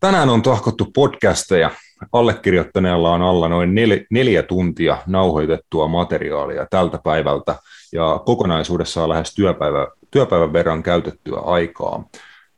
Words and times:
Tänään 0.00 0.28
on 0.28 0.42
tahkottu 0.42 0.86
podcasteja. 0.94 1.70
Allekirjoittaneella 2.12 3.12
on 3.12 3.22
alla 3.22 3.48
noin 3.48 3.70
nel- 3.70 4.06
neljä 4.10 4.42
tuntia 4.42 4.98
nauhoitettua 5.06 5.88
materiaalia 5.88 6.66
tältä 6.70 6.98
päivältä 7.04 7.54
ja 7.92 8.20
kokonaisuudessaan 8.26 9.08
lähes 9.08 9.34
työpäivä, 9.34 9.86
työpäivän 10.10 10.52
verran 10.52 10.82
käytettyä 10.82 11.38
aikaa. 11.38 12.04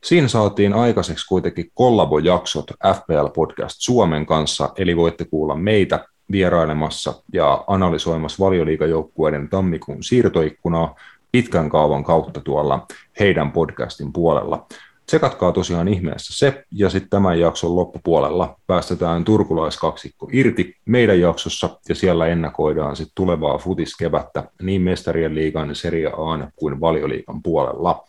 Siinä 0.03 0.27
saatiin 0.27 0.73
aikaiseksi 0.73 1.27
kuitenkin 1.27 1.71
kollabojaksot 1.73 2.65
FPL 2.95 3.27
Podcast 3.35 3.75
Suomen 3.79 4.25
kanssa, 4.25 4.69
eli 4.77 4.97
voitte 4.97 5.25
kuulla 5.25 5.55
meitä 5.55 6.05
vierailemassa 6.31 7.13
ja 7.33 7.63
analysoimassa 7.67 8.45
valioliikajoukkueiden 8.45 9.49
tammikuun 9.49 10.03
siirtoikkunaa 10.03 10.95
pitkän 11.31 11.69
kaavan 11.69 12.03
kautta 12.03 12.41
tuolla 12.41 12.85
heidän 13.19 13.51
podcastin 13.51 14.13
puolella. 14.13 14.65
Tsekatkaa 15.09 15.51
tosiaan 15.51 15.87
ihmeessä 15.87 16.37
se, 16.37 16.63
ja 16.71 16.89
sitten 16.89 17.09
tämän 17.09 17.39
jakson 17.39 17.75
loppupuolella 17.75 18.55
päästetään 18.67 19.23
turkulaiskaksikko 19.23 20.29
irti 20.33 20.75
meidän 20.85 21.19
jaksossa, 21.19 21.79
ja 21.89 21.95
siellä 21.95 22.27
ennakoidaan 22.27 22.95
sitten 22.95 23.15
tulevaa 23.15 23.57
futiskevättä 23.57 24.43
niin 24.61 24.81
mestarien 24.81 25.35
liigan, 25.35 25.75
Serie 25.75 26.07
A 26.07 26.49
kuin 26.55 26.79
valioliigan 26.79 27.43
puolella. 27.43 28.03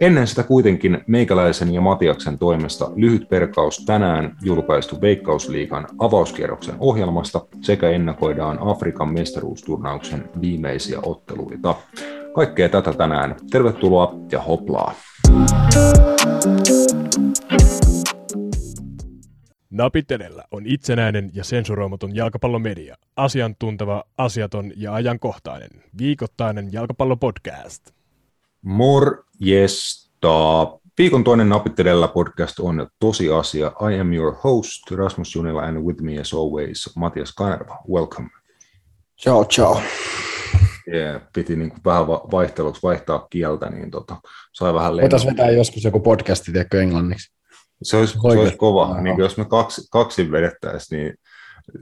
Ennen 0.00 0.26
sitä 0.26 0.42
kuitenkin 0.42 1.04
meikäläisen 1.06 1.74
ja 1.74 1.80
Matiaksen 1.80 2.38
toimesta 2.38 2.90
lyhyt 2.94 3.28
perkaus 3.28 3.84
tänään 3.86 4.36
julkaistu 4.42 5.00
Veikkausliigan 5.00 5.86
avauskierroksen 5.98 6.74
ohjelmasta 6.78 7.46
sekä 7.60 7.90
ennakoidaan 7.90 8.58
Afrikan 8.60 9.12
mestaruusturnauksen 9.12 10.28
viimeisiä 10.40 10.98
otteluita. 11.02 11.74
Kaikkea 12.36 12.68
tätä 12.68 12.92
tänään. 12.92 13.36
Tervetuloa 13.50 14.14
ja 14.32 14.42
hoplaa! 14.42 14.94
Napitelellä 19.70 20.44
on 20.50 20.62
itsenäinen 20.66 21.30
ja 21.34 21.44
sensuroimaton 21.44 22.16
jalkapallomedia, 22.16 22.96
asiantunteva, 23.16 24.04
asiaton 24.18 24.72
ja 24.76 24.94
ajankohtainen, 24.94 25.70
viikoittainen 25.98 26.72
jalkapallopodcast. 26.72 27.90
Morjesta! 28.62 30.28
Viikon 30.98 31.24
toinen 31.24 31.48
Napitelellä 31.48 32.08
podcast 32.08 32.60
on 32.60 32.86
tosiasia. 33.00 33.72
I 33.90 34.00
am 34.00 34.12
your 34.12 34.34
host, 34.44 34.90
Rasmus 34.90 35.36
Junila, 35.36 35.62
and 35.62 35.78
with 35.78 36.02
me 36.02 36.20
as 36.20 36.34
always, 36.34 36.96
Matias 36.96 37.34
Kanerva. 37.34 37.78
Welcome. 37.88 38.28
Ciao, 39.20 39.44
ciao. 39.44 39.80
Yeah, 40.94 41.22
piti 41.32 41.56
niin 41.56 41.70
kuin 41.70 41.80
vähän 41.84 42.06
vaihteluksi 42.06 42.82
vaihtaa 42.82 43.26
kieltä, 43.30 43.70
niin 43.70 43.90
tota, 43.90 44.16
sai 44.52 44.74
vähän 44.74 44.92
Voitaisiin 44.92 45.30
vetää 45.30 45.50
joskus 45.50 45.84
joku 45.84 46.00
podcasti, 46.00 46.52
tiedätkö, 46.52 46.82
englanniksi. 46.82 47.32
Se 47.82 47.96
olisi, 47.96 48.12
se 48.12 48.38
olisi 48.38 48.56
kova. 48.56 49.00
Niin 49.00 49.18
jos 49.18 49.36
me 49.36 49.44
kaksi, 49.44 49.88
kaksi 49.90 50.30
vedettäisiin, 50.30 50.98
niin 50.98 51.14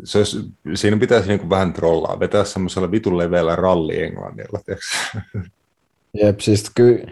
se 0.05 0.19
olisi, 0.19 0.39
siinä 0.75 0.97
pitäisi 0.97 1.29
niin 1.29 1.41
kuin 1.41 1.51
vähän 1.51 1.73
trollaa, 1.73 2.21
vetää 2.21 2.45
semmoisella 2.45 2.91
vitun 2.91 3.19
leveällä 3.19 3.57
ralli 3.57 4.03
englannilla. 4.03 4.61
Jep, 6.23 6.41
siis 6.41 6.71
ky, 6.75 7.07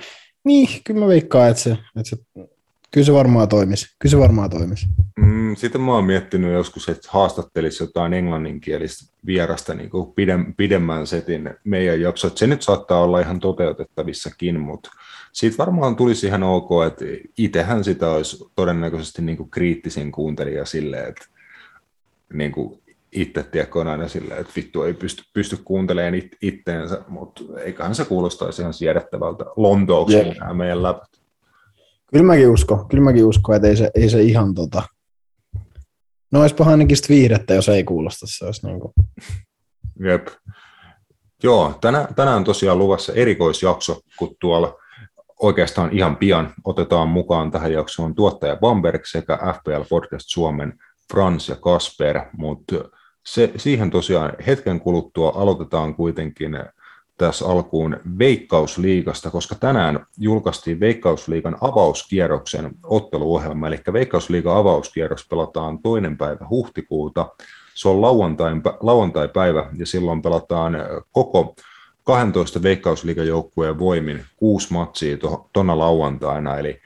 niin, 0.45 0.69
kyllä 0.85 1.01
mä 1.01 1.09
veikkaan, 1.09 1.49
että 1.49 1.63
se, 1.63 1.71
että 1.97 2.11
se 2.11 2.47
Kyllä 2.93 3.05
se 3.05 3.13
varmaan 3.13 3.49
toimisi. 3.49 3.87
Kyllä 3.99 4.11
se 4.11 4.19
varmaan 4.19 4.51
toimisi. 4.51 4.87
Mm, 5.17 5.42
sitten 5.57 5.81
mä 5.81 5.95
oon 5.95 6.05
miettinyt 6.05 6.53
joskus, 6.53 6.89
että 6.89 7.09
haastattelisi 7.11 7.83
jotain 7.83 8.13
englanninkielistä 8.13 9.13
vierasta 9.27 9.75
niin 9.75 9.91
kuin 9.91 10.13
pidem, 10.13 10.55
pidemmän 10.57 11.07
setin 11.07 11.55
meidän 11.65 12.01
jaksot. 12.01 12.39
Se 12.39 12.47
nyt 12.47 12.63
saattaa 12.63 13.03
olla 13.03 13.21
ihan 13.21 13.41
toteutettavissakin, 13.41 14.61
mutta 14.61 14.91
siitä 15.33 15.59
varmaan 15.59 15.97
tulisi 15.97 16.27
ihan 16.27 16.43
ok, 16.43 16.71
että 16.87 17.05
itsehän 17.39 17.85
sitä 17.85 18.11
olisi 18.11 18.45
todennäköisesti 18.57 19.23
niin 19.23 19.37
kuin 19.37 19.51
kriittisin 19.51 20.13
kuuntelija 20.13 20.65
silleen, 20.65 21.09
että 21.09 21.27
niin 22.33 22.53
kuin 22.53 22.83
itse 23.13 23.43
tiedätkö, 23.43 23.81
on 23.81 23.89
aina 23.89 24.09
silleen, 24.09 24.41
että 24.41 24.53
vittu 24.57 24.83
ei 24.83 24.95
pysty, 24.95 25.23
pysty 25.35 25.59
kuuntelemaan 25.65 26.15
it, 26.15 26.37
itteensä, 26.43 27.01
mutta 27.09 27.43
eiköhän 27.65 27.95
se 27.95 28.05
kuulostaisi 28.05 28.63
ihan 28.63 28.75
siedettävältä 28.75 29.45
Lontooksi 29.57 30.17
yeah. 30.17 30.37
nämä 30.37 30.55
meidän 30.55 30.83
läpät. 30.83 31.11
Kyllä 32.11 32.25
mäkin 32.25 32.49
uskon, 32.49 32.89
kyllä 32.89 33.05
mäkin 33.05 33.25
uskon, 33.25 33.57
että 33.57 33.69
ei 33.69 33.77
se, 33.77 33.91
ei 33.95 34.09
se 34.09 34.23
ihan 34.23 34.55
tota... 34.55 34.83
No 36.33 36.41
olisipa 36.41 36.65
ainakin 36.65 36.97
viihdettä, 37.09 37.55
jos 37.55 37.69
ei 37.69 37.85
kuulosta, 37.85 38.27
se 38.29 38.45
olisi 38.45 38.67
niin 38.67 38.81
kuin... 38.81 38.93
Jep. 40.05 40.29
Joo, 41.43 41.79
tänään, 41.81 42.15
tänään 42.15 42.45
tosiaan 42.45 42.79
luvassa 42.79 43.13
erikoisjakso, 43.13 44.01
kun 44.19 44.37
tuolla 44.41 44.75
oikeastaan 45.43 45.93
ihan 45.93 46.17
pian 46.17 46.55
otetaan 46.65 47.09
mukaan 47.09 47.51
tähän 47.51 47.73
jaksoon 47.73 48.15
tuottaja 48.15 48.57
Bamberg 48.57 49.05
sekä 49.05 49.39
FPL 49.59 49.83
Podcast 49.89 50.25
Suomen 50.29 50.79
Frans 51.13 51.49
ja 51.49 51.57
Kasper, 51.57 52.21
mutta 52.37 52.75
se, 53.27 53.53
siihen 53.57 53.91
tosiaan 53.91 54.33
hetken 54.47 54.81
kuluttua 54.81 55.33
aloitetaan 55.35 55.95
kuitenkin 55.95 56.53
tässä 57.19 57.47
alkuun 57.47 57.97
Veikkausliigasta, 58.19 59.31
koska 59.31 59.55
tänään 59.55 60.07
julkaistiin 60.19 60.81
Veikkausliigan 60.81 61.57
avauskierroksen 61.61 62.71
otteluohjelma, 62.83 63.69
eli 63.69 63.81
Veikkausliigan 63.93 64.57
avauskierros 64.57 65.29
pelataan 65.29 65.79
toinen 65.79 66.17
päivä 66.17 66.47
huhtikuuta. 66.51 67.29
Se 67.75 67.89
on 67.89 68.03
lauantai, 68.03 68.53
lauantai-päivä 68.81 69.71
ja 69.77 69.87
silloin 69.87 70.23
pelataan 70.23 70.77
koko 71.13 71.55
12 72.05 72.63
Veikkausliigajoukkueen 72.63 73.79
voimin 73.79 74.25
kuusi 74.37 74.73
matsia 74.73 75.17
tuona 75.53 75.79
lauantaina, 75.79 76.59
eli 76.59 76.81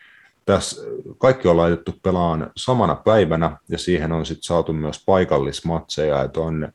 tässä 0.44 0.82
kaikki 1.18 1.48
on 1.48 1.56
laitettu 1.56 1.94
pelaan 2.02 2.50
samana 2.56 2.94
päivänä 2.94 3.56
ja 3.68 3.78
siihen 3.78 4.12
on 4.12 4.26
sitten 4.26 4.42
saatu 4.42 4.72
myös 4.72 5.02
paikallismatseja, 5.06 6.22
että 6.22 6.40
on 6.40 6.72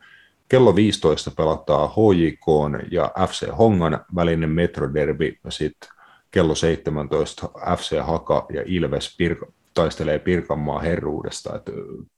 Kello 0.52 0.76
15 0.76 1.32
pelataan 1.38 1.90
HJK 1.90 2.46
ja 2.92 3.12
FC 3.28 3.58
Hongan 3.58 4.06
välinen 4.16 4.50
metroderby, 4.50 5.38
ja 5.44 5.52
sitten 5.52 5.90
kello 6.32 6.56
17 6.56 7.50
FC 7.78 8.02
Haka 8.02 8.46
ja 8.54 8.64
Ilves 8.66 9.16
Pirka, 9.18 9.46
taistelee 9.74 10.20
Pirkanmaa 10.20 10.80
herruudesta. 10.80 11.56
Et 11.56 11.70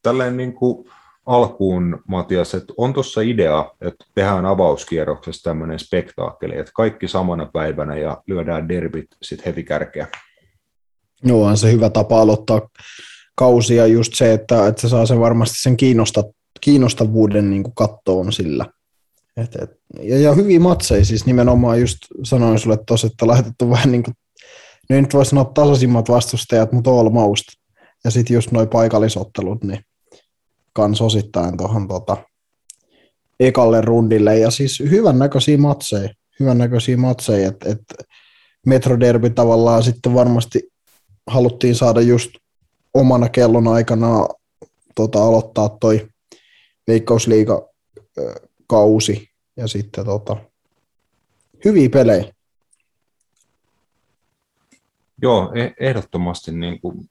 tälleen 0.02 0.38
niin 0.38 0.54
kuin 0.54 0.90
alkuun, 1.26 2.04
Matias, 2.08 2.56
että 2.56 2.74
on 2.78 2.94
tuossa 2.94 3.22
idea, 3.22 3.72
että 3.82 4.06
tehdään 4.16 4.46
avauskierroksessa 4.46 5.44
tämmöinen 5.44 5.80
spektaakkeli, 5.80 6.58
että 6.58 6.72
kaikki 6.76 7.08
samana 7.08 7.46
päivänä 7.54 7.96
ja 7.96 8.24
lyödään 8.28 8.70
derbit 8.70 9.08
sitten 9.22 9.46
heti 9.46 9.64
kärkeä. 9.64 10.08
Joo, 11.24 11.46
on 11.46 11.58
se 11.58 11.72
hyvä 11.72 11.90
tapa 11.90 12.22
aloittaa 12.22 12.70
kausia 13.36 13.88
just 13.88 14.14
se, 14.14 14.34
että, 14.34 14.68
että 14.68 14.82
se 14.82 14.90
saa 14.90 15.06
sen 15.06 15.20
varmasti 15.20 15.62
sen 15.62 15.78
kiinnostaa 15.78 16.24
kiinnostavuuden 16.62 17.50
niin 17.50 17.64
kuin 17.64 17.76
kattoon 17.76 18.34
sillä. 18.34 18.66
Et, 19.38 19.56
et, 19.56 19.72
ja, 20.02 20.20
ja 20.20 20.34
hyviä 20.34 20.60
matseja, 20.60 21.06
siis 21.06 21.26
nimenomaan 21.26 21.80
just 21.80 21.98
sanoin 22.24 22.60
sulle 22.60 22.78
tuossa, 22.88 23.08
että 23.08 23.28
laitettu 23.28 23.70
vähän 23.70 23.92
niin 23.92 24.04
kuin, 24.04 24.16
no 24.90 25.02
nyt 25.02 25.14
voisi 25.14 25.30
sanoa 25.30 25.46
tasaisimmat 25.46 26.10
vastustajat, 26.10 26.72
mutta 26.72 27.00
almost. 27.00 27.44
Ja 28.04 28.12
sitten 28.12 28.34
just 28.34 28.52
noin 28.52 28.70
paikallisottelut, 28.70 29.64
niin 29.64 29.80
kans 30.74 31.02
osittain 31.02 31.58
tuohon 31.58 31.88
tota, 31.88 32.18
ekalle 33.40 33.82
rundille. 33.82 34.40
Ja 34.40 34.52
siis 34.52 34.80
hyvän 34.80 35.20
näköisiä 35.20 35.58
matseja, 35.58 36.10
hyvän 36.40 36.58
näköisiä 36.58 36.98
matseja, 36.98 37.48
että 37.48 37.70
et 37.70 38.08
Metroderby 38.66 39.30
tavallaan 39.30 39.84
sitten 39.84 40.14
varmasti 40.14 40.62
haluttiin 41.28 41.76
saada 41.76 42.02
just 42.02 42.32
omana 42.94 43.30
kellon 43.30 43.68
aikana 43.68 44.28
tota, 44.96 45.24
aloittaa 45.24 45.70
toi 45.70 46.08
Veikkausliiga 46.88 47.70
kausi 48.68 49.30
ja 49.58 49.68
sitten 49.68 50.06
tota, 50.06 50.38
hyviä 51.66 51.90
pelejä. 51.90 52.34
Joo, 55.22 55.52
e- 55.56 55.74
ehdottomasti 55.80 56.52
niin 56.52 56.82
kuin, 56.82 57.10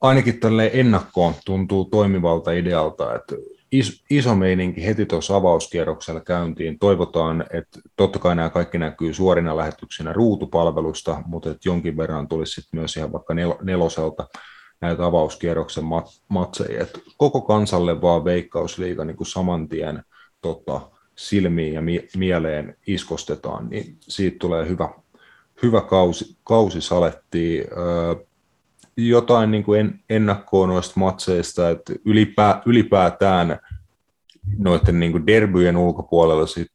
ainakin 0.00 0.40
tälle 0.40 0.70
ennakkoon 0.72 1.34
tuntuu 1.44 1.84
toimivalta 1.84 2.52
idealta, 2.52 3.14
että 3.14 3.34
iso, 3.72 4.04
iso 4.10 4.34
meininki 4.34 4.86
heti 4.86 5.06
tuossa 5.06 5.36
avauskierroksella 5.36 6.20
käyntiin. 6.20 6.78
Toivotaan, 6.78 7.44
että 7.52 7.80
totta 7.96 8.18
kai 8.18 8.36
nämä 8.36 8.50
kaikki 8.50 8.78
näkyy 8.78 9.14
suorina 9.14 9.56
lähetyksinä 9.56 10.12
ruutupalvelusta, 10.12 11.22
mutta 11.26 11.50
että 11.50 11.68
jonkin 11.68 11.96
verran 11.96 12.28
tulisi 12.28 12.60
sitten 12.60 12.80
myös 12.80 12.96
ihan 12.96 13.12
vaikka 13.12 13.34
nel, 13.34 13.54
neloselta 13.62 14.26
näitä 14.80 15.06
avauskierroksen 15.06 15.84
mat- 15.84 16.22
matseja. 16.28 16.82
Et 16.82 17.00
koko 17.16 17.40
kansalle 17.40 18.02
vaan 18.02 18.24
veikkausliiga 18.24 19.04
niin 19.04 19.16
kuin 19.16 19.26
saman 19.26 19.68
tien 19.68 20.02
tota, 20.40 20.80
silmiin 21.16 21.74
ja 21.74 21.82
mi- 21.82 22.08
mieleen 22.16 22.76
iskostetaan, 22.86 23.68
niin 23.68 23.96
siitä 24.00 24.36
tulee 24.38 24.68
hyvä, 24.68 24.88
hyvä 25.62 25.80
kausi, 25.80 26.36
kausi 26.44 26.80
salettiin. 26.80 27.64
Öö, 27.78 28.14
jotain 28.96 29.50
niin 29.50 29.64
kuin 29.64 29.80
en, 29.80 30.00
ennakkoa 30.10 30.66
noista 30.66 31.00
matseista, 31.00 31.70
että 31.70 31.92
ylipää, 32.04 32.62
ylipäätään 32.66 33.58
noiden 34.58 35.00
niin 35.00 35.12
kuin 35.12 35.26
derbyjen 35.26 35.76
ulkopuolella 35.76 36.46
sit 36.46 36.72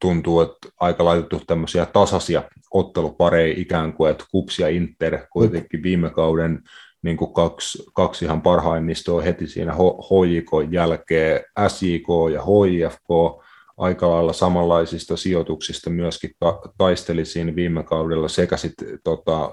tuntuu, 0.00 0.40
että 0.40 0.68
aika 0.80 1.04
laitettu 1.04 1.42
tämmöisiä 1.46 1.86
tasaisia 1.86 2.42
ottelupareja 2.70 3.54
ikään 3.56 3.92
kuin, 3.92 4.10
että 4.10 4.24
Kups 4.30 4.58
ja 4.58 4.68
Inter 4.68 5.18
kuitenkin 5.32 5.82
viime 5.82 6.10
kauden 6.10 6.62
niin 7.02 7.16
kuin 7.16 7.32
kaksi, 7.32 7.84
kaksi 7.94 8.24
ihan 8.24 8.42
parhaimmistoa 8.42 9.22
heti 9.22 9.46
siinä 9.46 9.74
HJK 9.74 10.72
jälkeen, 10.72 11.40
SJK 11.68 12.08
ja 12.32 12.42
HIFK, 12.42 13.08
aika 13.76 14.10
lailla 14.10 14.32
samanlaisista 14.32 15.16
sijoituksista 15.16 15.90
myöskin 15.90 16.30
ta- 16.38 16.60
taisteli 16.78 17.24
siinä 17.24 17.54
viime 17.54 17.82
kaudella 17.82 18.28
sekä 18.28 18.56
sitten 18.56 18.98
tota, 19.04 19.50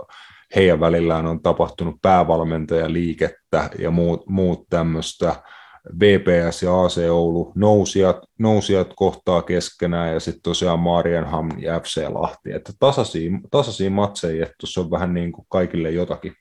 heidän 0.56 0.80
välillään 0.80 1.26
on 1.26 1.42
tapahtunut 1.42 1.96
päävalmentajaliikettä 2.02 3.70
ja 3.80 3.92
muut, 3.92 4.28
muut 4.30 4.66
tämmöistä. 4.70 5.36
VPS 6.00 6.64
ja 6.64 6.84
AC 6.84 6.98
Oulu 7.10 7.52
nousijat, 7.56 8.18
nousijat 8.40 8.94
kohtaa 8.96 9.42
keskenään 9.42 10.14
ja 10.14 10.20
sitten 10.20 10.42
tosiaan 10.42 10.80
Marienham 10.80 11.50
ja 11.58 11.80
FC 11.80 12.06
Lahti. 12.10 12.52
Että 12.52 12.74
tasaisia, 12.80 13.32
tasaisia 13.52 13.90
matseja, 13.90 14.44
että 14.46 14.56
tuossa 14.60 14.82
on 14.82 14.92
vähän 14.92 15.14
niin 15.14 15.32
kuin 15.32 15.46
kaikille 15.50 15.92
jotakin. 15.92 16.34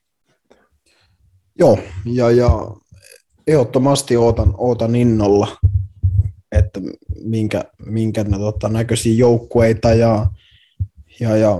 Joo, 1.59 1.79
ja, 2.05 2.31
ja 2.31 2.51
ehdottomasti 3.47 4.17
ootan, 4.17 4.55
ootan 4.59 4.95
innolla, 4.95 5.57
että 6.53 6.81
minkä, 7.25 7.65
minkä 7.87 8.25
ne, 8.25 8.39
tota, 8.39 8.69
näköisiä 8.69 9.15
joukkueita 9.15 9.95
ja, 9.95 10.27
ja, 11.21 11.37
ja 11.37 11.57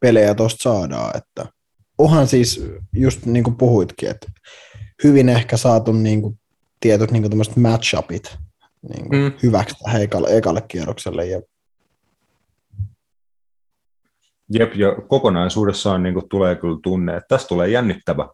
pelejä 0.00 0.34
tuosta 0.34 0.62
saadaan. 0.62 1.16
Että 1.16 1.46
onhan 1.98 2.26
siis, 2.26 2.64
just 2.92 3.26
niin 3.26 3.44
kuin 3.44 3.56
puhuitkin, 3.56 4.10
että 4.10 4.26
hyvin 5.04 5.28
ehkä 5.28 5.56
saatu 5.56 5.92
niin 5.92 6.22
kuin, 6.22 6.38
tietyt 6.80 7.10
niin 7.10 7.22
kuin 7.22 7.62
matchupit 7.62 8.38
niin 8.88 9.08
kuin 9.08 9.22
mm. 9.22 9.32
hyväksi 9.42 9.74
tähän 9.84 10.02
ekalle, 10.02 10.36
ekalle 10.36 10.62
kierrokselle. 10.68 11.26
Ja... 11.26 11.42
Jep, 14.52 14.74
ja 14.74 14.94
kokonaisuudessaan 15.08 16.02
niin 16.02 16.14
kuin, 16.14 16.28
tulee 16.28 16.56
kyllä 16.56 16.78
tunne, 16.82 17.16
että 17.16 17.28
tästä 17.28 17.48
tulee 17.48 17.68
jännittävä 17.68 18.28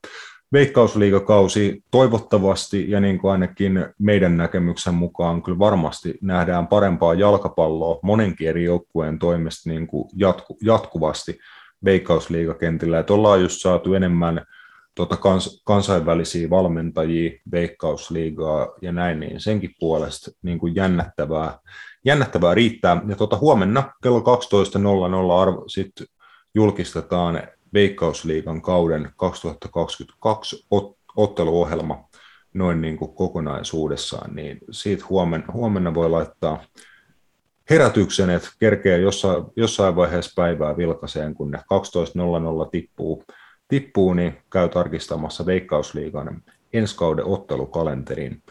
veikkausliigakausi 0.55 1.85
toivottavasti 1.91 2.91
ja 2.91 3.01
niin 3.01 3.19
kuin 3.19 3.33
ainakin 3.33 3.87
meidän 3.99 4.37
näkemyksen 4.37 4.95
mukaan 4.95 5.43
kyllä 5.43 5.59
varmasti 5.59 6.15
nähdään 6.23 6.67
parempaa 6.67 7.15
jalkapalloa 7.15 7.99
monenkin 8.03 8.49
eri 8.49 8.65
joukkueen 8.65 9.19
toimesta 9.19 9.71
niin 9.71 9.87
kuin 9.87 10.09
jatku, 10.17 10.59
jatkuvasti 10.63 11.39
veikkausliigakentillä. 11.85 12.99
Että 12.99 13.15
ollaan 13.15 13.41
just 13.41 13.61
saatu 13.61 13.95
enemmän 13.95 14.47
tota 14.95 15.17
kans, 15.17 15.63
kansainvälisiä 15.67 16.51
valmentajia 16.51 17.41
veikkausliigaa 17.53 18.69
ja 18.83 18.93
näin, 18.93 19.21
niin 19.21 19.41
senkin 19.41 19.75
puolesta 19.81 20.31
niin 20.43 20.59
kuin 20.59 20.75
jännättävää, 20.75 21.59
jännättävää 22.05 22.55
riittää. 22.55 23.03
Ja 23.09 23.17
tota, 23.17 23.39
huomenna 23.39 23.93
kello 24.03 24.21
12.00 24.21 25.41
arvo, 25.41 25.65
sit 25.67 25.93
julkistetaan 26.55 27.43
Veikkausliigan 27.75 28.63
kauden 28.63 29.11
2022 29.17 30.67
otteluohjelma 31.17 32.09
noin 32.55 32.81
niin 32.81 32.97
kuin 32.97 33.15
kokonaisuudessaan, 33.15 34.35
niin 34.35 34.59
siitä 34.71 35.05
huomenna, 35.09 35.53
huomenna 35.53 35.95
voi 35.95 36.11
laittaa 36.11 36.65
herätyksen, 37.71 38.31
että 38.31 38.49
kerkeä 38.59 38.97
jossain, 38.97 39.45
jossain 39.57 39.97
vaiheessa 39.97 40.33
päivää 40.37 40.77
vilkaseen, 40.77 41.35
kun 41.35 41.51
ne 41.51 41.59
12.00 41.59 42.71
tippuu, 42.71 43.25
tippuu, 43.69 44.15
niin 44.15 44.39
käy 44.53 44.69
tarkistamassa 44.69 45.47
Veikkausliigan 45.47 46.43
ensi 46.73 46.97
kauden 46.97 47.25
ottelukalenterin. 47.25 48.43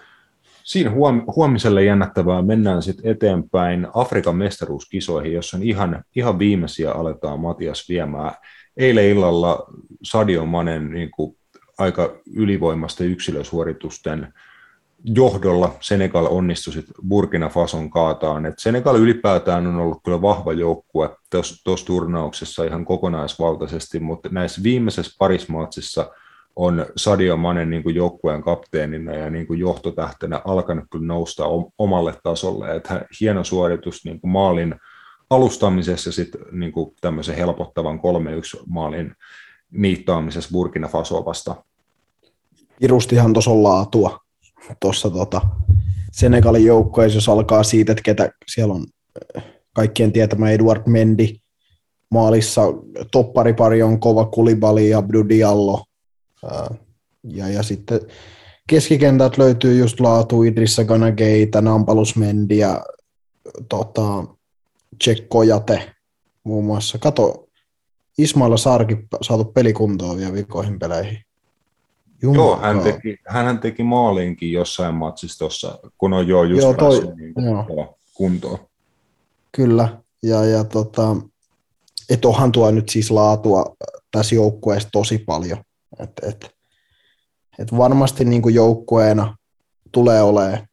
Siinä 0.63 0.91
huom- 0.91 1.23
huomiselle 1.35 1.83
jännättävää 1.83 2.41
mennään 2.41 2.81
sitten 2.81 3.11
eteenpäin 3.11 3.87
Afrikan 3.93 4.35
mestaruuskisoihin, 4.35 5.33
jossa 5.33 5.57
on 5.57 5.63
ihan, 5.63 6.03
ihan 6.15 6.39
viimeisiä 6.39 6.91
aletaan 6.91 7.39
Matias 7.39 7.89
viemään 7.89 8.31
eilen 8.77 9.05
illalla 9.05 9.67
Sadio 10.03 10.45
Manen 10.45 10.89
niin 10.89 11.11
kuin 11.11 11.37
aika 11.77 12.15
ylivoimasta 12.35 13.03
yksilösuoritusten 13.03 14.33
johdolla 15.05 15.75
Senegal 15.79 16.27
onnistui 16.29 16.83
Burkina 17.07 17.49
Fason 17.49 17.89
kaataan. 17.89 18.45
Et 18.45 18.59
Senegal 18.59 18.95
ylipäätään 18.95 19.67
on 19.67 19.75
ollut 19.75 19.99
kyllä 20.05 20.21
vahva 20.21 20.53
joukkue 20.53 21.09
tuossa 21.63 21.85
turnauksessa 21.85 22.63
ihan 22.63 22.85
kokonaisvaltaisesti, 22.85 23.99
mutta 23.99 24.29
näissä 24.31 24.63
viimeisessä 24.63 25.15
parismaatsissa 25.19 26.11
on 26.55 26.85
Sadio 26.95 27.37
Manen 27.37 27.69
niin 27.69 27.83
kuin 27.83 27.95
joukkueen 27.95 28.43
kapteenina 28.43 29.13
ja 29.13 29.29
niin 29.29 29.47
kuin 29.47 29.59
johtotähtenä 29.59 30.41
alkanut 30.45 30.85
kyllä 30.91 31.05
nousta 31.05 31.43
omalle 31.77 32.13
tasolle. 32.23 32.75
Et 32.75 32.89
hieno 33.19 33.43
suoritus 33.43 34.05
niin 34.05 34.21
kuin 34.21 34.31
maalin 34.31 34.75
alustamisessa 35.29 36.07
ja 36.07 36.11
sitten 36.13 36.41
niin 36.51 36.73
tämmöisen 37.01 37.35
helpottavan 37.35 37.99
3-1 37.99 38.63
maalin 38.65 39.15
niittaamisessa 39.71 40.49
Burkina 40.51 40.87
Faso 40.87 41.25
vasta. 41.25 41.63
Irustihan 42.81 43.33
tuossa 43.33 43.51
on 43.51 43.63
laatua 43.63 44.19
tuossa 44.79 45.09
tota 45.09 45.41
Senegalin 46.11 46.65
joukkueessa, 46.65 47.17
jos 47.17 47.29
alkaa 47.29 47.63
siitä, 47.63 47.91
että 47.91 48.03
ketä 48.03 48.29
siellä 48.47 48.73
on 48.73 48.85
eh, 49.35 49.43
kaikkien 49.73 50.11
tietämä 50.11 50.51
Eduard 50.51 50.81
Mendi, 50.85 51.35
maalissa 52.09 52.61
topparipari 53.11 53.83
on 53.83 53.99
kova 53.99 54.25
Kulibali 54.25 54.89
ja 54.89 54.97
Abdu 54.97 55.29
Diallo. 55.29 55.83
Ja, 57.23 57.49
ja 57.49 57.63
sitten 57.63 57.99
keskikentät 58.67 59.37
löytyy 59.37 59.77
just 59.77 59.99
laatu 59.99 60.43
Idrissa 60.43 60.83
Ganageita, 60.83 61.61
Nampalus 61.61 62.15
Mendi 62.15 62.57
ja 62.57 62.85
tota, 63.69 64.25
Tsekkojate 64.99 65.93
muun 66.43 66.65
muassa. 66.65 66.97
Kato, 66.97 67.47
Ismailla 68.17 68.57
Saarkin 68.57 69.07
saatu 69.21 69.45
pelikuntoon 69.45 70.17
vielä 70.17 70.33
vikoihin 70.33 70.79
peleihin. 70.79 71.17
Jumala. 72.21 72.43
Joo, 72.43 72.57
hän 72.57 72.79
teki, 72.79 73.17
hän 73.27 73.59
teki 73.59 73.83
maalinkin 73.83 74.51
jossain 74.51 74.95
matsissa 74.95 75.39
tuossa, 75.39 75.79
kun 75.97 76.13
on 76.13 76.27
jo 76.27 76.43
just 76.43 76.61
joo, 76.61 76.73
toi, 76.73 77.01
niin 77.15 77.33
joo. 77.45 77.97
kuntoon. 78.13 78.59
Kyllä, 79.51 79.97
ja, 80.23 80.45
ja 80.45 80.63
tota, 80.63 81.15
et 82.09 82.25
onhan 82.25 82.51
tuo 82.51 82.71
nyt 82.71 82.89
siis 82.89 83.11
laatua 83.11 83.75
tässä 84.11 84.35
joukkueessa 84.35 84.89
tosi 84.91 85.17
paljon. 85.17 85.57
Et, 85.99 86.11
et, 86.21 86.55
et 87.59 87.77
varmasti 87.77 88.25
niin 88.25 88.41
kuin 88.41 88.55
joukkueena 88.55 89.37
tulee 89.91 90.21
olemaan 90.21 90.67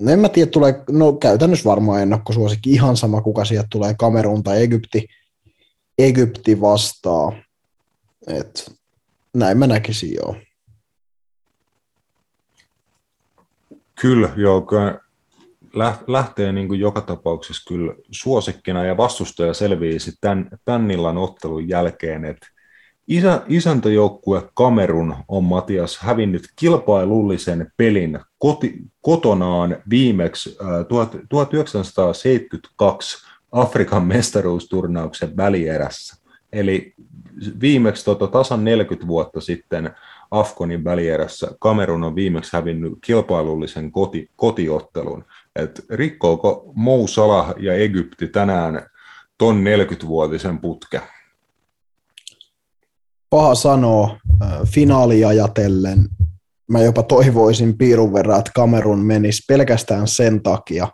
No 0.00 0.12
en 0.12 0.18
mä 0.18 0.28
tiedä, 0.28 0.50
tulee, 0.50 0.82
no 0.90 1.12
käytännössä 1.12 1.70
varmaan 1.70 2.02
ennakkosuosikki, 2.02 2.70
ihan 2.70 2.96
sama 2.96 3.20
kuka 3.20 3.44
sieltä 3.44 3.68
tulee, 3.70 3.94
Kamerun 3.98 4.42
tai 4.42 4.62
Egypti, 4.62 5.08
Egypti 5.98 6.60
vastaa. 6.60 7.32
Et, 8.26 8.72
näin 9.34 9.58
mä 9.58 9.66
näkisin 9.66 10.14
joo. 10.14 10.36
Kyllä, 14.00 14.32
joo, 14.36 14.66
lähtee 16.06 16.52
niin 16.52 16.68
kuin 16.68 16.80
joka 16.80 17.00
tapauksessa 17.00 17.68
kyllä 17.68 17.94
suosikkina 18.10 18.84
ja 18.84 18.96
vastustaja 18.96 19.54
selviisi 19.54 20.12
tämän, 20.20 20.50
tämän 20.64 20.90
illan 20.90 21.18
ottelun 21.18 21.68
jälkeen, 21.68 22.24
että 22.24 22.46
Isä, 23.08 23.42
isäntäjoukkue 23.48 24.48
Kamerun 24.54 25.16
on 25.28 25.44
Matias 25.44 25.98
hävinnyt 25.98 26.42
kilpailullisen 26.56 27.72
pelin 27.76 28.20
koti, 28.38 28.74
kotonaan 29.00 29.76
viimeksi 29.90 30.56
äh, 30.60 30.68
1972 31.28 33.26
Afrikan 33.52 34.02
mestaruusturnauksen 34.02 35.36
välierässä. 35.36 36.16
Eli 36.52 36.94
viimeksi 37.60 38.04
tota, 38.04 38.26
tasan 38.26 38.64
40 38.64 39.06
vuotta 39.06 39.40
sitten 39.40 39.90
Afkonin 40.30 40.84
välierässä 40.84 41.50
Kamerun 41.58 42.04
on 42.04 42.14
viimeksi 42.14 42.56
hävinnyt 42.56 42.92
kilpailullisen 43.00 43.92
koti, 43.92 44.30
kotiottelun. 44.36 45.24
Et 45.56 45.84
rikkooko 45.90 46.72
Mou 46.74 47.06
Salah 47.06 47.54
ja 47.58 47.74
Egypti 47.74 48.26
tänään 48.26 48.86
ton 49.38 49.64
40-vuotisen 49.64 50.58
putke? 50.60 51.02
Paha 53.30 53.54
sanoa 53.54 54.18
finaali 54.66 55.24
ajatellen. 55.24 56.08
Mä 56.70 56.80
jopa 56.80 57.02
toivoisin 57.02 57.78
piirun 57.78 58.12
verran, 58.12 58.38
että 58.38 58.50
Kamerun 58.54 58.98
menisi 58.98 59.42
pelkästään 59.48 60.08
sen 60.08 60.42
takia, 60.42 60.88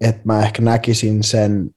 että 0.00 0.20
mä 0.24 0.42
ehkä 0.42 0.62
näkisin 0.62 1.22
sen, 1.22 1.70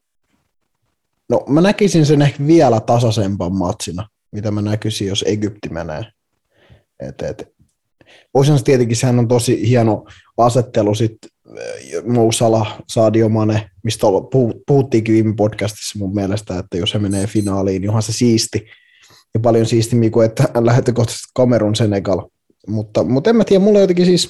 no 1.29 1.43
mä 1.49 1.61
näkisin 1.61 2.05
sen 2.05 2.21
ehkä 2.21 2.47
vielä 2.47 2.79
tasaisempaan 2.79 3.55
matsina, 3.55 4.09
mitä 4.31 4.51
mä 4.51 4.61
näkisin, 4.61 5.07
jos 5.07 5.23
Egypti 5.27 5.69
menee. 5.69 6.03
Et, 6.99 7.21
et, 7.21 7.53
Oisin 8.33 8.63
tietenkin, 8.63 8.97
sehän 8.97 9.19
on 9.19 9.27
tosi 9.27 9.69
hieno 9.69 10.05
asettelu 10.37 10.95
sitten 10.95 11.29
Mousala, 12.07 12.81
Sadio 12.87 13.29
Mane, 13.29 13.69
mistä 13.83 14.07
puhuttiinkin 14.67 15.13
viime 15.13 15.35
podcastissa 15.35 15.99
mun 15.99 16.13
mielestä, 16.13 16.59
että 16.59 16.77
jos 16.77 16.93
he 16.93 16.99
menee 16.99 17.27
finaaliin, 17.27 17.81
niin 17.81 17.89
onhan 17.89 18.03
se 18.03 18.13
siisti, 18.13 18.65
ja 19.33 19.39
paljon 19.39 19.65
siistimmin 19.65 20.11
kuin 20.11 20.25
että 20.25 20.43
lähtökohtaisesti 20.59 21.31
Kamerun 21.33 21.75
Senegal. 21.75 22.29
Mutta, 22.67 23.03
mutta 23.03 23.29
en 23.29 23.35
mä 23.35 23.43
tiedä, 23.43 23.63
mulla 23.63 23.79
jotenkin 23.79 24.05
siis, 24.05 24.29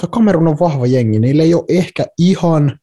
tuo 0.00 0.08
Kamerun 0.10 0.48
on 0.48 0.58
vahva 0.58 0.86
jengi, 0.86 1.18
niillä 1.18 1.42
ei 1.42 1.54
ole 1.54 1.64
ehkä 1.68 2.06
ihan 2.18 2.78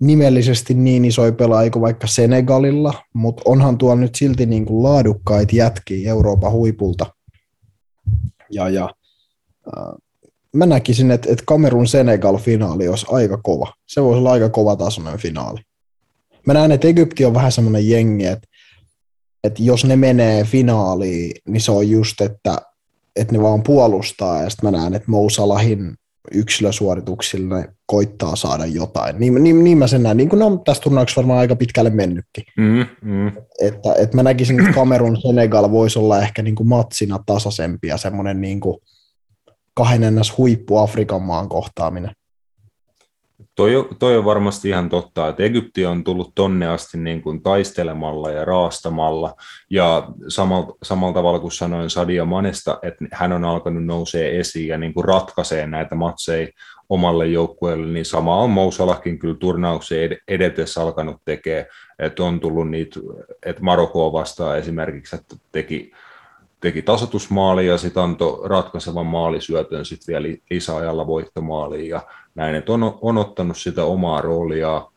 nimellisesti 0.00 0.74
niin 0.74 1.04
isoja 1.04 1.32
pelaajia 1.32 1.70
kuin 1.70 1.82
vaikka 1.82 2.06
Senegalilla, 2.06 2.94
mutta 3.14 3.42
onhan 3.44 3.78
tuolla 3.78 4.00
nyt 4.00 4.14
silti 4.14 4.46
niin 4.46 4.66
kuin 4.66 4.82
laadukkaita 4.82 5.56
jätkiä 5.56 6.10
Euroopan 6.10 6.52
huipulta. 6.52 7.06
Ja, 8.50 8.68
ja 8.68 8.90
äh, 9.66 9.94
mä 10.52 10.66
näkisin, 10.66 11.10
että, 11.10 11.32
että 11.32 11.44
Kamerun 11.46 11.86
Senegal-finaali 11.86 12.88
olisi 12.88 13.06
aika 13.08 13.36
kova. 13.36 13.72
Se 13.86 14.02
voisi 14.02 14.18
olla 14.18 14.32
aika 14.32 14.48
kova 14.48 14.76
tasoinen 14.76 15.18
finaali. 15.18 15.60
Mä 16.46 16.52
näen, 16.52 16.72
että 16.72 16.88
Egypti 16.88 17.24
on 17.24 17.34
vähän 17.34 17.52
semmoinen 17.52 17.88
jengi, 17.88 18.26
että, 18.26 18.48
että 19.44 19.62
jos 19.62 19.84
ne 19.84 19.96
menee 19.96 20.44
finaaliin, 20.44 21.32
niin 21.48 21.60
se 21.60 21.72
on 21.72 21.90
just, 21.90 22.20
että, 22.20 22.58
että 23.16 23.32
ne 23.32 23.42
vaan 23.42 23.62
puolustaa. 23.62 24.42
Ja 24.42 24.50
sitten 24.50 24.72
mä 24.72 24.78
näen, 24.78 24.94
että 24.94 25.10
Mousalahin 25.10 25.94
yksilösuorituksilla 26.32 27.58
ne 27.58 27.68
koittaa 27.86 28.36
saada 28.36 28.66
jotain. 28.66 29.16
Niin, 29.18 29.44
niin, 29.44 29.64
niin 29.64 29.78
mä 29.78 29.86
sen 29.86 30.02
näen, 30.02 30.16
niin 30.16 30.28
kuin 30.28 30.38
ne 30.38 30.44
on 30.44 30.64
tässä 30.64 30.82
turnauksessa 30.82 31.20
varmaan 31.20 31.38
aika 31.38 31.56
pitkälle 31.56 31.90
mennytkin. 31.90 32.44
Mm, 32.56 32.86
mm. 33.02 33.28
Että, 33.60 33.94
että 33.98 34.16
mä 34.16 34.22
näkisin, 34.22 34.60
että 34.60 34.72
Kamerun 34.72 35.20
Senegal 35.20 35.70
voisi 35.70 35.98
olla 35.98 36.20
ehkä 36.20 36.42
niin 36.42 36.54
kuin 36.54 36.68
matsina 36.68 37.18
tasaisempi 37.26 37.88
ja 37.88 37.96
semmoinen 37.96 38.40
niin 38.40 38.60
kuin 38.60 38.76
kahden 39.74 40.02
ennäs 40.02 40.38
huippu 40.38 40.76
Afrikan 40.76 41.22
maan 41.22 41.48
kohtaaminen. 41.48 42.10
Toi, 43.54 43.88
toi 43.98 44.16
on 44.16 44.24
varmasti 44.24 44.68
ihan 44.68 44.88
totta, 44.88 45.28
että 45.28 45.42
Egypti 45.42 45.86
on 45.86 46.04
tullut 46.04 46.32
tonne 46.34 46.66
asti 46.66 46.98
niin 46.98 47.22
kuin 47.22 47.42
taistelemalla 47.42 48.30
ja 48.30 48.44
raastamalla, 48.44 49.34
ja 49.70 50.08
samalla, 50.28 50.76
samalla 50.82 51.14
tavalla 51.14 51.38
kuin 51.38 51.52
sanoin 51.52 51.90
Sadia 51.90 52.24
Manesta, 52.24 52.78
että 52.82 53.04
hän 53.12 53.32
on 53.32 53.44
alkanut 53.44 53.84
nousee 53.84 54.40
esiin 54.40 54.68
ja 54.68 54.78
niin 54.78 54.94
kuin 54.94 55.04
ratkaisee 55.04 55.66
näitä 55.66 55.94
matseja 55.94 56.48
omalle 56.88 57.26
joukkueelle, 57.26 57.86
niin 57.86 58.04
sama 58.04 58.36
on 58.36 58.50
Mousalakin 58.50 59.18
kyllä 59.18 59.36
turnauksen 59.36 60.16
edetessä 60.28 60.82
alkanut 60.82 61.16
tekemään, 61.24 61.66
että 61.98 62.24
on 62.24 62.40
tullut 62.40 62.70
niitä, 62.70 63.00
että 63.46 63.62
Marokkoa 63.62 64.12
vastaan 64.12 64.58
esimerkiksi, 64.58 65.16
että 65.16 65.36
teki 65.52 65.92
teki 66.62 66.82
tasotusmaali 66.82 67.66
ja 67.66 67.78
sitten 67.78 68.02
antoi 68.02 68.48
ratkaisevan 68.48 69.06
maalisyötön 69.06 69.84
sitten 69.84 70.12
vielä 70.12 70.36
lisäajalla 70.50 71.06
voittomaaliin 71.06 71.88
ja 71.88 72.02
näin, 72.34 72.54
että 72.54 72.72
on, 72.72 72.98
on 73.00 73.18
ottanut 73.18 73.56
sitä 73.56 73.84
omaa 73.84 74.20
roolia, 74.20 74.88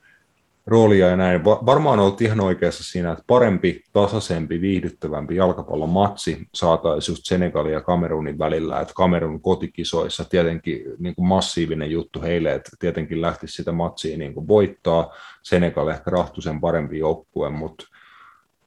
roolia 0.65 1.07
ja 1.07 1.15
näin. 1.15 1.43
Varmaan 1.43 1.99
olet 1.99 2.21
ihan 2.21 2.39
oikeassa 2.39 2.83
siinä, 2.83 3.11
että 3.11 3.23
parempi, 3.27 3.83
tasaisempi, 3.93 4.61
viihdyttävämpi 4.61 5.35
jalkapallon 5.35 5.89
matsi 5.89 6.47
saataisiin 6.53 7.13
just 7.13 7.25
Senegalin 7.25 7.73
ja 7.73 7.81
Kamerunin 7.81 8.39
välillä, 8.39 8.79
että 8.79 8.93
Kamerun 8.93 9.41
kotikisoissa 9.41 10.25
tietenkin 10.25 10.81
niin 10.99 11.15
kuin 11.15 11.27
massiivinen 11.27 11.91
juttu 11.91 12.21
heille, 12.21 12.53
että 12.53 12.71
tietenkin 12.79 13.21
lähtisi 13.21 13.53
sitä 13.53 13.71
matsia 13.71 14.17
niin 14.17 14.33
kuin 14.33 14.47
voittaa, 14.47 15.13
Senegal 15.43 15.87
ehkä 15.87 16.11
rahtuisen 16.11 16.61
parempi 16.61 16.99
joukkue, 16.99 17.49
mutta 17.49 17.85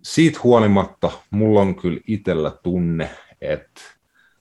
siitä 0.02 0.40
huolimatta 0.42 1.10
mulla 1.30 1.60
on 1.60 1.74
kyllä 1.74 2.00
itsellä 2.06 2.52
tunne, 2.62 3.10
että 3.40 3.80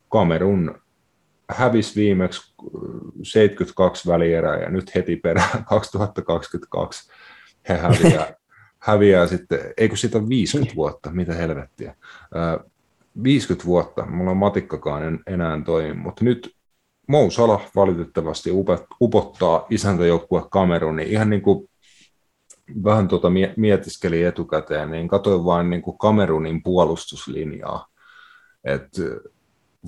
Kamerun 0.10 0.82
hävisi 1.50 1.96
viimeksi 1.96 2.54
72 3.24 4.08
välierää 4.08 4.58
ja 4.58 4.70
nyt 4.70 4.96
heti 4.96 5.16
perään 5.16 5.66
2022 5.70 7.12
he 7.70 7.78
häviää, 7.78 8.34
häviää 8.80 9.28
sitten, 9.28 9.60
eikö 9.78 9.96
sitä 9.96 10.30
50 10.30 10.76
vuotta, 10.76 11.12
mitä 11.12 11.34
helvettiä. 11.34 11.96
50 13.24 13.66
vuotta, 13.66 14.06
mulla 14.06 14.32
on 14.32 14.38
matikkakaan 14.38 15.04
en, 15.04 15.20
enää 15.28 15.62
toimi, 15.66 15.94
mutta 15.94 16.26
nyt 16.26 16.58
Mousala 17.08 17.62
valitettavasti 17.76 18.52
upottaa 19.02 19.66
isäntäjoukkue 19.70 20.44
Kameruni 20.52 21.04
ihan 21.04 21.30
niin 21.30 21.42
kuin 21.42 21.70
vähän 22.84 23.08
tuota 23.08 23.28
mietiskeli 23.58 24.24
etukäteen, 24.24 24.92
niin 24.92 25.08
katsoin 25.08 25.46
vain 25.46 25.70
niin 25.70 25.82
kuin 25.82 25.98
Kamerunin 25.98 26.64
puolustuslinjaa. 26.64 27.88
Et 28.64 28.88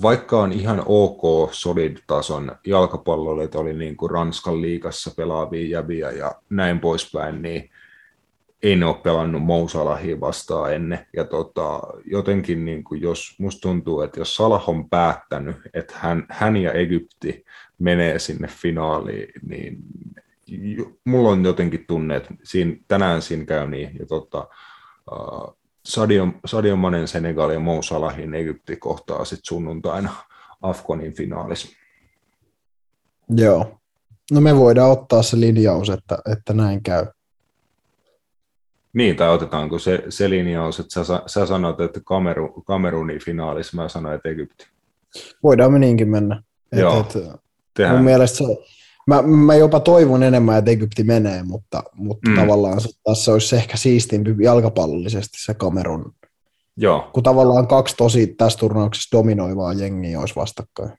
vaikka 0.02 0.40
on 0.40 0.52
ihan 0.52 0.82
ok 0.86 1.52
solid-tason 1.52 2.56
jalkapalloilijat, 2.66 3.54
oli 3.54 3.74
niin 3.74 3.96
kuin 3.96 4.10
Ranskan 4.10 4.62
liigassa 4.62 5.10
pelaavia 5.16 5.68
jäviä 5.68 6.10
ja 6.10 6.34
näin 6.50 6.80
poispäin, 6.80 7.42
niin 7.42 7.70
ei 8.62 8.76
ne 8.76 8.86
ole 8.86 8.94
pelannut 8.94 9.42
Mousalahiin 9.42 10.20
vastaan 10.20 10.74
ennen. 10.74 11.06
Ja 11.16 11.24
tota, 11.24 11.80
jotenkin 12.04 12.64
niin 12.64 12.84
kuin 12.84 13.00
jos 13.00 13.36
musta 13.38 13.60
tuntuu, 13.60 14.00
että 14.00 14.20
jos 14.20 14.36
Salah 14.36 14.68
on 14.68 14.90
päättänyt, 14.90 15.56
että 15.74 15.94
hän, 15.96 16.26
hän 16.28 16.56
ja 16.56 16.72
Egypti 16.72 17.44
menee 17.78 18.18
sinne 18.18 18.48
finaaliin, 18.48 19.32
niin 19.46 19.78
mulla 21.04 21.30
on 21.30 21.44
jotenkin 21.44 21.84
tunne, 21.86 22.16
että 22.16 22.34
siinä, 22.42 22.76
tänään 22.88 23.22
siinä 23.22 23.44
käy 23.44 23.66
niin, 23.66 23.96
ja 23.98 24.06
tota, 24.06 24.48
uh, 25.12 25.59
Sadio, 25.90 26.28
Sadio 26.46 26.76
Manen 26.76 27.08
Senegal 27.08 27.50
ja 27.50 27.60
Mou 27.60 27.82
Salahin 27.82 28.34
Egypti 28.34 28.76
kohtaa 28.76 29.24
sitten 29.24 29.44
sunnuntaina 29.44 30.10
Afkonin 30.62 31.12
finaalissa. 31.12 31.68
Joo. 33.28 33.80
No 34.32 34.40
me 34.40 34.56
voidaan 34.56 34.90
ottaa 34.90 35.22
se 35.22 35.40
linjaus, 35.40 35.90
että, 35.90 36.18
että 36.32 36.54
näin 36.54 36.82
käy. 36.82 37.06
Niin, 38.92 39.16
tai 39.16 39.28
otetaanko 39.28 39.78
se, 39.78 40.02
se 40.08 40.30
linjaus, 40.30 40.80
että 40.80 41.04
sä, 41.04 41.22
sä 41.26 41.46
sanot, 41.46 41.80
että 41.80 42.00
Kameru, 42.04 42.62
Kamerunin 42.66 43.24
finaalissa, 43.24 43.76
mä 43.76 43.88
sanoin, 43.88 44.14
että 44.14 44.28
Egypti. 44.28 44.66
Voidaan 45.42 45.72
me 45.72 45.78
niinkin 45.78 46.08
mennä. 46.08 46.42
Joo. 46.72 47.00
Et, 47.00 47.16
et, 47.78 47.90
mun 47.90 48.04
mielestä 48.04 48.38
se, 48.38 48.44
Mä, 49.10 49.22
mä 49.22 49.54
jopa 49.54 49.80
toivon 49.80 50.22
enemmän, 50.22 50.58
että 50.58 50.70
Egypti 50.70 51.04
menee, 51.04 51.42
mutta, 51.42 51.82
mutta 51.94 52.30
mm. 52.30 52.36
tavallaan 52.36 52.80
se, 52.80 52.88
tässä 53.04 53.32
olisi 53.32 53.56
ehkä 53.56 53.76
siistimpi 53.76 54.34
jalkapallollisesti 54.40 55.38
se 55.44 55.54
Kamerun. 55.54 56.14
Joo. 56.76 57.10
Kun 57.12 57.22
tavallaan 57.22 57.66
kaksi 57.66 57.96
tosi 57.96 58.26
tässä 58.26 58.58
turnauksessa 58.58 59.16
dominoivaa 59.16 59.72
jengiä 59.72 60.20
olisi 60.20 60.36
vastakkain. 60.36 60.92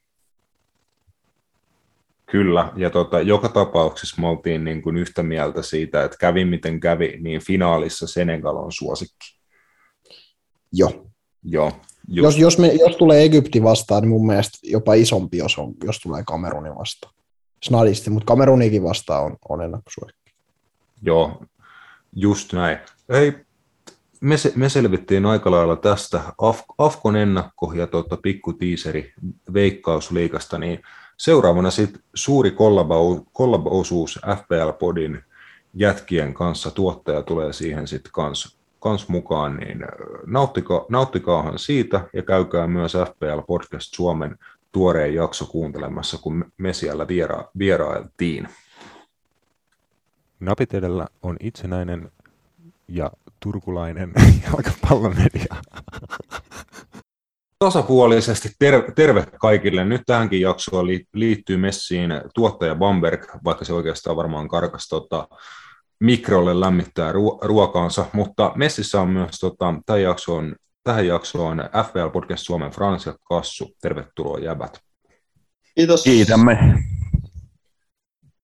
Kyllä, 2.31 2.71
ja 2.75 2.89
tota, 2.89 3.21
joka 3.21 3.49
tapauksessa 3.49 4.21
me 4.21 4.27
oltiin 4.27 4.63
niin 4.63 4.81
kuin 4.81 4.97
yhtä 4.97 5.23
mieltä 5.23 5.61
siitä, 5.61 6.03
että 6.03 6.17
kävi 6.17 6.45
miten 6.45 6.79
kävi, 6.79 7.17
niin 7.21 7.41
finaalissa 7.45 8.07
Senegal 8.07 8.57
on 8.57 8.71
suosikki. 8.71 9.39
Joo. 10.73 11.07
Joo. 11.43 11.71
Jos, 12.07 12.37
jos, 12.37 12.57
me, 12.57 12.67
jos 12.67 12.95
tulee 12.95 13.23
Egypti 13.23 13.63
vastaan, 13.63 14.01
niin 14.01 14.09
mun 14.09 14.25
mielestä 14.25 14.57
jopa 14.63 14.93
isompi, 14.93 15.37
jos, 15.37 15.57
on, 15.57 15.73
jos 15.83 15.99
tulee 15.99 16.23
Kamerunin 16.23 16.75
vastaan 16.75 17.13
snadisti, 17.63 18.09
mutta 18.09 18.25
Kamerunikin 18.25 18.83
vastaan 18.83 19.23
on, 19.23 19.37
on 19.49 19.61
ennakkosuosikki. 19.61 20.33
Joo, 21.01 21.43
just 22.15 22.53
näin. 22.53 22.77
Ei, 23.09 23.33
me, 24.21 24.35
me 24.55 24.69
selvittiin 24.69 25.25
aika 25.25 25.51
lailla 25.51 25.75
tästä 25.75 26.21
Af, 26.41 26.61
Afkon 26.77 27.15
ennakko 27.15 27.73
ja 27.73 27.87
tuota, 27.87 28.17
pikku 28.17 28.53
tiiseri 28.53 29.13
veikkausliikasta, 29.53 30.57
niin 30.57 30.81
seuraavana 31.17 31.71
sitten 31.71 32.01
suuri 32.13 32.51
kollabo-osuus 33.33 34.19
FPL-podin 34.25 35.23
jätkien 35.73 36.33
kanssa, 36.33 36.71
tuottaja 36.71 37.21
tulee 37.21 37.53
siihen 37.53 37.87
sitten 37.87 38.11
kans, 38.11 38.59
kans 38.79 39.09
mukaan, 39.09 39.57
niin 39.57 39.79
nauttika, 40.25 40.85
nauttikaahan 40.89 41.59
siitä 41.59 42.09
ja 42.13 42.23
käykää 42.23 42.67
myös 42.67 42.93
FPL 42.93 43.41
Podcast 43.47 43.93
Suomen 43.93 44.37
tuoreen 44.71 45.13
jakso 45.13 45.45
kuuntelemassa, 45.45 46.17
kun 46.17 46.51
me 46.57 46.73
siellä 46.73 47.07
viera- 47.07 47.51
vierailtiin. 47.57 48.47
Napit 50.39 50.73
edellä 50.73 51.07
on 51.21 51.37
itsenäinen 51.39 52.11
ja 52.87 53.11
turkulainen 53.39 54.13
jalkapallomedia. 54.45 55.55
Tasapuolisesti 57.59 58.49
terve, 58.59 58.91
terve 58.95 59.25
kaikille. 59.41 59.85
Nyt 59.85 60.01
tähänkin 60.05 60.41
jaksoon 60.41 60.87
liittyy 61.13 61.57
messiin 61.57 62.09
tuottaja 62.35 62.75
Bamberg, 62.75 63.25
vaikka 63.43 63.65
se 63.65 63.73
oikeastaan 63.73 64.15
varmaan 64.15 64.47
karkas 64.47 64.87
tota, 64.87 65.27
mikrolle 65.99 66.59
lämmittää 66.59 67.13
ruokaansa, 67.41 68.05
mutta 68.13 68.51
messissä 68.55 69.01
on 69.01 69.09
myös, 69.09 69.39
tota, 69.39 69.73
tämä 69.85 69.99
jakso 69.99 70.35
on 70.35 70.55
tähän 70.83 71.07
jaksoon 71.07 71.63
FPL 71.88 72.09
Podcast 72.13 72.45
Suomen 72.45 72.71
Frans 72.71 73.05
ja 73.05 73.15
Kassu. 73.23 73.75
Tervetuloa 73.81 74.39
jäbät. 74.39 74.79
Kiitos. 75.75 76.03
Kiitämme. 76.03 76.57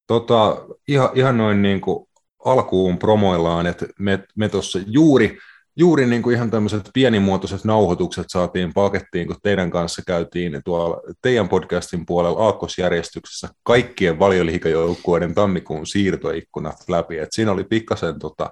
Tota, 0.07 0.57
ihan, 0.87 1.09
ihan 1.15 1.37
noin 1.37 1.61
niin 1.61 1.81
kuin 1.81 2.07
alkuun 2.45 2.97
promoillaan, 2.97 3.67
että 3.67 3.85
me, 3.99 4.23
me 4.35 4.49
tuossa 4.49 4.79
juuri, 4.87 5.37
juuri 5.75 6.05
niin 6.05 6.21
kuin 6.21 6.35
ihan 6.35 6.51
tämmöiset 6.51 6.89
pienimuotoiset 6.93 7.65
nauhoitukset 7.65 8.25
saatiin 8.29 8.73
pakettiin, 8.73 9.27
kun 9.27 9.35
teidän 9.43 9.71
kanssa 9.71 10.01
käytiin 10.07 10.61
tuolla 10.65 11.01
teidän 11.21 11.49
podcastin 11.49 12.05
puolella 12.05 12.45
aakkosjärjestyksessä 12.45 13.49
kaikkien 13.63 14.19
valioliikajoukkueiden 14.19 15.35
tammikuun 15.35 15.87
siirtoikkunat 15.87 16.75
läpi. 16.89 17.17
Et 17.17 17.31
siinä 17.31 17.51
oli 17.51 17.63
pikkasen 17.63 18.19
tota, 18.19 18.49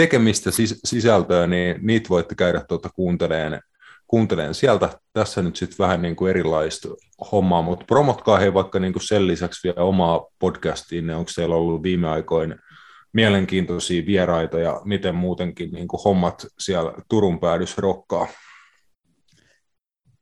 tekemistä 0.00 0.50
sis- 0.50 0.80
sisältöä, 0.84 1.46
niin 1.46 1.76
niitä 1.82 2.08
voitte 2.08 2.34
käydä 2.34 2.64
tuota 2.68 2.88
kuunteleen, 2.94 3.60
kuunteleen 4.06 4.54
sieltä. 4.54 4.88
Tässä 5.12 5.42
nyt 5.42 5.56
sitten 5.56 5.78
vähän 5.78 6.02
niin 6.02 6.16
kuin 6.16 6.30
erilaista 6.30 6.88
hommaa, 7.32 7.62
mutta 7.62 7.84
promotkaa 7.84 8.38
he 8.38 8.54
vaikka 8.54 8.78
niin 8.78 8.92
kuin 8.92 9.02
sen 9.06 9.26
lisäksi 9.26 9.68
vielä 9.68 9.84
omaa 9.84 10.26
podcastiin, 10.38 11.10
onko 11.10 11.30
siellä 11.30 11.54
ollut 11.54 11.82
viime 11.82 12.08
aikoina 12.08 12.56
mielenkiintoisia 13.12 14.06
vieraita 14.06 14.58
ja 14.58 14.80
miten 14.84 15.14
muutenkin 15.14 15.70
niin 15.70 15.88
kuin 15.88 16.00
hommat 16.04 16.46
siellä 16.58 16.92
Turun 17.08 17.40
päädys 17.40 17.78
rokkaa? 17.78 18.26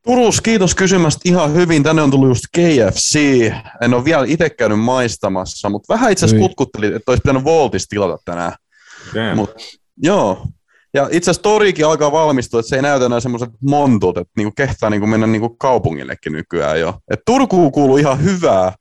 Turus, 0.03 0.41
kiitos 0.41 0.75
kysymästä 0.75 1.21
ihan 1.25 1.53
hyvin. 1.53 1.83
Tänne 1.83 2.01
on 2.01 2.11
tullut 2.11 2.29
just 2.29 2.45
KFC. 2.55 3.19
En 3.81 3.93
ole 3.93 4.05
vielä 4.05 4.25
itse 4.27 4.49
käynyt 4.49 4.79
maistamassa, 4.79 5.69
mutta 5.69 5.93
vähän 5.93 6.11
itse 6.11 6.25
asiassa 6.25 6.47
kutkutteli, 6.47 6.85
että 6.85 7.11
olisi 7.11 7.21
pitänyt 7.21 7.43
Voltis 7.43 7.87
tilata 7.87 8.17
tänään. 8.25 8.53
Mut, 9.35 9.51
joo. 9.97 10.45
Ja 10.93 11.07
itse 11.11 11.31
asiassa 11.31 11.41
Torikin 11.41 11.85
alkaa 11.85 12.11
valmistua, 12.11 12.59
että 12.59 12.69
se 12.69 12.75
ei 12.75 12.81
näytä 12.81 13.05
enää 13.05 13.19
semmoiset 13.19 13.49
montut, 13.61 14.17
että 14.17 14.33
niinku 14.37 14.53
kehtaa 14.55 14.89
niinku 14.89 15.07
mennä 15.07 15.27
niinku 15.27 15.49
kaupungillekin 15.49 16.33
nykyään 16.33 16.79
jo. 16.79 16.93
Et 17.11 17.19
Turkuun 17.25 17.71
kuuluu 17.71 17.97
ihan 17.97 18.23
hyvää. 18.23 18.73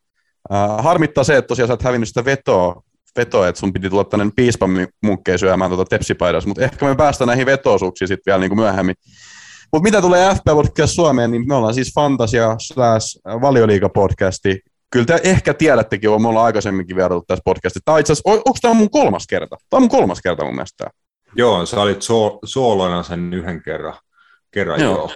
Äh, 0.53 0.85
harmittaa 0.85 1.25
se, 1.25 1.37
että 1.37 1.49
tosiaan 1.49 1.69
sä 1.69 1.75
et 1.75 1.83
hävinnyt 1.83 2.09
sitä 2.09 2.25
vetoa, 2.25 2.83
vetoa 3.17 3.49
että 3.49 3.59
sun 3.59 3.73
piti 3.73 3.91
tulla 3.91 4.05
tänne 4.05 4.31
piispan 4.37 4.71
munkkeen 5.03 5.39
syömään 5.39 5.71
tuota 5.71 5.89
tepsipaidassa, 5.91 6.49
mutta 6.49 6.65
ehkä 6.65 6.87
me 6.87 6.95
päästään 6.95 7.29
näihin 7.29 7.47
vetoosuuksiin 7.47 8.09
sitten 8.09 8.33
vielä 8.33 8.41
niinku 8.41 8.57
myöhemmin. 8.57 8.95
Mutta 9.73 9.83
mitä 9.83 10.01
tulee 10.01 10.35
FP 10.35 10.45
Podcast 10.45 10.95
Suomeen, 10.95 11.31
niin 11.31 11.49
me 11.49 11.55
ollaan 11.55 11.75
siis 11.75 11.95
Fantasia 11.95 12.57
slash 12.59 13.19
Valioliiga-podcasti. 13.27 14.59
Kyllä 14.91 15.07
te 15.07 15.21
ehkä 15.25 15.55
tiedättekin, 15.55 16.11
että 16.11 16.23
me 16.23 16.29
ollaan 16.29 16.47
aikaisemminkin 16.47 16.97
vierailut 16.97 17.27
tässä 17.27 17.43
podcastissa. 17.45 17.85
Tämä 17.85 17.99
itse 17.99 18.13
asiassa, 18.13 18.31
onko 18.31 18.59
tämä 18.63 18.75
mun 18.75 18.91
kolmas 18.91 19.27
kerta? 19.27 19.57
Tämä 19.71 19.79
on 19.79 19.83
mun 19.83 19.89
kolmas 19.91 20.21
kerta 20.23 20.45
mun 20.45 20.55
mielestä. 20.55 20.91
Joo, 21.37 21.67
sä 21.67 21.81
olit 21.81 22.03
so- 22.03 22.39
soolona 22.45 23.03
sen 23.03 23.35
yhden 23.35 23.63
kerran. 23.63 23.95
kerran 24.51 24.81
joo. 24.81 24.97
joo. 24.97 25.11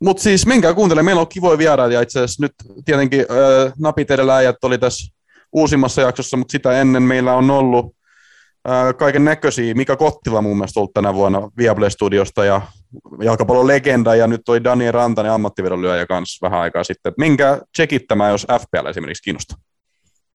Mutta 0.00 0.22
siis 0.22 0.46
menkää 0.46 0.74
kuuntelemaan, 0.74 1.04
meillä 1.04 1.20
on 1.20 1.28
kivoja 1.28 1.58
vieraita 1.58 2.00
itse 2.00 2.18
asiassa 2.18 2.42
nyt 2.42 2.52
tietenkin 2.84 3.20
äh, 3.20 3.72
Napit 3.78 4.08
äijät 4.10 4.64
oli 4.64 4.78
tässä 4.78 5.14
uusimmassa 5.52 6.02
jaksossa, 6.02 6.36
mutta 6.36 6.52
sitä 6.52 6.80
ennen 6.80 7.02
meillä 7.02 7.34
on 7.34 7.50
ollut 7.50 7.95
kaiken 8.96 9.24
näköisiä. 9.24 9.74
Mika 9.74 9.96
Kottila 9.96 10.42
mun 10.42 10.56
mielestä 10.56 10.80
ollut 10.80 10.94
tänä 10.94 11.14
vuonna 11.14 11.50
Viable 11.58 11.90
Studiosta 11.90 12.44
ja 12.44 12.62
jalkapallon 13.22 13.66
legenda 13.66 14.14
ja 14.14 14.26
nyt 14.26 14.40
toi 14.44 14.64
Daniel 14.64 14.92
Rantanen 14.92 15.32
ammattivedon 15.32 15.82
lyöjä 15.82 16.06
kanssa 16.06 16.46
vähän 16.46 16.60
aikaa 16.60 16.84
sitten. 16.84 17.12
Minkä 17.18 17.60
tsekittämään, 17.72 18.30
jos 18.30 18.46
FPL 18.60 18.86
esimerkiksi 18.86 19.22
kiinnostaa? 19.22 19.58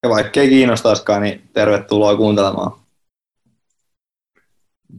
Ja 0.03 0.09
vaikka 0.09 0.39
ei 0.39 0.50
kiinnostaisikaan, 0.50 1.21
niin 1.21 1.50
tervetuloa 1.53 2.15
kuuntelemaan. 2.15 2.71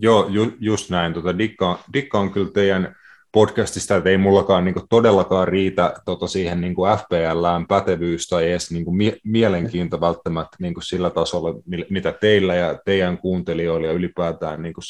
Joo, 0.00 0.26
ju, 0.28 0.52
just 0.60 0.90
näin. 0.90 1.14
Tota, 1.14 1.38
Dikka, 1.38 1.78
Dikka 1.92 2.18
on 2.18 2.32
kyllä 2.32 2.50
teidän 2.50 2.96
podcastista, 3.32 3.96
että 3.96 4.10
ei 4.10 4.18
mullakaan 4.18 4.64
niin 4.64 4.74
kuin, 4.74 4.86
todellakaan 4.88 5.48
riitä 5.48 5.94
tota, 6.04 6.26
siihen 6.26 6.60
niin 6.60 6.74
kuin 6.74 6.98
FPLään 6.98 7.66
pätevyys 7.66 8.28
tai 8.28 8.50
edes 8.50 8.70
niin 8.70 8.84
kuin, 8.84 8.96
mie- 8.96 9.18
mielenkiinto 9.24 10.00
välttämättä 10.00 10.56
niin 10.60 10.74
kuin 10.74 10.84
sillä 10.84 11.10
tasolla, 11.10 11.54
mitä 11.90 12.12
teillä 12.12 12.54
ja 12.54 12.78
teidän 12.84 13.18
kuuntelijoilla 13.18 13.86
ja 13.86 13.92
ylipäätään 13.92 14.62
niin 14.62 14.74
kuin 14.74 14.84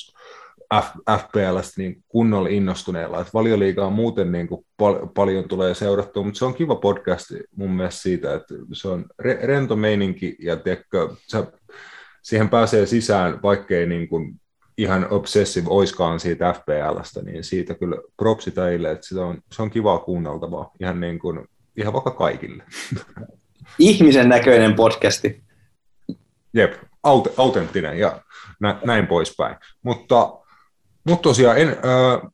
F- 0.74 1.18
FPLstä 1.18 1.72
niin 1.76 2.04
kunnolla 2.08 2.48
innostuneella. 2.48 3.20
Että 3.20 3.30
valioliigaa 3.34 3.90
muuten 3.90 4.32
niin 4.32 4.48
kuin 4.48 4.66
pal- 4.76 5.06
paljon 5.14 5.48
tulee 5.48 5.74
seurattua, 5.74 6.24
mutta 6.24 6.38
se 6.38 6.44
on 6.44 6.54
kiva 6.54 6.74
podcast 6.74 7.30
mun 7.56 7.70
mielestä 7.70 8.02
siitä, 8.02 8.34
että 8.34 8.54
se 8.72 8.88
on 8.88 9.04
re- 9.22 9.46
rento 9.46 9.76
meininki 9.76 10.36
ja 10.38 10.56
tiedätkö, 10.56 11.08
sä, 11.32 11.46
siihen 12.22 12.48
pääsee 12.48 12.86
sisään, 12.86 13.42
vaikkei 13.42 13.86
niin 13.86 14.08
kuin 14.08 14.40
ihan 14.82 15.06
obsessive 15.10 15.66
oiskaan 15.70 16.20
siitä 16.20 16.52
FPLstä, 16.52 17.22
niin 17.22 17.44
siitä 17.44 17.74
kyllä 17.74 17.96
propsi 18.16 18.50
teille, 18.50 18.90
että 18.90 19.06
sitä 19.06 19.20
on, 19.20 19.38
se 19.52 19.62
on 19.62 19.70
kivaa 19.70 19.98
kuunneltavaa 19.98 20.70
ihan, 20.80 21.00
niin 21.00 21.18
kuin, 21.18 21.48
ihan 21.76 21.92
vaikka 21.92 22.10
kaikille. 22.10 22.64
Ihmisen 23.78 24.28
näköinen 24.28 24.74
podcasti. 24.74 25.42
Jep, 26.54 26.72
aut- 27.08 27.32
autenttinen 27.36 27.98
ja 27.98 28.22
nä- 28.60 28.80
näin 28.84 29.06
poispäin. 29.06 29.56
Mutta, 29.82 30.32
mutta 31.08 31.22
tosiaan 31.22 31.58
en, 31.58 31.68
äh, 31.68 32.30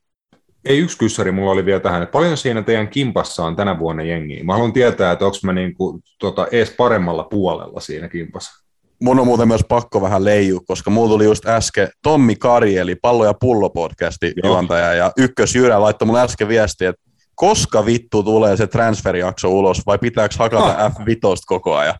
ei 0.65 0.79
yksi 0.79 0.97
kyssäri 0.97 1.31
mulla 1.31 1.51
oli 1.51 1.65
vielä 1.65 1.79
tähän, 1.79 2.03
että 2.03 2.11
paljon 2.11 2.37
siinä 2.37 2.61
teidän 2.61 2.87
kimpassa 2.87 3.45
on 3.45 3.55
tänä 3.55 3.79
vuonna 3.79 4.03
jengiä? 4.03 4.43
Mä 4.43 4.53
haluan 4.53 4.73
tietää, 4.73 5.11
että 5.11 5.25
onko 5.25 5.37
mä 5.43 5.53
niinku, 5.53 6.01
tota, 6.19 6.47
ees 6.51 6.73
paremmalla 6.77 7.23
puolella 7.23 7.79
siinä 7.79 8.09
kimpassa 8.09 8.68
mun 9.01 9.19
on 9.19 9.27
muuten 9.27 9.47
myös 9.47 9.65
pakko 9.69 10.01
vähän 10.01 10.25
leiju, 10.25 10.61
koska 10.67 10.89
mulla 10.89 11.09
tuli 11.09 11.25
just 11.25 11.45
äsken 11.45 11.89
Tommi 12.03 12.35
Kari, 12.35 12.77
eli 12.77 12.95
Pallo 12.95 13.25
ja 13.25 13.33
Pullo 13.33 13.69
podcasti 13.69 14.33
juontaja, 14.43 14.93
ja 14.93 15.11
ykkös 15.17 15.55
Jyrä 15.55 15.81
laittoi 15.81 16.05
mun 16.05 16.19
äsken 16.19 16.47
viesti, 16.47 16.85
että 16.85 17.01
koska 17.35 17.85
vittu 17.85 18.23
tulee 18.23 18.57
se 18.57 18.67
transferijakso 18.67 19.49
ulos, 19.49 19.85
vai 19.85 19.97
pitääkö 19.97 20.35
hakata 20.39 20.89
F5 20.89 21.43
koko 21.45 21.75
ajan? 21.75 21.95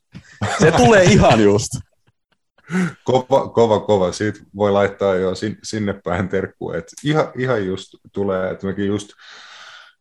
Se 0.61 0.71
tulee 0.71 1.03
ihan 1.03 1.43
just. 1.43 1.69
Kova, 3.03 3.49
kova, 3.49 3.79
kova. 3.79 4.11
Siitä 4.11 4.39
voi 4.55 4.71
laittaa 4.71 5.15
jo 5.15 5.31
sinne 5.63 5.93
päin 6.03 6.29
terkkua. 6.29 6.73
ihan, 7.03 7.31
ihan 7.37 7.65
just 7.65 7.87
tulee, 8.11 8.51
että 8.51 8.67
mekin 8.67 8.87
just, 8.87 9.09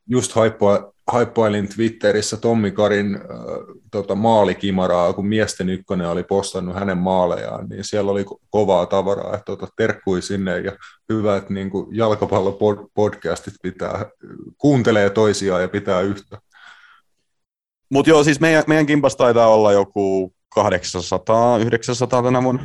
just 0.06 0.32
haippua, 0.32 0.92
haippailin 1.08 1.68
Twitterissä 1.68 2.36
Tommi 2.36 2.70
Karin 2.70 3.14
äh, 3.14 3.20
tota, 3.90 4.14
maalikimaraa, 4.14 5.12
kun 5.12 5.26
miesten 5.26 5.68
ykkönen 5.68 6.08
oli 6.08 6.22
postannut 6.22 6.74
hänen 6.74 6.98
maalejaan, 6.98 7.68
niin 7.68 7.84
siellä 7.84 8.10
oli 8.10 8.24
kovaa 8.50 8.86
tavaraa, 8.86 9.34
että 9.34 9.44
tota, 9.44 9.68
terkkui 9.76 10.22
sinne 10.22 10.58
ja 10.58 10.72
hyvä, 11.12 11.36
että 11.36 11.54
niin 11.54 11.70
jalkapallopodcastit 11.92 13.54
pitää, 13.62 14.06
kuuntelee 14.58 15.10
toisiaan 15.10 15.62
ja 15.62 15.68
pitää 15.68 16.00
yhtä. 16.00 16.38
Mutta 17.90 18.10
joo, 18.10 18.24
siis 18.24 18.40
meidän, 18.40 18.64
meidän 18.66 18.86
kimpas 18.86 19.16
taitaa 19.16 19.48
olla 19.48 19.72
joku 19.72 20.32
800, 20.54 21.58
900 21.58 22.22
tänä 22.22 22.42
vuonna. 22.42 22.62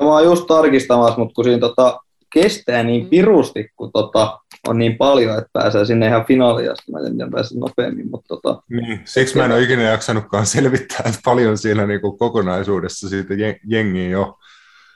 No, 0.00 0.06
mä 0.06 0.12
oon 0.12 0.24
just 0.24 0.46
tarkistamassa, 0.46 1.18
mutta 1.18 1.34
kun 1.34 1.44
siinä 1.44 1.60
tota, 1.60 2.00
kestää 2.32 2.82
niin 2.82 3.08
pirusti, 3.08 3.68
kun 3.76 3.92
tota, 3.92 4.38
on 4.66 4.78
niin 4.78 4.98
paljon, 4.98 5.38
että 5.38 5.50
pääsee 5.52 5.84
sinne 5.84 6.06
ihan 6.06 6.24
finaaliin 6.26 6.72
asti. 6.72 6.92
Mä 6.92 6.98
en 6.98 7.16
tiedä, 7.16 7.30
pääsee 7.30 7.58
nopeammin, 7.58 8.10
mutta 8.10 8.28
tota... 8.28 8.62
Niin, 8.70 9.00
siksi 9.04 9.36
mä 9.36 9.44
en 9.44 9.52
ole 9.52 9.62
ikinä 9.62 9.82
jaksanutkaan 9.82 10.46
selvittää, 10.46 11.02
että 11.06 11.20
paljon 11.24 11.58
siinä 11.58 11.86
niin 11.86 12.00
kuin 12.00 12.18
kokonaisuudessa 12.18 13.08
siitä 13.08 13.34
jengiä 13.66 14.08
jo. 14.08 14.38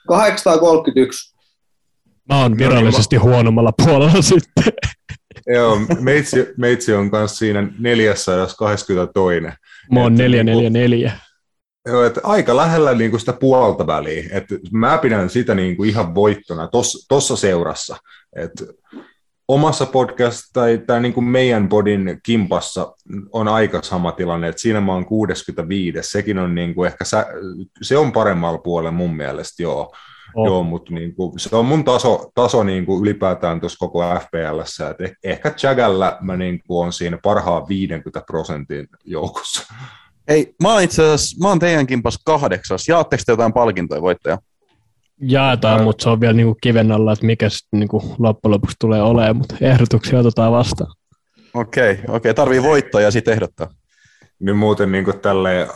831. 0.08 1.36
Mä 2.28 2.40
oon 2.42 2.58
virallisesti 2.58 3.16
huonommalla 3.16 3.72
puolella 3.84 4.22
sitten. 4.32 4.64
Joo, 5.46 5.78
meitsi, 6.00 6.46
meitsi 6.56 6.94
on 6.94 7.10
kanssa 7.10 7.36
siinä 7.36 7.68
422. 7.78 8.86
Mä 9.92 10.00
oon 10.00 10.14
444. 10.14 11.12
Joo, 11.86 12.04
että 12.04 12.20
aika 12.24 12.56
lähellä 12.56 12.94
niin 12.94 13.10
kuin 13.10 13.20
sitä 13.20 13.32
puolta 13.32 13.86
väliä. 13.86 14.24
Että 14.32 14.54
mä 14.72 14.98
pidän 14.98 15.30
sitä 15.30 15.54
niin 15.54 15.76
kuin 15.76 15.88
ihan 15.88 16.14
voittona 16.14 16.68
tuossa 17.08 17.36
seurassa. 17.36 17.96
Että 18.36 18.64
omassa 19.48 19.86
podcast 19.86 20.42
tai, 20.52 20.78
tai 20.86 21.00
niin 21.00 21.12
kuin 21.12 21.24
meidän 21.24 21.68
podin 21.68 22.20
kimpassa 22.22 22.94
on 23.32 23.48
aika 23.48 23.82
sama 23.82 24.12
tilanne, 24.12 24.48
että 24.48 24.62
siinä 24.62 24.80
mä 24.80 24.92
oon 24.92 25.06
65, 25.06 25.98
sekin 26.02 26.38
on 26.38 26.54
niin 26.54 26.74
kuin 26.74 26.86
ehkä, 26.86 27.04
se 27.82 27.96
on 27.96 28.12
paremmalla 28.12 28.58
puolella 28.58 28.90
mun 28.90 29.16
mielestä, 29.16 29.62
joo. 29.62 29.92
Oh. 30.34 30.46
Joo, 30.46 30.62
mutta 30.62 30.94
niin 30.94 31.14
kuin, 31.14 31.38
se 31.38 31.56
on 31.56 31.66
mun 31.66 31.84
taso, 31.84 32.30
taso 32.34 32.64
niin 32.64 32.86
kuin 32.86 33.02
ylipäätään 33.02 33.60
tuossa 33.60 33.78
koko 33.78 34.00
FPLssä, 34.00 34.90
että 34.90 35.04
eh, 35.04 35.16
ehkä 35.24 35.54
Jagalla 35.62 36.18
mä 36.20 36.36
niin 36.36 36.60
kuin 36.66 36.86
on 36.86 36.92
siinä 36.92 37.18
parhaan 37.22 37.68
50 37.68 38.22
prosentin 38.26 38.88
joukossa. 39.04 39.74
Hei, 40.28 40.54
mä 40.62 40.72
oon 40.72 40.82
itse 40.82 41.02
asiassa, 41.02 41.36
mä 41.40 41.48
oon 41.48 41.58
teidän 41.58 41.86
kimpas 41.86 42.18
kahdeksas. 42.24 42.88
Jaatteko 42.88 43.22
te 43.26 43.32
jotain 43.32 43.52
palkintoja 43.52 44.02
voittaja? 44.02 44.38
Jaetaan, 45.22 45.78
Ää... 45.78 45.84
mutta 45.84 46.02
se 46.02 46.10
on 46.10 46.20
vielä 46.20 46.32
niinku 46.32 46.56
kiven 46.60 46.92
alla, 46.92 47.12
että 47.12 47.26
mikä 47.26 47.48
sitten 47.48 47.80
niinku 47.80 48.14
loppujen 48.18 48.52
lopuksi 48.52 48.76
tulee 48.80 49.02
olemaan, 49.02 49.36
mutta 49.36 49.56
ehdotuksia 49.60 50.18
otetaan 50.18 50.52
vastaan. 50.52 50.94
Okei, 51.54 51.92
okay, 51.92 52.04
okei. 52.04 52.16
Okay. 52.16 52.34
Tarvii 52.34 52.62
voittoja 52.62 53.04
ja 53.04 53.10
sitten 53.10 53.34
ehdottaa. 53.34 53.68
Nyt 54.38 54.58
muuten 54.58 54.92
niin 54.92 55.04
kuin 55.04 55.20
tälleen, 55.20 55.68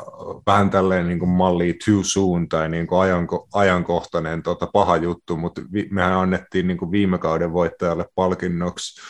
vähän 0.47 0.71
tälleen 0.71 1.09
niin 1.09 1.19
kuin 1.19 1.29
malli 1.29 1.79
too 1.85 2.01
soon 2.03 2.49
tai 2.49 2.69
niin 2.69 2.87
kuin 2.87 3.01
ajanko, 3.01 3.49
ajankohtainen 3.55 4.43
tota, 4.43 4.67
paha 4.73 4.97
juttu, 4.97 5.37
mutta 5.37 5.63
vi, 5.73 5.89
mehän 5.91 6.13
annettiin 6.13 6.67
niin 6.67 6.79
kuin 6.79 6.91
viime 6.91 7.19
kauden 7.19 7.53
voittajalle 7.53 8.05
palkinnoksi 8.15 9.01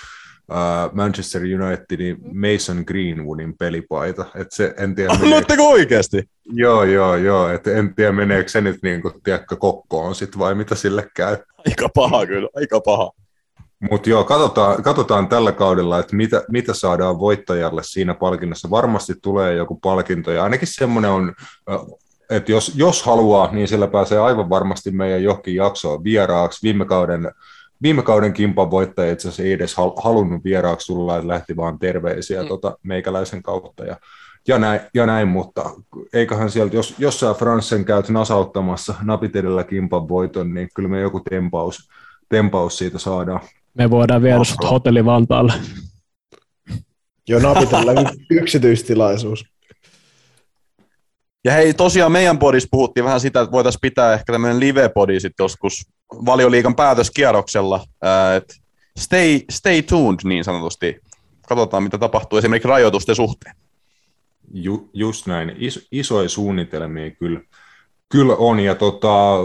Manchester 0.93 1.43
Unitedin 1.43 2.17
Mason 2.21 2.85
Greenwoodin 2.87 3.55
pelipaita. 3.59 4.25
Et 4.35 4.53
se, 4.53 4.75
en 4.77 4.95
tiedä, 4.95 5.13
Annoitteko 5.13 5.63
meneekö... 5.63 5.63
oikeasti? 5.63 6.23
Joo, 6.45 6.85
joo, 6.85 7.17
joo. 7.17 7.49
Et 7.49 7.67
en 7.67 7.95
tiedä, 7.95 8.13
meneekö 8.13 8.49
se 8.49 8.61
nyt 8.61 8.79
niin 8.83 9.03
kuin, 9.03 9.15
tiedätkö, 9.25 9.57
kokkoon 9.57 10.15
sit 10.15 10.39
vai 10.39 10.55
mitä 10.55 10.75
sille 10.75 11.09
käy. 11.17 11.37
Aika 11.67 11.89
paha 11.95 12.27
kyllä, 12.27 12.49
aika 12.55 12.81
paha. 12.81 13.11
Mutta 13.91 14.11
joo, 14.11 14.25
katsotaan, 14.25 14.83
katsotaan 14.83 15.29
tällä 15.29 15.53
kaudella, 15.53 15.99
että 15.99 16.17
mitä, 16.17 16.43
mitä 16.51 16.75
saadaan 16.75 17.19
voittajalle 17.19 17.83
siinä 17.85 18.15
palkinnossa. 18.15 18.71
Varmasti 18.71 19.15
tulee 19.23 19.55
joku 19.55 19.75
palkinto, 19.75 20.31
ja 20.31 20.45
ainakin 20.45 20.69
semmoinen 20.69 21.11
on, 21.11 21.35
että 22.31 22.53
jos, 22.53 22.73
jos 22.77 23.03
haluaa, 23.03 23.53
niin 23.53 23.69
sillä 23.69 23.87
pääsee 23.87 24.19
aivan 24.19 24.51
varmasti 24.51 24.91
meidän 24.91 25.23
johonkin 25.23 25.55
jaksoon 25.55 26.05
vieraaksi. 26.05 26.63
Viime 26.63 26.85
kauden 26.85 27.31
viime 27.83 28.03
kauden 28.03 28.33
kimpan 28.33 28.71
voittaja 28.71 29.13
itse 29.13 29.29
asiassa 29.29 29.43
ei 29.43 29.53
edes 29.53 29.77
halunnut 30.03 30.45
vieraaksi 30.45 30.87
tulla, 30.87 31.17
että 31.17 31.29
lähti 31.29 31.57
vaan 31.57 31.79
terveisiä 31.79 32.43
mm. 32.43 32.49
tota, 32.49 32.79
meikäläisen 32.83 33.43
kautta. 33.43 33.85
Ja, 33.85 33.97
ja, 34.49 34.59
näin, 34.59 34.81
ja 34.95 35.07
näin, 35.07 35.29
mutta 35.29 35.71
eiköhän 36.13 36.51
sieltä, 36.51 36.77
jos, 36.77 36.95
jos 36.99 37.21
sä 37.21 37.35
Fransen 37.35 37.85
käyt 37.85 38.09
nasauttamassa 38.09 38.95
napit 39.03 39.37
edellä 39.37 39.65
kimpan 39.65 40.09
voiton, 40.09 40.55
niin 40.55 40.69
kyllä 40.75 40.89
me 40.89 41.01
joku 41.01 41.21
tempaus, 41.31 41.89
tempaus 42.29 42.79
siitä 42.79 42.99
saadaan. 42.99 43.41
Me 43.75 43.91
voidaan 43.91 44.23
viedä 44.23 44.45
sut 44.45 44.71
hotelli 44.71 45.05
Vantaalle. 45.05 45.53
Joo, 47.29 47.41
napitella 47.41 47.93
yksityistilaisuus. 48.31 49.45
Ja 51.45 51.53
hei, 51.53 51.75
tosiaan 51.75 52.13
meidän 52.13 52.39
podissa 52.39 52.69
puhuttiin 52.71 53.05
vähän 53.05 53.21
sitä, 53.21 53.41
että 53.41 53.53
voitaisiin 53.53 53.81
pitää 53.81 54.15
ehkä 54.15 54.33
tämmöinen 54.33 54.61
live-podi 54.61 55.21
sitten 55.21 55.45
joskus 55.45 55.87
valioliikan 56.13 56.77
päätöskierroksella. 56.77 57.85
että 58.37 58.55
stay, 58.99 59.41
stay 59.51 59.83
tuned 59.83 60.19
niin 60.25 60.45
sanotusti. 60.45 61.01
Katsotaan, 61.49 61.83
mitä 61.83 61.99
tapahtuu 61.99 62.39
esimerkiksi 62.39 62.69
rajoitusten 62.69 63.17
suhteen. 63.17 63.57
Ju, 64.53 64.91
just 64.93 65.27
näin. 65.27 65.53
Is, 65.59 65.89
isoja 65.93 66.29
suunnitelmia 66.29 67.11
kyllä, 67.11 67.41
kyllä 68.09 68.35
on. 68.37 68.61
Ja 68.61 68.75
tota, 68.75 69.39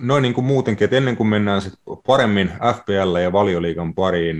noin 0.00 0.22
niin 0.22 0.34
kuin 0.34 0.44
muutenkin, 0.44 0.84
että 0.84 0.96
ennen 0.96 1.16
kuin 1.16 1.26
mennään 1.26 1.62
sit 1.62 1.74
paremmin 2.06 2.48
FPL 2.48 3.16
ja 3.16 3.32
valioliikan 3.32 3.94
pariin, 3.94 4.36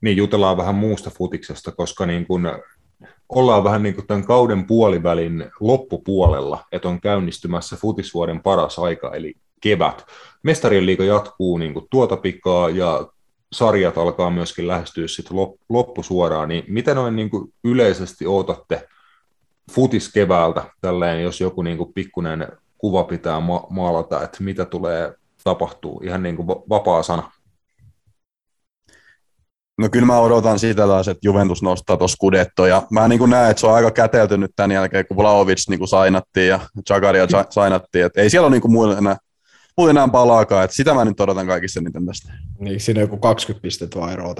niin 0.00 0.16
jutellaan 0.16 0.56
vähän 0.56 0.74
muusta 0.74 1.10
futiksesta, 1.10 1.72
koska 1.72 2.06
niin 2.06 2.26
kuin 2.26 2.48
ollaan 3.28 3.64
vähän 3.64 3.82
niin 3.82 3.94
kuin 3.94 4.06
tämän 4.06 4.24
kauden 4.24 4.66
puolivälin 4.66 5.50
loppupuolella, 5.60 6.64
että 6.72 6.88
on 6.88 7.00
käynnistymässä 7.00 7.76
futisvuoden 7.76 8.42
paras 8.42 8.78
aika, 8.78 9.14
eli 9.14 9.34
kevät. 9.60 10.04
Mestarien 10.44 10.86
liiga 10.86 11.04
jatkuu 11.04 11.58
niin 11.58 11.74
kuin 11.74 11.86
tuota 11.90 12.16
pikaa 12.16 12.70
ja 12.70 13.06
sarjat 13.52 13.98
alkaa 13.98 14.30
myöskin 14.30 14.68
lähestyä 14.68 15.08
sitten 15.08 15.36
loppusuoraan, 15.68 16.48
niin 16.48 16.64
mitä 16.68 16.94
noin 16.94 17.16
niin 17.16 17.30
kuin 17.30 17.52
yleisesti 17.64 18.26
odotatte 18.26 18.88
futiskeväältä, 19.72 20.64
tälleen, 20.80 21.22
jos 21.22 21.40
joku 21.40 21.62
niin 21.62 21.78
kuin 21.78 21.92
pikkuinen 21.92 22.48
kuva 22.78 23.04
pitää 23.04 23.40
ma- 23.40 23.66
maalata, 23.70 24.22
että 24.22 24.42
mitä 24.42 24.64
tulee 24.64 25.14
tapahtuu, 25.44 26.00
ihan 26.04 26.22
niin 26.22 26.36
kuin 26.36 26.48
vapaa 26.48 27.02
sana. 27.02 27.32
No 29.78 29.88
kyllä 29.88 30.06
mä 30.06 30.18
odotan 30.18 30.58
sitä 30.58 30.86
taas, 30.86 31.08
että 31.08 31.28
Juventus 31.28 31.62
nostaa 31.62 31.96
tuossa 31.96 32.16
kudetto, 32.20 32.66
ja 32.66 32.82
mä 32.90 33.08
niin 33.08 33.30
näen, 33.30 33.50
että 33.50 33.60
se 33.60 33.66
on 33.66 33.74
aika 33.74 33.90
käteltynyt 33.90 34.50
tämän 34.56 34.72
jälkeen, 34.72 35.06
kun 35.06 35.16
Vlaovic 35.16 35.68
niin 35.68 35.78
kuin 35.78 35.88
sainattiin 35.88 36.48
ja 36.48 36.60
Chagaria 36.88 37.26
sainattiin, 37.50 38.04
että 38.04 38.20
ei 38.20 38.30
siellä 38.30 38.46
ole 38.46 38.56
niin 38.56 38.72
muille 38.72 38.98
enää, 38.98 39.16
muille 39.76 39.90
enää 39.90 40.08
palaakaan, 40.08 40.64
että 40.64 40.76
sitä 40.76 40.94
mä 40.94 41.04
nyt 41.04 41.20
odotan 41.20 41.46
kaikissa 41.46 41.80
niiden 41.80 42.06
tästä. 42.06 42.32
Niin, 42.58 42.80
siinä 42.80 43.00
joku 43.00 43.16
20 43.16 43.62
pistettä 43.62 43.98
vaan 43.98 44.12
eroa 44.12 44.34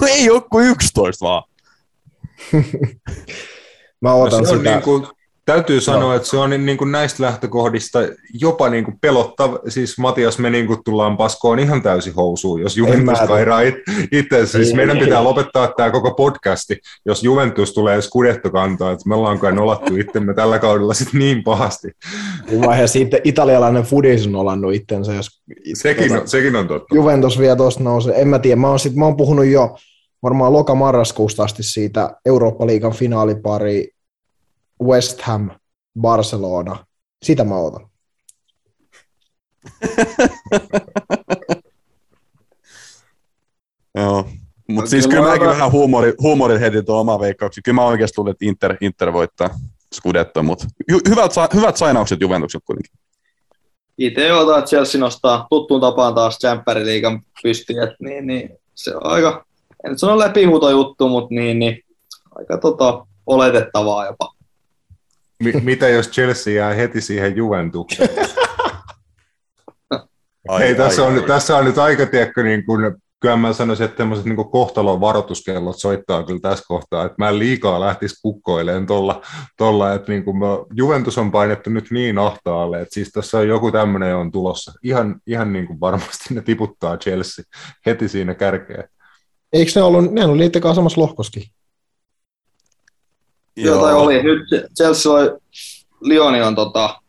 No 0.00 0.06
ei 0.06 0.30
ole 0.30 0.42
kuin 0.50 0.66
11 0.66 1.24
vaan. 1.24 1.42
mä 4.00 4.14
odotan 4.14 4.42
no, 4.42 4.50
sitä. 4.50 4.70
Niin 4.70 4.82
kuin, 4.82 5.06
Täytyy 5.46 5.80
sanoa, 5.80 6.02
no. 6.02 6.14
että 6.14 6.28
se 6.28 6.36
on 6.36 6.50
niin 6.50 6.78
kuin 6.78 6.92
näistä 6.92 7.22
lähtökohdista 7.22 7.98
jopa 8.40 8.68
niin 8.68 8.84
kuin 8.84 8.98
pelottava. 9.00 9.58
Siis 9.68 9.98
Matias, 9.98 10.38
me 10.38 10.50
niin 10.50 10.66
kuin 10.66 10.78
tullaan 10.84 11.16
paskoon 11.16 11.58
ihan 11.58 11.82
täysin 11.82 12.14
housuun, 12.14 12.60
jos 12.60 12.76
Juventus 12.76 13.18
kairaa 13.28 13.60
itse. 14.12 14.46
Siis 14.46 14.74
meidän 14.74 14.98
pitää 14.98 15.24
lopettaa 15.24 15.72
tämä 15.76 15.90
koko 15.90 16.10
podcasti, 16.10 16.78
jos 17.04 17.22
Juventus 17.22 17.74
tulee 17.74 18.02
skudettokantaa, 18.02 18.92
että 18.92 19.08
me 19.08 19.14
ollaan 19.14 19.38
kai 19.38 19.52
nolattu 19.52 19.96
itsemme 19.96 20.34
tällä 20.34 20.58
kaudella 20.58 20.94
sit 20.94 21.12
niin 21.12 21.44
pahasti. 21.44 21.88
Vaiheessa 22.66 22.92
sitten 22.92 23.20
italialainen 23.24 23.82
Fudis 23.82 24.26
on 24.26 24.32
nolannut 24.32 24.74
itsensä. 24.74 25.14
Jos, 25.14 25.42
sekin, 25.74 26.08
tuota, 26.08 26.22
on, 26.22 26.28
sekin 26.28 26.56
on 26.56 26.68
totta. 26.68 26.94
Juventus 26.94 27.38
vielä 27.38 27.56
tuosta 27.56 27.82
nousee. 27.82 28.20
En 28.20 28.28
mä 28.28 28.38
tiedä, 28.38 28.56
mä 28.56 28.68
oon, 28.68 28.78
sit, 28.78 28.94
mä 28.94 29.04
oon 29.04 29.16
puhunut 29.16 29.46
jo 29.46 29.76
varmaan 30.22 30.52
loka-marraskuusta 30.52 31.44
asti 31.44 31.62
siitä 31.62 32.10
Eurooppa-liigan 32.26 32.92
finaalipari 32.92 33.95
West 34.82 35.20
Ham, 35.22 35.50
Barcelona. 36.00 36.86
Sitä 37.24 37.44
mä 37.44 37.56
otan. 37.56 37.88
Joo. 43.94 44.28
Mutta 44.68 44.90
siis 44.90 45.06
kyllä 45.06 45.28
mäkin 45.28 45.46
vähän 45.46 45.72
huumori, 45.72 46.14
huumorin 46.22 46.60
heti 46.60 46.82
tuon 46.82 47.00
oma 47.00 47.20
veikkauksen. 47.20 47.62
Kyllä 47.62 47.74
mä 47.74 47.86
oikeasti 47.86 48.14
luulen, 48.18 48.32
että 48.32 48.44
Inter, 48.44 48.76
Inter 48.80 49.12
voittaa 49.12 49.50
Scudetto, 49.94 50.42
mutta 50.42 50.66
hyvät, 51.08 51.32
hyvät 51.54 51.76
sainaukset 51.76 52.20
Juventukset 52.20 52.62
kuitenkin. 52.64 52.92
Itse 53.98 54.32
otan, 54.32 54.58
että 54.58 54.68
Chelsea 54.68 55.00
nostaa 55.00 55.46
tuttuun 55.50 55.80
tapaan 55.80 56.14
taas 56.14 56.38
Champions 56.38 57.22
pystyjät, 57.42 57.90
niin, 58.00 58.26
niin, 58.26 58.58
se 58.74 58.96
on 58.96 59.06
aika, 59.06 59.46
en 59.84 59.90
nyt 59.90 59.98
sano 59.98 60.18
läpihuuto 60.18 60.70
juttu, 60.70 61.08
mutta 61.08 61.34
niin, 61.34 61.58
niin, 61.58 61.84
aika 62.34 62.58
tota, 62.58 63.06
oletettavaa 63.26 64.06
jopa. 64.06 64.35
M- 65.44 65.64
mitä 65.64 65.88
jos 65.88 66.10
Chelsea 66.10 66.54
jää 66.54 66.74
heti 66.74 67.00
siihen 67.00 67.36
Juventukseen? 67.36 68.08
ai, 70.48 70.60
Hei, 70.60 70.74
tässä, 70.74 71.02
ai, 71.02 71.08
on, 71.08 71.14
ai. 71.14 71.26
tässä 71.26 71.56
on 71.56 71.64
nyt 71.64 71.78
aika, 71.78 72.06
tiedätkö, 72.06 72.42
niin 72.42 72.64
kuin, 72.66 72.96
kyllä 73.20 73.36
mä 73.36 73.52
sanoisin, 73.52 73.84
että 73.84 73.96
tämmöiset 73.96 74.24
niin 74.26 74.50
kohtalon 74.50 75.00
varoituskellot 75.00 75.78
soittaa 75.78 76.22
kyllä 76.22 76.40
tässä 76.40 76.64
kohtaa, 76.68 77.04
että 77.04 77.14
mä 77.18 77.28
en 77.28 77.38
liikaa 77.38 77.80
lähtisi 77.80 78.22
kukkoilemaan 78.22 78.86
tuolla, 78.86 79.22
tolla, 79.56 79.92
että 79.92 80.12
niin 80.12 80.24
kuin 80.24 80.38
mä, 80.38 80.46
Juventus 80.74 81.18
on 81.18 81.30
painettu 81.30 81.70
nyt 81.70 81.90
niin 81.90 82.18
ahtaalle, 82.18 82.80
että 82.80 82.94
siis 82.94 83.08
tässä 83.12 83.38
on 83.38 83.48
joku 83.48 83.72
tämmöinen 83.72 84.16
on 84.16 84.32
tulossa. 84.32 84.72
Ihan, 84.82 85.20
ihan 85.26 85.52
niin 85.52 85.66
kuin 85.66 85.80
varmasti 85.80 86.34
ne 86.34 86.42
tiputtaa 86.42 86.96
Chelsea 86.96 87.44
heti 87.86 88.08
siinä 88.08 88.34
kärkeen. 88.34 88.88
Eikö 89.52 89.72
ne 89.74 89.82
ollut, 89.82 90.12
ne 90.12 90.24
oli 90.24 90.38
niiden 90.38 90.62
kanssa 90.62 90.74
samassa 90.74 91.00
lohkoskin? 91.00 91.42
Joo. 93.56 93.82
tai 93.82 93.94
oli. 93.94 94.22
Nyt 94.22 94.42
Chelsea 94.76 95.12
oli, 95.12 95.30
Lioni 96.00 96.42
on 96.42 96.54
tota, 96.54 97.00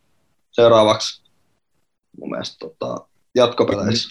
seuraavaksi 0.51 1.23
mun 2.19 2.29
mielestä 2.29 2.55
tota, 2.59 3.07
jatkopeleissä. 3.35 4.09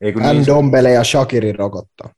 Eikö 0.00 0.20
niin, 0.20 0.46
Dombele 0.46 0.90
ja 0.90 1.04
Shakiri 1.04 1.52
rokottaa. 1.52 2.10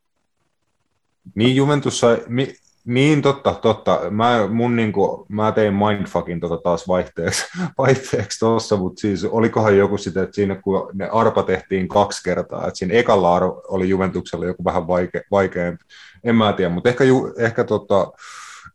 Niin 1.35 1.57
Juventus 1.57 2.01
sai, 2.01 2.23
mi, 2.29 2.55
niin 2.85 3.23
totta, 3.23 3.55
totta. 3.55 4.01
Mä, 4.11 4.49
mun 4.51 4.77
niinku, 4.77 5.27
mä 5.29 5.53
tein 5.53 5.75
mindfuckin 5.75 6.41
tota 6.41 6.57
taas 6.57 6.89
vaihteeksi, 6.89 7.47
vaihteeksi 7.79 8.39
tuossa, 8.39 8.77
mutta 8.77 9.01
siis 9.01 9.25
olikohan 9.25 9.77
joku 9.77 9.99
sitä, 9.99 10.23
että 10.23 10.35
siinä 10.35 10.55
kun 10.55 10.91
ne 10.93 11.09
arpa 11.13 11.43
tehtiin 11.43 11.89
kaksi 11.89 12.23
kertaa, 12.25 12.67
että 12.67 12.79
siinä 12.79 12.95
ekalla 12.95 13.37
arvo 13.37 13.63
oli 13.69 13.89
Juventuksella 13.89 14.47
joku 14.47 14.65
vähän 14.65 14.87
vaike, 14.87 15.23
vaikeampi, 15.31 15.85
en 16.25 16.37
mä 16.37 16.53
tiedä, 16.53 16.75
mutta 16.75 16.89
ehkä, 16.89 17.05
ju, 17.05 17.35
ehkä 17.39 17.65
tota, 17.65 18.13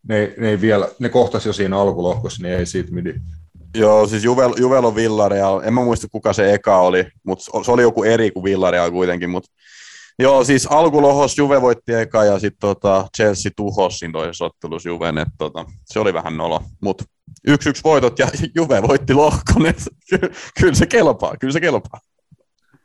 ne, 0.09 0.33
ne, 0.37 0.49
ei 0.49 0.61
vielä, 0.61 0.89
ne 0.99 1.09
kohtasi 1.09 1.49
jo 1.49 1.53
siinä 1.53 1.79
alkulohkossa, 1.79 2.43
niin 2.43 2.55
ei 2.55 2.65
siitä 2.65 2.91
midi. 2.91 3.13
Joo, 3.77 4.07
siis 4.07 4.23
Juvel, 4.23 4.53
Juvel 4.57 4.85
on 4.85 4.95
Villareal. 4.95 5.61
En 5.63 5.73
mä 5.73 5.83
muista, 5.83 6.07
kuka 6.11 6.33
se 6.33 6.53
eka 6.53 6.79
oli, 6.79 7.07
mutta 7.23 7.63
se 7.65 7.71
oli 7.71 7.81
joku 7.81 8.03
eri 8.03 8.31
kuin 8.31 8.43
Villareal 8.43 8.91
kuitenkin. 8.91 9.29
Mutta 9.29 9.51
joo, 10.19 10.43
siis 10.43 10.67
alkulohos 10.67 11.37
Juve 11.37 11.61
voitti 11.61 11.93
eka 11.93 12.23
ja 12.23 12.39
sitten 12.39 12.59
tota 12.59 13.07
Chelsea 13.17 13.51
tuhosi 13.55 13.97
siinä 13.97 14.11
toisessa 14.11 14.45
ottelussa 14.45 14.89
Juven. 14.89 15.17
Et, 15.17 15.27
tota, 15.37 15.65
se 15.85 15.99
oli 15.99 16.13
vähän 16.13 16.37
nolo, 16.37 16.61
mutta 16.81 17.03
yksi 17.47 17.69
yksi 17.69 17.83
voitot 17.83 18.19
ja 18.19 18.27
Juve 18.55 18.81
voitti 18.81 19.13
lohkon. 19.13 19.73
Ky- 20.09 20.31
kyllä 20.59 20.73
se 20.73 20.85
kelpaa, 20.85 21.37
kyllä 21.39 21.53
se 21.53 21.59
kelpaa. 21.59 21.99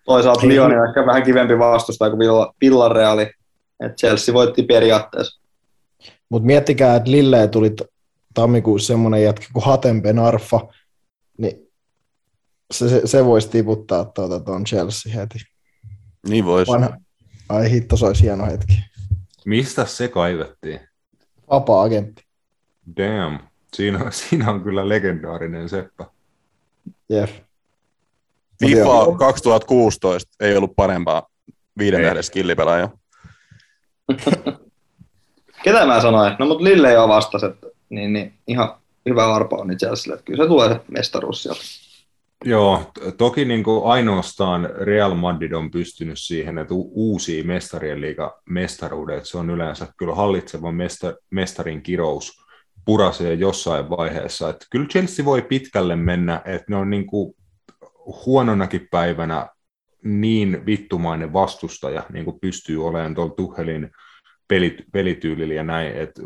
Toisaalta 0.04 0.48
Lyon 0.48 0.78
on 0.78 0.88
ehkä 0.88 1.06
vähän 1.06 1.22
kivempi 1.22 1.58
vastustaja 1.58 2.10
kuin 2.10 2.46
Villareali. 2.60 3.30
Et 3.84 3.96
Chelsea 3.96 4.34
voitti 4.34 4.62
periaatteessa. 4.62 5.40
Mutta 6.30 6.46
miettikää, 6.46 6.96
että 6.96 7.10
Lille 7.10 7.48
tuli 7.48 7.76
tammikuussa 8.34 8.86
semmoinen 8.86 9.22
jätkä 9.22 9.46
kuin 9.52 9.64
Hatempen 9.64 10.18
Arfa, 10.18 10.68
niin 11.38 11.68
se, 12.70 12.88
se, 12.88 13.02
se 13.04 13.24
voisi 13.24 13.48
tiputtaa 13.48 14.04
tuota 14.04 14.40
tuon 14.40 14.64
Chelsea 14.64 15.12
heti. 15.14 15.38
Niin 16.28 16.44
voisi. 16.44 16.72
Vanha... 16.72 16.90
Ai 17.48 17.70
hitto, 17.70 17.96
se 17.96 18.06
olisi 18.06 18.22
hieno 18.22 18.46
hetki. 18.46 18.72
Mistä 19.46 19.86
se 19.86 20.08
kaivettiin? 20.08 20.80
Vapaa-agentti. 21.50 22.24
Damn. 22.96 23.38
Siinä, 23.74 24.10
siinä 24.10 24.50
on 24.50 24.62
kyllä 24.62 24.88
legendaarinen 24.88 25.68
seppä. 25.68 26.06
Jep. 27.08 27.30
FIFA 28.60 29.16
2016 29.18 30.30
ei 30.40 30.56
ollut 30.56 30.76
parempaa 30.76 31.26
viiden 31.78 32.02
tähden 32.02 32.22
skillipelaajaa. 32.22 32.90
Ketä 35.62 35.86
mä 35.86 36.00
sanoin? 36.00 36.36
No 36.38 36.46
mutta 36.46 36.64
Lille 36.64 36.92
jo 36.92 37.08
vastasi, 37.08 37.46
että 37.46 37.66
niin, 37.88 38.12
niin, 38.12 38.34
ihan 38.46 38.74
hyvä 39.08 39.34
arpa 39.34 39.56
on 39.56 39.76
Chelsealle, 39.76 40.14
että 40.14 40.24
kyllä 40.24 40.44
se 40.44 40.48
tulee 40.48 40.80
mestaruus 40.88 41.42
sieltä. 41.42 41.60
Joo, 42.44 42.92
toki 43.18 43.44
niin 43.44 43.64
kuin 43.64 43.84
ainoastaan 43.84 44.68
Real 44.80 45.14
Madrid 45.14 45.52
on 45.52 45.70
pystynyt 45.70 46.18
siihen, 46.18 46.58
että 46.58 46.74
uusi 46.74 47.42
mestarien 47.42 48.00
liiga 48.00 48.40
mestaruudet, 48.50 49.26
se 49.26 49.38
on 49.38 49.50
yleensä 49.50 49.86
kyllä 49.96 50.14
hallitseva 50.14 50.72
mesta, 50.72 51.14
mestarin 51.30 51.82
kirous 51.82 52.44
purasee 52.84 53.34
jossain 53.34 53.90
vaiheessa. 53.90 54.48
Että 54.50 54.66
kyllä 54.70 54.86
Chelsea 54.86 55.24
voi 55.24 55.42
pitkälle 55.42 55.96
mennä, 55.96 56.42
että 56.44 56.64
ne 56.68 56.76
on 56.76 56.90
niin 56.90 57.06
kuin 57.06 57.34
huononakin 58.26 58.88
päivänä 58.90 59.48
niin 60.04 60.66
vittumainen 60.66 61.32
vastustaja, 61.32 62.02
niin 62.12 62.24
kuin 62.24 62.40
pystyy 62.40 62.86
olemaan 62.86 63.14
tuolla 63.14 63.34
Tuhelin 63.34 63.90
pelit, 64.50 64.84
pelityylillä 64.92 65.54
ja 65.54 65.62
näin, 65.62 65.92
että 65.92 66.22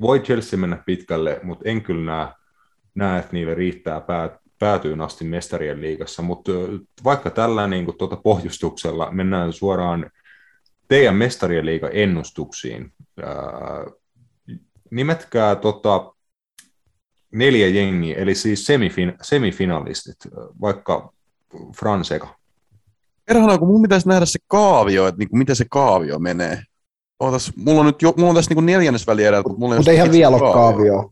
voi 0.00 0.20
Chelsea 0.20 0.58
mennä 0.58 0.82
pitkälle, 0.86 1.40
mutta 1.42 1.68
en 1.68 1.82
kyllä 1.82 2.12
näe, 2.12 2.28
näe 2.94 3.18
että 3.18 3.32
niille 3.32 3.54
riittää 3.54 4.00
päät, 4.00 4.32
päätyyn 4.58 5.00
asti 5.00 5.24
mestarien 5.24 5.80
liigassa, 5.80 6.22
mutta 6.22 6.52
vaikka 7.04 7.30
tällä 7.30 7.66
niin 7.66 7.84
kuin, 7.84 7.98
tuota 7.98 8.16
pohjustuksella 8.16 9.10
mennään 9.10 9.52
suoraan 9.52 10.10
teidän 10.88 11.16
mestarien 11.16 11.66
liiga 11.66 11.88
ennustuksiin. 11.88 12.92
Ää, 13.22 13.36
nimetkää 14.90 15.56
tota, 15.56 16.12
neljä 17.32 17.68
jengiä, 17.68 18.16
eli 18.16 18.34
siis 18.34 18.66
semifin, 18.66 19.14
semifinalistit, 19.22 20.16
vaikka 20.60 21.12
Franseka. 21.76 22.38
Perhana, 23.24 23.58
kun 23.58 23.68
mun 23.68 23.82
pitäisi 23.82 24.08
nähdä 24.08 24.26
se 24.26 24.38
kaavio, 24.46 25.06
että 25.06 25.18
niin 25.18 25.28
kuin 25.28 25.38
miten 25.38 25.56
se 25.56 25.64
kaavio 25.70 26.18
menee. 26.18 26.62
Ootas, 27.20 27.52
mulla 27.56 27.80
on 27.80 27.86
nyt 27.86 28.02
jo, 28.02 28.14
mulla 28.16 28.28
on 28.28 28.34
tässä 28.34 28.54
niin 28.54 28.66
neljännesväli 28.66 29.24
edeltä, 29.24 29.48
mutta 29.48 29.60
mulla 29.60 29.76
Mutta 29.76 29.90
eihän 29.90 30.12
vielä 30.12 30.36
ole 30.36 30.52
kaavio. 30.52 31.10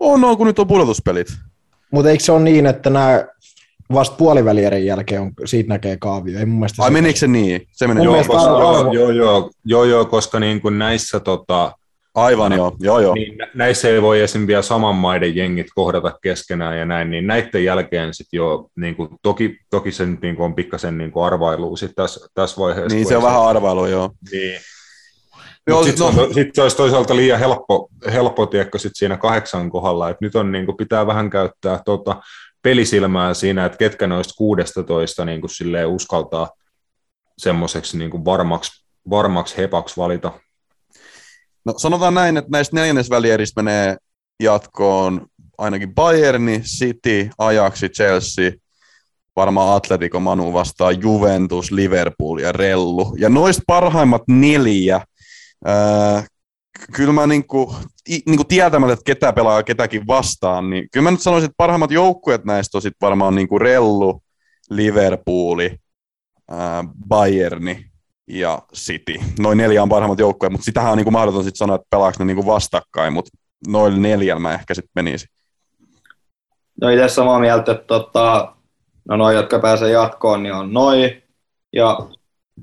On, 0.00 0.24
on, 0.24 0.36
kun 0.36 0.46
nyt 0.46 0.58
on 0.58 0.66
pudotuspelit. 0.66 1.28
Mutta 1.90 2.10
eikö 2.10 2.24
se 2.24 2.32
ole 2.32 2.40
niin, 2.40 2.66
että 2.66 2.90
nämä 2.90 3.24
vasta 3.92 4.16
puolivälierän 4.16 4.84
jälkeen 4.84 5.22
on, 5.22 5.32
siitä 5.44 5.68
näkee 5.68 5.96
kaavio. 5.96 6.38
Ei 6.38 6.46
mun 6.46 6.58
mielestä 6.58 6.82
Ai 6.82 6.88
se 6.88 6.92
menikö 6.92 7.18
se 7.18 7.26
niin? 7.26 7.66
Se 7.72 7.86
meni 7.86 8.04
joo, 8.04 8.16
koska, 8.16 8.34
joo, 8.34 8.92
joo, 8.92 9.10
joo, 9.10 9.50
joo, 9.64 9.84
joo, 9.84 10.04
koska 10.04 10.40
niin 10.40 10.60
kuin 10.60 10.78
näissä 10.78 11.20
tota, 11.20 11.72
Aivan 12.14 12.52
joo, 12.52 12.76
joo, 12.80 13.00
joo. 13.00 13.14
Niin 13.14 13.38
näissä 13.54 13.88
ei 13.88 14.02
voi 14.02 14.20
esim. 14.20 14.46
vielä 14.46 14.62
saman 14.62 14.94
maiden 14.94 15.36
jengit 15.36 15.66
kohdata 15.74 16.18
keskenään 16.22 16.78
ja 16.78 16.84
näin, 16.84 17.10
niin 17.10 17.26
näiden 17.26 17.64
jälkeen 17.64 18.14
sitten 18.14 18.38
jo, 18.38 18.66
niin 18.76 18.96
kuin, 18.96 19.08
toki, 19.22 19.58
toki 19.70 19.92
se 19.92 20.06
nyt 20.06 20.20
niin 20.22 20.36
kuin 20.36 20.44
on 20.44 20.54
pikkasen 20.54 20.98
niin 20.98 21.12
kuin 21.12 21.24
arvailu 21.24 21.76
sitten 21.76 21.94
tässä, 21.94 22.28
tässä 22.34 22.60
vaiheessa. 22.60 22.96
Niin 22.96 23.08
se 23.08 23.16
on 23.16 23.22
vähän 23.22 23.42
arvailu, 23.42 23.86
joo. 23.86 24.10
Niin. 24.32 24.60
Sitten 25.84 26.16
no. 26.16 26.32
sit 26.32 26.54
se 26.54 26.62
olisi 26.62 26.76
toisaalta 26.76 27.16
liian 27.16 27.38
helppo, 27.38 27.88
helppo 28.12 28.46
tiekko 28.46 28.78
sit 28.78 28.92
siinä 28.94 29.16
kahdeksan 29.16 29.70
kohdalla, 29.70 30.10
että 30.10 30.24
nyt 30.24 30.34
on, 30.34 30.52
niin 30.52 30.66
kuin, 30.66 30.76
pitää 30.76 31.06
vähän 31.06 31.30
käyttää 31.30 31.80
tota, 31.84 32.22
pelisilmää 32.62 33.34
siinä, 33.34 33.64
että 33.64 33.78
ketkä 33.78 34.06
noista 34.06 34.34
16 34.36 35.24
niin 35.24 35.40
kuin, 35.40 35.50
silleen 35.50 35.88
uskaltaa 35.88 36.48
semmoiseksi 37.38 37.98
niin 37.98 38.24
varmaksi, 38.24 38.84
varmaksi 39.10 39.56
hepaksi 39.56 39.96
valita 39.96 40.32
No 41.64 41.74
sanotaan 41.76 42.14
näin, 42.14 42.36
että 42.36 42.50
näistä 42.52 42.76
neljännesvälieristä 42.76 43.62
menee 43.62 43.96
jatkoon 44.42 45.26
ainakin 45.58 45.94
Bayerni, 45.94 46.60
City, 46.60 47.30
Ajaxi, 47.38 47.88
Chelsea, 47.88 48.50
varmaan 49.36 49.76
Atletico 49.76 50.20
Manu 50.20 50.52
vastaan 50.52 51.02
Juventus, 51.02 51.70
Liverpool 51.70 52.38
ja 52.38 52.52
Rellu. 52.52 53.14
Ja 53.18 53.28
noista 53.28 53.62
parhaimmat 53.66 54.22
neljä, 54.28 55.00
ää, 55.64 56.24
kyllä 56.96 57.12
mä 57.12 57.26
niinku, 57.26 57.74
niinku 58.26 58.44
tietämällä, 58.44 58.92
että 58.92 59.04
ketä 59.04 59.32
pelaa 59.32 59.62
ketäkin 59.62 60.06
vastaan, 60.06 60.70
niin 60.70 60.88
kyllä 60.92 61.04
mä 61.04 61.10
nyt 61.10 61.22
sanoisin, 61.22 61.46
että 61.46 61.56
parhaimmat 61.56 61.90
joukkueet 61.90 62.44
näistä 62.44 62.78
on 62.78 62.82
sit 62.82 62.94
varmaan 63.00 63.34
niinku 63.34 63.58
Rellu, 63.58 64.22
Liverpooli, 64.70 65.76
ää, 66.50 66.84
Bayerni 67.08 67.90
ja 68.26 68.62
City. 68.74 69.14
Noin 69.38 69.58
neljä 69.58 69.82
on 69.82 69.88
parhaimmat 69.88 70.18
joukkoja, 70.18 70.50
mutta 70.50 70.64
sitähän 70.64 70.92
on 70.92 70.96
niin 70.96 71.04
kuin 71.04 71.12
mahdoton 71.12 71.44
sitten 71.44 71.58
sanoa, 71.58 71.76
että 71.76 71.86
pelaako 71.90 72.16
ne 72.18 72.24
niin 72.24 72.36
kuin 72.36 72.46
vastakkain, 72.46 73.12
mutta 73.12 73.30
noin 73.68 74.02
neljällä 74.02 74.40
mä 74.40 74.54
ehkä 74.54 74.74
sitten 74.74 74.90
menisin. 74.94 75.28
No 76.80 76.88
itse 76.88 77.08
samaa 77.08 77.40
mieltä, 77.40 77.72
että 77.72 77.84
tota, 77.84 78.54
no 79.08 79.16
noin, 79.16 79.36
jotka 79.36 79.58
pääsee 79.58 79.90
jatkoon, 79.90 80.42
niin 80.42 80.54
on 80.54 80.72
noin. 80.72 81.22
Ja 81.72 81.98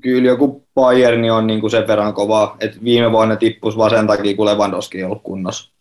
kyllä 0.00 0.28
joku 0.28 0.68
Bayern 0.74 1.30
on 1.30 1.46
niin 1.46 1.60
kuin 1.60 1.70
sen 1.70 1.86
verran 1.86 2.14
kova, 2.14 2.56
että 2.60 2.78
viime 2.84 3.12
vuonna 3.12 3.36
tippus 3.36 3.76
vaan 3.76 3.90
sen 3.90 4.06
takia, 4.06 4.36
kun 4.36 4.46
Lewandowski 4.46 4.98
ei 4.98 5.04
ollut 5.04 5.22
kunnossa. 5.22 5.72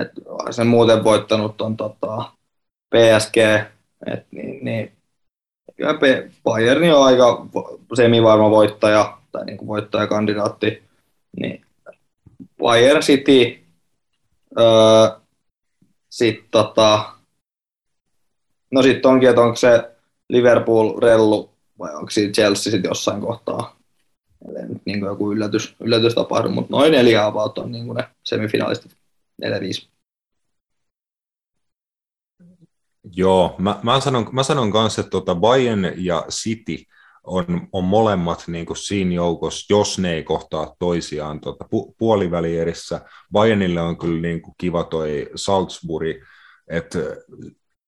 Et 0.00 0.08
sen 0.50 0.66
muuten 0.66 1.04
voittanut 1.04 1.60
on 1.60 1.76
tota, 1.76 2.32
PSG, 2.90 3.36
et 4.06 4.26
niin, 4.30 4.64
niin 4.64 4.92
kyllä 5.76 5.94
Bayern 6.44 6.94
on 6.94 7.06
aika 7.06 7.46
semivarma 7.94 8.50
voittaja 8.50 9.18
tai 9.32 9.44
niin 9.44 9.56
kuin 9.56 9.68
voittajakandidaatti. 9.68 10.82
Niin 11.40 11.64
Bayern 12.58 13.00
City, 13.02 13.64
öö, 14.58 15.08
sitten 16.10 16.50
tota, 16.50 17.04
no 18.70 18.82
sitten 18.82 19.10
onkin, 19.10 19.28
että 19.28 19.40
onko 19.40 19.56
se 19.56 19.90
Liverpool, 20.28 21.00
Rellu 21.00 21.53
vai 21.78 21.94
onko 21.94 22.10
siinä 22.10 22.32
Chelsea 22.32 22.70
sitten 22.70 22.88
jossain 22.88 23.20
kohtaa. 23.20 23.76
Eli 24.48 24.68
nyt 24.68 24.82
niin 24.84 25.00
joku 25.00 25.32
yllätys, 25.32 25.76
yllätys 25.80 26.14
tapahdu, 26.14 26.48
mutta 26.48 26.76
noin 26.76 26.92
neljä 26.92 27.26
about 27.26 27.58
on 27.58 27.72
niin 27.72 27.94
ne 27.94 28.08
semifinalistit, 28.24 28.96
neljä 29.40 29.60
viisi. 29.60 29.88
Joo, 33.12 33.54
mä, 33.58 33.80
mä, 33.82 34.00
sanon, 34.00 34.28
mä 34.32 34.42
sanon 34.42 34.72
kanssa, 34.72 35.00
että 35.00 35.10
tuota 35.10 35.34
Bayern 35.34 35.92
ja 35.96 36.24
City 36.30 36.76
on, 37.24 37.68
on 37.72 37.84
molemmat 37.84 38.44
niin 38.46 38.66
kuin 38.66 38.76
siinä 38.76 39.14
joukossa, 39.14 39.66
jos 39.74 39.98
ne 39.98 40.12
ei 40.12 40.22
kohtaa 40.22 40.76
toisiaan 40.78 41.40
tuota, 41.40 41.64
pu, 41.70 41.94
puolivälierissä. 41.98 43.00
Bayernille 43.32 43.80
on 43.80 43.98
kyllä 43.98 44.20
niin 44.20 44.42
kuin 44.42 44.54
kiva 44.58 44.84
toi 44.84 45.30
Salzburg, 45.34 46.16
että 46.68 46.98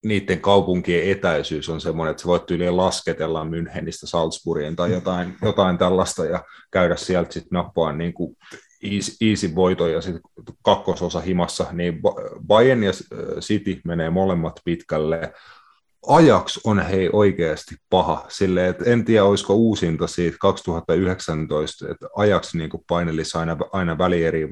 niiden 0.08 0.40
kaupunkien 0.40 1.10
etäisyys 1.10 1.68
on 1.68 1.80
semmoinen, 1.80 2.10
että 2.10 2.20
sä 2.22 2.26
voit 2.26 2.50
yli 2.50 2.70
lasketella 2.70 3.44
Münchenistä 3.44 4.06
Salzburgiin 4.06 4.76
tai 4.76 4.92
jotain, 4.92 5.36
jotain 5.42 5.78
tällaista 5.78 6.24
ja 6.24 6.44
käydä 6.70 6.96
sieltä 6.96 7.32
sitten 7.32 7.56
nappaa 7.56 7.92
niin 7.92 8.12
kuin 8.12 8.36
easy, 9.20 9.54
voito 9.54 9.88
ja 9.88 10.00
sitten 10.00 10.22
kakkososa 10.62 11.20
himassa, 11.20 11.66
niin 11.72 12.00
Bayern 12.46 12.82
ja 12.82 12.92
City 13.40 13.80
menee 13.84 14.10
molemmat 14.10 14.60
pitkälle. 14.64 15.32
Ajax 16.06 16.58
on 16.64 16.80
hei 16.80 17.10
oikeasti 17.12 17.74
paha, 17.90 18.24
silleen, 18.28 18.70
että 18.70 18.84
en 18.84 19.04
tiedä 19.04 19.24
olisiko 19.24 19.54
uusinta 19.54 20.06
siitä 20.06 20.36
2019, 20.40 21.90
että 21.90 22.08
Ajax 22.16 22.54
niin 22.54 22.70
painelisi 22.88 23.38
aina, 23.38 23.56
aina 23.72 23.98
välieriin 23.98 24.48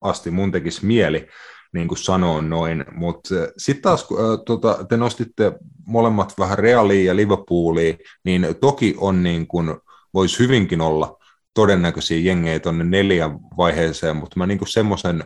asti, 0.00 0.30
mun 0.30 0.52
tekisi 0.52 0.86
mieli 0.86 1.28
niin 1.74 1.88
kuin 1.88 1.98
sanoa 1.98 2.42
noin, 2.42 2.84
mutta 2.92 3.28
sitten 3.56 3.82
taas 3.82 4.02
äh, 4.02 4.44
tota, 4.46 4.84
te 4.88 4.96
nostitte 4.96 5.52
molemmat 5.86 6.34
vähän 6.38 6.58
Realia 6.58 7.04
ja 7.04 7.16
Liverpoolia, 7.16 7.94
niin 8.24 8.46
toki 8.60 8.94
on 8.98 9.22
niin 9.22 9.46
kuin, 9.46 9.74
voisi 10.14 10.38
hyvinkin 10.38 10.80
olla 10.80 11.16
todennäköisiä 11.54 12.18
jengejä 12.18 12.60
tuonne 12.60 12.84
neljän 12.84 13.38
vaiheeseen, 13.56 14.16
mutta 14.16 14.38
mä 14.38 14.46
niinku 14.46 14.66
semmoisen 14.66 15.24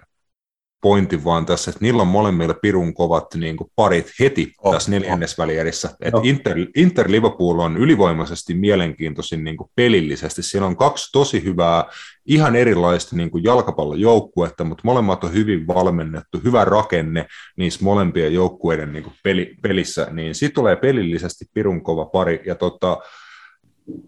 pointin 0.81 1.25
vaan 1.25 1.47
tässä, 1.47 1.71
että 1.71 1.85
niillä 1.85 2.03
on 2.03 2.09
molemmilla 2.09 2.55
pirun 2.55 2.95
kovat 2.95 3.35
niin 3.35 3.57
kuin 3.57 3.71
parit 3.77 4.13
heti 4.21 4.53
oh, 4.63 4.73
tässä 4.73 4.91
neljännesvälierissä. 4.91 5.91
Oh. 6.13 6.27
Inter, 6.27 6.57
Inter 6.77 7.11
Liverpool 7.11 7.59
on 7.59 7.77
ylivoimaisesti 7.77 8.55
mielenkiintoisin 8.55 9.45
niin 9.45 9.57
kuin 9.57 9.71
pelillisesti. 9.75 10.43
Siellä 10.43 10.67
on 10.67 10.77
kaksi 10.77 11.13
tosi 11.13 11.45
hyvää, 11.45 11.85
ihan 12.27 12.57
erilaista 12.57 13.17
niin 13.17 13.31
kuin 13.31 13.45
jalkapallojoukkuetta, 13.45 14.65
mutta 14.65 14.83
molemmat 14.85 15.25
on 15.25 15.33
hyvin 15.33 15.67
valmennettu, 15.67 16.41
hyvä 16.45 16.65
rakenne 16.65 17.27
niissä 17.57 17.85
molempien 17.85 18.35
joukkueiden 18.35 18.93
niin 18.93 19.05
kuin 19.05 19.15
peli, 19.23 19.55
pelissä. 19.63 20.07
Niin 20.11 20.35
siitä 20.35 20.55
tulee 20.55 20.77
pelillisesti 20.77 21.45
pirun 21.55 21.83
kova 21.83 22.05
pari. 22.05 22.43
Ja 22.47 22.55
tota, 22.55 22.99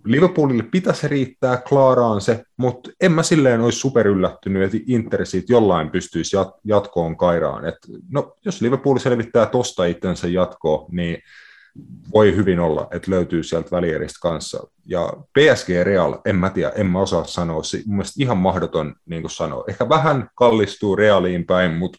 Liverpoolille 0.04 0.62
pitäisi 0.62 1.08
riittää, 1.08 1.56
Klaaraan 1.56 2.20
se, 2.20 2.44
mutta 2.56 2.90
en 3.00 3.12
mä 3.12 3.22
silleen 3.22 3.60
olisi 3.60 3.78
super 3.78 4.06
yllättynyt, 4.06 4.62
että 4.62 4.78
Inter 4.86 5.26
siitä 5.26 5.52
jollain 5.52 5.90
pystyisi 5.90 6.36
jat- 6.36 6.60
jatkoon 6.64 7.16
kairaan. 7.16 7.64
Et, 7.64 7.76
no, 8.10 8.36
jos 8.44 8.60
Liverpool 8.60 8.98
selvittää 8.98 9.46
tosta 9.46 9.84
itsensä 9.84 10.28
jatkoon, 10.28 10.86
niin 10.90 11.22
voi 12.14 12.36
hyvin 12.36 12.60
olla, 12.60 12.88
että 12.90 13.10
löytyy 13.10 13.42
sieltä 13.42 13.70
välieristä 13.70 14.18
kanssa. 14.22 14.66
Ja 14.86 15.12
PSG 15.38 15.68
Real, 15.82 16.18
en 16.24 16.36
mä 16.36 16.50
tiedä, 16.50 16.72
en 16.74 16.86
mä 16.86 17.00
osaa 17.00 17.24
sanoa, 17.24 17.62
se 17.62 17.82
mun 17.86 17.96
mielestä 17.96 18.22
ihan 18.22 18.36
mahdoton 18.36 18.94
niin 19.06 19.22
kuin 19.22 19.30
sanoa. 19.30 19.64
Ehkä 19.68 19.88
vähän 19.88 20.28
kallistuu 20.34 20.96
Realiin 20.96 21.46
päin, 21.46 21.74
mutta 21.74 21.98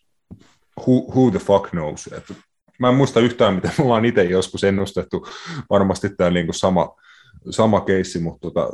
who, 0.80 0.94
who 1.16 1.32
the 1.32 1.40
fuck 1.40 1.70
knows. 1.70 2.08
Et 2.08 2.34
mä 2.80 2.90
en 2.90 2.96
muista 2.96 3.20
yhtään, 3.20 3.56
mitä 3.56 3.72
me 3.78 3.84
ollaan 3.84 4.06
itse 4.06 4.24
joskus 4.24 4.64
ennustettu. 4.64 5.28
Varmasti 5.70 6.10
tämä 6.10 6.30
niin 6.30 6.46
kuin 6.46 6.56
sama, 6.56 6.96
sama 7.50 7.82
keissi, 7.82 8.20
mutta 8.20 8.40
tota, 8.42 8.70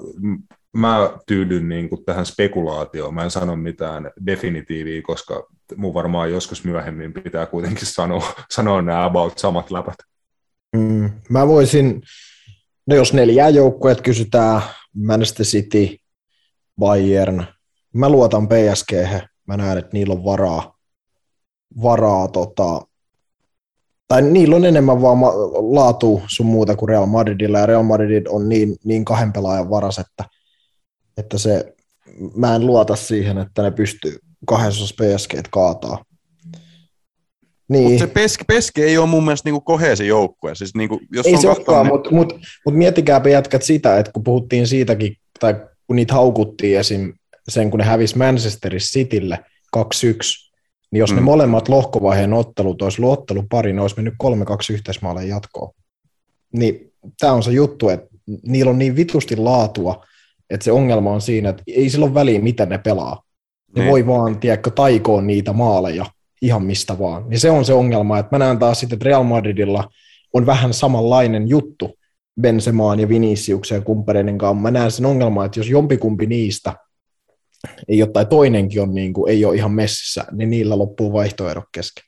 mä 0.77 1.17
tyydyn 1.27 1.69
niin 1.69 1.89
kuin 1.89 2.05
tähän 2.05 2.25
spekulaatioon. 2.25 3.13
Mä 3.13 3.23
en 3.23 3.31
sano 3.31 3.55
mitään 3.55 4.11
definitiiviä, 4.25 5.01
koska 5.01 5.47
mun 5.75 5.93
varmaan 5.93 6.31
joskus 6.31 6.63
myöhemmin 6.63 7.13
pitää 7.13 7.45
kuitenkin 7.45 7.85
sanoa, 7.85 8.33
sanoa 8.51 8.81
nämä 8.81 9.05
about 9.05 9.37
samat 9.37 9.71
läpät. 9.71 9.95
Mm, 10.75 11.11
mä 11.29 11.47
voisin, 11.47 12.01
no 12.87 12.95
jos 12.95 13.13
neljää 13.13 13.49
joukkueet 13.49 14.01
kysytään, 14.01 14.61
Manchester 14.93 15.45
City, 15.45 15.95
Bayern, 16.79 17.45
mä 17.93 18.09
luotan 18.09 18.47
PSG, 18.47 18.91
mä 19.47 19.57
näen, 19.57 19.77
että 19.77 19.93
niillä 19.93 20.13
on 20.13 20.23
varaa, 20.23 20.77
varaa 21.81 22.27
tota, 22.27 22.81
tai 24.07 24.21
niillä 24.21 24.55
on 24.55 24.65
enemmän 24.65 25.01
vaan 25.01 25.19
laatu 25.75 26.21
sun 26.27 26.45
muuta 26.45 26.75
kuin 26.75 26.89
Real 26.89 27.05
Madridilla, 27.05 27.59
ja 27.59 27.65
Real 27.65 27.83
Madrid 27.83 28.25
on 28.29 28.49
niin, 28.49 28.75
niin 28.83 29.05
kahden 29.05 29.33
pelaajan 29.33 29.69
varas, 29.69 29.99
että, 29.99 30.23
että 31.17 31.37
se, 31.37 31.73
mä 32.35 32.55
en 32.55 32.65
luota 32.65 32.95
siihen, 32.95 33.37
että 33.37 33.61
ne 33.61 33.71
pystyy 33.71 34.17
kahdessa 34.45 34.95
PSG 34.95 35.33
kaataa. 35.51 36.03
Niin. 37.69 37.83
Mutta 37.83 37.99
se 37.99 38.07
peske, 38.07 38.43
peske 38.47 38.83
ei 38.83 38.97
ole 38.97 39.07
mun 39.07 39.23
mielestä 39.23 39.47
niinku 39.47 39.61
koheesi 39.61 40.07
joukkue. 40.07 40.55
Siis 40.55 40.75
niinku, 40.75 40.99
jos 41.11 41.25
ei 41.25 41.33
on 41.33 41.41
se 41.41 41.49
olekaan, 41.49 41.87
mutta 41.87 42.11
mut, 42.11 42.33
mut 42.65 42.75
miettikääpä 42.75 43.29
jätkät 43.29 43.63
sitä, 43.63 43.99
että 43.99 44.11
kun 44.11 44.23
puhuttiin 44.23 44.67
siitäkin, 44.67 45.15
tai 45.39 45.55
kun 45.87 45.95
niitä 45.95 46.13
haukuttiin 46.13 46.79
esim. 46.79 47.13
sen, 47.49 47.71
kun 47.71 47.79
ne 47.79 47.85
hävisi 47.85 48.17
Manchester 48.17 48.75
Citylle 48.75 49.39
2-1, 49.77 49.81
niin 50.91 50.99
jos 50.99 51.11
mm. 51.11 51.15
ne 51.15 51.21
molemmat 51.21 51.69
lohkovaiheen 51.69 52.33
ottelut 52.33 52.81
olisi 52.81 53.01
ollut 53.01 53.19
ottelupari, 53.19 53.73
ne 53.73 53.81
olisi 53.81 53.95
mennyt 53.95 54.13
3-2 54.23 54.73
yhteismaalle 54.73 55.25
jatkoon. 55.25 55.73
Niin 56.53 56.93
tämä 57.19 57.33
on 57.33 57.43
se 57.43 57.51
juttu, 57.51 57.89
että 57.89 58.07
niillä 58.43 58.69
on 58.69 58.79
niin 58.79 58.95
vitusti 58.95 59.35
laatua, 59.35 60.05
että 60.49 60.63
se 60.63 60.71
ongelma 60.71 61.11
on 61.11 61.21
siinä, 61.21 61.49
että 61.49 61.63
ei 61.67 61.89
sillä 61.89 62.05
ole 62.05 62.13
väliä, 62.13 62.41
miten 62.41 62.69
ne 62.69 62.77
pelaa. 62.77 63.23
Ne 63.75 63.81
niin. 63.81 63.91
voi 63.91 64.07
vaan, 64.07 64.39
tiedätkö, 64.39 64.69
taikoon 64.71 65.27
niitä 65.27 65.53
maaleja 65.53 66.05
ihan 66.41 66.63
mistä 66.65 66.99
vaan. 66.99 67.29
Niin 67.29 67.39
se 67.39 67.51
on 67.51 67.65
se 67.65 67.73
ongelma, 67.73 68.19
että 68.19 68.35
mä 68.35 68.45
näen 68.45 68.59
taas 68.59 68.79
sitten, 68.79 68.95
että 68.95 69.05
Real 69.05 69.23
Madridilla 69.23 69.89
on 70.33 70.45
vähän 70.45 70.73
samanlainen 70.73 71.47
juttu 71.47 71.97
Benzemaan 72.41 72.99
ja 72.99 73.09
Viniciuksen 73.09 73.75
ja 73.75 73.81
kumppaneiden 73.81 74.37
kanssa. 74.37 74.61
Mä 74.61 74.71
näen 74.71 74.91
sen 74.91 75.05
ongelman, 75.05 75.45
että 75.45 75.59
jos 75.59 75.69
jompikumpi 75.69 76.25
niistä 76.25 76.73
ei 77.87 78.03
ole, 78.03 78.11
tai 78.11 78.25
toinenkin 78.25 78.81
on, 78.81 78.93
niin 78.93 79.13
kuin, 79.13 79.31
ei 79.31 79.45
ole 79.45 79.55
ihan 79.55 79.71
messissä, 79.71 80.25
niin 80.31 80.49
niillä 80.49 80.77
loppuu 80.77 81.13
vaihtoehdot 81.13 81.63
kesken. 81.71 82.03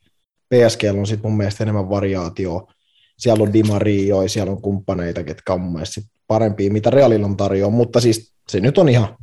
PSG 0.54 0.80
on 0.98 1.06
sitten 1.06 1.30
mun 1.30 1.36
mielestä 1.36 1.64
enemmän 1.64 1.90
variaatioa. 1.90 2.72
Siellä 3.18 3.42
on 3.42 3.52
Di 3.52 3.62
Maria, 3.62 4.28
siellä 4.28 4.52
on 4.52 4.62
kumppaneita, 4.62 5.24
ketkä 5.24 5.52
on 5.52 5.60
mun 5.60 5.72
mielestä 5.72 6.00
parempia, 6.26 6.72
mitä 6.72 6.90
Realilla 6.90 7.26
on 7.26 7.36
tarjoaa, 7.36 7.70
mutta 7.70 8.00
siis 8.00 8.32
se 8.48 8.60
nyt 8.60 8.78
on 8.78 8.88
ihan, 8.88 9.16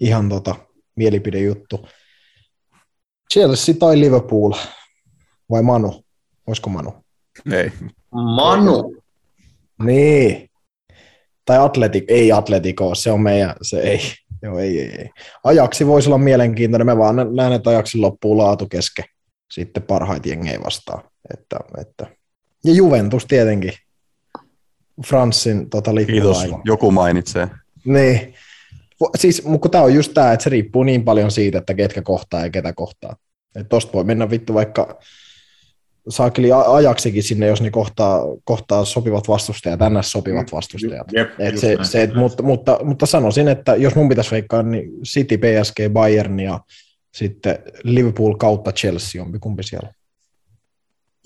ihan 0.00 0.28
tota, 0.28 0.54
mielipidejuttu. 0.96 1.88
Chelsea 3.32 3.74
tai 3.78 4.00
Liverpool, 4.00 4.52
vai 5.50 5.62
Manu? 5.62 6.04
Olisiko 6.46 6.70
Manu? 6.70 6.94
Ei. 7.52 7.72
Manu. 8.10 8.96
Niin. 9.84 10.50
Tai 11.44 11.58
Atletik, 11.58 12.04
ei 12.08 12.32
Atletico, 12.32 12.94
se 12.94 13.10
on 13.10 13.20
meidän, 13.20 13.54
se 13.62 13.80
ei. 13.80 14.00
Joo, 14.44 14.58
ei, 14.58 14.80
ei, 14.80 14.96
ei. 14.98 15.10
Ajaksi 15.44 15.86
voisi 15.86 16.08
olla 16.08 16.18
mielenkiintoinen, 16.18 16.86
me 16.86 16.98
vaan 16.98 17.16
näen, 17.34 17.52
että 17.52 17.70
ajaksi 17.70 17.98
loppuu 17.98 18.36
laatu 18.38 18.66
kesken 18.66 19.04
sitten 19.50 19.82
parhaita 19.82 20.28
jengejä 20.28 20.60
vastaan. 20.64 21.04
Että, 21.38 21.56
että. 21.80 22.06
Ja 22.64 22.72
Juventus 22.72 23.26
tietenkin. 23.26 23.72
Franssin 25.06 25.70
tota, 25.70 25.90
Kiitos, 26.06 26.38
joku 26.64 26.90
mainitsee. 26.90 27.48
Niin. 27.84 28.34
Siis, 29.16 29.40
kun 29.60 29.70
tämä 29.70 29.84
on 29.84 29.94
just 29.94 30.14
tämä, 30.14 30.32
että 30.32 30.44
se 30.44 30.50
riippuu 30.50 30.82
niin 30.82 31.04
paljon 31.04 31.30
siitä, 31.30 31.58
että 31.58 31.74
ketkä 31.74 32.02
kohtaa 32.02 32.40
ja 32.40 32.50
ketä 32.50 32.72
kohtaa. 32.72 33.16
Että 33.54 33.68
tosta 33.68 33.92
voi 33.92 34.04
mennä 34.04 34.30
vittu 34.30 34.54
vaikka 34.54 34.98
saakeli 36.08 36.52
ajaksikin 36.52 37.22
sinne, 37.22 37.46
jos 37.46 37.62
ne 37.62 37.70
kohtaa, 37.70 38.22
kohtaa 38.44 38.84
sopivat 38.84 39.28
vastustajat, 39.28 39.80
ns. 39.90 40.12
sopivat 40.12 40.52
vastustajat. 40.52 41.06
Jep, 41.12 41.40
et 41.40 41.58
se, 41.58 41.76
se, 41.82 42.02
et, 42.02 42.14
mutta, 42.14 42.42
mutta, 42.42 42.78
mutta, 42.84 43.06
sanoisin, 43.06 43.48
että 43.48 43.76
jos 43.76 43.94
mun 43.94 44.08
pitäisi 44.08 44.30
veikkaa, 44.30 44.62
niin 44.62 44.90
City, 45.04 45.38
PSG, 45.38 45.92
Bayern 45.92 46.40
ja 46.40 46.60
sitten 47.14 47.58
Liverpool 47.82 48.34
kautta 48.34 48.72
Chelsea 48.72 49.22
on 49.22 49.40
kumpi 49.40 49.62
siellä. 49.62 49.92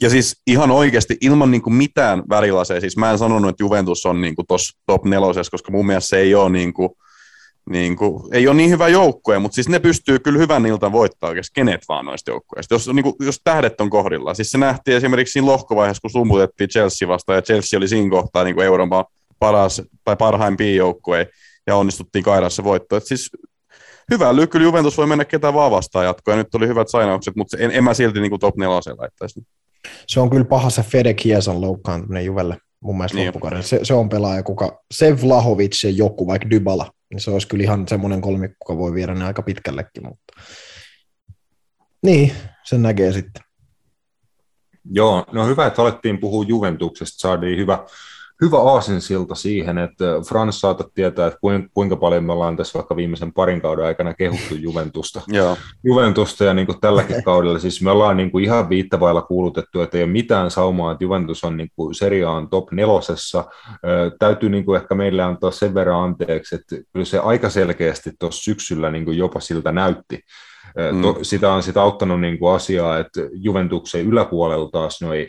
Ja 0.00 0.10
siis 0.10 0.42
ihan 0.46 0.70
oikeasti 0.70 1.16
ilman 1.20 1.50
niin 1.50 1.62
kuin 1.62 1.74
mitään 1.74 2.22
värilaseja, 2.28 2.80
siis 2.80 2.96
mä 2.96 3.10
en 3.10 3.18
sanonut, 3.18 3.50
että 3.50 3.62
Juventus 3.62 4.06
on 4.06 4.20
niin 4.20 4.34
tuossa 4.48 4.78
top 4.86 5.04
nelosessa, 5.04 5.50
koska 5.50 5.72
mun 5.72 5.86
mielestä 5.86 6.08
se 6.08 6.18
ei 6.18 6.34
ole 6.34 6.50
niin 6.50 6.72
kuin, 6.72 6.90
niin 7.70 7.96
kuin, 7.96 8.22
ei 8.32 8.48
ole 8.48 8.56
niin 8.56 8.70
hyvä 8.70 8.88
joukkue, 8.88 9.38
mutta 9.38 9.54
siis 9.54 9.68
ne 9.68 9.78
pystyy 9.78 10.18
kyllä 10.18 10.38
hyvän 10.38 10.66
iltan 10.66 10.92
voittaa 10.92 11.28
oikeasti 11.28 11.54
kenet 11.54 11.80
vaan 11.88 12.04
noista 12.04 12.30
joukkueista, 12.30 12.74
jos, 12.74 12.88
niin 12.88 13.02
kuin, 13.02 13.14
jos 13.20 13.40
tähdet 13.44 13.80
on 13.80 13.90
kohdilla. 13.90 14.34
Siis 14.34 14.50
se 14.50 14.58
nähtiin 14.58 14.96
esimerkiksi 14.96 15.32
siinä 15.32 15.46
lohkovaiheessa, 15.46 16.00
kun 16.00 16.10
sumutettiin 16.10 16.70
Chelsea 16.70 17.08
vastaan, 17.08 17.36
ja 17.36 17.42
Chelsea 17.42 17.76
oli 17.78 17.88
siinä 17.88 18.10
kohtaa 18.10 18.44
niin 18.44 18.54
kuin 18.54 18.66
Euroopan 18.66 19.04
paras 19.38 19.82
tai 20.04 20.16
parhaimpia 20.16 20.74
joukkue, 20.74 21.28
ja 21.66 21.76
onnistuttiin 21.76 22.24
kairassa 22.24 22.64
voitto. 22.64 22.96
Et 22.96 23.06
siis 23.06 23.30
hyvä 24.10 24.46
kyllä 24.50 24.64
Juventus 24.64 24.96
voi 24.96 25.06
mennä 25.06 25.24
ketään 25.24 25.54
vaan 25.54 25.70
vastaan 25.70 26.04
jatkoon, 26.04 26.38
ja 26.38 26.44
nyt 26.44 26.54
oli 26.54 26.68
hyvät 26.68 26.88
sainaukset, 26.88 27.36
mutta 27.36 27.56
en, 27.60 27.70
en 27.70 27.84
mä 27.84 27.94
silti 27.94 28.20
niin 28.20 28.30
kuin 28.30 28.40
top 28.40 28.56
4 28.56 28.74
laittaisi. 28.98 29.42
Se 30.06 30.20
on 30.20 30.30
kyllä 30.30 30.44
paha 30.44 30.70
se 30.70 30.82
Fede 30.82 31.14
Kiesan 31.14 31.60
loukkaantuminen 31.60 32.24
Juvelle 32.24 32.56
mun 32.80 32.96
mielestä 32.96 33.18
niin. 33.18 33.32
Se, 33.60 33.80
se, 33.82 33.94
on 33.94 34.08
pelaaja, 34.08 34.42
kuka 34.42 34.82
se 34.90 35.22
Vlahovic 35.22 35.84
ja 35.84 35.90
joku, 35.90 36.26
vaikka 36.26 36.50
Dybala, 36.50 36.90
niin 37.10 37.20
se 37.20 37.30
olisi 37.30 37.48
kyllä 37.48 37.64
ihan 37.64 37.88
semmoinen 37.88 38.20
kolmikko, 38.20 38.72
joka 38.72 38.78
voi 38.78 38.94
viedä 38.94 39.14
ne 39.14 39.24
aika 39.24 39.42
pitkällekin, 39.42 40.06
mutta 40.06 40.32
niin, 42.02 42.32
sen 42.64 42.82
näkee 42.82 43.12
sitten. 43.12 43.42
Joo, 44.90 45.24
no 45.32 45.46
hyvä, 45.46 45.66
että 45.66 45.82
alettiin 45.82 46.20
puhua 46.20 46.44
Juventuksesta, 46.48 47.18
saatiin 47.18 47.58
hyvä, 47.58 47.86
hyvä 48.42 48.58
aasinsilta 48.58 49.34
siihen, 49.34 49.78
että 49.78 50.04
Frans 50.28 50.60
saatat 50.60 50.94
tietää, 50.94 51.26
että 51.26 51.38
kuinka 51.74 51.96
paljon 51.96 52.24
me 52.24 52.32
ollaan 52.32 52.56
tässä 52.56 52.78
vaikka 52.78 52.96
viimeisen 52.96 53.32
parin 53.32 53.60
kauden 53.60 53.84
aikana 53.84 54.14
kehuttu 54.14 54.54
Juventusta. 54.66 55.20
Juventusta 55.84 56.44
ja 56.44 56.54
niin 56.54 56.66
kuin 56.66 56.80
tälläkin 56.80 57.22
kaudella, 57.24 57.58
siis 57.58 57.82
me 57.82 57.90
ollaan 57.90 58.16
niin 58.16 58.30
kuin 58.30 58.44
ihan 58.44 58.68
viittavailla 58.68 59.22
kuulutettu, 59.22 59.80
että 59.80 59.98
ei 59.98 60.04
ole 60.04 60.12
mitään 60.12 60.50
saumaa, 60.50 60.92
että 60.92 61.04
Juventus 61.04 61.44
on 61.44 61.56
niin 61.56 61.70
kuin 61.76 61.94
seriaan 61.94 62.48
top 62.48 62.72
nelosessa. 62.72 63.44
Täytyy 64.18 64.48
niin 64.48 64.64
kuin 64.64 64.80
ehkä 64.80 64.94
meille 64.94 65.22
antaa 65.22 65.50
sen 65.50 65.74
verran 65.74 66.02
anteeksi, 66.02 66.54
että 66.54 66.76
kyllä 66.92 67.06
se 67.06 67.18
aika 67.18 67.50
selkeästi 67.50 68.10
tuossa 68.18 68.42
syksyllä 68.42 68.90
niin 68.90 69.04
kuin 69.04 69.18
jopa 69.18 69.40
siltä 69.40 69.72
näytti. 69.72 70.20
Mm. 70.76 71.02
sitä 71.22 71.52
on 71.52 71.62
sitä 71.62 71.82
auttanut 71.82 72.20
niin 72.20 72.38
kuin 72.38 72.54
asiaa, 72.54 72.98
että 72.98 73.20
Juventuksen 73.32 74.06
yläpuolella 74.06 74.68
taas 74.72 75.02
noin 75.02 75.28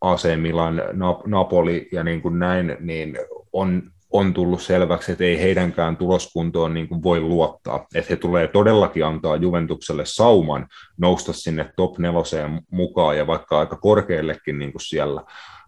AC 0.00 0.36
Milan, 0.36 0.82
Napoli 1.26 1.88
ja 1.92 2.04
niin 2.04 2.22
kuin 2.22 2.38
näin, 2.38 2.76
niin 2.80 3.18
on, 3.52 3.82
on 4.12 4.34
tullut 4.34 4.62
selväksi, 4.62 5.12
että 5.12 5.24
ei 5.24 5.40
heidänkään 5.40 5.96
tuloskuntoon 5.96 6.74
niin 6.74 6.88
kuin 6.88 7.02
voi 7.02 7.20
luottaa. 7.20 7.86
Että 7.94 8.12
he 8.12 8.16
tulee 8.16 8.48
todellakin 8.48 9.06
antaa 9.06 9.36
Juventukselle 9.36 10.02
sauman 10.06 10.66
nousta 11.00 11.32
sinne 11.32 11.72
top 11.76 11.98
neloseen 11.98 12.60
mukaan 12.70 13.18
ja 13.18 13.26
vaikka 13.26 13.58
aika 13.58 13.76
korkeallekin 13.76 14.58
niin 14.58 14.72
kuin 14.72 14.82
siellä. 14.82 15.22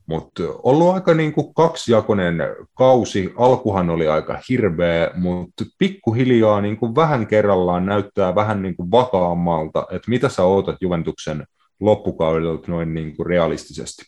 Mutta 0.07 0.43
ollut 0.63 0.95
aika 0.95 1.15
niin 1.15 1.33
kuin 1.33 1.55
kaksijakoinen 1.55 2.37
kausi. 2.75 3.33
Alkuhan 3.37 3.91
oli 3.91 4.09
aika 4.09 4.41
hirveä, 4.49 5.11
mutta 5.15 5.65
pikkuhiljaa 5.79 6.61
niin 6.61 6.77
kuin 6.77 6.95
vähän 6.95 7.27
kerrallaan 7.27 7.87
näyttää 7.87 8.35
vähän 8.35 8.63
niin 8.63 8.77
kuin 8.77 8.91
vakaammalta. 8.91 9.87
Että 9.91 10.11
mitä 10.11 10.29
sä 10.29 10.45
ootat 10.45 10.77
Juventuksen 10.81 11.47
loppukaudelta 11.85 12.71
noin 12.71 12.95
niin 12.95 13.17
kuin 13.17 13.27
realistisesti? 13.27 14.03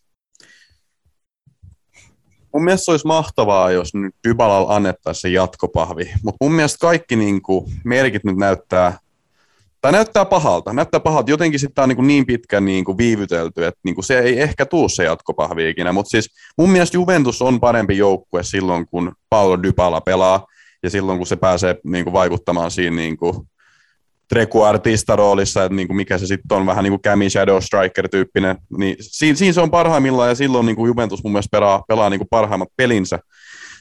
Mun 2.55 2.65
mielestä 2.65 2.93
olisi 2.93 3.07
mahtavaa, 3.07 3.71
jos 3.71 3.95
nyt 3.95 4.15
Dybalal 4.29 4.67
annettaisiin 4.69 5.21
se 5.21 5.29
jatkopahvi, 5.29 6.13
mutta 6.23 6.45
mun 6.45 6.53
mielestä 6.53 6.79
kaikki 6.81 7.17
niin 7.17 7.43
kuin, 7.43 7.73
merkit 7.85 8.25
nyt 8.25 8.37
näyttää, 8.37 8.99
tai 9.81 9.93
näyttää 9.93 10.25
pahalta, 10.25 10.73
näyttää 10.73 11.01
pahalta. 11.01 11.31
Jotenkin 11.31 11.61
sitten 11.61 11.83
on 11.83 11.89
niin, 11.89 12.07
niin 12.07 12.27
pitkän 12.27 12.65
niin 12.65 12.85
kuin 12.85 12.99
viivytelty, 12.99 13.67
että 13.67 13.81
niin 13.85 13.95
kuin 13.95 14.05
se 14.05 14.19
ei 14.19 14.41
ehkä 14.41 14.67
tuu 14.67 14.89
se 14.89 15.05
jatkopahvi 15.05 15.71
ikinä, 15.71 15.93
mutta 15.93 16.11
siis 16.11 16.31
mun 16.59 16.71
mielestä 16.71 16.97
Juventus 16.97 17.43
on 17.43 17.61
parempi 17.61 17.99
joukkue 17.99 18.43
silloin, 18.43 18.87
kun 18.89 19.13
Paolo 19.31 19.63
Dybala 19.63 20.01
pelaa, 20.01 20.47
ja 20.83 20.91
silloin, 20.91 21.19
kun 21.19 21.27
se 21.27 21.37
pääsee 21.37 21.77
niin 21.85 22.05
kuin 22.05 22.13
vaikuttamaan 22.13 22.71
siinä 22.71 22.97
niin 22.97 23.17
kuin 23.17 23.37
Treku 24.29 24.63
artista 24.63 25.17
roolissa, 25.17 25.65
että 25.65 25.77
niin 25.77 25.89
kuin 25.89 25.97
mikä 25.97 26.19
se 26.19 26.27
sitten 26.27 26.57
on, 26.57 26.67
vähän 26.67 26.85
niin 26.85 26.93
kuin 26.93 27.03
Cami 27.03 27.31
Shadow 27.31 27.59
Striker-tyyppinen, 27.61 28.57
niin 28.79 28.97
siinä, 29.01 29.37
siinä, 29.37 29.53
se 29.53 29.61
on 29.61 29.71
parhaimmillaan 29.71 30.29
ja 30.29 30.35
silloin 30.35 30.67
niin 30.67 30.77
kuin 30.77 30.89
Juventus 30.89 31.25
mun 31.25 31.33
mielestä 31.33 31.57
pelaa, 31.57 31.85
pelaa 31.89 32.11
niin 32.11 32.21
kuin 32.21 32.29
parhaimmat 32.31 32.69
pelinsä. 32.77 33.19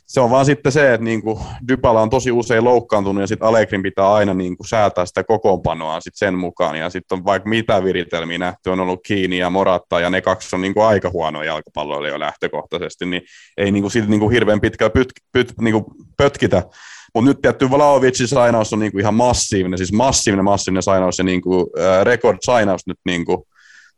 Se 0.08 0.20
on 0.20 0.30
vaan 0.30 0.46
sitten 0.46 0.72
se, 0.72 0.94
että 0.94 1.04
niin 1.04 1.22
kuin 1.22 1.40
Dybala 1.68 2.02
on 2.02 2.10
tosi 2.10 2.32
usein 2.32 2.64
loukkaantunut 2.64 3.22
ja 3.22 3.28
sitten 3.28 3.48
Allegrin 3.48 3.84
pitää 3.84 4.14
aina 4.14 4.34
niin 4.34 4.58
kuin 4.58 4.68
säätää 4.68 5.06
sitä 5.06 5.24
kokoonpanoa 5.24 6.00
sit 6.00 6.16
sen 6.16 6.34
mukaan 6.34 6.78
ja 6.78 6.90
sitten 6.90 7.18
on 7.18 7.26
vaikka 7.26 7.50
mitä 7.50 7.84
viritelmiä 7.84 8.38
nähty, 8.38 8.70
on 8.70 8.80
ollut 8.80 9.00
Kiini 9.08 9.38
ja 9.38 9.50
Moratta 9.50 10.00
ja 10.00 10.10
ne 10.10 10.22
kaksi 10.22 10.56
on 10.56 10.62
niin 10.62 10.74
kuin 10.74 10.86
aika 10.86 11.10
huonoja 11.10 11.46
jalkapalloilla 11.46 12.08
jo 12.08 12.20
lähtökohtaisesti, 12.20 13.06
niin 13.06 13.22
ei 13.58 13.72
niin 13.72 13.84
kuin, 13.84 13.92
siitä 13.92 14.10
niin 14.10 14.20
kuin 14.20 14.32
hirveän 14.32 14.62
pitkä 14.62 14.90
pyt, 14.90 15.14
pyt, 15.32 15.54
niin 15.62 15.74
kuin 15.74 15.86
pötkitä 16.18 16.64
mutta 17.16 17.30
nyt 17.30 17.42
tietty 17.42 17.70
Vlaovicin 17.70 18.28
sainaus 18.28 18.74
on 18.74 18.80
niinku 18.80 19.00
ihan 19.00 19.14
massiivinen, 19.14 19.78
siis 19.78 19.94
massiivinen, 19.94 20.46
massiivinen 20.46 20.84
sainaus 20.84 21.18
ja 21.18 21.24
niinku, 21.24 21.72
äh, 21.80 22.04
record 22.04 22.38
sainaus 22.42 22.88
nyt 22.88 22.98
niinku, 23.06 23.48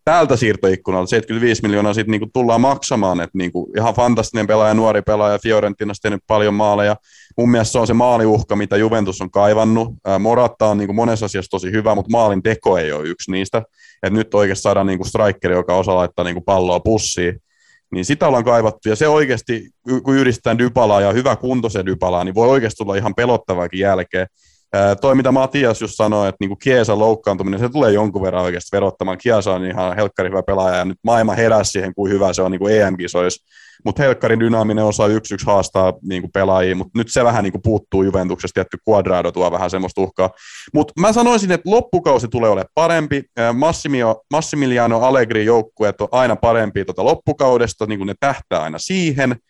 täältä 0.05 0.35
siirtoikkunalta 0.35 1.09
75 1.09 1.61
miljoonaa 1.61 1.93
siitä 1.93 2.11
niinku 2.11 2.29
tullaan 2.33 2.61
maksamaan, 2.61 3.21
että 3.21 3.37
niinku, 3.37 3.71
ihan 3.77 3.93
fantastinen 3.93 4.47
pelaaja, 4.47 4.73
nuori 4.73 5.01
pelaaja, 5.01 5.39
Fiorentinasta 5.39 6.01
tehnyt 6.01 6.23
paljon 6.27 6.53
maaleja. 6.53 6.95
Mun 7.37 7.51
mielestä 7.51 7.71
se 7.71 7.79
on 7.79 7.87
se 7.87 7.93
maaliuhka, 7.93 8.55
mitä 8.55 8.77
Juventus 8.77 9.21
on 9.21 9.31
kaivannut. 9.31 9.93
Äh, 10.07 10.19
Moratta 10.19 10.65
on 10.65 10.77
niinku 10.77 10.93
monessa 10.93 11.25
asiassa 11.25 11.49
tosi 11.49 11.71
hyvä, 11.71 11.95
mutta 11.95 12.11
maalin 12.11 12.43
teko 12.43 12.77
ei 12.77 12.91
ole 12.91 13.07
yksi 13.07 13.31
niistä. 13.31 13.63
Et 14.03 14.13
nyt 14.13 14.33
oikeasti 14.33 14.61
saadaan 14.61 14.87
niinku 14.87 15.05
strikeri, 15.05 15.55
joka 15.55 15.75
osaa 15.75 15.95
laittaa 15.95 16.25
niinku 16.25 16.41
palloa 16.41 16.79
pussiin 16.79 17.41
niin 17.91 18.05
sitä 18.05 18.27
ollaan 18.27 18.43
kaivattu, 18.43 18.89
ja 18.89 18.95
se 18.95 19.07
oikeasti, 19.07 19.69
kun 20.03 20.15
yhdistetään 20.15 20.57
Dybala 20.57 21.01
ja 21.01 21.11
hyvä 21.11 21.35
kunto 21.35 21.69
se 21.69 21.85
Dybala, 21.85 22.23
niin 22.23 22.35
voi 22.35 22.49
oikeasti 22.49 22.77
tulla 22.77 22.95
ihan 22.95 23.15
pelottavaakin 23.15 23.79
jälkeen. 23.79 24.27
Toi, 25.01 25.15
mitä 25.15 25.31
Matias 25.31 25.81
just 25.81 25.93
sanoi, 25.95 26.29
että 26.29 26.37
niinku 26.39 26.55
Kiesa 26.55 26.99
loukkaantuminen, 26.99 27.59
se 27.59 27.69
tulee 27.69 27.91
jonkun 27.91 28.21
verran 28.21 28.43
oikeasti 28.43 28.75
verottamaan. 28.75 29.17
Kiesa 29.17 29.53
on 29.53 29.65
ihan 29.65 29.95
helkkari 29.95 30.29
hyvä 30.29 30.43
pelaaja, 30.43 30.77
ja 30.77 30.85
nyt 30.85 30.97
maailma 31.03 31.33
heräsi 31.33 31.71
siihen, 31.71 31.93
kuin 31.95 32.11
hyvä 32.11 32.33
se 32.33 32.41
on 32.41 32.51
niinku 32.51 32.67
EM-kisoissa. 32.67 33.45
Mutta 33.85 34.03
helkkarin 34.03 34.39
dynaaminen 34.39 34.83
osa 34.83 35.07
yksi 35.07 35.33
yksi 35.33 35.45
haastaa 35.45 35.93
niinku 36.03 36.29
pelaajia, 36.33 36.75
mutta 36.75 36.99
nyt 36.99 37.11
se 37.11 37.23
vähän 37.23 37.43
niinku 37.43 37.59
puuttuu 37.59 38.03
Juventuksesta, 38.03 38.53
tietty 38.53 38.77
Quadrado 38.89 39.31
tuo 39.31 39.51
vähän 39.51 39.69
semmoista 39.69 40.01
uhkaa. 40.01 40.29
Mutta 40.73 40.93
mä 40.99 41.13
sanoisin, 41.13 41.51
että 41.51 41.69
loppukausi 41.69 42.27
tulee 42.27 42.49
olemaan 42.49 42.71
parempi. 42.73 43.23
Massimio, 43.53 44.21
Massimiliano 44.31 44.99
Allegri 44.99 45.45
joukkueet 45.45 46.01
on 46.01 46.07
aina 46.11 46.35
parempi 46.35 46.85
tuota 46.85 47.05
loppukaudesta, 47.05 47.85
niin 47.85 47.99
kuin 47.99 48.07
ne 48.07 48.13
tähtää 48.19 48.61
aina 48.61 48.77
siihen– 48.77 49.35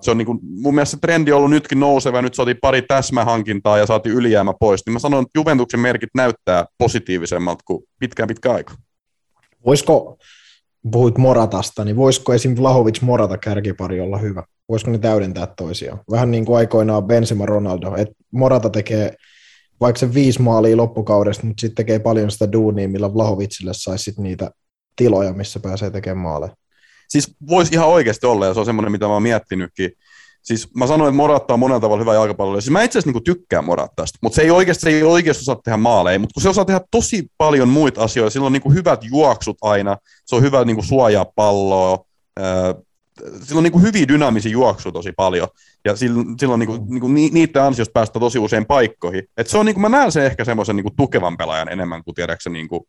se 0.00 0.10
on 0.10 0.18
niin 0.18 0.26
kuin, 0.26 0.38
mun 0.42 0.74
mielestä 0.74 0.96
se 0.96 1.00
trendi 1.00 1.32
on 1.32 1.38
ollut 1.38 1.50
nytkin 1.50 1.80
nouseva, 1.80 2.22
nyt 2.22 2.34
saatiin 2.34 2.58
pari 2.62 2.82
täsmähankintaa 2.82 3.78
ja 3.78 3.86
saatiin 3.86 4.14
ylijäämä 4.14 4.52
pois, 4.60 4.82
niin 4.86 4.92
mä 4.92 4.98
sanon, 4.98 5.22
että 5.22 5.38
Juventuksen 5.38 5.80
merkit 5.80 6.10
näyttää 6.14 6.64
positiivisemmalta 6.78 7.62
kuin 7.66 7.84
pitkään 7.98 8.26
pitkä 8.26 8.52
aika. 8.52 8.74
Voisiko, 9.66 10.18
puhuit 10.90 11.18
Moratasta, 11.18 11.84
niin 11.84 11.96
voisiko 11.96 12.34
esim. 12.34 12.56
Vlahovic 12.58 13.00
Morata 13.02 13.38
kärkipari 13.38 14.00
olla 14.00 14.18
hyvä? 14.18 14.42
Voisiko 14.68 14.90
ne 14.90 14.98
täydentää 14.98 15.46
toisiaan? 15.46 16.00
Vähän 16.10 16.30
niin 16.30 16.44
kuin 16.44 16.56
aikoinaan 16.56 17.04
Benzema 17.04 17.46
Ronaldo, 17.46 17.94
että 17.96 18.14
Morata 18.30 18.70
tekee 18.70 19.14
vaikka 19.80 19.98
se 19.98 20.14
viisi 20.14 20.42
maalia 20.42 20.76
loppukaudesta, 20.76 21.46
mutta 21.46 21.60
sitten 21.60 21.76
tekee 21.76 21.98
paljon 21.98 22.30
sitä 22.30 22.52
duunia, 22.52 22.88
millä 22.88 23.14
Vlahovicille 23.14 23.72
saisi 23.74 24.14
niitä 24.18 24.50
tiloja, 24.96 25.32
missä 25.32 25.60
pääsee 25.60 25.90
tekemään 25.90 26.22
maaleja. 26.22 26.54
Siis 27.08 27.34
voisi 27.48 27.74
ihan 27.74 27.88
oikeasti 27.88 28.26
olla, 28.26 28.46
ja 28.46 28.54
se 28.54 28.60
on 28.60 28.66
semmoinen, 28.66 28.92
mitä 28.92 29.06
mä 29.06 29.12
oon 29.12 29.22
miettinytkin. 29.22 29.92
Siis 30.42 30.74
mä 30.74 30.86
sanoin, 30.86 31.08
että 31.08 31.16
Moratta 31.16 31.54
on 31.54 31.60
monella 31.60 31.80
tavalla 31.80 32.00
hyvä 32.00 32.14
jalkapallo. 32.14 32.60
Siis 32.60 32.70
mä 32.70 32.82
itse 32.82 32.98
asiassa 32.98 33.12
niin 33.12 33.24
tykkään 33.24 33.64
Morattasta, 33.64 34.18
mutta 34.22 34.36
se 34.36 34.42
ei 34.42 34.50
oikeasti, 34.50 34.80
se 34.80 34.90
ei 34.90 35.02
oikeasti 35.02 35.42
osaa 35.42 35.60
tehdä 35.64 35.76
maaleja, 35.76 36.18
mutta 36.18 36.34
kun 36.34 36.42
se 36.42 36.48
osaa 36.48 36.64
tehdä 36.64 36.80
tosi 36.90 37.30
paljon 37.38 37.68
muita 37.68 38.02
asioita, 38.02 38.30
sillä 38.30 38.46
on 38.46 38.52
niin 38.52 38.74
hyvät 38.74 39.04
juoksut 39.04 39.56
aina, 39.62 39.96
se 40.26 40.36
on 40.36 40.42
hyvä 40.42 40.64
niin 40.64 40.84
suojaa 40.84 41.26
palloa, 41.34 42.04
sillä 43.42 43.58
on 43.58 43.62
niin 43.62 43.82
hyviä 43.82 44.08
dynaamisia 44.08 44.52
juoksuja 44.52 44.92
tosi 44.92 45.12
paljon, 45.16 45.48
ja 45.84 45.96
silloin, 45.96 46.58
niin 46.58 46.66
kuin, 46.66 46.82
niin 46.88 47.00
kuin 47.00 47.14
niiden 47.14 47.62
ansiosta 47.62 47.92
päästä 47.92 48.20
tosi 48.20 48.38
usein 48.38 48.66
paikkoihin. 48.66 49.24
Et 49.36 49.46
se 49.46 49.58
on, 49.58 49.66
niin 49.66 49.74
kuin, 49.74 49.82
mä 49.82 49.88
näen 49.88 50.12
sen 50.12 50.24
ehkä 50.24 50.44
semmoisen 50.44 50.76
niin 50.76 50.96
tukevan 50.96 51.36
pelaajan 51.36 51.68
enemmän 51.68 52.04
kuin 52.04 52.14
tiedäksä 52.14 52.50
niin 52.50 52.68
kuin 52.68 52.80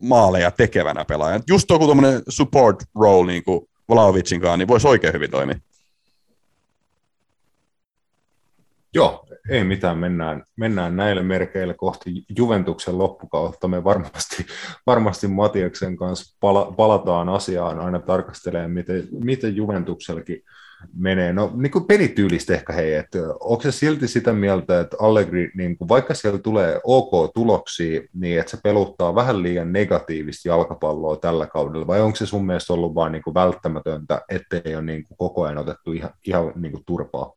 maaleja 0.00 0.50
tekevänä 0.50 1.04
pelaajan. 1.04 1.42
Just 1.48 1.70
joku 1.70 1.84
tuommoinen 1.84 2.22
support 2.28 2.84
role 2.94 3.26
niin 3.26 3.44
kuin 3.44 3.60
Vlaovicin 3.88 4.40
kanssa, 4.40 4.56
niin 4.56 4.68
voisi 4.68 4.88
oikein 4.88 5.12
hyvin 5.12 5.30
toimia. 5.30 5.56
Joo, 8.94 9.26
ei 9.50 9.64
mitään, 9.64 9.98
mennään, 9.98 10.44
mennään 10.56 10.96
näille 10.96 11.22
merkeille 11.22 11.74
kohti 11.74 12.24
Juventuksen 12.36 12.98
loppukautta. 12.98 13.68
Me 13.68 13.84
varmasti, 13.84 14.46
varmasti 14.86 15.28
Matiaksen 15.28 15.96
kanssa 15.96 16.36
pala, 16.40 16.72
palataan 16.76 17.28
asiaan 17.28 17.80
aina 17.80 17.98
tarkastelemaan, 17.98 18.70
miten, 18.70 19.08
miten 19.10 19.56
Juventuksellakin 19.56 20.42
menee. 20.94 21.32
No 21.32 21.52
niin 21.54 21.70
kuin 21.70 21.84
pelityylistä 21.84 22.54
ehkä 22.54 22.72
hei, 22.72 22.94
että 22.94 23.18
onko 23.40 23.62
se 23.62 23.72
silti 23.72 24.08
sitä 24.08 24.32
mieltä, 24.32 24.80
että 24.80 24.96
Allegri, 25.00 25.50
niin 25.56 25.78
kuin 25.78 25.88
vaikka 25.88 26.14
siellä 26.14 26.38
tulee 26.38 26.80
ok 26.84 27.34
tuloksia, 27.34 28.00
niin 28.14 28.40
että 28.40 28.50
se 28.50 28.58
peluttaa 28.62 29.14
vähän 29.14 29.42
liian 29.42 29.72
negatiivista 29.72 30.48
jalkapalloa 30.48 31.16
tällä 31.16 31.46
kaudella, 31.46 31.86
vai 31.86 32.00
onko 32.00 32.16
se 32.16 32.26
sun 32.26 32.46
mielestä 32.46 32.72
ollut 32.72 32.94
vain 32.94 33.12
niin 33.12 33.22
kuin 33.22 33.34
välttämätöntä, 33.34 34.20
ettei 34.28 34.74
ole 34.74 34.82
niin 34.82 35.04
kuin 35.04 35.16
koko 35.18 35.42
ajan 35.42 35.58
otettu 35.58 35.92
ihan, 35.92 36.10
ihan 36.26 36.52
niin 36.56 36.72
kuin 36.72 36.84
turpaa? 36.86 37.32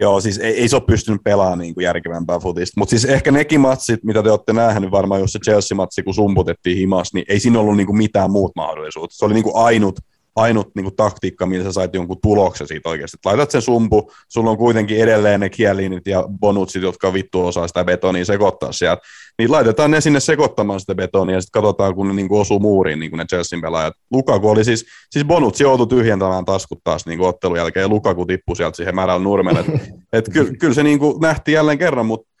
Joo, 0.00 0.20
siis 0.20 0.38
ei, 0.38 0.60
ei 0.60 0.68
se 0.68 0.76
ole 0.76 0.84
pystynyt 0.86 1.20
pelaamaan 1.24 1.58
niin 1.58 1.74
kuin 1.74 1.84
järkevämpää 1.84 2.38
futista, 2.38 2.80
mutta 2.80 2.90
siis 2.90 3.04
ehkä 3.04 3.30
nekin 3.30 3.60
matsit, 3.60 4.04
mitä 4.04 4.22
te 4.22 4.30
olette 4.30 4.52
nähneet, 4.52 4.90
varmaan 4.90 5.20
jos 5.20 5.32
se 5.32 5.38
Chelsea-matsi, 5.38 6.02
kun 6.04 6.14
sumputettiin 6.14 6.78
himas, 6.78 7.14
niin 7.14 7.24
ei 7.28 7.40
siinä 7.40 7.60
ollut 7.60 7.76
niin 7.76 7.86
kuin 7.86 7.96
mitään 7.96 8.30
muut 8.30 8.52
mahdollisuutta. 8.56 9.16
Se 9.16 9.24
oli 9.24 9.34
niin 9.34 9.44
kuin 9.44 9.56
ainut 9.56 10.00
ainut 10.36 10.70
niin 10.74 10.84
kuin, 10.84 10.96
taktiikka, 10.96 11.46
millä 11.46 11.64
sä 11.64 11.72
sait 11.72 11.94
jonkun 11.94 12.20
tuloksen 12.22 12.66
siitä 12.66 12.88
oikeasti. 12.88 13.16
laitat 13.24 13.50
sen 13.50 13.62
sumpu, 13.62 14.10
sulla 14.28 14.50
on 14.50 14.56
kuitenkin 14.56 14.98
edelleen 14.98 15.40
ne 15.40 15.48
kielinit 15.48 16.06
ja 16.06 16.24
bonutsit, 16.40 16.82
jotka 16.82 17.12
vittu 17.12 17.46
osaa 17.46 17.68
sitä 17.68 17.84
betonia 17.84 18.24
sekoittaa 18.24 18.72
sieltä. 18.72 19.02
Niin 19.38 19.52
laitetaan 19.52 19.90
ne 19.90 20.00
sinne 20.00 20.20
sekoittamaan 20.20 20.80
sitä 20.80 20.94
betonia 20.94 21.36
ja 21.36 21.40
sitten 21.40 21.62
katsotaan, 21.62 21.94
kun 21.94 22.08
ne 22.08 22.14
niin 22.14 22.28
kuin, 22.28 22.40
osuu 22.40 22.60
muuriin, 22.60 22.98
niin 22.98 23.10
kuin 23.10 23.18
ne 23.18 23.24
Chelsean 23.24 23.62
pelaajat. 23.62 23.94
Lukaku 24.10 24.48
oli 24.48 24.64
siis, 24.64 24.86
siis 25.10 25.24
bonutsi 25.24 25.62
joutui 25.62 25.86
tyhjentämään 25.86 26.44
taskut 26.44 26.80
taas 26.84 27.06
niin 27.06 27.20
ottelun 27.20 27.56
jälkeen 27.56 27.84
ja 27.84 27.88
Lukaku 27.88 28.26
tippui 28.26 28.56
sieltä 28.56 28.76
siihen 28.76 28.94
märällä 28.94 29.24
nurmelle. 29.24 29.60
Et, 29.60 29.68
et 30.12 30.28
kyllä, 30.32 30.52
kyllä 30.58 30.74
se 30.74 30.82
niin 30.82 30.98
kuin, 30.98 31.20
nähtiin 31.20 31.54
jälleen 31.54 31.78
kerran, 31.78 32.06
mutta 32.06 32.31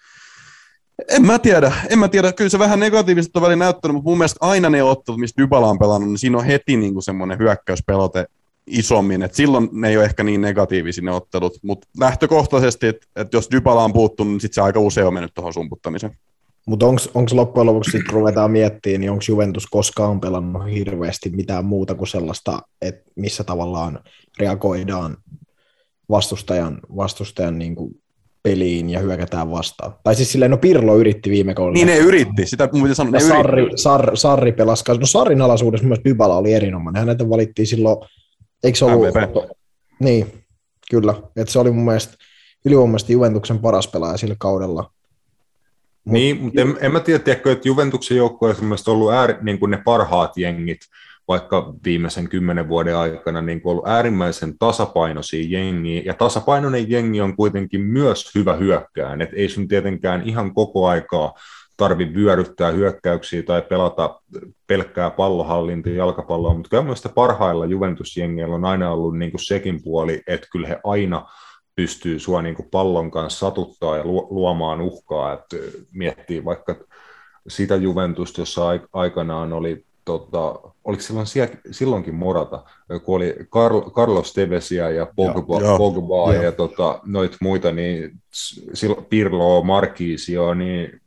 en 1.08 1.26
mä 1.26 1.38
tiedä, 1.38 1.72
en 1.90 1.98
mä 1.98 2.08
tiedä. 2.08 2.32
Kyllä 2.32 2.50
se 2.50 2.58
vähän 2.58 2.80
negatiivisesti 2.80 3.38
on 3.38 3.58
näyttänyt, 3.58 3.94
mutta 3.94 4.10
mun 4.10 4.18
mielestä 4.18 4.38
aina 4.40 4.70
ne 4.70 4.82
ottelut, 4.82 5.20
mistä 5.20 5.42
Dybala 5.42 5.66
on 5.66 5.78
pelannut, 5.78 6.10
niin 6.10 6.18
siinä 6.18 6.38
on 6.38 6.44
heti 6.44 6.76
niin 6.76 6.92
kuin 6.92 7.02
semmoinen 7.02 7.38
hyökkäyspelote 7.38 8.26
isommin, 8.66 9.22
että 9.22 9.36
silloin 9.36 9.68
ne 9.72 9.88
ei 9.88 9.96
ole 9.96 10.04
ehkä 10.04 10.24
niin 10.24 10.40
negatiivisia 10.40 11.04
ne 11.04 11.10
ottelut, 11.10 11.58
mutta 11.62 11.88
lähtökohtaisesti, 12.00 12.86
että, 12.86 13.06
että 13.16 13.36
jos 13.36 13.48
Dybala 13.50 13.84
on 13.84 13.92
puuttunut, 13.92 14.32
niin 14.32 14.40
sitten 14.40 14.54
se 14.54 14.60
aika 14.60 14.80
usein 14.80 15.06
on 15.06 15.14
mennyt 15.14 15.34
tuohon 15.34 15.52
sumputtamiseen. 15.52 16.12
Mutta 16.66 16.86
onko 16.86 17.30
loppujen 17.32 17.66
lopuksi, 17.66 18.02
kun 18.02 18.14
ruvetaan 18.14 18.50
miettimään, 18.50 19.00
niin 19.00 19.10
onko 19.10 19.24
Juventus 19.28 19.66
koskaan 19.66 20.20
pelannut 20.20 20.70
hirveästi 20.70 21.30
mitään 21.30 21.64
muuta 21.64 21.94
kuin 21.94 22.08
sellaista, 22.08 22.62
että 22.82 23.10
missä 23.16 23.44
tavallaan 23.44 24.00
reagoidaan 24.38 25.16
vastustajan, 26.08 26.80
vastustajan 26.96 27.58
niin 27.58 27.74
kuin 27.74 28.01
peliin 28.42 28.90
ja 28.90 29.00
hyökätään 29.00 29.50
vastaan. 29.50 29.94
Tai 30.04 30.14
siis 30.14 30.32
silleen, 30.32 30.50
no 30.50 30.56
Pirlo 30.56 30.96
yritti 30.96 31.30
viime 31.30 31.54
kaudella. 31.54 31.74
Niin 31.74 31.86
ne 31.86 31.96
yritti, 31.96 32.46
sitä 32.46 32.68
muuten 32.72 32.94
sanoa, 32.94 33.10
ne 33.10 33.20
Sarri, 33.20 33.70
Sar, 33.76 34.16
Sarri 34.16 34.52
pelasi, 34.52 34.84
no 35.00 35.06
Sarrin 35.06 35.42
alaisuudessa 35.42 35.86
myös 35.86 36.00
Dybala 36.04 36.36
oli 36.36 36.52
erinomainen, 36.52 37.00
hänet 37.00 37.28
valittiin 37.28 37.66
silloin, 37.66 37.96
eikö 38.64 38.78
se 38.78 38.84
ollut? 38.84 39.08
MVP. 39.08 39.50
Niin, 40.00 40.26
kyllä, 40.90 41.14
että 41.36 41.52
se 41.52 41.58
oli 41.58 41.70
mun 41.70 41.84
mielestä 41.84 42.14
ylivoimaisesti 42.64 43.12
Juventuksen 43.12 43.58
paras 43.58 43.88
pelaaja 43.88 44.16
sillä 44.16 44.36
kaudella. 44.38 44.90
Niin, 46.04 46.40
mutta 46.42 46.60
en, 46.60 46.78
en 46.80 46.92
mä 46.92 47.00
tiedä, 47.00 47.18
tiedätkö, 47.18 47.52
että 47.52 47.68
Juventuksen 47.68 48.16
joukkueessa 48.16 48.64
on 48.64 48.96
ollut 48.96 49.12
ääri, 49.12 49.34
niin 49.42 49.58
kuin 49.58 49.70
ne 49.70 49.82
parhaat 49.84 50.36
jengit, 50.36 50.80
vaikka 51.28 51.74
viimeisen 51.84 52.28
kymmenen 52.28 52.68
vuoden 52.68 52.96
aikana 52.96 53.42
niin 53.42 53.60
ollut 53.64 53.86
äärimmäisen 53.86 54.58
tasapainoisia 54.58 55.44
jengiä, 55.48 56.02
ja 56.04 56.14
tasapainoinen 56.14 56.90
jengi 56.90 57.20
on 57.20 57.36
kuitenkin 57.36 57.80
myös 57.80 58.34
hyvä 58.34 58.54
hyökkään, 58.54 59.22
että 59.22 59.36
ei 59.36 59.48
sun 59.48 59.68
tietenkään 59.68 60.22
ihan 60.22 60.54
koko 60.54 60.86
aikaa 60.86 61.34
tarvi 61.76 62.14
vyöryttää 62.14 62.70
hyökkäyksiä 62.70 63.42
tai 63.42 63.62
pelata 63.62 64.20
pelkkää 64.66 65.10
pallohallintia 65.10 65.94
jalkapalloa, 65.94 66.54
mutta 66.54 66.68
kyllä 66.68 66.82
mielestäni 66.82 67.12
parhailla 67.14 67.66
Juventus-jengeillä 67.66 68.54
on 68.54 68.64
aina 68.64 68.90
ollut 68.90 69.18
niin 69.18 69.30
kuin 69.30 69.44
sekin 69.44 69.82
puoli, 69.82 70.22
että 70.26 70.46
kyllä 70.52 70.68
he 70.68 70.80
aina 70.84 71.26
pystyy 71.76 72.18
sua 72.18 72.42
niin 72.42 72.54
kuin 72.54 72.68
pallon 72.70 73.10
kanssa 73.10 73.38
satuttaa 73.38 73.96
ja 73.96 74.04
luomaan 74.04 74.80
uhkaa, 74.80 75.32
että 75.32 75.56
miettii 75.94 76.44
vaikka 76.44 76.76
sitä 77.48 77.76
Juventusta, 77.76 78.40
jossa 78.40 78.62
aikanaan 78.92 79.52
oli 79.52 79.84
tota, 80.04 80.60
oliko 80.84 81.02
silloin 81.02 81.26
silloinkin 81.70 82.14
Morata, 82.14 82.64
kun 83.04 83.16
oli 83.16 83.34
Carl, 83.50 83.90
Carlos 83.90 84.32
Tevesia 84.32 84.90
ja 84.90 85.06
Pogba, 85.16 85.60
ja, 85.60 85.78
Pogba 85.78 86.34
ja, 86.34 86.42
ja 86.42 86.52
tota, 86.52 87.00
noit 87.04 87.36
muita, 87.40 87.72
niin 87.72 88.12
Pirlo, 89.08 89.62
Marquisio, 89.62 90.54
niin 90.54 91.00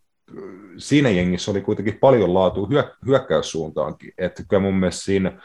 siinä 0.78 1.10
jengissä 1.10 1.52
oli 1.52 1.62
kuitenkin 1.62 1.98
paljon 2.00 2.34
laatua 2.34 2.68
hyö, 2.68 2.96
hyökkäyssuuntaankin. 3.06 4.14
Että 4.18 4.44
kyllä 4.48 4.62
mun 4.62 4.76
mielestä 4.76 5.04
siinä 5.04 5.42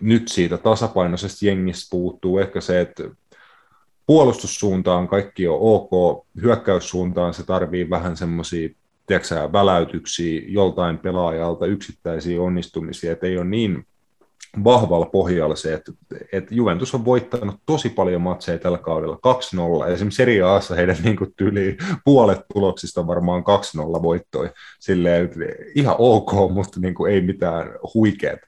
nyt 0.00 0.28
siitä 0.28 0.58
tasapainoisesta 0.58 1.46
jengistä 1.46 1.90
puuttuu 1.90 2.38
ehkä 2.38 2.60
se, 2.60 2.80
että 2.80 3.04
puolustussuuntaan 4.06 5.08
kaikki 5.08 5.48
on 5.48 5.58
ok, 5.60 6.24
hyökkäyssuuntaan 6.42 7.34
se 7.34 7.46
tarvii 7.46 7.90
vähän 7.90 8.16
semmoisia 8.16 8.68
tiedätkö, 9.06 9.52
väläytyksiä 9.52 10.42
joltain 10.46 10.98
pelaajalta, 10.98 11.66
yksittäisiä 11.66 12.42
onnistumisia, 12.42 13.12
että 13.12 13.26
ei 13.26 13.36
ole 13.36 13.44
niin 13.44 13.86
vahvalla 14.64 15.06
pohjalla 15.06 15.56
se, 15.56 15.74
että, 15.74 15.92
että 16.32 16.54
Juventus 16.54 16.94
on 16.94 17.04
voittanut 17.04 17.56
tosi 17.66 17.88
paljon 17.88 18.22
matseja 18.22 18.58
tällä 18.58 18.78
kaudella 18.78 19.18
2-0. 19.86 19.90
Esimerkiksi 19.92 20.16
Serie 20.16 20.42
Aassa 20.42 20.74
heidän 20.74 20.96
niin 21.04 21.16
kuin 21.16 21.34
puolet 22.04 22.40
tuloksista 22.52 23.00
on 23.00 23.06
varmaan 23.06 23.44
2-0 23.98 24.02
voittoja. 24.02 24.50
Silleen, 24.80 25.30
ihan 25.74 25.96
ok, 25.98 26.32
mutta 26.52 26.80
niin 26.80 26.94
kuin 26.94 27.12
ei 27.12 27.20
mitään 27.20 27.70
huikeet. 27.94 28.40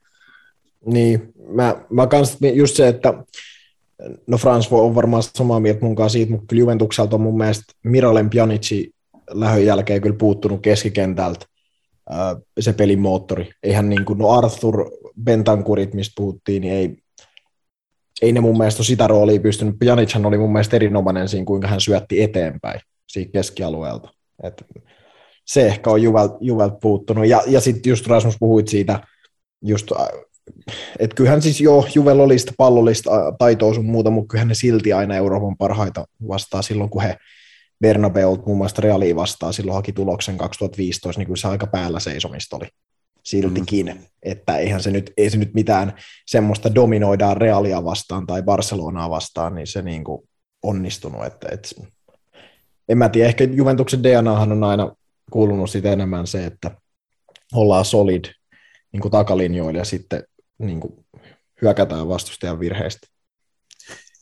Niin, 0.85 1.33
mä, 1.49 1.75
mä 1.89 2.07
kans 2.07 2.37
just 2.53 2.75
se, 2.75 2.87
että 2.87 3.13
no 4.27 4.37
Frans 4.37 4.67
on 4.71 4.95
varmaan 4.95 5.23
samaa 5.23 5.59
mieltä 5.59 5.85
mun 5.85 5.95
kanssa 5.95 6.13
siitä, 6.13 6.31
mutta 6.31 6.45
kyllä 6.47 6.59
Juventukselta 6.59 7.15
on 7.15 7.21
mun 7.21 7.37
mielestä 7.37 7.73
Miralem 7.83 8.29
Pjanici 8.29 8.91
lähön 9.31 9.65
jälkeen 9.65 10.01
kyllä 10.01 10.15
puuttunut 10.15 10.61
keskikentältä 10.61 11.45
se 12.59 12.73
pelin 12.73 12.99
moottori. 12.99 13.49
Eihän 13.63 13.89
niin 13.89 14.05
kuin, 14.05 14.19
no 14.19 14.29
Arthur 14.29 14.91
Bentankurit, 15.23 15.93
mistä 15.93 16.13
puhuttiin, 16.17 16.61
niin 16.61 16.73
ei, 16.73 16.97
ei 18.21 18.31
ne 18.31 18.39
mun 18.39 18.57
mielestä 18.57 18.83
sitä 18.83 19.07
roolia 19.07 19.39
pystynyt. 19.39 19.75
Janichan 19.83 20.25
oli 20.25 20.37
mun 20.37 20.51
mielestä 20.51 20.75
erinomainen 20.75 21.29
siinä, 21.29 21.45
kuinka 21.45 21.67
hän 21.67 21.81
syötti 21.81 22.21
eteenpäin. 22.21 22.81
siitä 23.07 23.31
keskialueelta. 23.31 24.09
Et 24.43 24.65
se 25.45 25.67
ehkä 25.67 25.89
on 25.89 26.01
Juvelt, 26.01 26.31
Juvelt 26.41 26.79
puuttunut. 26.81 27.27
Ja, 27.27 27.41
ja 27.47 27.61
sitten 27.61 27.89
just 27.89 28.07
Rasmus 28.07 28.35
puhuit 28.39 28.67
siitä, 28.67 28.99
just, 29.61 29.91
että 30.99 31.15
kyllähän 31.15 31.41
siis 31.41 31.61
jo 31.61 31.87
Juvel 31.95 32.19
oli 32.19 32.39
sitä 32.39 32.51
pallollista 32.57 33.11
taitoa 33.39 33.73
sun 33.73 33.85
muuta, 33.85 34.09
mutta 34.09 34.27
kyllähän 34.31 34.47
ne 34.47 34.53
silti 34.53 34.93
aina 34.93 35.15
Euroopan 35.15 35.57
parhaita 35.57 36.05
vastaa 36.27 36.61
silloin, 36.61 36.89
kun 36.89 37.01
he 37.01 37.17
Bernabeut 37.81 38.45
muun 38.45 38.57
muassa 38.57 38.81
Realiin 38.81 39.15
vastaa 39.15 39.51
silloin 39.51 39.75
haki 39.75 39.93
tuloksen 39.93 40.37
2015, 40.37 41.19
niin 41.19 41.25
kyllä 41.25 41.37
se 41.37 41.47
aika 41.47 41.67
päällä 41.67 41.99
seisomista 41.99 42.55
oli 42.55 42.67
siltikin, 43.23 43.85
mm. 43.85 43.99
että 44.23 44.57
eihän 44.57 44.83
se 44.83 44.91
nyt, 44.91 45.13
ei 45.17 45.29
se 45.29 45.37
nyt 45.37 45.53
mitään 45.53 45.93
semmoista 46.25 46.75
dominoidaan 46.75 47.37
Realia 47.37 47.83
vastaan 47.83 48.27
tai 48.27 48.43
Barcelonaa 48.43 49.09
vastaan, 49.09 49.55
niin 49.55 49.67
se 49.67 49.81
niin 49.81 50.03
kuin 50.03 50.29
onnistunut, 50.63 51.25
että, 51.25 51.47
että 51.51 51.69
en 52.89 52.97
mä 52.97 53.09
tiedä, 53.09 53.27
ehkä 53.27 53.43
Juventuksen 53.43 54.03
DNAhan 54.03 54.51
on 54.51 54.63
aina 54.63 54.91
kuulunut 55.31 55.69
sitä 55.69 55.91
enemmän 55.91 56.27
se, 56.27 56.45
että 56.45 56.71
ollaan 57.53 57.85
solid 57.85 58.25
niin 58.91 59.01
kuin 59.01 59.11
takalinjoilla 59.11 59.79
ja 59.79 59.85
sitten 59.85 60.23
niin 60.57 60.79
kuin 60.79 61.05
hyökätään 61.61 62.07
vastustajan 62.07 62.59
virheistä. 62.59 63.07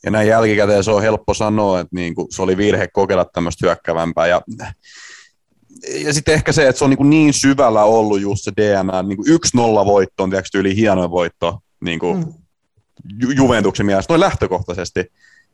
Ja 0.06 0.10
näin 0.10 0.28
jälkikäteen 0.28 0.84
se 0.84 0.90
on 0.90 1.02
helppo 1.02 1.34
sanoa, 1.34 1.80
että 1.80 1.96
niin 1.96 2.14
kuin 2.14 2.26
se 2.30 2.42
oli 2.42 2.56
virhe 2.56 2.88
kokeilla 2.92 3.24
tämmöistä 3.24 3.66
hyökkävämpää. 3.66 4.26
Ja, 4.26 4.40
ja 6.04 6.12
sitten 6.12 6.34
ehkä 6.34 6.52
se, 6.52 6.68
että 6.68 6.78
se 6.78 6.84
on 6.84 6.90
niin, 6.90 6.98
kuin 6.98 7.10
niin 7.10 7.32
syvällä 7.32 7.84
ollut 7.84 8.20
just 8.20 8.44
se 8.44 8.52
DNA, 8.56 9.02
niin 9.02 9.16
kuin 9.16 9.32
yksi 9.32 9.56
nolla 9.56 9.86
voitto 9.86 10.22
on 10.22 10.30
tietysti 10.30 10.58
yli 10.58 10.76
hieno 10.76 11.10
voitto 11.10 11.58
niin 11.80 11.98
kuin 11.98 12.18
mm. 12.18 12.32
Ju- 13.22 13.30
Juventuksen 13.30 13.86
mielestä, 13.86 14.12
noin 14.12 14.20
lähtökohtaisesti. 14.20 15.04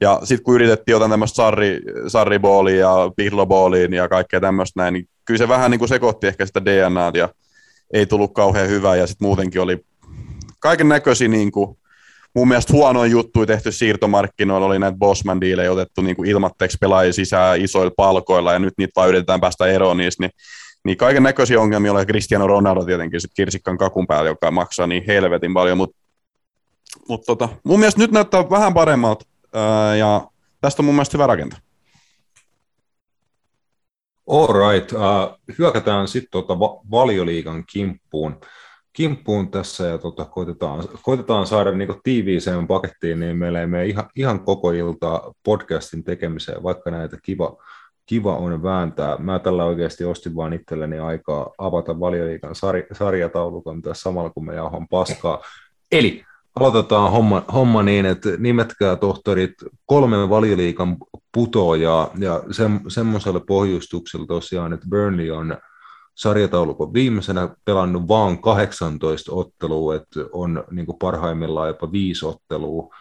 Ja 0.00 0.20
sitten 0.24 0.44
kun 0.44 0.54
yritettiin 0.54 0.92
jotain 0.92 1.10
tämmöistä 1.10 1.36
sarri, 1.36 1.80
sarribooliin 2.06 2.78
ja 2.78 2.94
pihlobooliin 3.16 3.92
ja 3.92 4.08
kaikkea 4.08 4.40
tämmöistä 4.40 4.80
näin, 4.80 4.94
niin 4.94 5.08
kyllä 5.24 5.38
se 5.38 5.48
vähän 5.48 5.70
niin 5.70 5.78
kuin 5.78 5.88
sekoitti 5.88 6.26
ehkä 6.26 6.46
sitä 6.46 6.64
DNAta 6.64 7.18
ja 7.18 7.28
ei 7.92 8.06
tullut 8.06 8.34
kauhean 8.34 8.68
hyvää 8.68 8.96
ja 8.96 9.06
sitten 9.06 9.26
muutenkin 9.26 9.60
oli 9.60 9.84
kaiken 10.58 10.88
näköisiä 10.88 11.28
niin 11.28 11.52
kuin, 11.52 11.78
mun 12.34 12.48
mielestä 12.48 12.72
huonoin 12.72 13.10
juttu 13.10 13.46
tehty 13.46 13.72
siirtomarkkinoilla, 13.72 14.66
oli 14.66 14.78
näitä 14.78 14.98
Bosman 14.98 15.40
diilejä 15.40 15.72
otettu 15.72 16.00
niin 16.00 16.16
kuin 16.16 16.28
ilmatteeksi 16.28 16.78
pelaajia 16.80 17.12
sisään 17.12 17.60
isoilla 17.60 17.92
palkoilla 17.96 18.52
ja 18.52 18.58
nyt 18.58 18.74
niitä 18.78 18.92
vaan 18.96 19.08
yritetään 19.08 19.40
päästä 19.40 19.66
eroon 19.66 19.96
niistä, 19.96 20.22
niin, 20.22 20.30
niin 20.84 20.96
kaiken 20.96 21.22
näköisiä 21.22 21.60
ongelmia 21.60 21.92
oli 21.92 22.06
Cristiano 22.06 22.46
Ronaldo 22.46 22.84
tietenkin 22.84 23.20
sit 23.20 23.30
kirsikkan 23.36 23.78
kakun 23.78 24.06
päällä, 24.06 24.30
joka 24.30 24.50
maksaa 24.50 24.86
niin 24.86 25.04
helvetin 25.06 25.54
paljon, 25.54 25.78
mutta 25.78 25.96
mut 27.08 27.22
tota, 27.26 27.48
mun 27.64 27.78
mielestä 27.78 28.00
nyt 28.00 28.10
näyttää 28.10 28.50
vähän 28.50 28.74
paremmalta 28.74 29.24
ja 29.98 30.26
tästä 30.60 30.82
on 30.82 30.84
mun 30.84 30.94
mielestä 30.94 31.18
hyvä 31.18 31.26
rakenta. 31.26 31.56
All 34.30 34.70
right. 34.70 34.92
Uh, 34.92 34.98
hyökätään 35.58 36.08
sitten 36.08 36.30
tuota 36.30 36.58
va- 36.58 36.80
valioliigan 36.90 37.64
kimppuun, 37.72 38.40
kimppuun 38.92 39.50
tässä 39.50 39.86
ja 39.86 39.98
tuota, 39.98 40.24
koitetaan, 40.24 40.84
koitetaan 41.02 41.46
saada 41.46 41.72
niinku 41.72 42.00
tiiviiseen 42.02 42.66
pakettiin, 42.66 43.20
niin 43.20 43.36
meillä 43.36 43.60
ei 43.60 43.66
mene 43.66 43.86
ihan, 43.86 44.08
ihan 44.16 44.44
koko 44.44 44.70
ilta 44.70 45.34
podcastin 45.44 46.04
tekemiseen, 46.04 46.62
vaikka 46.62 46.90
näitä 46.90 47.18
kiva, 47.22 47.56
kiva 48.06 48.36
on 48.36 48.62
vääntää. 48.62 49.16
Mä 49.16 49.38
tällä 49.38 49.64
oikeasti 49.64 50.04
ostin 50.04 50.36
vaan 50.36 50.52
itselleni 50.52 50.98
aikaa 50.98 51.50
avata 51.58 52.00
valioliikan 52.00 52.50
sar- 52.50 52.94
sarjataulukon 52.96 53.82
tässä 53.82 54.02
samalla, 54.02 54.30
kun 54.30 54.46
me 54.46 54.54
jauhan 54.54 54.88
paskaa. 54.88 55.42
Eli 55.92 56.24
aloitetaan 56.60 57.10
homma, 57.10 57.44
homma 57.52 57.82
niin, 57.82 58.06
että 58.06 58.28
nimetkää 58.38 58.96
tohtorit 58.96 59.54
kolme 59.86 60.28
valioliikan 60.28 60.96
putoajaa 61.34 62.10
ja 62.18 62.42
se, 62.50 62.64
semmoiselle 62.88 63.40
pohjustuksella 63.46 64.26
tosiaan, 64.26 64.72
että 64.72 64.86
Burnley 64.90 65.30
on 65.30 65.56
sarjataulukon 66.14 66.94
viimeisenä 66.94 67.56
pelannut 67.64 68.08
vain 68.08 68.42
18 68.42 69.32
ottelua, 69.32 69.94
että 69.94 70.20
on 70.32 70.64
niin 70.70 70.86
kuin 70.86 70.98
parhaimmillaan 70.98 71.68
jopa 71.68 71.92
viisi 71.92 72.26
ottelua, 72.26 72.94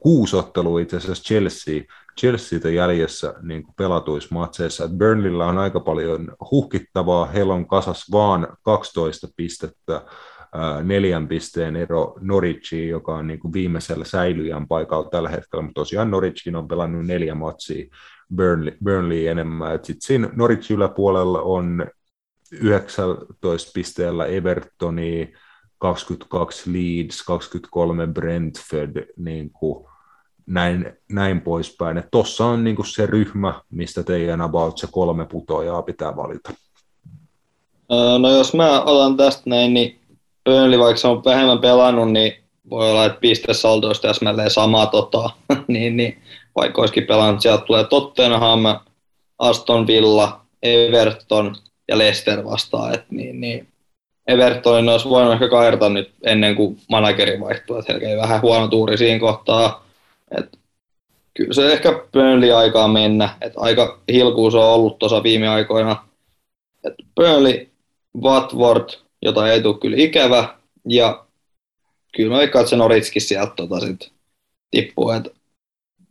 kuusi 0.00 0.36
ottelua 0.36 0.80
itse 0.80 0.96
asiassa 0.96 1.24
Chelsea, 1.24 1.82
Chelseatä 2.20 2.70
jäljessä 2.70 3.34
niin 3.42 3.64
pelatuissa 3.76 4.34
matseissa. 4.34 4.88
Burnleyllä 4.88 5.46
on 5.46 5.58
aika 5.58 5.80
paljon 5.80 6.32
huhkittavaa, 6.50 7.26
heillä 7.26 7.54
on 7.54 7.66
kasas 7.66 8.06
vaan 8.12 8.48
12 8.62 9.28
pistettä, 9.36 10.02
neljän 10.82 11.28
pisteen 11.28 11.76
ero 11.76 12.14
Norwichiin, 12.20 12.88
joka 12.88 13.14
on 13.14 13.26
niin 13.26 13.40
kuin 13.40 13.52
viimeisellä 13.52 14.04
säilyjän 14.04 14.68
paikalla 14.68 15.08
tällä 15.10 15.28
hetkellä, 15.28 15.62
mutta 15.62 15.80
tosiaan 15.80 16.10
Norwichin 16.10 16.56
on 16.56 16.68
pelannut 16.68 17.06
neljä 17.06 17.34
matsia 17.34 17.86
Burnley, 18.34 18.76
Burnley 18.84 19.28
enemmän. 19.28 19.78
Sitten 19.82 20.06
siinä 20.06 20.30
Norwichin 20.32 20.76
yläpuolella 20.76 21.42
on 21.42 21.86
19 22.50 23.70
pisteellä 23.74 24.26
Evertoni, 24.26 25.32
22 25.78 26.72
Leeds, 26.72 27.22
23 27.22 28.06
Brentford, 28.06 29.06
niin 29.16 29.50
kuin 29.50 29.86
näin, 30.46 30.92
näin 31.12 31.40
poispäin. 31.40 32.02
Tuossa 32.10 32.46
on 32.46 32.64
niin 32.64 32.76
kuin 32.76 32.86
se 32.86 33.06
ryhmä, 33.06 33.60
mistä 33.70 34.02
teidän 34.02 34.40
about 34.40 34.78
se 34.78 34.88
kolme 34.90 35.26
putoajaa 35.26 35.82
pitää 35.82 36.16
valita. 36.16 36.52
No 38.18 38.30
jos 38.30 38.54
mä 38.54 38.82
otan 38.82 39.16
tästä 39.16 39.42
näin, 39.46 39.74
niin 39.74 40.00
Burnley, 40.44 40.78
vaikka 40.78 41.00
se 41.00 41.08
on 41.08 41.24
vähemmän 41.24 41.58
pelannut, 41.58 42.12
niin 42.12 42.32
voi 42.70 42.90
olla, 42.90 43.04
että 43.04 43.20
pistesaldo 43.20 43.86
olisi 43.86 44.02
täsmälleen 44.02 44.50
sama, 44.50 44.86
tota, 44.86 45.30
niin, 45.68 45.96
niin, 45.96 46.22
vaikka 46.56 46.80
olisikin 46.80 47.06
pelannut, 47.06 47.42
sieltä 47.42 47.64
tulee 47.64 47.84
Tottenham, 47.84 48.60
Aston 49.38 49.86
Villa, 49.86 50.40
Everton 50.62 51.56
ja 51.90 51.98
Leicester 51.98 52.44
vastaan, 52.44 52.94
että 52.94 53.06
niin, 53.10 53.40
niin 53.40 53.68
Evertonin 54.26 54.88
olisi 54.88 55.08
voinut 55.08 55.32
ehkä 55.32 55.48
kairata 55.48 55.88
nyt 55.88 56.10
ennen 56.22 56.56
kuin 56.56 56.78
manageri 56.88 57.40
vaihtuu, 57.40 57.76
että 57.76 57.92
heillä 58.02 58.22
vähän 58.22 58.42
huono 58.42 58.68
tuuri 58.68 58.98
siinä 58.98 59.20
kohtaa, 59.20 59.86
että 60.38 60.58
kyllä 61.34 61.52
se 61.52 61.72
ehkä 61.72 62.02
Burnley 62.12 62.52
aikaa 62.52 62.88
mennä, 62.88 63.28
että 63.40 63.60
aika 63.60 64.00
hilkuus 64.12 64.54
on 64.54 64.64
ollut 64.64 64.98
tuossa 64.98 65.22
viime 65.22 65.48
aikoina, 65.48 66.04
että 66.84 67.02
Burnley, 67.14 67.68
Watford, 68.22 68.88
jota 69.22 69.52
ei 69.52 69.62
tule 69.62 69.78
kyllä 69.78 69.96
ikävä. 69.96 70.54
Ja 70.88 71.24
kyllä 72.16 72.32
mä 72.32 72.38
veikkaan, 72.38 72.60
että 72.60 72.70
se 72.70 72.76
Noritskin 72.76 73.22
sieltä 73.22 73.52
tota 73.56 73.80
sit 73.80 74.12
tippuu. 74.70 75.10
Että 75.10 75.30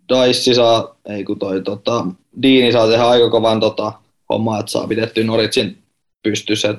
Daissi 0.10 0.56
saa, 0.56 0.96
ei 1.06 1.24
kun 1.24 1.40
toi 1.40 1.62
tota, 1.62 2.06
Diini 2.42 2.72
saa 2.72 2.88
tehdä 2.88 3.08
aika 3.08 3.30
kovan 3.30 3.60
tota, 3.60 3.94
hommaa, 4.30 4.60
että 4.60 4.72
saa 4.72 4.88
pidettyä 4.88 5.24
Noritsin 5.24 5.84
pystyssä. 6.24 6.76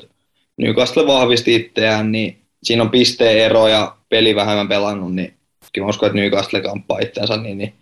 Newcastle 0.57 1.07
vahvisti 1.07 1.55
itseään, 1.55 2.13
niin 2.13 2.41
siinä 2.63 2.83
on 2.83 2.91
pisteen 2.91 3.39
ero 3.39 3.69
ja 3.69 3.97
peli 4.09 4.35
vähemmän 4.35 4.69
pelannut, 4.69 5.15
niin 5.15 5.35
kyllä 5.73 5.85
mä 5.85 5.91
uskon, 5.91 6.07
että 6.07 6.17
Newcastle 6.17 6.61
kamppaa 6.61 6.99
itseänsä 6.99 7.37
niin, 7.37 7.59
niin 7.59 7.75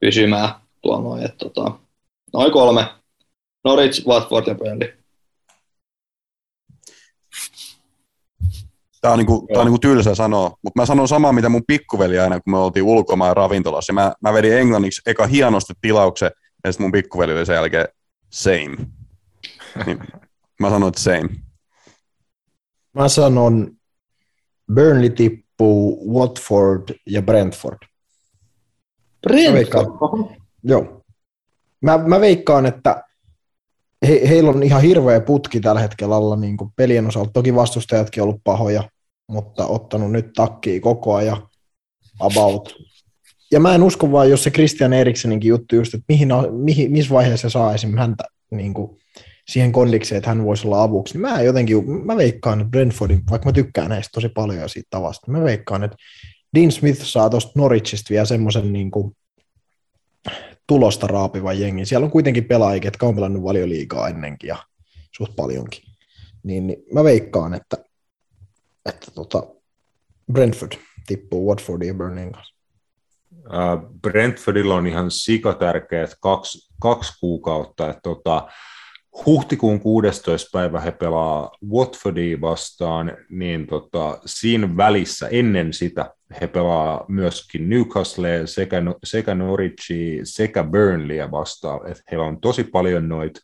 pysymään 0.00 0.48
tuolla 0.82 1.02
noin. 1.02 1.24
Että, 1.24 1.36
tota, 1.36 1.72
noin 2.32 2.52
kolme. 2.52 2.86
Norwich, 3.64 4.06
Watford 4.06 4.46
ja 4.46 4.54
Burnley. 4.54 4.92
Tämä 9.00 9.12
on, 9.12 9.18
niinku, 9.18 9.46
tää 9.52 9.60
on 9.60 9.66
niinku 9.66 9.78
tylsä 9.78 10.14
sanoa, 10.14 10.58
mutta 10.62 10.80
mä 10.80 10.86
sanon 10.86 11.08
samaa, 11.08 11.32
mitä 11.32 11.48
mun 11.48 11.64
pikkuveli 11.66 12.18
aina, 12.18 12.40
kun 12.40 12.50
me 12.50 12.58
oltiin 12.58 12.82
ulkomaan 12.82 13.36
ravintolassa. 13.36 13.92
Mä, 13.92 14.12
mä 14.20 14.32
vedin 14.32 14.58
englanniksi 14.58 15.02
eka 15.06 15.26
hienosti 15.26 15.72
tilauksen, 15.80 16.30
ja 16.64 16.72
sitten 16.72 16.84
mun 16.84 16.92
pikkuveli 16.92 17.32
oli 17.32 17.46
sen 17.46 17.54
jälkeen 17.54 17.88
same. 18.34 18.76
Niin, 19.86 19.98
mä 20.60 20.70
sanon, 20.70 20.88
että 20.88 21.00
same. 21.00 21.28
Mä 22.92 23.08
sanon 23.08 23.70
Burnley 24.74 25.10
tippuu, 25.10 26.14
Watford 26.18 26.94
ja 27.06 27.22
Brentford. 27.22 27.78
Brentford? 29.22 30.36
Joo. 30.62 31.02
Mä, 31.80 31.98
mä 31.98 32.20
veikkaan, 32.20 32.66
että 32.66 33.04
he, 34.08 34.20
heillä 34.28 34.50
on 34.50 34.62
ihan 34.62 34.82
hirveä 34.82 35.20
putki 35.20 35.60
tällä 35.60 35.80
hetkellä 35.80 36.16
alla 36.16 36.36
niin 36.36 36.56
kuin 36.56 36.72
pelien 36.76 37.06
osalta. 37.06 37.30
Toki 37.32 37.54
vastustajatkin 37.54 38.22
on 38.22 38.28
ollut 38.28 38.40
pahoja, 38.44 38.90
mutta 39.28 39.66
ottanut 39.66 40.12
nyt 40.12 40.32
takkiin 40.32 40.80
koko 40.80 41.14
ajan 41.14 41.48
about. 42.20 42.74
Ja 43.52 43.60
mä 43.60 43.74
en 43.74 43.82
usko 43.82 44.12
vaan, 44.12 44.30
jos 44.30 44.44
se 44.44 44.50
Christian 44.50 44.92
Erikseninkin 44.92 45.48
juttu 45.48 45.76
just, 45.76 45.94
että 45.94 46.04
mihin, 46.08 46.28
mihin, 46.50 46.92
missä 46.92 47.14
vaiheessa 47.14 47.50
saa 47.50 47.74
esimerkiksi 47.74 48.00
häntä 48.00 48.24
niin 48.50 48.74
kuin 48.74 48.98
siihen 49.48 49.72
kondikseen, 49.72 50.16
että 50.16 50.30
hän 50.30 50.44
voisi 50.44 50.66
olla 50.66 50.82
avuksi, 50.82 51.14
niin 51.14 51.20
mä 51.20 51.42
jotenkin, 51.42 51.90
mä 52.04 52.16
veikkaan, 52.16 52.70
Brentfordin, 52.70 53.22
vaikka 53.30 53.48
mä 53.48 53.52
tykkään 53.52 53.90
näistä 53.90 54.12
tosi 54.12 54.28
paljon 54.28 54.68
siitä 54.68 54.88
tavasta, 54.90 55.30
mä 55.30 55.44
veikkaan, 55.44 55.84
että 55.84 55.96
Dean 56.54 56.72
Smith 56.72 57.02
saa 57.02 57.30
tuosta 57.30 57.52
Norwichista 57.54 58.10
vielä 58.10 58.24
semmoisen 58.24 58.72
niin 58.72 58.90
kuin 58.90 59.16
tulosta 60.66 61.06
raapiva 61.06 61.52
jengi. 61.52 61.86
Siellä 61.86 62.04
on 62.04 62.10
kuitenkin 62.10 62.44
pelaajia, 62.44 62.84
jotka 62.84 63.06
on 63.06 63.14
pelannut 63.14 63.42
valioliigaa 63.42 64.08
ennenkin 64.08 64.48
ja 64.48 64.56
suht 65.16 65.36
paljonkin. 65.36 65.82
Niin, 66.42 66.66
niin 66.66 66.84
mä 66.92 67.04
veikkaan, 67.04 67.54
että, 67.54 67.76
että 68.86 69.10
tota 69.10 69.42
Brentford 70.32 70.72
tippuu 71.06 71.48
Watfordin 71.48 71.88
ja 71.88 71.94
Burnin 71.94 72.32
kanssa. 72.32 72.53
Brentfordilla 74.02 74.74
on 74.74 74.86
ihan 74.86 75.10
sikatärkeät 75.10 76.10
kaksi, 76.20 76.72
kaksi 76.80 77.12
kuukautta. 77.20 77.90
Että 77.90 78.00
tota, 78.02 78.48
huhtikuun 79.26 79.80
16. 79.80 80.48
päivä 80.52 80.80
he 80.80 80.90
pelaa 80.90 81.50
Watfordia 81.70 82.40
vastaan, 82.40 83.16
niin 83.30 83.66
tota, 83.66 84.18
siinä 84.26 84.76
välissä 84.76 85.28
ennen 85.28 85.72
sitä 85.72 86.14
he 86.40 86.46
pelaa 86.46 87.04
myöskin 87.08 87.68
Newcastle 87.68 88.46
sekä, 88.46 88.82
sekä 89.04 89.34
Norwichia 89.34 90.20
sekä 90.24 90.64
Burnleyä 90.64 91.30
vastaan. 91.30 91.90
Et 91.90 92.02
heillä 92.10 92.26
on 92.26 92.40
tosi 92.40 92.64
paljon 92.64 93.08
noita 93.08 93.40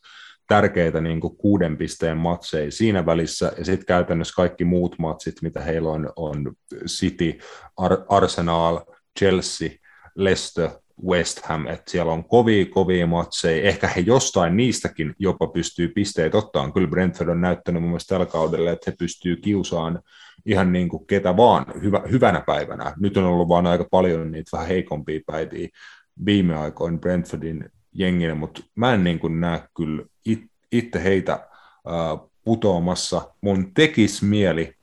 tärkeitä 0.47 1.01
niin 1.01 1.19
kuin 1.19 1.37
kuuden 1.37 1.77
pisteen 1.77 2.17
matseja 2.17 2.71
siinä 2.71 3.05
välissä, 3.05 3.51
ja 3.57 3.65
sitten 3.65 3.85
käytännössä 3.85 4.33
kaikki 4.35 4.65
muut 4.65 4.99
matsit, 4.99 5.35
mitä 5.41 5.61
heillä 5.61 5.89
on, 5.89 6.13
on 6.15 6.53
City, 6.87 7.39
Ar- 7.77 8.05
Arsenal, 8.09 8.79
Chelsea, 9.19 9.69
Leicester, 10.15 10.69
West 11.07 11.45
Ham, 11.45 11.67
että 11.67 11.91
siellä 11.91 12.11
on 12.11 12.23
kovia, 12.23 12.65
kovia 12.65 13.07
matseja. 13.07 13.63
Ehkä 13.63 13.87
he 13.87 14.01
jostain 14.01 14.57
niistäkin 14.57 15.15
jopa 15.19 15.47
pystyy 15.47 15.87
pisteet 15.87 16.35
ottaan. 16.35 16.73
Kyllä 16.73 16.87
Brentford 16.87 17.29
on 17.29 17.41
näyttänyt 17.41 17.83
mun 17.83 17.99
tällä 18.07 18.25
kaudella, 18.25 18.71
että 18.71 18.91
he 18.91 18.95
pystyy 18.99 19.35
kiusaan 19.35 20.01
ihan 20.45 20.73
niin 20.73 20.89
kuin 20.89 21.07
ketä 21.07 21.37
vaan 21.37 21.65
hyvä, 21.81 22.01
hyvänä 22.11 22.41
päivänä. 22.41 22.93
Nyt 22.99 23.17
on 23.17 23.23
ollut 23.23 23.47
vaan 23.47 23.67
aika 23.67 23.87
paljon 23.91 24.31
niitä 24.31 24.49
vähän 24.53 24.67
heikompia 24.67 25.19
päiviä 25.25 25.67
viime 26.25 26.55
aikoina 26.55 26.97
Brentfordin 26.97 27.69
jengille, 27.93 28.33
mutta 28.33 28.61
mä 28.75 28.93
en 28.93 29.03
niin 29.03 29.19
kuin 29.19 29.41
näe 29.41 29.63
kyllä 29.77 30.03
it, 30.25 30.43
itse 30.71 31.03
heitä 31.03 31.47
putoamassa. 32.43 33.33
Mun 33.41 33.73
tekis 33.73 34.21
mieli 34.21 34.75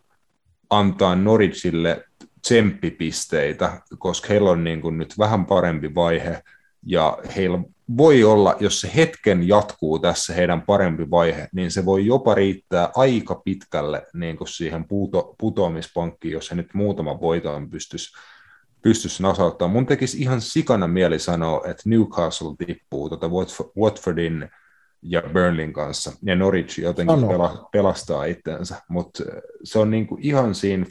antaa 0.70 1.16
Norwichille 1.16 2.04
tsemppipisteitä, 2.42 3.80
koska 3.98 4.28
heillä 4.28 4.50
on 4.50 4.64
niin 4.64 4.80
kuin 4.80 4.98
nyt 4.98 5.14
vähän 5.18 5.46
parempi 5.46 5.94
vaihe, 5.94 6.42
ja 6.86 7.18
heillä 7.36 7.58
voi 7.96 8.24
olla, 8.24 8.56
jos 8.60 8.80
se 8.80 8.90
hetken 8.96 9.48
jatkuu 9.48 9.98
tässä 9.98 10.34
heidän 10.34 10.62
parempi 10.62 11.10
vaihe, 11.10 11.48
niin 11.52 11.70
se 11.70 11.84
voi 11.84 12.06
jopa 12.06 12.34
riittää 12.34 12.90
aika 12.94 13.34
pitkälle 13.44 14.06
niin 14.14 14.36
kuin 14.36 14.48
siihen 14.48 14.84
puto, 14.88 15.34
putoamispankkiin, 15.38 16.32
jos 16.32 16.50
he 16.50 16.56
nyt 16.56 16.74
muutama 16.74 17.20
voiton 17.20 17.70
pystyisi 17.70 18.12
pystyisi 18.82 19.22
nasauttamaan. 19.22 19.72
Mun 19.72 19.86
tekisi 19.86 20.22
ihan 20.22 20.40
sikana 20.40 20.86
mieli 20.86 21.18
sanoa, 21.18 21.62
että 21.66 21.82
Newcastle 21.84 22.54
tippuu 22.66 23.08
tuota 23.08 23.30
Watfordin 23.78 24.48
ja 25.02 25.22
Burnlin 25.32 25.72
kanssa, 25.72 26.12
ja 26.22 26.36
Norwich 26.36 26.80
jotenkin 26.80 27.28
pela, 27.28 27.68
pelastaa 27.72 28.24
itsensä, 28.24 28.82
mutta 28.88 29.24
se 29.64 29.78
on 29.78 29.90
niinku 29.90 30.18
ihan 30.20 30.54
siinä 30.54 30.84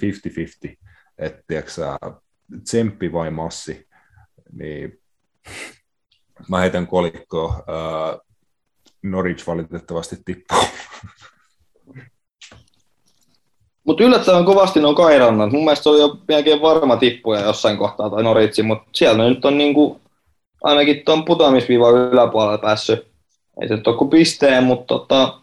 50-50, 0.69 0.75
että 1.17 1.43
tiiäksä, 1.47 1.97
tsemppi 2.63 3.13
vai 3.13 3.31
massi, 3.31 3.87
niin 4.51 4.99
mä 6.49 6.59
heitän 6.59 6.87
kolikkoa, 6.87 7.47
uh, 7.47 8.27
Norwich 9.03 9.47
valitettavasti 9.47 10.17
tippuu. 10.25 10.63
Mutta 13.83 14.03
yllättävän 14.03 14.45
kovasti 14.45 14.79
nuo 14.79 14.95
kairannat. 14.95 15.51
Mun 15.51 15.63
mielestä 15.63 15.83
se 15.83 15.89
oli 15.89 15.99
jo 15.99 16.17
melkein 16.27 16.61
varma 16.61 16.97
tippuja 16.97 17.41
jossain 17.41 17.77
kohtaa 17.77 18.09
tai 18.09 18.23
Noritsi, 18.23 18.63
mutta 18.63 18.89
siellä 18.95 19.29
nyt 19.29 19.45
on 19.45 19.57
niinku, 19.57 20.01
ainakin 20.63 21.01
tuon 21.05 21.25
putoamisviivan 21.25 21.93
yläpuolella 21.93 22.57
päässyt. 22.57 23.07
Ei 23.61 23.67
se 23.67 23.75
nyt 23.75 23.87
ole 23.87 23.97
kuin 23.97 24.09
pisteen, 24.09 24.63
mutta 24.63 24.87
tota, 24.87 25.39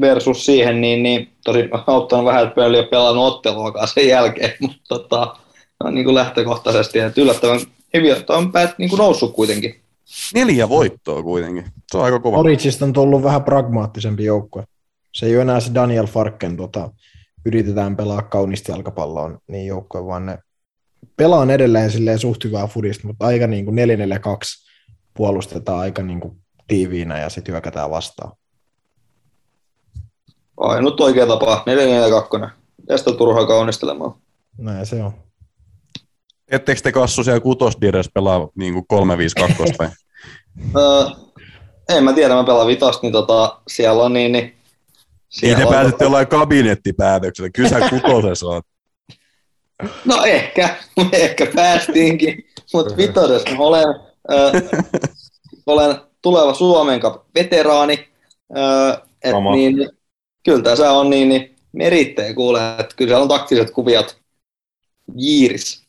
versus 0.00 0.46
siihen, 0.46 0.80
niin, 0.80 1.02
niin 1.02 1.32
tosi 1.44 1.68
auttanut 1.86 2.24
vähän, 2.24 2.42
että 2.42 2.54
Burnley 2.54 2.80
on 2.80 2.88
pelannut 2.90 3.34
otteluakaan 3.34 3.88
sen 3.88 4.08
jälkeen, 4.08 4.52
mutta 4.60 4.80
tota, 4.88 5.36
no, 5.84 5.90
niin 5.90 6.04
kuin 6.04 6.14
lähtökohtaisesti, 6.14 6.98
että 6.98 7.20
yllättävän 7.20 7.60
hyvin, 7.94 8.12
että 8.12 8.32
on 8.32 8.52
päät 8.52 8.78
niin 8.78 8.90
kuin 8.90 8.98
noussut 8.98 9.32
kuitenkin. 9.32 9.80
Neljä 10.34 10.68
voittoa 10.68 11.22
kuitenkin. 11.22 11.64
Se 11.92 11.98
on 11.98 12.04
aika 12.04 12.20
kova. 12.20 12.36
Norwichista 12.36 12.84
on 12.84 12.92
tullut 12.92 13.22
vähän 13.22 13.44
pragmaattisempi 13.44 14.24
joukkue. 14.24 14.64
Se 15.14 15.26
ei 15.26 15.36
ole 15.36 15.42
enää 15.42 15.60
se 15.60 15.74
Daniel 15.74 16.06
Farken 16.06 16.56
tota, 16.56 16.90
yritetään 17.46 17.96
pelaa 17.96 18.22
kauniisti 18.22 18.72
jalkapalloon 18.72 19.38
niin 19.48 19.66
joukkue, 19.66 20.06
vaan 20.06 20.26
ne 20.26 20.38
pelaan 21.16 21.50
edelleen 21.50 21.90
silleen 21.90 22.18
suht 22.18 22.44
hyvää 22.44 22.66
fudista, 22.66 23.06
mutta 23.06 23.26
aika 23.26 23.46
niin 23.46 23.64
kuin 23.64 23.76
4-4-2 23.78 23.80
puolustetaan 25.14 25.78
aika 25.78 26.02
niin 26.02 26.20
kuin 26.20 26.36
tiiviinä 26.68 27.18
ja 27.18 27.28
sitten 27.28 27.52
hyökätään 27.52 27.90
vastaan. 27.90 28.32
Ainut 30.56 31.00
oikea 31.00 31.26
tapa, 31.26 31.64
4-4-2. 32.44 32.48
Tästä 32.86 33.12
turhaa 33.12 33.46
kaunistelemaan. 33.46 34.14
Näin 34.58 34.86
se 34.86 35.02
on. 35.02 35.12
Ettekö 36.48 36.80
te 36.80 36.92
kassu 36.92 37.24
siellä 37.24 37.40
kutosdires 37.40 38.10
pelaa 38.14 38.48
niin 38.54 38.72
kuin 38.86 39.08
3-5-2 39.42 39.74
vai? 39.78 39.88
en 41.96 42.04
mä 42.04 42.12
tiedä, 42.12 42.34
mä 42.34 42.44
pelaan 42.44 42.66
vitosta, 42.66 43.02
niin 43.02 43.12
tota, 43.12 43.60
siellä 43.68 44.02
on 44.02 44.12
niin, 44.12 44.32
niin 44.32 44.56
siellä 45.28 45.58
niin 45.58 45.68
te 45.68 45.74
päätitte 45.74 46.04
jollain 46.04 46.26
kabinettipäätöksellä, 46.26 47.50
kyllä 47.50 47.68
sä 47.68 47.90
kutosessa 47.90 48.46
oot. 48.46 48.64
No 50.04 50.24
ehkä, 50.24 50.76
ehkä 51.12 51.46
päästiinkin, 51.54 52.46
mutta 52.72 52.96
vitosessa 52.96 53.50
olen, 53.58 53.88
äh, 54.32 54.52
olen 55.66 55.96
tuleva 56.22 56.54
Suomen 56.54 57.00
veteraani, 57.34 58.08
äh, 58.56 59.02
et 59.24 59.34
niin, 59.54 59.88
kyllä 60.46 60.62
tässä 60.62 60.92
on 60.92 61.10
niin, 61.10 61.28
niin 61.28 61.56
merittejä 61.72 62.34
kuulee, 62.34 62.70
että 62.78 62.96
kyllä 62.96 63.08
siellä 63.08 63.22
on 63.22 63.28
taktiset 63.28 63.70
kuviot 63.70 64.16
jiiris. 65.16 65.86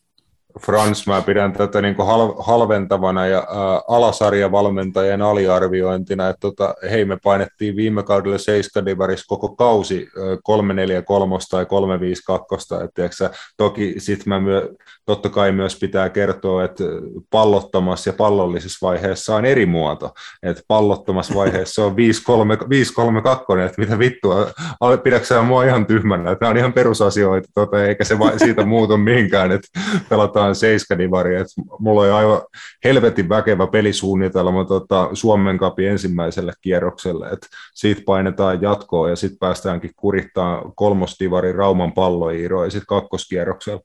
Frans, 0.59 1.07
mä 1.07 1.21
pidän 1.21 1.53
tätä 1.53 1.81
niin 1.81 1.95
kuin 1.95 2.07
hal- 2.07 2.43
halventavana 2.43 3.27
ja 3.27 3.37
ää, 3.37 3.81
alasarjavalmentajien 3.87 5.21
aliarviointina, 5.21 6.29
että 6.29 6.39
tota, 6.39 6.75
hei 6.91 7.05
me 7.05 7.17
painettiin 7.23 7.75
viime 7.75 8.03
kaudella 8.03 8.37
7 8.37 8.85
divaris 8.85 9.25
koko 9.25 9.55
kausi 9.55 10.07
343 10.43 11.35
tai 11.49 11.65
352, 11.65 12.75
että 12.83 13.29
toki 13.57 13.95
sit 13.97 14.25
mä 14.25 14.39
myö, 14.39 14.69
totta 15.07 15.29
kai 15.29 15.51
myös 15.51 15.79
pitää 15.79 16.09
kertoa, 16.09 16.63
että 16.63 16.83
pallottomassa 17.29 18.09
ja 18.09 18.13
pallollisessa 18.13 18.87
vaiheessa 18.87 19.35
on 19.35 19.45
eri 19.45 19.65
muoto, 19.65 20.11
että 20.43 20.63
pallottomassa 20.67 21.35
vaiheessa 21.35 21.85
on 21.85 21.95
532, 21.95 23.45
että 23.65 23.81
mitä 23.81 23.99
vittua, 23.99 24.47
pidäksä 25.03 25.41
mua 25.41 25.63
ihan 25.63 25.85
tyhmänä, 25.85 26.31
että 26.31 26.45
nämä 26.45 26.51
on 26.51 26.57
ihan 26.57 26.73
perusasioita, 26.73 27.49
tota, 27.53 27.85
eikä 27.85 28.03
se 28.03 28.19
va- 28.19 28.37
siitä 28.37 28.65
muutu 28.65 28.97
mihinkään, 28.97 29.51
että 29.51 29.67
pelataan 30.09 30.37
jotain 30.37 30.55
seiskadivari, 30.55 31.35
että 31.35 31.61
mulla 31.79 32.01
oli 32.01 32.09
aivan 32.09 32.41
helvetin 32.83 33.29
väkevä 33.29 33.67
pelisuunnitelma 33.67 34.65
tota, 34.65 35.09
Suomen 35.13 35.57
kapin 35.57 35.87
ensimmäiselle 35.87 36.53
kierrokselle, 36.61 37.27
että 37.27 37.47
siitä 37.73 38.01
painetaan 38.05 38.61
jatkoa 38.61 39.09
ja 39.09 39.15
sitten 39.15 39.39
päästäänkin 39.39 39.91
kurittaa 39.95 40.71
kolmosdivari 40.75 41.51
Rauman 41.51 41.93
palloiiro 41.93 42.63
ja 42.63 42.71
sitten 42.71 42.87
kakkoskierroksella. 42.87 43.81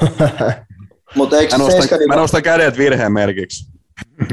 Mutta 1.14 1.38
eikö 1.38 1.58
mä, 1.58 1.64
nostan, 1.64 1.98
mä 2.08 2.16
nostan 2.16 2.42
kädet 2.42 2.78
virheen 2.78 3.12
merkiksi. 3.12 3.70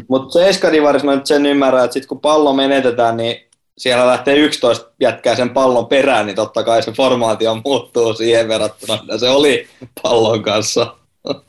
Mutta 0.09 0.33
seiskadivarissa 0.33 1.05
mä 1.05 1.15
nyt 1.15 1.25
sen 1.25 1.45
ymmärrän, 1.45 1.83
että 1.83 1.93
sitten 1.93 2.07
kun 2.07 2.21
pallo 2.21 2.53
menetetään, 2.53 3.17
niin 3.17 3.35
siellä 3.77 4.07
lähtee 4.07 4.35
11 4.35 4.91
jätkää 4.99 5.35
sen 5.35 5.49
pallon 5.49 5.87
perään, 5.87 6.25
niin 6.25 6.35
totta 6.35 6.63
kai 6.63 6.83
se 6.83 6.91
formaatio 6.91 7.61
muuttuu 7.65 8.13
siihen 8.13 8.47
verrattuna, 8.47 9.01
mitä 9.01 9.17
se 9.17 9.29
oli 9.29 9.67
pallon 10.01 10.43
kanssa. 10.43 10.95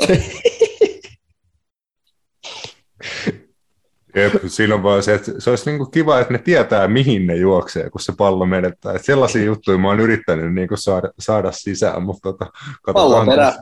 Jep, 4.16 4.32
siinä 4.46 4.74
on 4.74 4.82
vaan 4.82 5.02
se, 5.02 5.14
että 5.14 5.32
se 5.38 5.50
olisi 5.50 5.70
niin 5.70 5.90
kiva, 5.90 6.20
että 6.20 6.32
ne 6.32 6.38
tietää, 6.38 6.88
mihin 6.88 7.26
ne 7.26 7.36
juoksee, 7.36 7.90
kun 7.90 8.00
se 8.00 8.12
pallo 8.18 8.46
menettää. 8.46 8.92
Että 8.92 9.06
sellaisia 9.06 9.44
juttuja 9.44 9.78
mä 9.78 9.88
oon 9.88 10.00
yrittänyt 10.00 10.54
niin 10.54 10.68
saada, 10.74 11.10
saada 11.18 11.52
sisään, 11.52 12.02
mutta 12.02 12.32
tota, 12.32 12.46
katsotaan, 12.82 13.26
tos, 13.26 13.54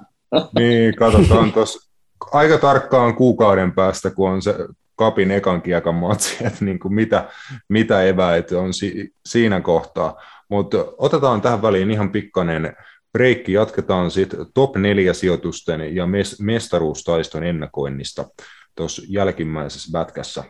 niin, 0.58 0.96
katsotaan 0.96 1.52
tuossa 1.52 1.90
aika 2.32 2.58
tarkkaan 2.58 3.14
kuukauden 3.14 3.72
päästä, 3.72 4.10
kun 4.10 4.30
on 4.30 4.42
se 4.42 4.54
kapin 4.96 5.30
ekan 5.30 5.62
kiekan 5.62 5.94
matsi, 5.94 6.36
että 6.46 6.64
niin 6.64 6.78
kuin 6.78 6.94
mitä, 6.94 7.28
mitä 7.68 8.02
eväitä 8.02 8.58
on 8.58 8.74
si, 8.74 9.14
siinä 9.26 9.60
kohtaa. 9.60 10.22
Mutta 10.48 10.84
otetaan 10.98 11.40
tähän 11.40 11.62
väliin 11.62 11.90
ihan 11.90 12.12
pikkainen 12.12 12.76
breikki 13.12 13.52
jatketaan 13.52 14.10
sitten 14.10 14.46
top 14.54 14.76
4 14.76 15.12
sijoitusten 15.12 15.96
ja 15.96 16.04
mestaruustaiston 16.40 17.44
ennakoinnista 17.44 18.24
tuossa 18.74 19.02
jälkimmäisessä 19.08 19.90
pätkässä. 19.92 20.44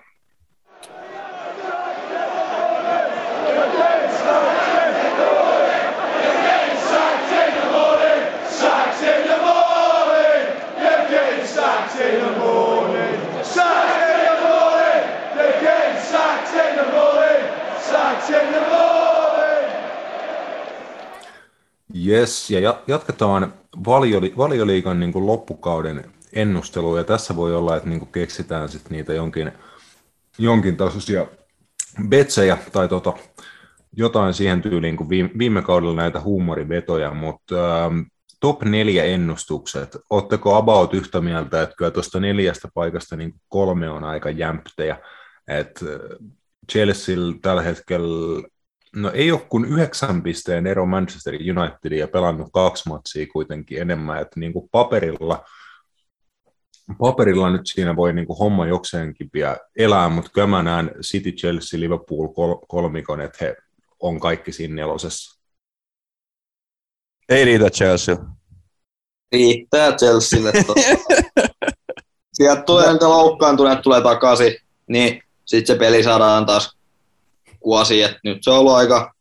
Yes, 22.06 22.50
ja 22.50 22.80
jatketaan 22.86 23.54
valioli, 23.86 24.34
valioliikan 24.36 25.00
niin 25.00 25.12
kuin 25.12 25.26
loppukauden 25.26 26.04
ennustelua, 26.32 26.98
ja 26.98 27.04
tässä 27.04 27.36
voi 27.36 27.54
olla, 27.54 27.76
että 27.76 27.88
niinku 27.88 28.06
keksitään 28.06 28.68
sit 28.68 28.90
niitä 28.90 29.14
jonkin, 29.14 29.52
jonkin 30.38 30.76
tasoisia 30.76 31.26
betsejä 32.08 32.58
tai 32.72 32.88
tota, 32.88 33.12
jotain 33.96 34.34
siihen 34.34 34.62
tyyliin 34.62 34.96
kuin 34.96 35.08
viime, 35.08 35.30
viime 35.38 35.62
kaudella 35.62 35.94
näitä 35.94 36.20
huumorivetoja, 36.20 37.14
mutta 37.14 37.84
ähm, 37.84 38.00
top 38.40 38.62
neljä 38.62 39.04
ennustukset. 39.04 39.96
Oletteko 40.10 40.56
about 40.56 40.94
yhtä 40.94 41.20
mieltä, 41.20 41.62
että 41.62 41.76
kyllä 41.76 41.90
tuosta 41.90 42.20
neljästä 42.20 42.68
paikasta 42.74 43.16
niin 43.16 43.34
kolme 43.48 43.90
on 43.90 44.04
aika 44.04 44.30
jämptejä. 44.30 44.98
että 45.48 45.84
äh, 45.84 46.28
Chelsea 46.72 47.16
tällä 47.42 47.62
hetkellä, 47.62 48.48
no 48.96 49.10
ei 49.14 49.32
ole 49.32 49.40
kuin 49.48 49.64
yhdeksän 49.64 50.22
pisteen 50.22 50.66
ero 50.66 50.86
Manchester 50.86 51.34
Unitedin 51.34 51.98
ja 51.98 52.08
pelannut 52.08 52.48
kaksi 52.52 52.88
matsia 52.88 53.26
kuitenkin 53.32 53.80
enemmän, 53.80 54.22
että 54.22 54.40
niin 54.40 54.52
kuin 54.52 54.68
paperilla, 54.72 55.44
paperilla 56.98 57.50
nyt 57.50 57.66
siinä 57.66 57.96
voi 57.96 58.12
niin 58.12 58.26
kuin 58.26 58.38
homma 58.38 58.66
jokseenkin 58.66 59.30
vielä 59.34 59.56
elää, 59.78 60.08
mutta 60.08 60.30
kyllä 60.34 60.46
mä 60.46 60.62
näen 60.62 60.90
City, 61.00 61.32
Chelsea, 61.32 61.80
Liverpool 61.80 62.28
kol- 62.28 62.66
kolmikon, 62.68 63.20
että 63.20 63.38
he 63.44 63.56
on 64.00 64.20
kaikki 64.20 64.52
siinä 64.52 64.74
nelosessa. 64.74 65.40
Ei 67.28 67.44
riitä 67.44 67.70
Chelsea. 67.70 68.16
Riittää 69.32 69.92
Chelsealle. 69.92 70.52
Sieltä 72.32 72.62
tulee 72.62 72.92
niitä 72.92 73.08
loukkaantuneet 73.08 73.82
tulee 73.82 74.00
takaisin, 74.00 74.56
niin 74.86 75.22
sitten 75.44 75.74
se 75.76 75.78
peli 75.78 76.02
saadaan 76.02 76.46
taas 76.46 76.76
kuosi, 77.62 78.02
että 78.02 78.18
nyt 78.24 78.38
se 78.40 78.50
on 78.50 78.58
ollut 78.58 78.72
aika 78.72 79.12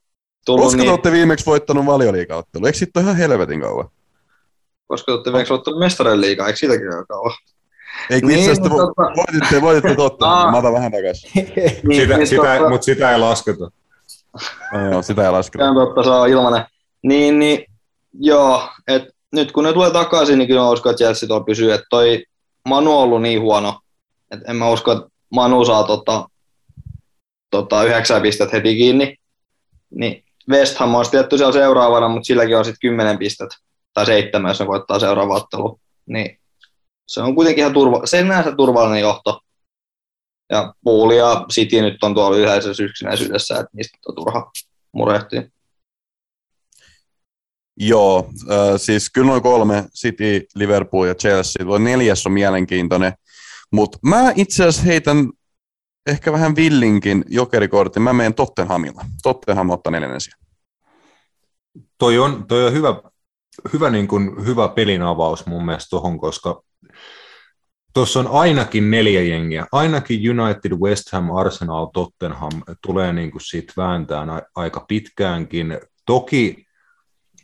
tullut 0.46 0.66
Koska 0.66 0.78
niin... 0.78 0.86
te 0.86 0.92
olette 0.92 1.12
viimeksi 1.12 1.46
voittanut 1.46 1.86
valioliikaottelu? 1.86 2.66
Eikö 2.66 2.78
sitten 2.78 3.02
ole 3.02 3.06
ihan 3.06 3.18
helvetin 3.18 3.62
kauan? 3.62 3.90
Koska 4.88 5.06
te 5.06 5.12
olette 5.12 5.32
viimeksi 5.32 5.54
voittanut 5.54 5.80
mestarien 5.80 6.22
liigaa, 6.22 6.48
eikö 6.48 6.60
siitäkin 6.60 6.96
ole 6.96 7.06
kauan? 7.06 7.34
Ei, 8.10 8.22
niin, 8.22 8.40
itse 8.40 8.52
asiassa 8.52 8.70
mutta... 8.70 9.04
voititte, 9.18 9.62
voititte 9.62 9.96
totta, 9.96 10.52
mä 10.52 10.58
otan 10.58 10.74
vähän 10.74 10.92
takaisin. 10.92 11.32
niin, 11.88 12.02
sitä, 12.02 12.18
niin, 12.18 12.28
sitä, 12.28 12.42
totta... 12.42 12.70
Mutta 12.70 12.86
sitä 12.86 13.12
ei 13.12 13.20
lasketa. 13.20 13.72
no, 14.74 14.92
joo, 14.92 15.02
sitä 15.02 15.26
ei 15.26 15.32
lasketa. 15.32 15.70
On 15.70 15.76
totta, 15.76 16.04
se 16.04 16.10
on 16.10 16.30
ilmanen. 16.30 16.66
Niin, 17.04 17.40
niin 17.40 17.66
joo, 18.20 18.70
et 18.88 19.04
nyt 19.32 19.52
kun 19.52 19.64
ne 19.64 19.74
tulee 19.74 19.92
takaisin, 19.92 20.38
niin 20.38 20.48
kyllä 20.48 20.62
mä 20.62 20.70
uskon, 20.70 20.90
että 20.90 21.04
Chelsea 21.04 21.28
tuolla 21.28 21.44
pysyy. 21.44 21.74
Että 21.74 21.88
toi 21.90 22.24
Manu 22.68 22.92
on 22.92 23.04
ollut 23.04 23.22
niin 23.22 23.42
huono, 23.42 23.80
että 24.32 24.52
en 24.52 24.56
mä 24.56 24.70
usko, 24.70 24.92
että 24.92 25.06
Manu 25.30 25.66
saa 25.66 25.84
tota, 25.84 26.28
tota, 27.52 27.84
yhdeksän 27.84 28.22
pistettä 28.22 28.58
heti 28.58 28.76
kiinni. 28.76 29.16
Niin 29.90 30.24
West 30.50 30.78
Ham 30.78 30.96
olisi 30.96 31.12
tietty 31.12 31.38
siellä 31.38 31.54
seuraavana, 31.54 32.08
mutta 32.08 32.28
silläkin 32.28 32.58
on 32.58 32.66
sitten 32.66 32.80
kymmenen 32.82 33.18
pistettä 33.18 33.56
tai 33.94 34.06
seitsemän, 34.06 34.50
jos 34.50 34.60
ne 34.60 34.68
voittaa 34.68 35.00
seuraava 35.00 35.36
ottelu. 35.36 35.80
Niin 36.06 36.40
se 37.08 37.22
on 37.22 37.36
kuitenkin 37.36 37.62
ihan 37.62 37.74
turva, 37.74 38.06
sen 38.06 38.28
näensä 38.28 38.56
turvallinen 38.56 39.02
johto. 39.02 39.40
Ja 40.50 40.74
Pool 40.84 41.12
ja 41.12 41.46
City 41.54 41.82
nyt 41.82 42.04
on 42.04 42.14
tuolla 42.14 42.38
yleisessä 42.38 42.84
yksinäisyydessä, 42.84 43.60
että 43.60 43.70
niistä 43.74 43.98
on 44.08 44.16
turha 44.16 44.52
murehtia. 44.92 45.44
Joo, 47.78 48.30
äh, 48.52 48.58
siis 48.78 49.10
kyllä 49.10 49.28
noin 49.28 49.42
kolme, 49.42 49.86
City, 49.98 50.46
Liverpool 50.56 51.06
ja 51.06 51.16
Chelsea. 51.16 51.66
Tuo 51.66 51.78
neljäs 51.78 52.26
on 52.26 52.32
mielenkiintoinen. 52.32 53.14
Mutta 53.72 53.98
mä 54.02 54.34
itse 54.36 54.64
asiassa 54.64 54.84
heitän 54.84 55.30
ehkä 56.08 56.32
vähän 56.32 56.56
villinkin 56.56 57.26
jokerikortin. 57.30 58.04
Mä 58.04 58.14
menen 58.14 58.34
Tottenhamilla. 58.34 59.06
Tottenham 59.24 59.70
ottaa 59.70 59.92
neljännen 59.92 60.22
sijaan. 60.22 60.42
Toi 61.98 62.18
on, 62.18 62.48
toi 62.48 62.68
on 62.68 62.74
hyvä, 62.74 63.02
hyvä, 63.74 63.90
niin 63.90 64.08
kuin, 64.08 64.46
hyvä 64.46 64.68
pelin 64.68 65.02
avaus 65.02 65.46
mun 65.46 65.66
mielestä 65.66 65.90
tuohon, 65.90 66.20
koska 66.20 66.62
tuossa 67.94 68.20
on 68.20 68.28
ainakin 68.28 68.92
neljä 68.92 69.22
jengiä. 69.22 69.68
Ainakin 69.72 70.40
United, 70.40 70.72
West 70.72 71.12
Ham, 71.12 71.36
Arsenal, 71.36 71.86
Tottenham 71.86 72.52
tulee 72.86 73.14
niin 73.14 73.32
kuin 73.32 73.42
siitä 73.42 73.74
vääntään 73.78 74.30
aika 74.56 74.86
pitkäänkin. 74.88 75.80
Toki 76.06 76.66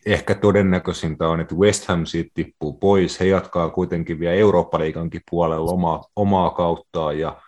ehkä 0.06 0.36
todennäköisintä 0.36 1.28
on, 1.28 1.40
että 1.40 1.56
West 1.56 1.88
Ham 1.88 2.06
siitä 2.06 2.32
tippuu 2.34 2.74
pois. 2.74 3.20
He 3.20 3.26
jatkaa 3.26 3.70
kuitenkin 3.70 4.20
vielä 4.20 4.36
Eurooppa-liigankin 4.36 5.22
puolella 5.32 5.72
omaa, 5.72 6.04
omaa 6.16 6.50
kauttaan 6.50 7.20
ja 7.20 7.42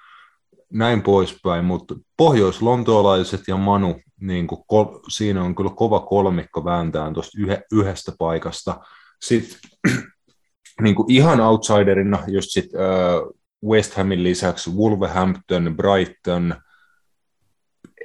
näin 0.73 1.01
poispäin, 1.01 1.65
mutta 1.65 1.95
pohjois-lontoolaiset 2.17 3.41
ja 3.47 3.57
Manu, 3.57 3.99
niin 4.21 4.47
kuin 4.47 4.61
kol, 4.67 4.85
siinä 5.09 5.43
on 5.43 5.55
kyllä 5.55 5.71
kova 5.75 5.99
kolmikko 5.99 6.65
vääntään 6.65 7.13
tuosta 7.13 7.37
yhe, 7.41 7.61
yhdestä 7.71 8.11
paikasta. 8.19 8.79
Sitten 9.21 9.59
niin 10.83 10.95
kuin 10.95 11.11
ihan 11.11 11.39
outsiderina 11.39 12.23
just 12.27 12.49
sit, 12.49 12.69
uh, 12.73 13.39
West 13.69 13.93
Hamin 13.93 14.23
lisäksi 14.23 14.71
Wolverhampton, 14.71 15.75
Brighton, 15.77 16.55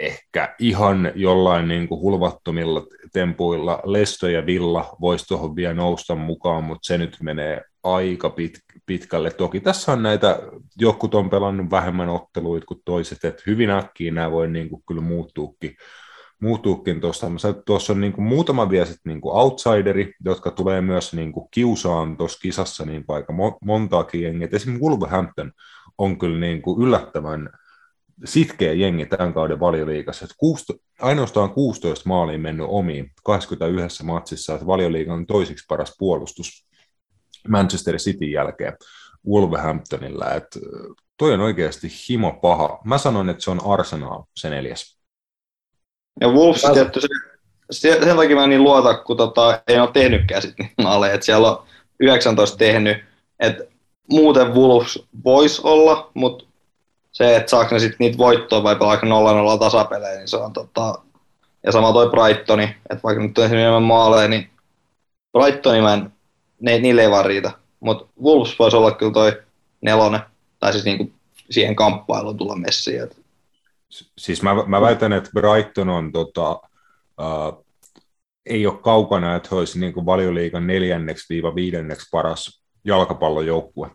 ehkä 0.00 0.54
ihan 0.58 1.12
jollain 1.14 1.68
niin 1.68 1.88
kuin 1.88 2.00
hulvattomilla 2.00 2.86
tempuilla 3.12 3.80
Lesto 3.84 4.28
ja 4.28 4.46
Villa 4.46 4.96
voisi 5.00 5.26
tuohon 5.26 5.56
vielä 5.56 5.74
nousta 5.74 6.14
mukaan, 6.14 6.64
mutta 6.64 6.86
se 6.86 6.98
nyt 6.98 7.16
menee 7.22 7.62
aika 7.82 8.30
pit, 8.30 8.58
pitkälle. 8.87 9.30
Toki 9.30 9.61
tässä 9.61 9.93
on 9.93 10.03
näitä, 10.03 10.41
jokut 10.78 11.14
on 11.14 11.30
pelannut 11.30 11.70
vähemmän 11.70 12.09
otteluita 12.09 12.66
kuin 12.66 12.80
toiset, 12.85 13.24
että 13.24 13.43
hyvin 13.47 13.70
äkkiä 13.70 14.12
nämä 14.12 14.30
voi 14.30 14.49
niin 14.49 14.68
kuin 14.68 14.82
kyllä 14.89 15.01
muuttuukin, 15.01 15.76
muuttuukin 16.41 17.01
tuossa. 17.01 17.26
Tuossa 17.66 17.93
on 17.93 18.01
niin 18.01 18.12
kuin 18.12 18.24
muutama 18.24 18.70
vielä 18.70 18.87
sit 18.87 19.01
niin 19.05 19.20
kuin 19.20 19.37
outsideri, 19.37 20.14
jotka 20.24 20.51
tulee 20.51 20.80
myös 20.80 21.14
niin 21.14 21.32
kuin 21.32 21.49
kiusaan 21.51 22.16
tuossa 22.16 22.39
kisassa 22.39 22.85
niin 22.85 23.05
aika 23.09 23.32
montaakin 23.64 24.22
jengiä. 24.22 24.49
Esimerkiksi 24.53 24.85
Wolverhampton 24.85 25.53
on 25.99 26.18
kyllä 26.18 26.39
niin 26.41 26.62
kuin 26.62 26.82
yllättävän 26.82 27.51
sitkeä 28.24 28.72
jengi 28.72 29.07
tämän 29.07 29.35
kauden 29.35 29.61
valioliikassa. 29.61 30.26
16, 30.39 30.85
ainoastaan 31.01 31.51
16 31.51 32.09
maaliin 32.09 32.41
mennyt 32.41 32.66
omiin 32.70 33.11
21 33.24 34.05
matsissa, 34.05 34.55
että 34.55 34.66
valioliigan 34.66 35.26
toisiksi 35.26 35.64
paras 35.68 35.95
puolustus 35.99 36.66
Manchester 37.49 37.97
Cityn 37.97 38.30
jälkeen 38.30 38.76
Wolverhamptonilla. 39.28 40.30
Että 40.30 40.61
toi 41.16 41.34
on 41.34 41.40
oikeasti 41.40 41.88
himo 42.09 42.32
paha. 42.32 42.80
Mä 42.84 42.99
sanon, 42.99 43.30
että 43.30 43.42
se 43.42 43.51
on 43.51 43.61
Arsenal, 43.66 44.22
se 44.36 44.51
neljäs. 44.51 44.99
Ja 46.20 46.28
Wolves 46.28 46.64
mä... 46.64 46.72
tietty, 46.72 47.01
se, 47.70 47.99
sen 48.05 48.16
takia 48.16 48.36
mä 48.36 48.47
niin 48.47 48.62
luota, 48.62 48.95
kun 48.95 49.16
tota, 49.16 49.62
ei 49.68 49.78
ole 49.78 49.90
tehnytkään 49.92 50.42
sit 50.42 50.55
niin 50.59 50.70
maaleja, 50.82 51.14
että 51.14 51.26
siellä 51.26 51.51
on 51.51 51.66
19 52.01 52.57
tehnyt, 52.57 53.05
että 53.40 53.64
muuten 54.11 54.55
Wolves 54.55 55.03
voisi 55.24 55.61
olla, 55.64 56.11
mutta 56.14 56.45
se, 57.12 57.36
että 57.36 57.51
saako 57.51 57.74
ne 57.74 57.78
sitten 57.78 57.97
niitä 57.99 58.18
voittoa 58.18 58.62
vai 58.62 58.76
pelaako 58.76 59.07
0-0 59.57 59.59
tasapelejä, 59.59 60.18
niin 60.18 60.28
se 60.28 60.36
on 60.36 60.53
tota, 60.53 60.95
ja 61.66 61.72
sama 61.72 61.92
toi 61.92 62.11
Brightoni, 62.11 62.64
että 62.64 63.03
vaikka 63.03 63.22
nyt 63.22 63.38
on 63.38 63.45
enemmän 63.45 63.82
maaleja, 63.82 64.28
niin 64.28 64.51
Brightoni 65.32 65.80
mä 65.80 65.95
en, 65.95 66.12
ne, 66.64 66.78
niille 66.78 67.02
ei 67.02 67.10
vaan 67.10 67.26
riitä. 67.26 67.50
Mutta 67.80 68.06
Wolves 68.22 68.58
voisi 68.58 68.76
olla 68.76 68.92
kyllä 68.92 69.12
toi 69.12 69.42
nelonen, 69.80 70.20
tai 70.60 70.72
siis 70.72 70.84
niinku 70.84 71.12
siihen 71.50 71.76
kamppailuun 71.76 72.36
tulla 72.36 72.56
messiin. 72.56 73.02
Et. 73.02 73.16
Siis 74.18 74.42
mä, 74.42 74.54
mä 74.66 74.80
väitän, 74.80 75.12
että 75.12 75.30
Brighton 75.34 75.88
on 75.88 76.12
tota, 76.12 76.50
uh, 77.20 77.64
ei 78.46 78.66
ole 78.66 78.78
kaukana, 78.82 79.36
että 79.36 79.48
he 79.52 79.56
olisi 79.56 79.80
niin 79.80 80.06
valioliikan 80.06 80.66
neljänneksi 80.66 81.26
viiva 81.28 81.54
viidenneksi 81.54 82.08
paras 82.12 82.62
jalkapallojoukkue 82.84 83.90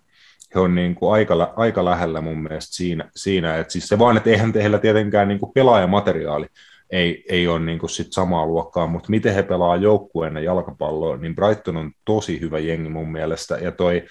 he 0.55 0.59
on 0.59 0.75
niin 0.75 0.95
kuin 0.95 1.13
aika, 1.13 1.53
aika 1.55 1.85
lähellä 1.85 2.21
mun 2.21 2.43
mielestä 2.43 2.75
siinä, 2.75 3.09
siinä 3.15 3.57
että 3.57 3.73
siis 3.73 3.87
se 3.87 3.99
vaan, 3.99 4.17
että 4.17 4.29
eihän 4.29 4.53
heillä 4.55 4.77
tietenkään 4.77 5.27
niin 5.27 5.39
kuin 5.39 5.51
pelaajamateriaali 5.53 6.45
ei, 6.91 7.25
ei 7.29 7.47
ole 7.47 7.59
niin 7.59 7.79
kuin 7.79 7.89
sit 7.89 8.13
samaa 8.13 8.45
luokkaa, 8.45 8.87
mutta 8.87 9.09
miten 9.09 9.33
he 9.33 9.43
pelaa 9.43 9.75
joukkueena 9.75 10.39
jalkapalloa, 10.39 11.17
niin 11.17 11.35
Brighton 11.35 11.77
on 11.77 11.91
tosi 12.05 12.41
hyvä 12.41 12.59
jengi 12.59 12.89
mun 12.89 13.11
mielestä, 13.11 13.57
ja 13.57 13.71
toi, 13.71 14.03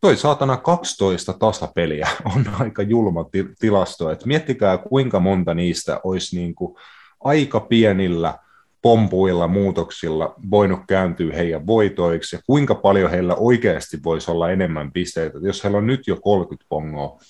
toi 0.00 0.16
saatana 0.16 0.56
12 0.56 1.32
tasapeliä 1.32 2.08
on 2.36 2.44
aika 2.58 2.82
julma 2.82 3.26
tilasto, 3.58 4.10
että 4.10 4.26
miettikää 4.26 4.78
kuinka 4.78 5.20
monta 5.20 5.54
niistä 5.54 6.00
olisi 6.04 6.36
niin 6.36 6.54
kuin 6.54 6.76
aika 7.24 7.60
pienillä 7.60 8.38
pompuilla 8.82 9.48
muutoksilla 9.48 10.34
voinut 10.50 10.80
kääntyä 10.88 11.34
heidän 11.34 11.66
voitoiksi. 11.66 12.36
Ja 12.36 12.42
kuinka 12.46 12.74
paljon 12.74 13.10
heillä 13.10 13.34
oikeasti 13.34 13.98
voisi 14.04 14.30
olla 14.30 14.50
enemmän 14.50 14.92
pisteitä. 14.92 15.38
Jos 15.42 15.64
heillä 15.64 15.78
on 15.78 15.86
nyt 15.86 16.06
jo 16.06 16.16
30 16.16 16.66
pongoa 16.68 17.20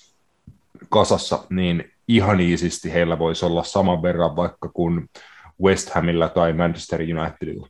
kasassa, 0.89 1.45
niin 1.49 1.92
ihan 2.07 2.39
iisisti 2.39 2.93
heillä 2.93 3.19
voisi 3.19 3.45
olla 3.45 3.63
saman 3.63 4.01
verran 4.01 4.35
vaikka 4.35 4.69
kuin 4.69 5.09
West 5.63 5.89
Hamilla 5.89 6.29
tai 6.29 6.53
Manchester 6.53 7.01
Unitedilla. 7.01 7.67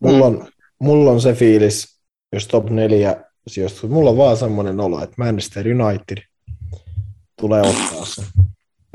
Mulla 0.00 0.26
on, 0.26 0.48
mulla 0.78 1.10
on 1.10 1.20
se 1.20 1.32
fiilis, 1.32 2.00
jos 2.32 2.48
top 2.48 2.70
4 2.70 3.16
sijoistuu. 3.46 3.90
Mulla 3.90 4.10
on 4.10 4.16
vaan 4.16 4.36
semmoinen 4.36 4.80
olo, 4.80 5.02
että 5.02 5.14
Manchester 5.18 5.66
United 5.68 6.18
tulee 7.40 7.60
ottaa 7.60 8.04
sen. 8.04 8.24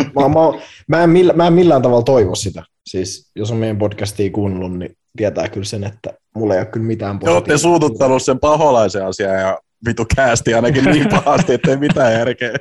Mä, 0.02 0.22
mä, 0.22 0.60
mä, 0.88 1.04
en 1.04 1.10
millä, 1.10 1.34
mä 1.34 1.48
en 1.48 1.54
millään 1.54 1.82
tavalla 1.82 2.04
toivo 2.04 2.36
sitä. 2.36 2.64
Siis 2.88 3.32
jos 3.36 3.52
on 3.52 3.58
meidän 3.58 3.78
podcastia 3.78 4.32
kuunnellut, 4.32 4.78
niin 4.78 4.98
tietää 5.18 5.50
kyllä 5.50 5.66
sen, 5.66 5.84
että 5.84 6.14
mulla 6.36 6.54
ei 6.54 6.60
ole 6.60 6.66
kyllä 6.66 6.86
mitään 6.86 7.20
positiivista. 7.20 7.46
Te 7.46 7.52
olette 7.52 7.62
suututtanut 7.62 8.24
sen 8.24 8.40
paholaisen 8.40 9.06
asian 9.06 9.40
ja 9.40 9.60
vitu 9.86 10.06
käästi 10.16 10.54
ainakin 10.54 10.84
niin 10.84 11.10
pahasti, 11.10 11.54
ettei 11.54 11.78
mitään 11.78 12.14
järkeä. 12.14 12.52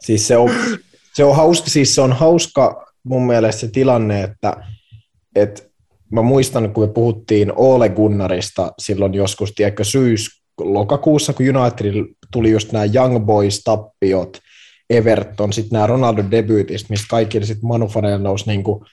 Siis 0.00 0.28
se 0.28 0.36
on, 0.36 0.50
se 1.14 1.24
on 1.24 1.36
hauska, 1.36 1.70
siis 1.70 1.94
se 1.94 2.00
on 2.00 2.12
hauska 2.12 2.86
mun 3.04 3.26
mielestä 3.26 3.60
se 3.60 3.68
tilanne, 3.68 4.22
että, 4.22 4.56
että 5.36 5.62
mä 6.12 6.22
muistan, 6.22 6.72
kun 6.72 6.84
me 6.84 6.92
puhuttiin 6.92 7.52
Ole 7.56 7.88
Gunnarista 7.88 8.72
silloin 8.78 9.14
joskus, 9.14 9.52
tiedätkö, 9.52 9.84
syys, 9.84 10.42
lokakuussa, 10.60 11.32
kun 11.32 11.56
United 11.56 12.04
tuli 12.32 12.50
just 12.50 12.72
nämä 12.72 12.84
Young 12.94 13.26
Boys-tappiot, 13.26 14.40
Everton, 14.90 15.52
sitten 15.52 15.76
nämä 15.76 15.86
Ronaldo 15.86 16.24
debyytistä, 16.30 16.86
mistä 16.90 17.06
kaikki 17.10 17.46
sitten 17.46 17.68
Manufaneille 17.68 18.18
nousi 18.18 18.46
niin 18.46 18.62
kuin 18.62 18.84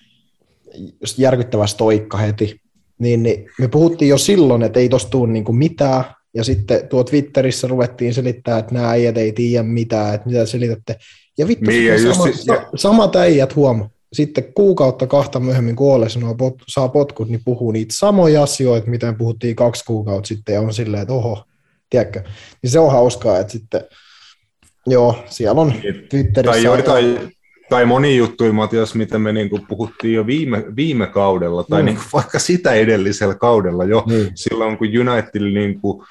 järkyttävä 1.18 1.68
stoikka 1.68 2.18
heti, 2.18 2.62
niin, 3.00 3.24
niin 3.24 3.50
me 3.60 3.68
puhuttiin 3.68 4.10
jo 4.10 4.18
silloin, 4.18 4.64
että 4.64 4.80
ei 4.80 4.90
tosta 4.90 5.10
tule 5.10 5.32
niin 5.32 5.56
mitään, 5.56 6.04
ja 6.34 6.44
sitten 6.44 6.88
tuo 6.88 7.04
Twitterissä 7.04 7.68
ruvettiin 7.68 8.14
selittää, 8.14 8.58
että 8.58 8.74
nämä 8.74 8.90
äijät 8.90 9.18
ei 9.18 9.32
tiedä 9.32 9.64
mitään, 9.64 10.16
että 10.16 10.30
mitä 10.30 10.46
selitätte. 10.46 10.96
Ja 11.38 11.48
vittu, 11.48 11.70
niin, 11.70 12.14
sama, 12.14 12.28
just, 12.28 12.40
sa, 12.40 12.66
samat 12.76 13.16
äijät 13.16 13.56
huomaa 13.56 13.90
sitten 14.14 14.54
kuukautta 14.56 15.08
kahta 15.08 15.40
myöhemmin, 15.40 15.76
kun 15.76 15.94
Ole 15.94 16.10
sanoo, 16.10 16.36
pot, 16.36 16.56
saa 16.68 16.90
potkut, 16.90 17.30
niin 17.30 17.42
puhuu 17.46 17.72
niitä 17.72 17.96
samoja 17.98 18.44
asioita, 18.44 18.90
mitä 18.90 19.14
puhuttiin 19.18 19.56
kaksi 19.56 19.86
kuukautta 19.86 20.28
sitten, 20.28 20.54
ja 20.54 20.62
on 20.62 20.74
silleen, 20.74 21.02
että 21.02 21.14
oho, 21.14 21.44
tiedätkö? 21.90 22.22
Niin 22.62 22.72
se 22.72 22.80
on 22.80 22.92
hauskaa, 22.92 23.40
että 23.40 23.54
sitten, 23.54 23.82
joo, 24.88 25.24
siellä 25.26 25.62
on 25.62 25.68
niin. 25.68 26.08
Twitterissä... 26.10 26.70
Tai, 26.70 26.84
tai, 26.84 27.20
tai 27.70 27.86
moni 27.86 28.18
juttu, 28.18 28.54
Matias, 28.54 28.96
mitä 28.96 29.20
me 29.20 29.34
niin 29.34 29.50
puhuttiin 29.68 30.14
jo 30.14 30.28
viime, 30.28 30.64
viime 30.76 31.08
kaudella, 31.08 31.64
tai 31.64 31.82
mm. 31.82 31.86
niin 31.86 32.00
vaikka 32.14 32.40
sitä 32.40 32.74
edellisellä 32.74 33.36
kaudella 33.36 33.84
jo, 33.84 34.04
mm. 34.08 34.32
silloin 34.36 34.78
kun 34.78 34.88
United 34.88 35.42
niin 35.42 35.82
kuin, 35.82 36.06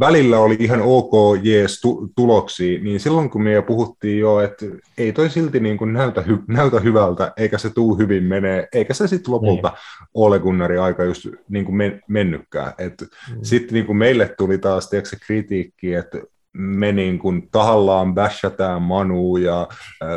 välillä 0.00 0.38
oli 0.38 0.56
ihan 0.60 0.82
ok 0.82 1.12
jees 1.42 1.80
tu- 1.80 2.10
tuloksia, 2.16 2.80
niin 2.80 3.00
silloin 3.00 3.30
kun 3.30 3.42
me 3.42 3.52
jo 3.52 3.62
puhuttiin 3.62 4.18
jo, 4.18 4.40
että 4.40 4.66
ei 4.98 5.12
toi 5.12 5.30
silti 5.30 5.60
niin 5.60 5.78
kuin 5.78 5.92
näytä, 5.92 6.20
hy- 6.20 6.44
näytä 6.46 6.80
hyvältä, 6.80 7.32
eikä 7.36 7.58
se 7.58 7.70
tuu 7.70 7.98
hyvin 7.98 8.24
menee, 8.24 8.68
eikä 8.72 8.94
se 8.94 9.06
sitten 9.06 9.34
lopulta 9.34 9.68
niin. 9.68 10.08
Ole 10.14 10.38
Gunnari 10.38 10.78
aika 10.78 11.04
just 11.04 11.26
niin 11.48 11.64
kuin 11.64 11.76
men- 11.76 12.00
mennytkään. 12.08 12.72
Mm. 12.80 13.38
Sitten 13.42 13.74
niin 13.74 13.86
kuin 13.86 13.96
meille 13.96 14.34
tuli 14.38 14.58
taas 14.58 14.88
tiedätkö, 14.88 15.16
kritiikki, 15.26 15.94
että 15.94 16.18
me 16.58 16.92
niin 16.92 17.18
kuin 17.18 17.48
tahallaan 17.52 18.14
bashataan 18.14 18.82
Manu 18.82 19.36
ja 19.36 19.68
äh, 20.02 20.08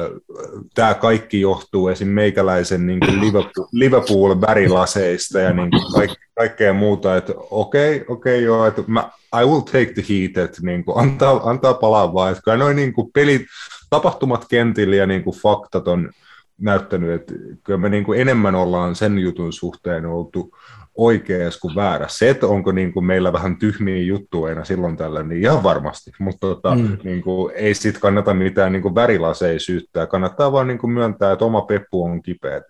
tämä 0.73 0.93
kaikki 0.93 1.41
johtuu 1.41 1.87
esim. 1.87 2.07
meikäläisen 2.07 2.87
niin 2.87 2.99
kuin 2.99 3.21
Liverpool, 3.21 3.67
Liverpool 3.71 4.41
värilaseista 4.41 5.39
ja 5.39 5.53
niin 5.53 5.69
kuin 5.69 5.93
kaik, 5.93 6.11
kaikkea 6.35 6.73
muuta, 6.73 7.17
että 7.17 7.33
okei, 7.37 7.95
okay, 7.95 8.05
okei 8.07 8.35
okay, 8.35 8.45
joo, 8.45 8.65
että 8.65 8.83
mä, 8.87 9.09
I 9.41 9.45
will 9.45 9.59
take 9.59 9.93
the 9.93 10.03
heat, 10.09 10.37
että 10.45 10.61
niin 10.61 10.85
kuin 10.85 10.99
antaa, 10.99 11.49
antaa 11.49 11.73
palaa 11.73 12.13
vaan, 12.13 12.31
että 12.31 12.57
noin 12.57 12.75
niin 12.75 12.93
kuin 12.93 13.11
pelit, 13.13 13.41
tapahtumat 13.89 14.45
kentillä 14.49 14.95
ja 14.95 15.07
niin 15.07 15.23
kuin 15.23 15.37
faktat 15.37 15.87
on 15.87 16.09
näyttänyt, 16.57 17.21
että 17.21 17.33
kyllä 17.63 17.79
me 17.79 17.89
niin 17.89 18.03
kuin 18.03 18.21
enemmän 18.21 18.55
ollaan 18.55 18.95
sen 18.95 19.19
jutun 19.19 19.53
suhteen 19.53 20.05
oltu 20.05 20.57
oikeassa 20.97 21.59
kuin 21.59 21.75
väärä. 21.75 22.05
Se, 22.09 22.29
että 22.29 22.47
onko 22.47 22.71
niin 22.71 22.93
kuin 22.93 23.05
meillä 23.05 23.33
vähän 23.33 23.57
tyhmiä 23.57 24.03
juttuja 24.03 24.49
aina 24.49 24.65
silloin 24.65 24.97
tällä, 24.97 25.23
niin 25.23 25.41
ihan 25.41 25.63
varmasti, 25.63 26.11
mutta 26.19 26.47
tota, 26.47 26.75
mm. 26.75 26.97
niin 27.03 27.21
kuin, 27.21 27.53
ei 27.55 27.73
sitten 27.73 28.01
kannata 28.01 28.33
mitään 28.33 28.71
niin 28.71 28.81
kuin 28.81 28.95
värilaseja 28.95 29.59
syyttää, 29.59 30.07
kannattaa 30.07 30.51
vaan 30.51 30.67
niin 30.67 30.77
kuin 30.77 30.91
myöntää, 30.91 31.31
että 31.31 31.45
oma 31.45 31.61
peppu 31.61 32.03
on 32.03 32.21
kipeä, 32.21 32.61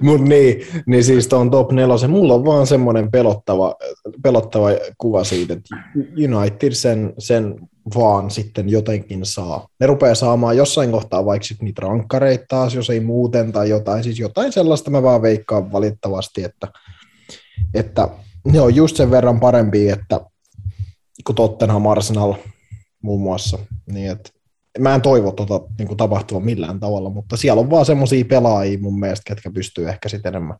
Mut 0.00 0.20
niin, 0.20 0.66
niin 0.86 1.04
siis 1.04 1.28
tuon 1.28 1.50
top 1.50 1.72
nelosen, 1.72 2.10
mulla 2.10 2.34
on 2.34 2.44
vaan 2.44 2.66
semmoinen 2.66 3.10
pelottava, 3.10 3.74
pelottava 4.22 4.68
kuva 4.98 5.24
siitä, 5.24 5.54
että 5.54 5.76
United 5.96 6.72
sen, 6.72 7.14
sen 7.18 7.68
vaan 7.94 8.30
sitten 8.30 8.68
jotenkin 8.68 9.26
saa. 9.26 9.68
Ne 9.80 9.86
rupeaa 9.86 10.14
saamaan 10.14 10.56
jossain 10.56 10.90
kohtaa 10.90 11.24
vaikka 11.24 11.46
sitten 11.46 11.64
niitä 11.64 11.82
rankkareita 11.82 12.44
taas, 12.48 12.74
jos 12.74 12.90
ei 12.90 13.00
muuten 13.00 13.52
tai 13.52 13.68
jotain, 13.68 14.04
siis 14.04 14.18
jotain 14.18 14.52
sellaista 14.52 14.90
mä 14.90 15.02
vaan 15.02 15.22
veikkaan 15.22 15.72
valittavasti, 15.72 16.44
että, 16.44 16.68
että 17.74 18.08
ne 18.44 18.60
on 18.60 18.74
just 18.74 18.96
sen 18.96 19.10
verran 19.10 19.40
parempi, 19.40 19.88
että 19.88 20.20
kuin 21.24 21.36
Tottenham 21.36 21.86
Arsenal 21.86 22.34
muun 23.02 23.20
muassa, 23.20 23.58
niin 23.92 24.10
että 24.10 24.30
mä 24.78 24.94
en 24.94 25.02
toivo 25.02 25.32
tuota 25.32 25.60
niin 25.78 25.96
tapahtua 25.96 26.40
millään 26.40 26.80
tavalla, 26.80 27.10
mutta 27.10 27.36
siellä 27.36 27.60
on 27.60 27.70
vaan 27.70 27.86
semmoisia 27.86 28.24
pelaajia 28.24 28.78
mun 28.78 29.00
mielestä, 29.00 29.22
ketkä 29.26 29.50
pystyy 29.50 29.88
ehkä 29.88 30.08
sitten 30.08 30.30
enemmän 30.34 30.56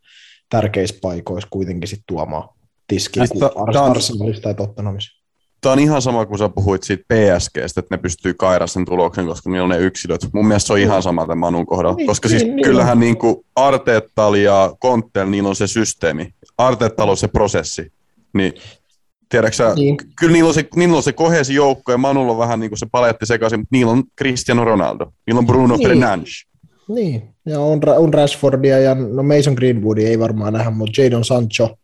tärkeissä 0.51 0.99
paikoissa 1.03 1.49
kuitenkin 1.51 1.89
sitten 1.89 2.05
tuomaan 2.09 2.49
tiskiä 2.87 3.25
kuin 3.33 3.45
Arsenalista 3.89 4.43
tai 4.43 4.55
Tottenhamissa. 4.55 5.26
Tämä 5.61 5.73
on 5.73 5.79
ihan 5.79 6.03
sama 6.03 6.27
kuin 6.27 6.39
sä 6.39 6.49
puhuit 6.49 6.83
siitä 6.83 7.05
PSGstä, 7.09 7.81
että 7.81 7.97
ne 7.97 8.03
pystyy 8.03 8.35
kaira 8.35 8.67
sen 8.67 8.85
tuloksen, 8.85 9.27
koska 9.27 9.51
niillä 9.51 9.65
on 9.65 9.71
ne 9.71 9.79
yksilöt. 9.79 10.29
Mun 10.33 10.47
mielestä 10.47 10.67
se 10.67 10.73
on 10.73 10.79
ihan 10.79 11.03
sama 11.03 11.23
tämän 11.23 11.39
Manun 11.39 11.67
kohdalla, 11.67 11.97
niin, 11.97 12.07
koska 12.07 12.29
siis 12.29 12.43
niin, 12.43 12.55
siis 12.55 12.65
kyllähän 12.65 13.01
niin. 13.01 13.17
niin 13.23 13.37
Arteettal 13.57 14.35
ja 14.35 14.73
Konttel, 14.79 15.29
niillä 15.29 15.49
on 15.49 15.57
se 15.57 15.67
systeemi. 15.67 16.35
Arteettal 16.59 17.09
on 17.09 17.17
se 17.17 17.29
prosessi. 17.29 17.93
Niin 18.35 18.53
Tiedätkö 19.29 19.75
niin. 19.75 19.97
kyllä 20.19 20.33
niillä 20.33 20.49
on 20.49 20.55
se, 20.55 20.69
niillä 20.77 20.97
on 20.97 21.03
se 21.03 21.13
kohesi 21.13 21.55
joukko 21.55 21.93
ja 21.93 21.99
Manulla 21.99 22.33
on 22.33 22.39
vähän 22.39 22.61
niin 22.61 22.71
kuin 22.71 22.79
se 22.79 22.87
paletti 22.93 23.27
sekaisin, 23.27 23.61
mutta 23.61 23.77
niillä 23.77 23.93
on 23.93 24.05
Cristiano 24.19 24.65
Ronaldo, 24.65 25.13
niillä 25.27 25.39
on 25.39 25.47
Bruno 25.47 25.77
niin. 25.77 25.89
Fernandes. 25.89 26.47
Niin, 26.89 27.23
ja 27.47 27.61
on, 27.61 27.81
on 27.97 28.15
Rashfordia 28.15 28.79
ja 28.79 28.95
no 28.95 29.23
Mason 29.23 29.55
Greenwoodia 29.55 30.09
ei 30.09 30.19
varmaan 30.19 30.53
nähdä, 30.53 30.71
mutta 30.71 31.03
Jadon 31.03 31.25
Sancho, 31.25 31.77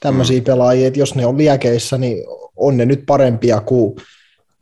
tämmöisiä 0.00 0.38
mm. 0.38 0.44
pelaajia, 0.44 0.86
että 0.86 0.98
jos 0.98 1.14
ne 1.14 1.26
on 1.26 1.38
liekeissä, 1.38 1.98
niin 1.98 2.24
on 2.56 2.76
ne 2.76 2.86
nyt 2.86 3.02
parempia 3.06 3.60
kuin, 3.60 3.94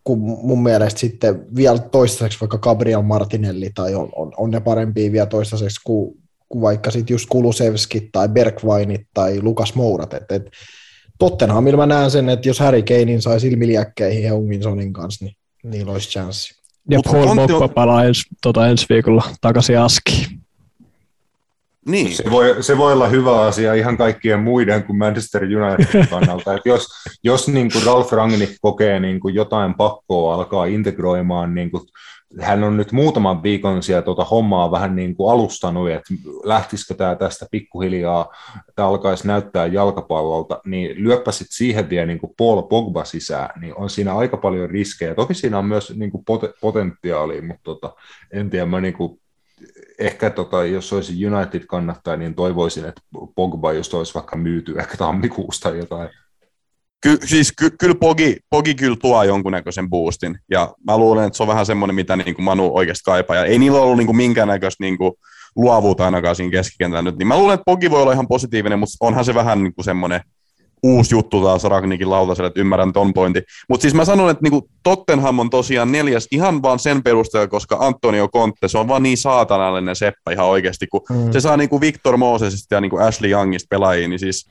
kuin 0.05 0.20
mun 0.20 0.62
mielestä 0.62 1.01
sitten 1.01 1.47
vielä 1.57 1.78
toistaiseksi 1.78 2.40
vaikka 2.40 2.59
Gabriel 2.59 3.03
Martinelli 3.03 3.70
tai 3.74 3.95
on, 3.95 4.09
on, 4.16 4.32
on 4.36 4.51
ne 4.51 4.61
parempia 4.61 5.12
vielä 5.12 5.26
toistaiseksi 5.26 5.80
kuin, 5.84 6.14
kuin 6.49 6.62
vaikka 6.62 6.90
sitten 6.90 7.14
just 7.14 7.26
Kulusevski 7.28 8.09
tai 8.12 8.28
Bergwinit 8.28 9.07
tai 9.14 9.40
Lukas 9.40 9.74
Mourat, 9.74 10.14
että 10.14 10.34
et, 10.34 10.51
Tottenhamilla 11.18 11.76
mä 11.76 11.95
näen 11.95 12.11
sen, 12.11 12.28
että 12.28 12.49
jos 12.49 12.61
Harry 12.61 12.82
Kanein 12.82 13.22
sai 13.22 13.40
silmiliäkkeihin 13.40 14.24
Heung-Min 14.24 14.93
kanssa, 14.93 15.24
niin 15.24 15.36
niillä 15.64 15.93
olisi 15.93 16.09
chanssi. 16.09 16.55
Ja 16.90 16.99
Mut 16.99 17.07
Paul 17.07 17.36
Pogba 17.36 17.68
palaa 17.68 18.05
ens, 18.05 18.24
tota, 18.43 18.68
ensi 18.68 18.86
viikolla 18.88 19.22
takaisin 19.40 19.78
Askiin. 19.78 20.41
Niin. 21.87 22.16
Se, 22.16 22.30
voi, 22.30 22.57
se 22.62 22.78
voi 22.78 22.93
olla 22.93 23.09
hyvä 23.09 23.41
asia 23.41 23.74
ihan 23.74 23.97
kaikkien 23.97 24.41
muiden 24.41 24.85
kuin 24.85 24.99
Manchester 24.99 25.43
United 25.43 26.07
kannalta. 26.11 26.55
Et 26.55 26.66
jos 26.66 26.87
jos 27.24 27.49
niin 27.49 27.72
kuin 27.72 27.87
Ralf 27.87 28.12
Rangnick 28.12 28.53
kokee 28.61 29.01
niin 29.01 29.20
kuin 29.20 29.35
jotain 29.35 29.74
pakkoa 29.74 30.35
alkaa 30.35 30.64
integroimaan 30.64 31.55
niin 31.55 31.70
kuin 31.70 31.83
hän 32.41 32.64
on 32.64 32.76
nyt 32.76 32.93
muutaman 32.93 33.43
viikon 33.43 33.83
siellä 33.83 34.03
tuota 34.03 34.24
hommaa 34.24 34.70
vähän 34.70 34.97
niin 34.97 35.14
kuin 35.16 35.33
alustanut, 35.33 35.91
että 35.91 36.14
lähtisikö 36.45 36.95
tämä 36.95 37.14
tästä 37.14 37.47
pikkuhiljaa, 37.51 38.28
että 38.68 38.87
alkaisi 38.87 39.26
näyttää 39.26 39.66
jalkapallolta, 39.66 40.61
niin 40.64 41.05
lyöppäsit 41.05 41.47
siihen 41.51 41.91
vielä 41.91 42.07
niin 42.07 42.18
kuin 42.18 42.33
Paul 42.37 42.62
Pogba 42.62 43.05
sisään, 43.05 43.61
niin 43.61 43.74
on 43.76 43.91
siinä 43.91 44.16
aika 44.16 44.37
paljon 44.37 44.70
riskejä. 44.70 45.14
Toki 45.14 45.35
siinä 45.35 45.59
on 45.59 45.64
myös 45.64 45.97
niin 45.97 46.11
kuin 46.11 46.24
pot- 46.30 46.55
potentiaalia, 46.61 47.43
mutta 47.43 47.62
tota, 47.64 47.95
en 48.30 48.51
tiedä, 48.51 48.66
mä 48.66 48.80
niin 48.80 48.95
kuin, 48.95 49.22
ehkä 50.07 50.30
tota, 50.30 50.64
jos 50.64 50.92
olisi 50.92 51.26
United 51.26 51.66
kannattaa, 51.66 52.16
niin 52.16 52.34
toivoisin, 52.34 52.84
että 52.84 53.00
Pogba 53.34 53.72
just 53.72 53.94
olisi 53.94 54.14
vaikka 54.14 54.36
myyty 54.36 54.78
ehkä 54.78 54.96
tammikuusta 54.96 55.70
jotain. 55.70 56.09
Ky, 57.03 57.18
siis 57.24 57.53
ky, 57.59 57.70
kyllä 57.70 57.94
Pogi, 57.94 58.36
Pogi 58.50 58.74
kyllä 58.74 58.96
tuo 58.96 59.24
jonkunnäköisen 59.24 59.90
boostin, 59.90 60.38
ja 60.50 60.74
mä 60.86 60.98
luulen, 60.98 61.26
että 61.26 61.36
se 61.36 61.42
on 61.42 61.48
vähän 61.48 61.66
semmoinen, 61.66 61.94
mitä 61.94 62.16
niin 62.16 62.34
kuin 62.34 62.44
Manu 62.44 62.70
oikeasti 62.74 63.05
kaipaa, 63.05 63.36
ja 63.36 63.44
ei 63.44 63.59
niillä 63.59 63.80
ollut 63.80 63.96
niin 63.96 64.07
kuin 64.07 64.16
minkäännäköistä 64.16 64.84
niin 64.84 64.98
kuin 64.98 65.12
luovuutta 65.57 66.05
ainakaan 66.05 66.36
siinä 66.36 66.50
keskikentällä 66.50 67.03
nyt, 67.03 67.18
niin 67.18 67.26
mä 67.26 67.38
luulen, 67.38 67.55
että 67.55 67.64
Pogi 67.66 67.90
voi 67.90 68.03
olla 68.03 68.12
ihan 68.12 68.28
positiivinen, 68.28 68.78
mutta 68.78 68.96
onhan 69.00 69.24
se 69.24 69.34
vähän 69.34 69.62
niin 69.62 69.74
kuin 69.74 69.84
semmoinen 69.84 70.20
uusi 70.83 71.14
juttu 71.14 71.43
taas 71.43 71.64
Ragnikin 71.64 72.11
lautaselle, 72.11 72.49
että 72.49 72.61
ymmärrän 72.61 72.93
ton 72.93 73.14
pointin. 73.14 73.43
Mutta 73.68 73.83
siis 73.83 73.95
mä 73.95 74.05
sanon, 74.05 74.30
että 74.30 74.43
niinku 74.43 74.68
Tottenham 74.83 75.39
on 75.39 75.51
tosiaan 75.51 75.93
neljäs 75.93 76.28
ihan 76.30 76.62
vaan 76.62 76.78
sen 76.78 77.03
perusteella, 77.03 77.49
koska 77.49 77.76
Antonio 77.80 78.28
Conte, 78.28 78.68
se 78.68 78.78
on 78.78 78.89
vaan 78.89 79.03
niin 79.03 79.18
saatanallinen 79.18 79.97
seppä 79.97 80.33
ihan 80.33 80.47
oikeasti, 80.47 80.87
kun 80.87 81.01
mm. 81.11 81.33
se 81.33 81.41
saa 81.41 81.57
niinku 81.57 81.80
Victor 81.80 82.16
Mosesista 82.16 82.74
ja 82.74 82.80
niinku 82.80 82.97
Ashley 82.97 83.30
Youngista 83.30 83.66
pelaajia, 83.70 84.09
niin 84.09 84.18
siis 84.18 84.47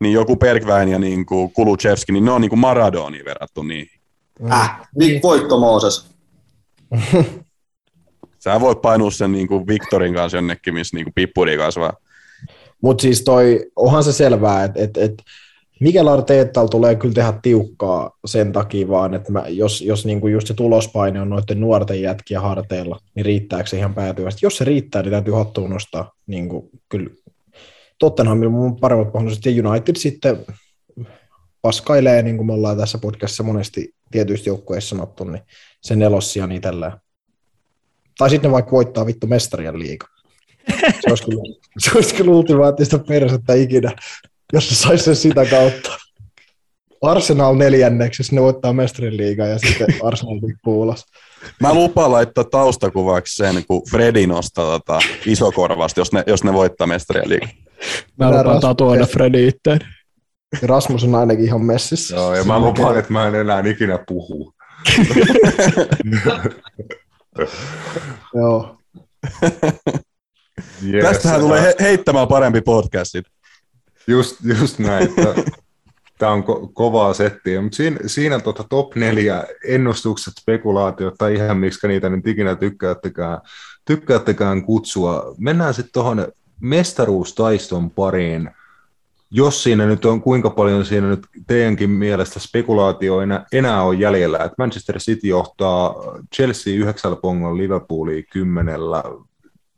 niin 0.00 0.12
joku 0.12 0.36
Bergwijn 0.36 0.88
ja 0.88 0.98
niin 0.98 1.26
kuin 1.26 1.52
Kuluchevski, 1.52 2.12
niin 2.12 2.24
ne 2.24 2.30
on 2.30 2.40
niin 2.40 2.50
kuin 2.50 2.58
Maradoniin 2.58 3.24
verrattu 3.24 3.62
niihin. 3.62 4.00
Äh, 4.52 4.80
Nick 4.96 5.22
Voitto 5.22 5.60
Mooses. 5.60 6.06
Sä 8.44 8.60
voit 8.60 8.82
painua 8.82 9.10
sen 9.10 9.32
niin 9.32 9.48
kuin 9.48 9.66
Victorin 9.66 10.14
kanssa 10.14 10.38
jonnekin, 10.38 10.74
missä 10.74 10.96
niin 10.96 11.04
kuin 11.04 11.14
pippuri 11.14 11.56
kasvaa. 11.56 11.92
Mutta 12.82 13.02
siis 13.02 13.22
toi, 13.22 13.66
onhan 13.76 14.04
se 14.04 14.12
selvää, 14.12 14.64
että 14.64 14.82
et, 14.82 14.96
et 14.96 15.22
Mikel 15.80 16.08
Arteettalla 16.08 16.68
tulee 16.68 16.94
kyllä 16.94 17.14
tehdä 17.14 17.32
tiukkaa 17.42 18.18
sen 18.26 18.52
takia 18.52 18.88
vaan, 18.88 19.14
että 19.14 19.32
mä, 19.32 19.44
jos, 19.48 19.80
jos 19.80 20.06
niinku 20.06 20.28
just 20.28 20.46
se 20.46 20.54
tulospaine 20.54 21.20
on 21.20 21.30
noiden 21.30 21.60
nuorten 21.60 22.02
jätkiä 22.02 22.40
harteilla, 22.40 23.00
niin 23.14 23.26
riittääkö 23.26 23.68
se 23.68 23.78
ihan 23.78 23.94
päätyvästi? 23.94 24.46
Jos 24.46 24.56
se 24.56 24.64
riittää, 24.64 25.02
niin 25.02 25.12
täytyy 25.12 25.34
hattuun 25.34 25.70
nostaa 25.70 26.12
niin 26.26 26.48
kuin, 26.48 26.70
kyllä 26.88 27.10
Tottenhamilla 27.98 28.52
mun 28.52 28.76
paremmat 28.76 29.14
mahdollisuudet 29.14 29.56
ja 29.56 29.70
United 29.70 29.96
sitten 29.96 30.46
paskailee, 31.62 32.22
niin 32.22 32.36
kuin 32.36 32.46
me 32.46 32.52
ollaan 32.52 32.76
tässä 32.76 32.98
podcastissa 32.98 33.42
monesti 33.42 33.94
tietyistä 34.10 34.50
joukkueissa 34.50 34.88
sanottu, 34.88 35.24
niin 35.24 35.42
se 35.80 35.96
nelossia 35.96 36.46
niin 36.46 36.62
tällä. 36.62 36.98
Tai 38.18 38.30
sitten 38.30 38.52
vaikka 38.52 38.72
voittaa 38.72 39.06
vittu 39.06 39.26
mestarien 39.26 39.78
liiga. 39.78 40.06
Se 40.80 41.08
olisi 41.08 41.24
kyllä, 41.24 41.42
se 41.84 41.90
olisi 41.94 42.14
kyllä 42.14 42.30
ultimaattista 42.30 42.98
persettä 42.98 43.54
ikinä, 43.54 43.92
jos 44.52 44.68
se 44.68 44.74
saisi 44.74 45.04
sen 45.04 45.16
sitä 45.16 45.44
kautta. 45.44 45.90
Arsenal 47.02 47.54
neljänneksi, 47.54 48.20
jos 48.20 48.32
ne 48.32 48.42
voittaa 48.42 48.72
mestarien 48.72 49.16
liigaa 49.16 49.46
ja 49.46 49.58
sitten 49.58 49.86
Arsenal 50.04 50.38
tippuu 50.46 50.82
ulos. 50.82 51.04
Mä 51.60 51.74
lupaan 51.74 52.12
laittaa 52.12 52.44
taustakuvaksi 52.44 53.36
sen, 53.36 53.64
kun 53.66 53.82
Fredi 53.90 54.26
nostaa 54.26 54.64
tota 54.78 54.98
isokorvasta, 55.26 56.00
jos 56.00 56.12
ne, 56.12 56.24
jos 56.26 56.44
ne 56.44 56.52
voittaa 56.52 56.86
mestarien 56.86 57.28
liigaa. 57.28 57.48
Mä 58.18 58.30
lupaan 58.38 58.60
tatuoida 58.60 59.06
Fredi 59.06 59.48
itteen. 59.48 59.78
Rasmus 60.62 61.04
on 61.04 61.14
ainakin 61.14 61.44
ihan 61.44 61.64
messissä. 61.64 62.16
Joo, 62.16 62.34
ja 62.34 62.44
mä 62.44 62.58
lupaan, 62.60 62.98
että 62.98 63.12
mä 63.12 63.26
en 63.28 63.34
enää 63.34 63.62
ikinä 63.66 63.98
puhu. 64.08 64.52
Joo. 68.34 68.76
Yes, 70.92 71.04
Tästähän 71.04 71.40
tulee 71.40 71.62
he- 71.62 71.74
heittämään 71.80 72.28
parempi 72.28 72.60
podcastit. 72.60 73.24
Just, 74.08 74.36
just 74.60 74.78
näin. 74.78 75.08
Tämä 76.18 76.32
on 76.32 76.42
ko- 76.42 76.70
kovaa 76.72 77.14
settiä, 77.14 77.62
mutta 77.62 77.76
siinä, 77.76 77.98
siinä 78.06 78.40
tota 78.40 78.64
top 78.68 78.94
neljä 78.94 79.44
ennustukset, 79.64 80.34
spekulaatiot 80.40 81.14
tai 81.18 81.34
ihan 81.34 81.58
miksi 81.58 81.88
niitä 81.88 82.08
nyt 82.08 82.26
ikinä 82.26 82.56
tykkäättekään, 82.56 83.38
tykkäättekään 83.84 84.62
kutsua. 84.62 85.34
Mennään 85.38 85.74
sitten 85.74 85.92
tuohon 85.92 86.26
mestaruustaiston 86.60 87.90
pariin. 87.90 88.50
Jos 89.30 89.62
siinä 89.62 89.86
nyt 89.86 90.04
on, 90.04 90.22
kuinka 90.22 90.50
paljon 90.50 90.84
siinä 90.84 91.08
nyt 91.08 91.26
teidänkin 91.46 91.90
mielestä 91.90 92.40
spekulaatio 92.40 93.20
enää, 93.52 93.82
on 93.82 93.98
jäljellä, 93.98 94.38
että 94.38 94.54
Manchester 94.58 94.98
City 94.98 95.26
johtaa 95.26 95.94
Chelsea 96.36 96.74
yhdeksällä 96.74 97.16
pongolla 97.16 97.56
Liverpoolia 97.56 98.22
kymmenellä, 98.32 99.02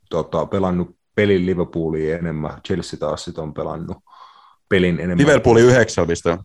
tota, 0.09 0.45
pelannut 0.45 0.95
pelin 1.15 1.45
Liverpoolia 1.45 2.17
enemmän, 2.17 2.61
Chelsea 2.67 2.99
taas 2.99 3.23
sit 3.23 3.37
on 3.37 3.53
pelannut 3.53 3.97
pelin 4.71 4.99
enemmän. 4.99 5.17
Liverpooli 5.17 5.61
yhdeksällä 5.61 6.07
pisteellä. 6.07 6.43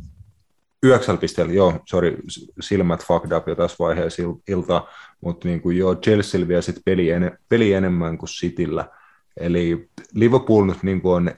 Yhdeksällä 0.83 1.21
pisteellä, 1.21 1.53
joo, 1.53 1.81
sorry, 1.87 2.17
silmät 2.61 3.05
fucked 3.05 3.33
up 3.33 3.49
jo 3.49 3.55
tässä 3.55 3.77
vaiheessa 3.79 4.23
iltaa, 4.49 4.89
mutta 5.21 5.49
niin 5.49 5.61
kuin 5.61 5.79
joo, 5.79 5.95
Chelsea 5.95 6.49
vie 6.49 6.63
sitten 6.63 6.83
peli, 6.85 7.11
en, 7.11 7.39
peli 7.49 7.73
enemmän 7.73 8.19
kuin 8.19 8.29
Cityllä, 8.29 8.89
eli 9.37 9.89
Liverpool 10.15 10.65
nyt 10.65 10.83
niin 10.83 11.01
kuin 11.01 11.15
on 11.15 11.31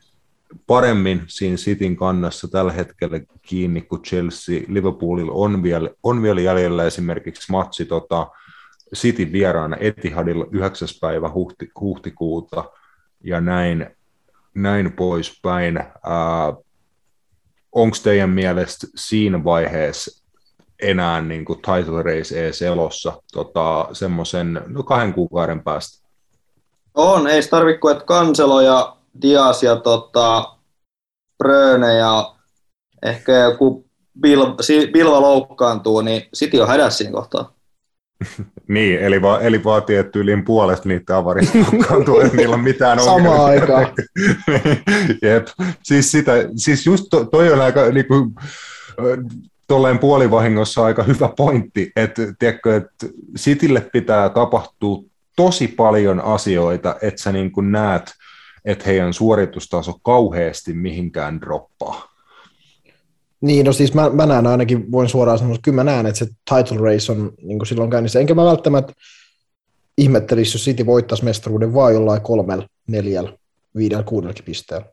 paremmin 0.66 1.22
siinä 1.26 1.56
Cityn 1.56 1.96
kannassa 1.96 2.48
tällä 2.48 2.72
hetkellä 2.72 3.20
kiinni 3.42 3.82
kuin 3.82 4.02
Chelsea. 4.02 4.60
Liverpoolilla 4.68 5.32
on 5.32 5.62
vielä, 5.62 5.90
on 6.02 6.22
vielä 6.22 6.40
jäljellä 6.40 6.84
esimerkiksi 6.84 7.52
matsi 7.52 7.84
tota, 7.84 8.26
City 8.94 9.32
vieraana 9.32 9.76
Etihadilla 9.80 10.46
9. 10.50 10.88
päivä 11.00 11.30
huhti, 11.30 11.70
huhtikuuta 11.80 12.64
ja 13.24 13.40
näin, 13.40 13.86
näin 14.54 14.92
poispäin. 14.92 15.78
Onko 17.72 17.96
teidän 18.02 18.30
mielestä 18.30 18.86
siinä 18.94 19.44
vaiheessa 19.44 20.24
enää 20.82 21.22
niin 21.22 21.44
kuin 21.44 21.58
title 21.58 22.02
race 22.02 22.46
ees 22.46 22.62
elossa 22.62 23.22
tota, 23.32 23.88
semmoisen 23.92 24.62
no 24.66 24.82
kahden 24.82 25.14
kuukauden 25.14 25.62
päästä? 25.62 26.08
On, 26.94 27.26
ei 27.26 27.42
tarvitse 27.42 27.78
kuin, 27.78 27.92
että 27.92 28.04
Kanselo 28.04 28.60
ja 28.60 28.96
Dias 29.22 29.62
ja 29.62 29.76
tota, 29.76 30.56
Bröne 31.38 31.94
ja 31.94 32.34
ehkä 33.02 33.32
joku 33.32 33.84
Bilva, 34.20 34.56
Bilva 34.92 35.20
loukkaantuu, 35.20 36.00
niin 36.00 36.28
City 36.36 36.60
on 36.60 36.68
hädässä 36.68 36.98
siinä 36.98 37.12
kohtaa. 37.12 37.57
niin, 38.68 38.98
eli, 38.98 39.22
va, 39.22 39.40
eli 39.40 39.64
vaatii, 39.64 39.96
että 39.96 40.12
tyyliin 40.12 40.44
puolesta 40.44 40.88
niitä 40.88 41.16
avarista 41.16 41.58
loukkaantuu, 41.58 42.20
että 42.20 42.36
niillä 42.36 42.54
on 42.54 42.60
mitään 42.60 42.98
ongelmia. 42.98 43.30
Samaan 43.30 43.50
aikaan. 43.50 43.86
Jep, 45.22 45.46
siis, 45.82 46.10
sitä, 46.10 46.32
siis 46.56 46.86
just 46.86 47.04
to, 47.10 47.24
toi 47.24 47.52
on 47.52 47.60
aika 47.60 47.90
niin 47.90 48.06
kuin, 48.06 48.34
tolleen 49.66 49.98
puolivahingossa 49.98 50.84
aika 50.84 51.02
hyvä 51.02 51.28
pointti, 51.36 51.92
että, 51.96 52.22
tiedätkö, 52.38 52.76
että 52.76 53.06
Citylle 53.38 53.80
pitää 53.92 54.28
tapahtua 54.28 55.02
tosi 55.36 55.68
paljon 55.68 56.20
asioita, 56.20 56.96
että 57.02 57.22
sä 57.22 57.32
niin 57.32 57.52
kuin 57.52 57.72
näet– 57.72 58.12
että 58.68 58.84
heidän 58.86 59.14
suoritustaso 59.14 59.98
kauheasti 60.02 60.72
mihinkään 60.72 61.40
droppaa. 61.40 62.07
Niin, 63.40 63.66
no 63.66 63.72
siis 63.72 63.94
mä, 63.94 64.10
mä 64.10 64.26
näen 64.26 64.46
ainakin, 64.46 64.92
voin 64.92 65.08
suoraan 65.08 65.38
sanoa, 65.38 65.54
että 65.54 65.64
kyllä 65.64 65.76
mä 65.76 65.84
näen, 65.84 66.06
että 66.06 66.18
se 66.18 66.26
title 66.26 66.92
race 66.92 67.12
on 67.12 67.32
niin 67.42 67.66
silloin 67.66 67.90
käynnissä. 67.90 68.20
Enkä 68.20 68.34
mä 68.34 68.44
välttämättä 68.44 68.92
ihmettelisi, 69.98 70.54
jos 70.54 70.64
City 70.64 70.86
voittaisi 70.86 71.24
mestaruuden 71.24 71.74
vaan 71.74 71.94
jollain 71.94 72.22
kolmella, 72.22 72.66
neljällä, 72.86 73.32
viidellä, 73.76 74.02
kuudellakin 74.02 74.44
pisteellä. 74.44 74.86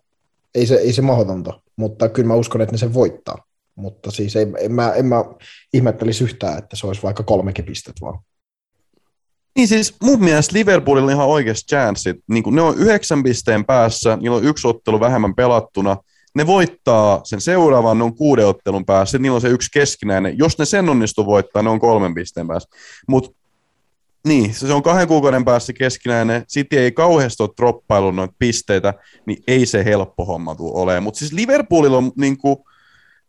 Ei 0.56 0.66
se, 0.66 0.76
ei 0.76 0.94
se 0.94 1.02
mahdotonta, 1.02 1.62
mutta 1.76 2.10
kyllä 2.10 2.28
mä 2.28 2.36
uskon, 2.36 2.62
että 2.62 2.74
ne 2.74 2.78
sen 2.78 2.94
voittaa. 2.94 3.38
Mutta 3.76 4.12
siis 4.12 4.36
ei, 4.36 4.48
en, 4.60 4.72
mä, 4.72 4.92
en 4.92 5.06
mä 5.06 5.26
ihmettelisi 5.74 6.24
yhtään, 6.24 6.58
että 6.58 6.76
se 6.76 6.88
olisi 6.88 7.04
vaikka 7.04 7.24
kolmekin 7.24 7.66
pistet 7.66 7.96
vaan. 8.02 8.20
Niin 9.56 9.68
siis 9.68 9.96
mun 10.04 10.24
mielestä 10.24 10.54
Liverpoolilla 10.54 11.06
on 11.06 11.14
ihan 11.14 11.28
oikeasti 11.28 11.76
chanssit. 11.76 12.18
Niin 12.28 12.56
ne 12.56 12.62
on 12.62 12.78
yhdeksän 12.78 13.24
pisteen 13.24 13.66
päässä, 13.66 14.16
niillä 14.16 14.38
on 14.38 14.44
yksi 14.44 14.68
ottelu 14.68 15.00
vähemmän 15.00 15.36
pelattuna. 15.36 15.98
Ne 16.36 16.48
voittaa 16.48 17.22
sen 17.24 17.42
seuraavan, 17.42 17.98
ne 17.98 18.04
on 18.04 18.16
kuuden 18.16 18.48
ottelun 18.48 18.86
päässä, 18.86 19.18
niillä 19.18 19.36
on 19.36 19.42
se 19.42 19.50
yksi 19.50 19.70
keskinäinen. 19.74 20.38
Jos 20.38 20.58
ne 20.58 20.66
sen 20.66 20.90
onnistu 20.90 21.26
voittaa, 21.26 21.64
ne 21.64 21.70
on 21.70 21.80
kolmen 21.80 22.14
pisteen 22.14 22.48
päässä. 22.48 22.70
Mutta 23.08 23.32
niin, 24.26 24.54
se 24.54 24.74
on 24.74 24.84
kahden 24.84 25.08
kuukauden 25.08 25.46
päässä 25.46 25.74
keskinäinen. 25.74 26.46
City 26.46 26.80
ei 26.80 26.92
kauheasti 26.92 27.44
ole 27.44 27.50
droppailut 27.58 28.16
noita 28.16 28.34
pisteitä, 28.40 28.94
niin 29.26 29.44
ei 29.48 29.66
se 29.66 29.86
helppo 29.86 30.26
homma 30.26 30.56
tule 30.56 30.72
olemaan. 30.74 31.04
Mutta 31.04 31.18
siis 31.18 31.34
Liverpoolilla 31.34 31.98
on 31.98 32.12
niin 32.18 32.38
kuin, 32.38 32.58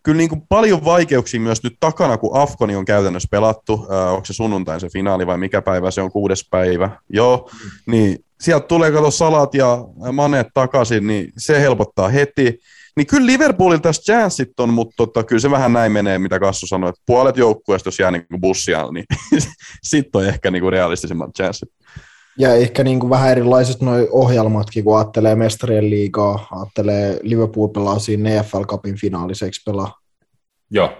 kyllä 0.02 0.18
niin 0.18 0.28
kuin 0.28 0.42
paljon 0.48 0.84
vaikeuksia 0.84 1.40
myös 1.40 1.62
nyt 1.62 1.76
takana, 1.80 2.18
kun 2.18 2.36
Afkoni 2.36 2.76
on 2.76 2.84
käytännössä 2.84 3.28
pelattu. 3.30 3.86
Äh, 3.92 4.12
onko 4.12 4.24
se 4.24 4.32
sunnuntain 4.32 4.80
se 4.80 4.88
finaali 4.88 5.26
vai 5.26 5.38
mikä 5.38 5.62
päivä 5.62 5.90
se 5.90 6.02
on, 6.02 6.12
kuudes 6.12 6.48
päivä? 6.50 6.90
Joo, 7.08 7.50
niin 7.86 8.18
sieltä 8.40 8.66
tulee 8.66 8.90
kato 8.90 9.10
salat 9.10 9.54
ja 9.54 9.78
maneet 10.12 10.46
takaisin, 10.54 11.06
niin 11.06 11.32
se 11.38 11.60
helpottaa 11.60 12.08
heti. 12.08 12.58
Niin 12.96 13.06
kyllä 13.06 13.26
Liverpoolilla 13.26 13.80
tässä 13.80 14.02
chanssit 14.02 14.60
on, 14.60 14.68
mutta 14.68 14.94
tota, 14.96 15.24
kyllä 15.24 15.40
se 15.40 15.50
vähän 15.50 15.72
näin 15.72 15.92
menee, 15.92 16.18
mitä 16.18 16.40
Kassu 16.40 16.66
sanoi, 16.66 16.90
että 16.90 17.02
puolet 17.06 17.36
joukkueesta, 17.36 17.88
jos 17.88 17.98
jää 17.98 18.10
niin 18.10 18.26
bussia, 18.40 18.90
niin 18.92 19.04
sitten 19.82 20.20
on 20.20 20.26
ehkä 20.26 20.50
niin 20.50 20.62
kuin 20.62 20.72
realistisemmat 20.72 21.30
chanssit. 21.36 21.68
Ja 22.38 22.54
ehkä 22.54 22.84
niin 22.84 23.00
kuin 23.00 23.10
vähän 23.10 23.30
erilaiset 23.30 23.80
nuo 23.80 23.94
ohjelmatkin, 24.10 24.84
kun 24.84 24.98
ajattelee 24.98 25.34
mestarien 25.34 25.90
liigaa, 25.90 26.46
ajattelee 26.50 27.20
Liverpool 27.22 27.68
pelaa 27.68 27.98
siinä 27.98 28.30
EFL 28.30 28.62
Cupin 28.62 28.96
finaaliseksi 28.96 29.62
pelaa. 29.66 29.98
Joo. 30.70 30.90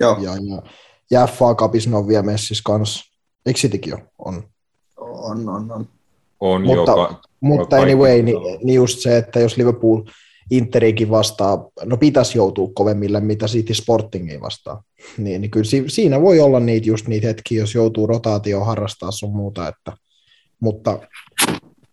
Joo. 0.00 0.18
Ja, 0.20 0.30
ja, 0.30 0.62
ja 1.10 1.26
FA 1.26 1.54
Cupissa 1.54 1.96
on 1.96 2.08
vielä 2.08 2.22
messissä 2.22 2.62
kanssa. 2.64 3.04
Eikö 3.46 3.58
Citykin 3.58 3.90
jo? 3.90 3.98
On. 4.18 4.42
On, 4.96 5.48
on, 5.48 5.72
on. 5.72 5.88
On 6.40 6.62
mutta, 6.62 6.90
joka, 6.90 7.20
mutta 7.40 7.76
anyway, 7.76 8.22
niin, 8.22 8.36
niin 8.62 8.76
just 8.76 8.98
se, 8.98 9.16
että 9.16 9.40
jos 9.40 9.56
Liverpool 9.56 10.02
Interikin 10.50 11.10
vastaa, 11.10 11.68
no 11.84 11.96
pitäisi 11.96 12.38
joutua 12.38 12.70
kovemmille, 12.74 13.20
mitä 13.20 13.46
City 13.46 13.74
Sportingiin 13.74 14.40
vastaa. 14.40 14.82
Niin, 15.18 15.40
niin 15.40 15.50
kyllä 15.50 15.66
siinä 15.88 16.22
voi 16.22 16.40
olla 16.40 16.60
niitä 16.60 16.88
just 16.88 17.08
niitä 17.08 17.26
hetkiä, 17.26 17.60
jos 17.60 17.74
joutuu 17.74 18.06
rotaatioon 18.06 18.66
harrastaa 18.66 19.10
sun 19.10 19.36
muuta, 19.36 19.68
että 19.68 19.92
mutta 20.60 20.98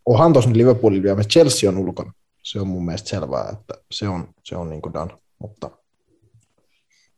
onhan 0.05 0.33
tuossa 0.33 0.51
Liverpoolin 0.53 1.03
vielä, 1.03 1.23
Chelsea 1.23 1.69
on 1.69 1.77
ulkona. 1.77 2.13
Se 2.43 2.59
on 2.59 2.67
mun 2.67 2.85
mielestä 2.85 3.09
selvää, 3.09 3.49
että 3.53 3.73
se 3.91 4.07
on, 4.07 4.27
se 4.43 4.55
on 4.55 4.69
niin 4.69 4.81
kuin 4.81 4.93
done. 4.93 5.13
Mutta 5.39 5.69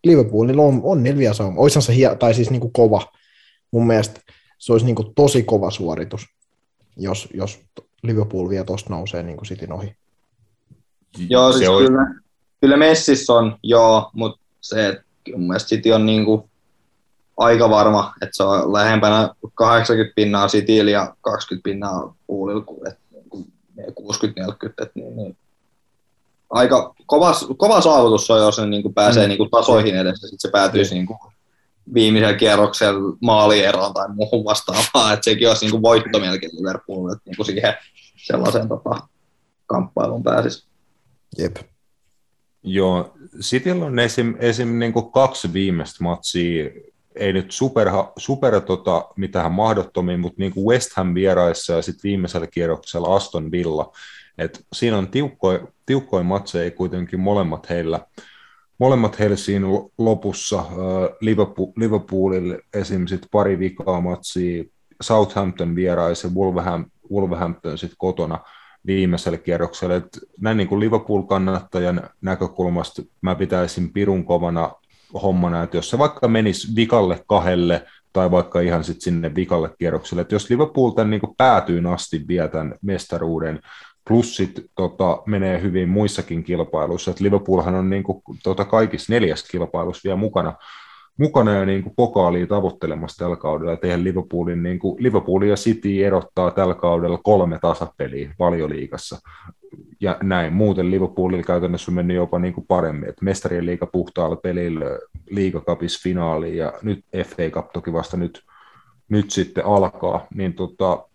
Liverpoolilla 0.03 0.61
on, 0.61 0.81
on 0.83 1.03
neljä 1.03 1.33
sauma. 1.33 1.61
Oishan 1.61 1.81
se 1.81 1.95
hie, 1.95 2.15
tai 2.15 2.33
siis 2.33 2.49
niin 2.49 2.61
kuin 2.61 2.73
kova. 2.73 3.11
Mun 3.71 3.87
mielestä 3.87 4.21
se 4.59 4.71
olisi 4.71 4.85
niin 4.85 4.95
kuin 4.95 5.15
tosi 5.15 5.43
kova 5.43 5.71
suoritus, 5.71 6.25
jos, 6.97 7.27
jos 7.33 7.59
Liverpool 8.03 8.49
vielä 8.49 8.65
tuosta 8.65 8.89
nousee 8.89 9.23
niin 9.23 9.37
kuin 9.37 9.47
Cityn 9.47 9.73
ohi. 9.73 9.95
Joo, 11.29 11.51
siis 11.51 11.69
olisi... 11.69 11.87
kyllä, 11.87 12.15
kyllä 12.61 12.77
Messissä 12.77 13.33
on, 13.33 13.57
joo, 13.63 14.09
mutta 14.13 14.41
se, 14.61 14.87
että 14.87 15.03
mun 15.31 15.47
mielestä 15.47 15.69
City 15.69 15.91
on 15.91 16.05
niin 16.05 16.25
kuin 16.25 16.49
aika 17.37 17.69
varma, 17.69 18.13
että 18.21 18.35
se 18.35 18.43
on 18.43 18.73
lähempänä 18.73 19.29
80 19.53 20.15
pinnaa 20.15 20.47
Cityllä 20.47 20.91
ja 20.91 21.15
20 21.21 21.63
pinnaa 21.63 22.15
Puulilla, 22.27 22.63
että 22.87 23.05
60-40, 23.79 24.89
niin, 24.95 25.15
niin, 25.15 25.37
aika 26.49 26.95
kova, 27.05 27.33
kova 27.57 27.81
saavutus 27.81 28.31
on, 28.31 28.39
jos 28.39 28.57
ne 28.57 28.65
niin 28.65 28.81
kuin 28.81 28.93
pääsee 28.93 29.23
mm. 29.23 29.29
niin 29.29 29.37
kuin 29.37 29.49
tasoihin 29.49 29.95
edes, 29.95 30.21
ja 30.21 30.27
sitten 30.27 30.39
se 30.39 30.51
päätyisi 30.51 30.91
mm. 30.91 30.95
niin 30.95 31.05
kuin 31.05 31.19
viimeisellä 31.93 32.37
kierroksella 32.37 33.17
maalieroon 33.21 33.93
tai 33.93 34.07
muuhun 34.09 34.45
vastaavaan, 34.45 35.13
että 35.13 35.23
sekin 35.23 35.47
olisi 35.47 35.65
niin 35.65 35.71
kuin 35.71 35.81
voitto 35.81 36.19
melkein 36.19 36.51
Liverpoolille, 36.57 37.11
että 37.11 37.29
niin 37.29 37.35
kuin 37.35 37.45
siihen 37.45 37.73
sellaiseen 38.15 38.67
tota, 38.67 39.07
kamppailuun 39.65 40.23
pääsisi. 40.23 40.65
Jep. 41.37 41.55
Joo, 42.63 43.13
Cityllä 43.41 43.85
on 43.85 43.99
esim, 43.99 44.35
esim 44.39 44.79
niin 44.79 44.93
kuin 44.93 45.11
kaksi 45.11 45.53
viimeistä 45.53 46.03
matsia, 46.03 46.69
ei 47.15 47.33
nyt 47.33 47.51
super, 47.51 47.87
super 48.17 48.61
tota, 48.61 49.09
mitään 49.15 49.51
mahdottomia, 49.51 50.17
mutta 50.17 50.35
niin 50.39 50.53
kuin 50.53 50.65
West 50.65 50.91
Ham 50.95 51.13
vieraissa 51.13 51.73
ja 51.73 51.81
sitten 51.81 52.09
viimeisellä 52.09 52.47
kierroksella 52.47 53.15
Aston 53.15 53.51
Villa. 53.51 53.91
Et 54.37 54.65
siinä 54.73 54.97
on 54.97 55.07
tiukkoja, 55.07 55.67
tiukkoja 55.85 56.23
matseja 56.23 56.71
kuitenkin 56.71 57.19
molemmat 57.19 57.69
heillä, 57.69 57.99
molemmat 58.79 59.19
heillä 59.19 59.35
siinä 59.35 59.67
lopussa. 59.97 60.65
Liverpool, 61.21 61.71
Liverpoolille 61.77 62.59
esim. 62.73 63.07
Sit 63.07 63.27
pari 63.31 63.59
vikaa 63.59 64.01
matsia, 64.01 64.63
Southampton 65.01 65.75
vieraissa 65.75 66.27
ja 66.27 66.33
Wolverhampton, 66.33 66.91
Wolverhampton 67.11 67.77
sitten 67.77 67.97
kotona– 67.97 68.39
viimeiselle 68.87 69.37
kierrokselle. 69.37 69.95
Et 69.95 70.19
näin 70.41 70.57
niin 70.57 70.67
kuin 70.67 70.79
Liverpool-kannattajan 70.79 72.09
näkökulmasta 72.21 73.01
mä 73.21 73.35
pitäisin 73.35 73.93
pirun 73.93 74.25
kovana 74.25 74.71
hommana, 75.21 75.63
että 75.63 75.77
jos 75.77 75.89
se 75.89 75.97
vaikka 75.97 76.27
menisi 76.27 76.75
vikalle 76.75 77.23
kahdelle 77.27 77.85
tai 78.13 78.31
vaikka 78.31 78.59
ihan 78.59 78.83
sit 78.83 79.01
sinne 79.01 79.35
vikalle 79.35 79.69
kierrokselle, 79.79 80.21
että 80.21 80.35
jos 80.35 80.49
Liverpool 80.49 80.89
tämän 80.89 81.09
niin 81.09 81.35
päätyy 81.37 81.93
asti 81.93 82.27
vie 82.27 82.47
tämän 82.47 82.75
mestaruuden, 82.81 83.59
plus 84.07 84.35
sit, 84.35 84.65
tota, 84.75 85.23
menee 85.25 85.61
hyvin 85.61 85.89
muissakin 85.89 86.43
kilpailuissa, 86.43 87.11
että 87.11 87.23
Liverpoolhan 87.23 87.75
on 87.75 87.89
niin 87.89 88.03
kuin, 88.03 88.21
tota, 88.43 88.65
kaikissa 88.65 89.13
neljäs 89.13 89.43
kilpailussa 89.43 90.01
vielä 90.03 90.15
mukana, 90.15 90.53
mukana 91.17 91.53
ja 91.53 91.65
niin 91.65 91.83
kuin 91.83 91.93
pokaalia 91.95 92.47
tavoittelemassa 92.47 93.17
tällä 93.17 93.35
kaudella. 93.35 93.73
Et 93.73 93.83
eihän 93.83 94.03
Liverpoolin, 94.03 94.63
niin 94.63 94.79
kuin, 94.79 95.03
Liverpool 95.03 95.41
ja 95.41 95.55
City 95.55 96.03
erottaa 96.03 96.51
tällä 96.51 96.73
kaudella 96.73 97.19
kolme 97.23 97.59
tasapeliä 97.61 98.33
valioliigassa. 98.39 99.17
Ja 99.99 100.17
näin. 100.23 100.53
Muuten 100.53 100.91
Liverpoolilla 100.91 101.43
käytännössä 101.43 101.91
on 101.91 101.95
mennyt 101.95 102.17
jopa 102.17 102.39
niin 102.39 102.53
kuin 102.53 102.67
paremmin. 102.67 103.09
Et 103.09 103.21
mestarien 103.21 103.65
liiga 103.65 103.85
puhtaalla 103.85 104.35
pelillä, 104.35 104.85
liigakapis 105.29 106.03
finaali 106.03 106.57
ja 106.57 106.73
nyt 106.81 107.05
FA 107.25 107.49
Cup 107.51 107.71
toki 107.73 107.93
vasta 107.93 108.17
nyt, 108.17 108.43
nyt 109.09 109.31
sitten 109.31 109.65
alkaa. 109.65 110.27
Niin 110.33 110.53
tota, 110.53 111.07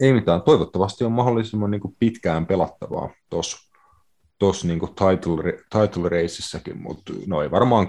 ei 0.00 0.12
mitään. 0.12 0.42
Toivottavasti 0.42 1.04
on 1.04 1.12
mahdollisimman 1.12 1.70
niin 1.70 1.80
kuin 1.80 1.96
pitkään 1.98 2.46
pelattavaa 2.46 3.10
tuossa 3.30 3.63
tuossa 4.44 4.66
niin 4.66 4.80
title, 4.80 5.58
title 5.70 6.08
raceissäkin, 6.08 6.82
mutta 6.82 7.12
noin 7.26 7.50
varmaan 7.50 7.86
80-20 7.86 7.88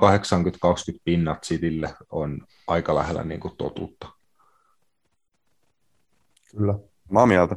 pinnat 1.03 1.43
Citylle 1.43 1.93
on 2.09 2.41
aika 2.67 2.95
lähellä 2.95 3.23
niin 3.23 3.39
kuin 3.39 3.53
totuutta. 3.57 4.07
Kyllä. 6.51 6.73
Mä 7.11 7.19
oon 7.19 7.27
mieltä. 7.27 7.55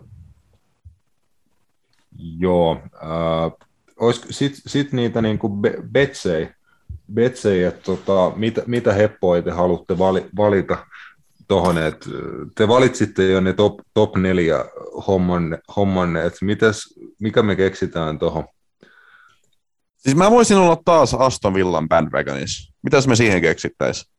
Joo. 2.39 2.83
Äh, 2.95 4.19
Sitten 4.31 4.63
sit 4.67 4.93
niitä 4.93 5.23
niin 5.23 5.39
kuin 5.39 5.53
betsejä, 5.93 6.55
betsejä 7.15 7.69
että 7.69 7.83
tota, 7.83 8.33
mitä, 8.37 8.63
mitä 8.67 8.93
heppoja 8.93 9.43
te 9.43 9.51
haluatte 9.51 9.99
vali, 9.99 10.29
valita 10.37 10.87
tuohon, 11.49 11.79
että 11.79 12.11
te 12.55 12.69
valitsitte 12.69 13.31
jo 13.31 13.41
ne 13.41 13.53
top, 13.53 13.81
top 13.95 14.17
neljä 14.17 14.65
hommanne, 15.07 15.59
hommanne 15.77 16.27
että 16.27 16.45
mitäs, 16.45 16.95
mikä 17.21 17.43
me 17.43 17.57
keksitään 17.57 18.19
tuohon 18.19 18.45
Siis 20.09 20.17
mä 20.17 20.31
voisin 20.31 20.57
olla 20.57 20.77
taas 20.85 21.15
Aston 21.15 21.55
Villan 21.55 21.89
bandwagonissa. 21.89 22.75
Mitäs 22.83 23.07
me 23.07 23.17
siihen 23.17 23.41
keksittäisiin? 23.41 24.13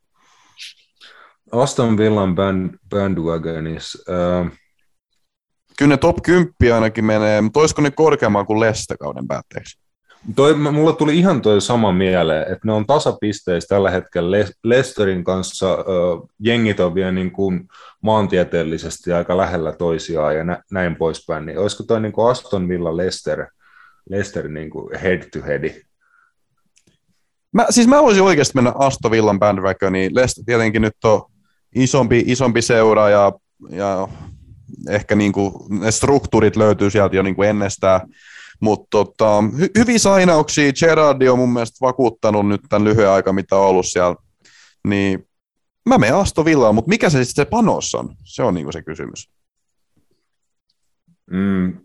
Aston 1.51 1.97
Villan 1.97 2.35
band, 2.35 2.75
bandwagonissa. 2.89 3.99
Uh... 4.11 4.51
Kyllä 5.77 5.89
ne 5.89 5.97
top 5.97 6.15
10 6.23 6.53
ainakin 6.75 7.05
menee, 7.05 7.41
mutta 7.41 7.59
olisiko 7.59 7.81
ne 7.81 7.91
korkeamman 7.91 8.45
kuin 8.45 8.59
Leste 8.59 8.97
kauden 8.97 9.27
päätteeksi? 9.27 9.79
Toi, 10.35 10.53
mulla 10.53 10.93
tuli 10.93 11.17
ihan 11.17 11.41
toi 11.41 11.61
sama 11.61 11.91
mieleen, 11.91 12.41
että 12.41 12.59
ne 12.63 12.73
on 12.73 12.85
tasapisteissä 12.85 13.67
tällä 13.67 13.91
hetkellä 13.91 14.37
Lesterin 14.63 15.23
kanssa. 15.23 15.73
Uh, 15.73 16.29
jengit 16.39 16.79
on 16.79 16.95
vielä 16.95 17.11
niin 17.11 17.31
kuin 17.31 17.67
maantieteellisesti 18.01 19.11
aika 19.11 19.37
lähellä 19.37 19.71
toisiaan 19.71 20.35
ja 20.35 20.43
nä, 20.43 20.63
näin 20.71 20.95
poispäin. 20.95 21.45
Niin 21.45 21.59
olisiko 21.59 21.83
toi 21.83 22.01
niin 22.01 22.13
kuin 22.13 22.31
Aston 22.31 22.67
Villa 22.67 22.97
Lester– 22.97 23.45
Leicester 24.09 24.47
niin 24.47 24.69
kuin 24.69 24.99
head 24.99 25.29
to 25.29 25.39
head. 25.47 25.83
Mä, 27.53 27.65
siis 27.69 27.87
mä 27.87 28.03
voisin 28.03 28.23
oikeasti 28.23 28.55
mennä 28.55 28.73
Aston 28.75 29.11
Villan 29.11 29.39
bandwagoniin. 29.39 30.15
Leicester 30.15 30.43
tietenkin 30.45 30.81
nyt 30.81 30.95
on 31.03 31.21
isompi, 31.75 32.23
isompi 32.27 32.61
seura 32.61 33.09
ja, 33.09 33.31
ja 33.69 34.07
ehkä 34.89 35.15
niin 35.15 35.31
kuin 35.31 35.53
ne 35.69 35.91
struktuurit 35.91 36.55
löytyy 36.55 36.89
sieltä 36.89 37.15
jo 37.15 37.23
niin 37.23 37.35
kuin 37.35 37.49
ennestään. 37.49 38.01
Mutta 38.59 38.87
tota, 38.89 39.43
hy, 39.59 39.67
hyviä 39.77 39.99
sainauksia. 39.99 40.73
Gerardi 40.73 41.29
on 41.29 41.39
mun 41.39 41.53
mielestä 41.53 41.77
vakuuttanut 41.81 42.47
nyt 42.47 42.61
tämän 42.69 42.87
lyhyen 42.87 43.09
aika, 43.09 43.33
mitä 43.33 43.55
on 43.55 43.65
ollut 43.65 43.87
siellä. 43.87 44.15
Niin 44.87 45.27
mä 45.85 45.97
menen 45.97 46.15
Aston 46.15 46.45
Villaan, 46.45 46.75
mutta 46.75 46.89
mikä 46.89 47.09
se 47.09 47.25
sitten 47.25 47.45
se 47.45 47.49
panos 47.49 47.95
on? 47.95 48.15
Se 48.23 48.43
on 48.43 48.53
niin 48.53 48.73
se 48.73 48.83
kysymys. 48.83 49.29
Mm, 51.31 51.77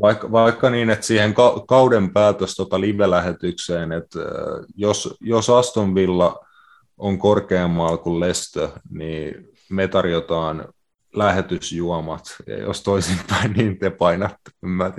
vaikka, 0.00 0.32
vaikka 0.32 0.70
niin, 0.70 0.90
että 0.90 1.06
siihen 1.06 1.34
kauden 1.68 2.12
päätös 2.12 2.54
tota 2.54 2.80
live-lähetykseen, 2.80 3.92
että 3.92 4.18
jos, 4.76 5.16
jos 5.20 5.50
Aston 5.50 5.94
Villa 5.94 6.46
on 6.98 7.18
korkeammalla 7.18 7.96
kuin 7.96 8.20
Lestö, 8.20 8.68
niin 8.90 9.48
me 9.70 9.88
tarjotaan 9.88 10.68
lähetysjuomat, 11.14 12.36
ja 12.46 12.58
jos 12.58 12.82
toisinpäin, 12.82 13.52
niin 13.52 13.78
te 13.78 13.90
painatte, 13.90 14.50
mä 14.60 14.92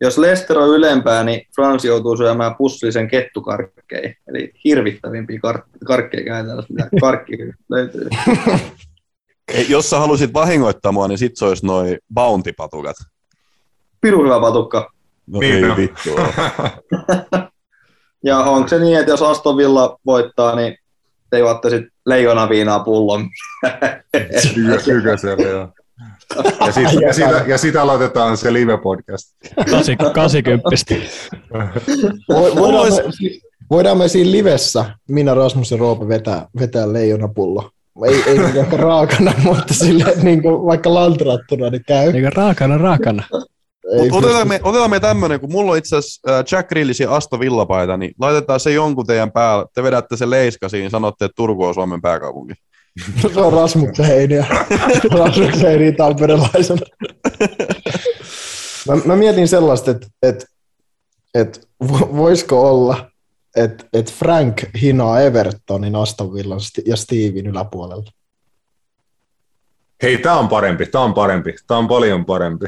Jos 0.00 0.18
Lester 0.18 0.58
on 0.58 0.68
ylempää, 0.68 1.24
niin 1.24 1.46
Frans 1.54 1.84
joutuu 1.84 2.16
syömään 2.16 2.54
pussillisen 2.54 3.08
kettukarkkeihin, 3.08 4.16
eli 4.28 4.52
hirvittävimpiä 4.64 5.40
kar- 5.46 5.86
karkkeja 5.86 6.24
käytännössä, 6.24 6.74
mitä 6.74 6.88
karkki 7.00 7.38
löytyy. 7.70 8.08
Ei, 9.54 9.66
jos 9.68 9.90
sä 9.90 9.98
halusit 9.98 10.32
vahingoittaa 10.32 10.92
mua, 10.92 11.08
niin 11.08 11.18
sit 11.18 11.36
se 11.36 11.44
olisi 11.44 11.66
noin 11.66 11.98
bounty-patukat. 12.14 12.96
Piru 14.00 14.24
hyvä 14.24 14.40
patukka. 14.40 14.90
No 15.26 15.38
niin, 15.38 15.54
ei 15.54 15.62
no. 15.62 15.76
vittu 15.76 16.10
Ja 18.24 18.38
onko 18.38 18.68
se 18.68 18.78
niin, 18.78 18.98
että 18.98 19.10
jos 19.10 19.22
Aston 19.22 19.56
Villa 19.56 19.98
voittaa, 20.06 20.56
niin 20.56 20.76
te 21.30 21.38
juotte 21.38 21.70
sitten 21.70 21.90
leijona 22.06 22.48
viinaa 22.48 22.80
pullon? 22.80 23.28
Kyllä 24.54 25.16
se 25.16 25.28
joo. 25.42 25.68
Ja, 26.66 26.72
sit, 26.72 27.00
ja, 27.00 27.12
sitä, 27.12 27.44
ja 27.46 27.58
sitä 27.58 27.82
aloitetaan 27.82 28.36
se 28.36 28.52
live-podcast. 28.52 29.34
80. 30.14 30.68
voidaan, 32.56 32.92
me, 32.92 33.30
voidaan 33.70 33.98
me 33.98 34.08
siinä 34.08 34.30
livessä, 34.30 34.84
minä, 35.08 35.34
Rasmus 35.34 35.70
ja 35.70 35.76
Roope 35.76 36.08
vetää, 36.08 36.48
vetää 36.60 36.92
leijona 36.92 37.28
pullo 37.28 37.70
ei, 38.06 38.22
ei 38.26 38.38
niin 38.38 38.56
ehkä 38.56 38.76
raakana, 38.76 39.32
mutta 39.44 39.74
sille, 39.74 40.14
niin 40.22 40.42
kuin, 40.42 40.66
vaikka 40.66 40.94
lantrattuna, 40.94 41.70
niin 41.70 41.84
käy. 41.86 42.12
Niin 42.12 42.32
raakana, 42.32 42.78
raakana. 42.78 43.22
otetaan, 44.12 44.48
me, 44.48 44.60
otetaan 44.62 44.90
me 44.90 45.00
tämmöinen, 45.00 45.40
kun 45.40 45.52
mulla 45.52 45.72
on 45.72 45.78
itse 45.78 45.96
asiassa 45.96 46.38
äh, 46.38 46.44
Jack 46.52 46.68
Grillisi 46.68 47.04
Asto 47.04 47.40
Villapaita, 47.40 47.96
niin 47.96 48.14
laitetaan 48.20 48.60
se 48.60 48.72
jonkun 48.72 49.06
teidän 49.06 49.32
päälle. 49.32 49.66
Te 49.74 49.82
vedätte 49.82 50.16
se 50.16 50.30
leiskasiin 50.30 50.84
ja 50.84 50.90
sanotte, 50.90 51.24
että 51.24 51.36
Turku 51.36 51.64
on 51.64 51.74
Suomen 51.74 52.02
pääkaupunki. 52.02 52.54
se 53.34 53.40
on 53.40 53.52
Rasmuksen 53.52 54.06
heiniä. 54.06 54.46
Rasmuksen 55.18 55.60
heiniä 55.60 55.92
tamperelaisena. 55.92 56.86
mä, 58.88 58.96
mä, 59.04 59.16
mietin 59.16 59.48
sellaista, 59.48 59.90
että, 59.90 60.06
että, 60.22 60.46
että 61.34 61.60
voisiko 62.16 62.70
olla, 62.70 63.10
että 63.56 63.84
et 63.92 64.12
Frank 64.12 64.62
hinaa 64.82 65.20
Evertonin, 65.20 65.96
Aston 65.96 66.34
Villan 66.34 66.60
ja 66.86 66.96
Steven 66.96 67.46
yläpuolella. 67.46 68.10
Hei, 70.02 70.18
tämä 70.18 70.38
on 70.38 70.48
parempi, 70.48 70.86
tämä 70.86 71.04
on 71.04 71.14
parempi, 71.14 71.54
tämä 71.66 71.78
on 71.78 71.88
paljon 71.88 72.24
parempi. 72.24 72.66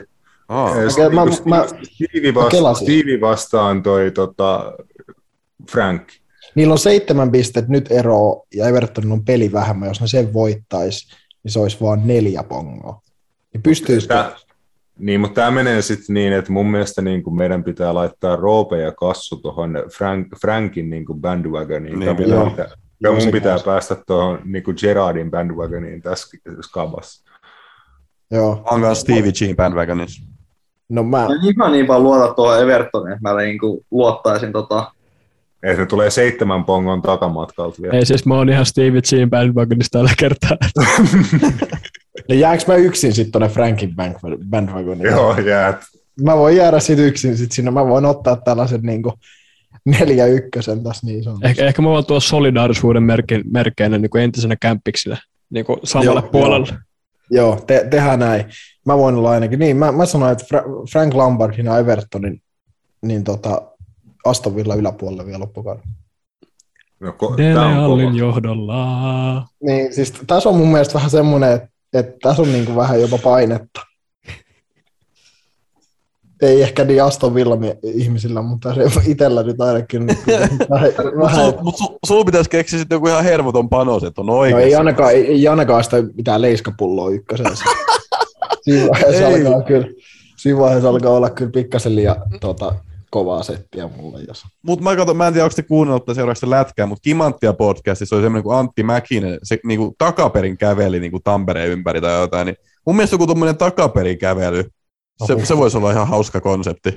Oh. 0.48 0.70
Okay, 0.70 1.10
mä, 1.10 1.24
mä, 1.44 1.66
Stevie, 1.82 2.34
vasta, 2.34 2.74
Stevie 2.74 3.20
vastaan 3.20 3.82
toi 3.82 4.10
tota, 4.10 4.72
Frank. 5.70 6.02
Niillä 6.54 6.72
on 6.72 6.78
seitsemän 6.78 7.32
pistettä 7.32 7.72
nyt 7.72 7.92
ero 7.92 8.42
ja 8.54 8.68
Evertonin 8.68 9.12
on 9.12 9.24
peli 9.24 9.52
vähemmän. 9.52 9.88
Jos 9.88 10.00
ne 10.00 10.06
sen 10.06 10.32
voittaisi, 10.32 11.06
niin 11.42 11.52
se 11.52 11.60
olisi 11.60 11.76
vain 11.80 12.06
neljä 12.06 12.42
pongoa. 12.42 13.00
Niin 13.52 13.62
pystyisikö, 13.62 14.14
Tää, 14.14 14.36
niin, 14.98 15.20
mutta 15.20 15.35
tämä 15.35 15.51
menee 15.51 15.82
sitten 15.82 16.14
niin, 16.14 16.32
että 16.32 16.52
mun 16.52 16.70
mielestä 16.70 17.02
niin 17.02 17.23
kuin 17.23 17.36
meidän 17.36 17.64
pitää 17.64 17.94
laittaa 17.94 18.36
Roope 18.36 18.78
ja 18.78 18.93
Kassu 18.93 19.36
tuohon 19.36 19.74
Frank, 19.97 20.28
Frankin 20.40 20.90
niin 20.90 21.05
kuin 21.05 21.20
bandwagoniin. 21.20 21.98
Niin, 21.98 22.16
pitää, 22.16 22.51
pitää, 22.51 22.68
ja 23.01 23.12
mun 23.12 23.32
pitää 23.32 23.59
päästä 23.64 23.97
tuohon 24.06 24.39
niin 24.44 24.64
kuin 24.64 24.77
Gerardin 24.81 25.31
bandwagoniin 25.31 26.02
tässä 26.02 26.39
skabassa. 26.60 27.24
Joo. 28.31 28.62
On 28.70 28.81
myös 28.81 29.01
Stevie 29.01 29.32
G 29.32 29.56
bandwagonissa. 29.56 30.23
No 30.89 31.02
mä... 31.02 31.18
mä 31.18 31.28
ihan 31.59 31.73
niin 31.73 31.89
vaan 31.89 32.02
luota 32.02 32.35
tuohon 32.35 32.60
Evertoniin, 32.60 33.12
että 33.12 33.28
mä 33.28 33.36
niin 33.43 33.59
kuin 33.59 33.86
luottaisin 33.90 34.52
tota... 34.52 34.93
Että 35.62 35.82
ne 35.82 35.86
tulee 35.86 36.10
seitsemän 36.10 36.64
pongon 36.64 37.02
takamatkalta 37.02 37.82
vielä. 37.82 37.94
Ei 37.98 38.06
siis 38.06 38.27
mä 38.27 38.35
oon 38.35 38.48
ihan 38.48 38.66
Stevie 38.66 39.01
G 39.01 39.31
bandwagonista 39.31 39.98
tällä 39.98 40.12
kertaa. 40.18 40.56
Ja 42.28 42.35
jääkö 42.35 42.62
mä 42.66 42.74
yksin 42.74 43.12
sitten 43.12 43.32
tuonne 43.32 43.48
Frankin 43.48 43.94
bandwagoniin? 44.51 45.11
Joo, 45.11 45.39
jäät. 45.39 45.77
mä 46.23 46.36
voin 46.36 46.57
jäädä 46.57 46.81
sit 46.81 46.98
yksin 46.98 47.36
sit 47.36 47.53
sinne. 47.53 47.70
Mä 47.70 47.86
voin 47.86 48.05
ottaa 48.05 48.36
tällaisen 48.36 48.82
niin 48.82 49.03
kuin 49.03 49.15
neljä 49.85 50.27
ykkösen 50.27 50.85
tässä 50.85 51.07
niin 51.07 51.24
sanotusti. 51.24 51.48
Ehkä, 51.48 51.66
ehkä 51.66 51.82
mä 51.82 51.89
voin 51.89 52.07
tuossa 52.07 52.28
solidaarisuuden 52.28 53.03
merke, 53.03 53.40
merkeinä 53.53 53.98
niin 53.98 54.11
kuin 54.11 54.23
entisenä 54.24 54.57
kämppiksinä 54.57 55.16
niin 55.51 55.65
kuin 55.65 55.81
samalle 55.85 56.20
Joo, 56.20 56.31
puolelle. 56.31 56.69
Joo, 57.31 57.61
te, 57.66 57.86
tehdään 57.90 58.19
näin. 58.19 58.44
Mä 58.85 58.98
voin 58.98 59.15
olla 59.15 59.31
ainakin. 59.31 59.59
Niin, 59.59 59.77
mä, 59.77 59.93
mä 59.93 60.07
sanoin, 60.07 60.32
että 60.32 60.44
Fra- 60.44 60.90
Frank 60.93 61.15
Lombardin 61.15 61.66
ja 61.66 61.78
Evertonin 61.78 62.43
niin 63.03 63.24
tota, 63.24 63.62
Aston 64.24 64.57
Villa 64.57 64.74
yläpuolelle 64.74 65.27
vielä 65.27 65.39
loppukauden. 65.40 65.82
No, 67.01 67.11
ko- 67.11 67.36
Dele 67.36 67.61
Allin 67.61 68.16
johdolla. 68.16 69.47
Niin, 69.62 69.94
siis 69.94 70.12
tässä 70.27 70.48
on 70.48 70.57
mun 70.57 70.69
mielestä 70.69 70.94
vähän 70.94 71.11
semmoinen, 71.11 71.53
että, 71.53 71.69
että 71.92 72.16
tässä 72.22 72.42
on 72.42 72.52
niin 72.52 72.64
kuin 72.64 72.76
vähän 72.76 73.00
jopa 73.00 73.18
painetta. 73.18 73.80
Ei 76.42 76.62
ehkä 76.62 76.84
niin 76.84 77.02
Aston 77.02 77.34
Villa 77.34 77.56
ihmisillä, 77.82 78.42
mutta 78.42 78.74
se 78.74 78.82
itsellä 79.06 79.42
nyt 79.42 79.60
ainakin 79.60 80.06
niin 80.06 80.18
vähän, 81.20 81.44
Mutta 81.44 81.62
mut 81.62 81.76
sul, 81.76 81.86
sul 82.06 82.24
pitäisi 82.24 82.50
keksiä 82.50 82.78
sitten 82.78 82.96
joku 82.96 83.06
ihan 83.08 83.24
hervoton 83.24 83.68
panos, 83.68 84.04
että 84.04 84.20
on 84.20 84.26
No 84.26 84.38
oikein. 84.38 84.62
ei 84.62 84.74
ainakaan, 84.74 85.12
ei, 85.12 85.26
ei 85.26 85.48
ainakaan 85.48 85.84
sitä 85.84 85.96
mitään 86.14 86.42
leiskapulloa 86.42 87.10
ykkösessä. 87.10 87.64
Siinä 88.62 88.88
vaiheessa, 88.88 89.26
alkaa 89.26 89.62
kyllä, 89.62 89.86
siinä 90.36 90.58
vaiheessa 90.58 90.88
alkaa 90.88 91.12
olla 91.12 91.30
kyllä 91.30 91.50
pikkasen 91.50 91.96
liian 91.96 92.16
tota, 92.40 92.74
kovaa 93.16 93.43
settiä 93.43 93.88
mulle. 93.97 94.20
Jos. 94.28 94.44
Mutta 94.62 94.84
mä, 94.84 94.97
katson, 94.97 95.16
mä 95.16 95.26
en 95.26 95.32
tiedä, 95.32 95.44
onko 95.44 95.55
te 95.56 95.62
kuunnellut 95.62 96.05
tai 96.05 96.14
seuraavaksi 96.14 96.51
lätkää, 96.51 96.86
mutta 96.86 97.02
Kimanttia 97.02 97.52
podcastissa 97.52 98.16
oli 98.16 98.22
semmoinen 98.22 98.43
kuin 98.43 98.56
Antti 98.56 98.82
Mäkinen, 98.82 99.38
se 99.43 99.59
niin 99.64 99.78
kuin 99.78 99.94
takaperin 99.98 100.59
käveli 100.59 101.01
niin 101.01 101.10
kuin 101.10 101.22
Tampereen 101.22 101.70
ympäri 101.70 102.01
tai 102.01 102.20
jotain, 102.20 102.47
niin 102.47 102.56
mun 102.86 102.97
mielestä 102.97 103.14
joku 103.14 103.26
tuommoinen 103.26 103.56
takaperin 103.56 104.18
kävely, 104.18 104.64
se, 105.26 105.36
se 105.47 105.56
voisi 105.56 105.76
olla 105.76 105.90
ihan 105.90 106.09
hauska 106.09 106.40
konsepti. 106.40 106.94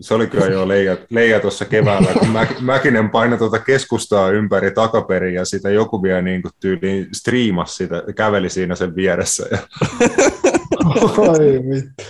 Se 0.00 0.14
oli 0.14 0.26
kyllä 0.26 0.46
jo 0.46 0.68
leija, 0.68 0.96
leija 1.10 1.40
tuossa 1.40 1.64
keväällä, 1.64 2.12
kun 2.18 2.28
Mä, 2.28 2.46
Mäkinen 2.60 3.10
painoi 3.10 3.38
tuota 3.38 3.58
keskustaa 3.58 4.30
ympäri 4.30 4.70
takaperin 4.70 5.34
ja 5.34 5.44
sitä 5.44 5.70
joku 5.70 6.02
vielä 6.02 6.22
niin 6.22 6.42
kuin 6.42 6.52
tyyliin 6.60 7.08
striimasi 7.12 7.74
sitä, 7.74 8.02
käveli 8.16 8.50
siinä 8.50 8.74
sen 8.74 8.96
vieressä. 8.96 9.46
Ja 9.50 9.58
Oi 11.28 11.60
vittu. 11.70 12.04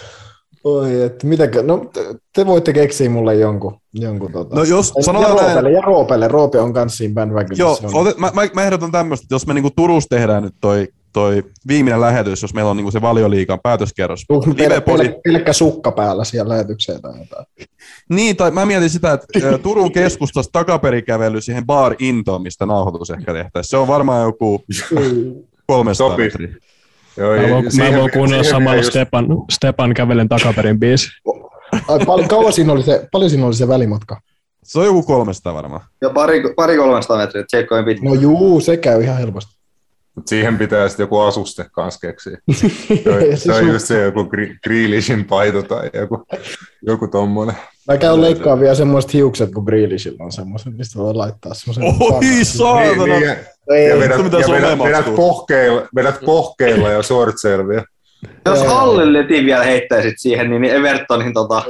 Oi, 0.65 1.03
että 1.03 1.27
mitäkö, 1.27 1.63
no 1.63 1.85
te, 1.93 2.01
te 2.35 2.47
voitte 2.47 2.73
keksiä 2.73 3.11
mulle 3.11 3.35
jonkun. 3.35 3.77
jonkun 3.95 4.33
tota. 4.33 4.57
No 4.57 4.65
jos 4.65 4.93
ja, 4.97 5.03
sanotaan 5.03 5.37
näin, 5.37 5.47
Roopelle, 5.47 5.71
ja 5.73 5.81
Roopelle, 5.81 6.29
Roope 6.29 6.61
on 6.61 6.73
kanssa 6.73 6.97
siinä 6.97 7.15
bandwagonissa. 7.15 7.63
Joo, 7.63 7.77
se 7.77 7.87
on- 7.87 7.95
otet, 7.95 8.19
mä, 8.19 8.31
mä, 8.35 8.43
mä 8.55 8.65
ehdotan 8.65 8.93
tämmöistä, 8.93 9.25
että 9.25 9.35
jos 9.35 9.47
me 9.47 9.55
niinku 9.55 9.71
Turussa 9.77 10.09
tehdään 10.09 10.43
nyt 10.43 10.55
toi, 10.61 10.89
toi 11.13 11.45
viimeinen 11.69 12.01
lähetys, 12.01 12.43
jos 12.43 12.55
meillä 12.55 12.71
on 12.71 12.77
niinku 12.77 12.91
se 12.91 13.01
valioliikan 13.03 13.59
päätöskerros. 13.63 14.25
Pel, 14.57 15.13
pelkkä 15.25 15.53
sukka 15.53 15.93
päällä 15.93 16.25
siellä 16.25 16.49
lähetykseen 16.49 17.03
tai 17.03 17.19
jotain. 17.19 17.47
Niin, 18.09 18.37
tai 18.37 18.51
mä 18.51 18.67
mietin 18.67 18.91
sitä, 18.91 19.13
että 19.13 19.59
Turun 19.59 19.93
keskustassa 19.93 20.53
takaperikävely 20.53 21.41
siihen 21.41 21.67
bar 21.67 21.95
intoon, 21.99 22.43
mistä 22.43 22.67
nauhoitus 22.67 23.11
ehkä 23.11 23.33
tehtäisiin. 23.33 23.71
Se 23.71 23.77
on 23.77 23.89
varmaan 23.89 24.23
joku 24.23 24.65
300 25.67 26.09
Sopii. 26.09 26.25
metriä. 26.25 26.55
Joo, 27.17 27.37
Mä 27.37 27.49
voin, 27.51 27.65
mä 27.65 27.71
siihen- 27.71 27.99
voin 28.01 28.11
kuunnella 28.11 28.43
siihen 28.43 28.61
samalla 28.61 28.81
just- 28.83 28.91
Stepan, 28.91 29.27
Stepan 29.51 29.95
kävelen 29.95 30.29
takaperin 30.29 30.81
biisi. 30.81 31.09
Ai, 31.89 31.99
paljon, 32.07 32.29
kauan 32.29 32.53
siinä 32.53 32.73
oli 32.73 32.83
se, 32.83 33.09
paljon 33.13 33.31
siinä 33.31 33.47
oli 33.47 33.55
se 33.55 33.69
välimatka? 33.69 34.21
Se 34.63 34.79
on 34.79 34.85
joku 34.87 35.03
300 35.03 35.55
varmaan. 35.55 35.81
Ja 36.01 36.11
pari, 36.11 36.43
pari 36.57 36.77
300 36.77 37.17
metriä, 37.17 37.45
tsekkoin 37.45 37.85
pitkä. 37.85 38.09
No 38.09 38.15
juu, 38.15 38.61
se 38.61 38.77
käy 38.77 39.03
ihan 39.03 39.19
helposti. 39.19 39.53
Mut 40.15 40.29
siihen 40.29 40.59
pitää 40.59 40.89
sitten 40.89 41.05
joku 41.05 41.19
asuste 41.21 41.67
kanssa 41.73 42.01
keksiä. 42.01 42.39
Se 42.55 42.67
on, 43.11 43.21
Se 43.21 43.37
se 43.37 43.53
on 43.53 43.59
sun- 43.59 43.69
just 43.73 43.87
se 43.87 44.03
joku 44.03 44.23
gri- 44.23 44.59
Grealishin 44.65 45.25
paito 45.25 45.63
tai 45.63 45.91
joku, 45.95 46.25
joku 46.87 47.09
tommonen. 47.09 47.55
Mä 47.89 47.97
käyn 47.97 48.21
leikkaa 48.21 48.61
vielä 48.61 48.75
semmoiset 48.75 49.15
hiukset, 49.15 49.53
kun 49.53 49.65
Grealishilla 49.65 50.25
on 50.25 50.33
semmoiset, 50.33 50.77
mistä 50.77 50.99
voi 50.99 51.15
laittaa 51.15 51.55
semmoisen. 51.55 51.85
Oi 52.01 52.45
saatana! 52.45 53.05
Niin, 53.05 53.11
niin, 53.11 53.23
ja, 53.23 53.37
Ei, 53.71 53.89
ja 53.89 53.95
ei, 53.95 54.01
vedät, 54.01 54.23
mitä 54.23 54.39
ja 54.39 54.49
vedät, 54.49 54.79
vedät, 54.79 55.15
pohkeilla, 55.17 55.89
vedät 55.95 56.21
pohkeilla 56.25 56.91
ja 56.91 57.03
shortseilla 57.03 57.69
vielä. 57.69 57.85
Jos 58.47 58.61
Ei. 58.61 58.67
Hallilletin 58.67 59.47
vielä 59.47 59.65
heittäisit 59.65 60.15
siihen, 60.17 60.51
niin 60.51 60.65
Evertonin 60.65 61.35
tota... 61.35 61.63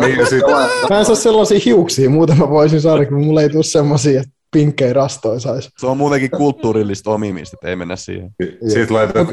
Niin, 0.00 0.18
ja 0.18 0.26
sit, 0.26 0.42
Mä 0.90 0.98
en 0.98 1.04
saa 1.04 1.14
sellaisia 1.14 1.60
hiuksia, 1.64 2.10
muuten 2.10 2.38
mä 2.38 2.50
voisin 2.50 2.80
saada, 2.80 3.06
kun 3.06 3.24
mulla 3.24 3.42
ei 3.42 3.48
tule 3.48 3.62
semmoisia, 3.62 4.20
että 4.20 4.32
pinkkejä 4.50 4.92
rastoja 4.92 5.40
saisi. 5.40 5.70
Se 5.78 5.86
on 5.86 5.96
muutenkin 5.96 6.30
kulttuurillista 6.30 7.10
omimista, 7.10 7.56
että 7.56 7.68
ei 7.68 7.76
mennä 7.76 7.96
siihen. 7.96 8.30
sit, 8.68 8.90
laitat, 8.90 9.28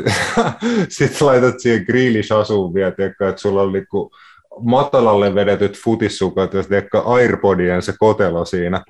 sit 0.97 1.21
laitat 1.21 1.59
siihen 1.59 1.85
Grealish-asuun 1.85 2.73
vielä, 2.73 2.91
tiedätkö, 2.91 3.29
että 3.29 3.41
sulla 3.41 3.61
on 3.61 3.71
niinku 3.71 4.11
matalalle 4.59 5.35
vedetyt 5.35 5.77
futissukat 5.83 6.53
ja 6.53 6.63
tiedätkö, 6.63 6.99
Airpodien 6.99 7.81
se 7.81 7.93
kotelo 7.99 8.45
siinä. 8.45 8.83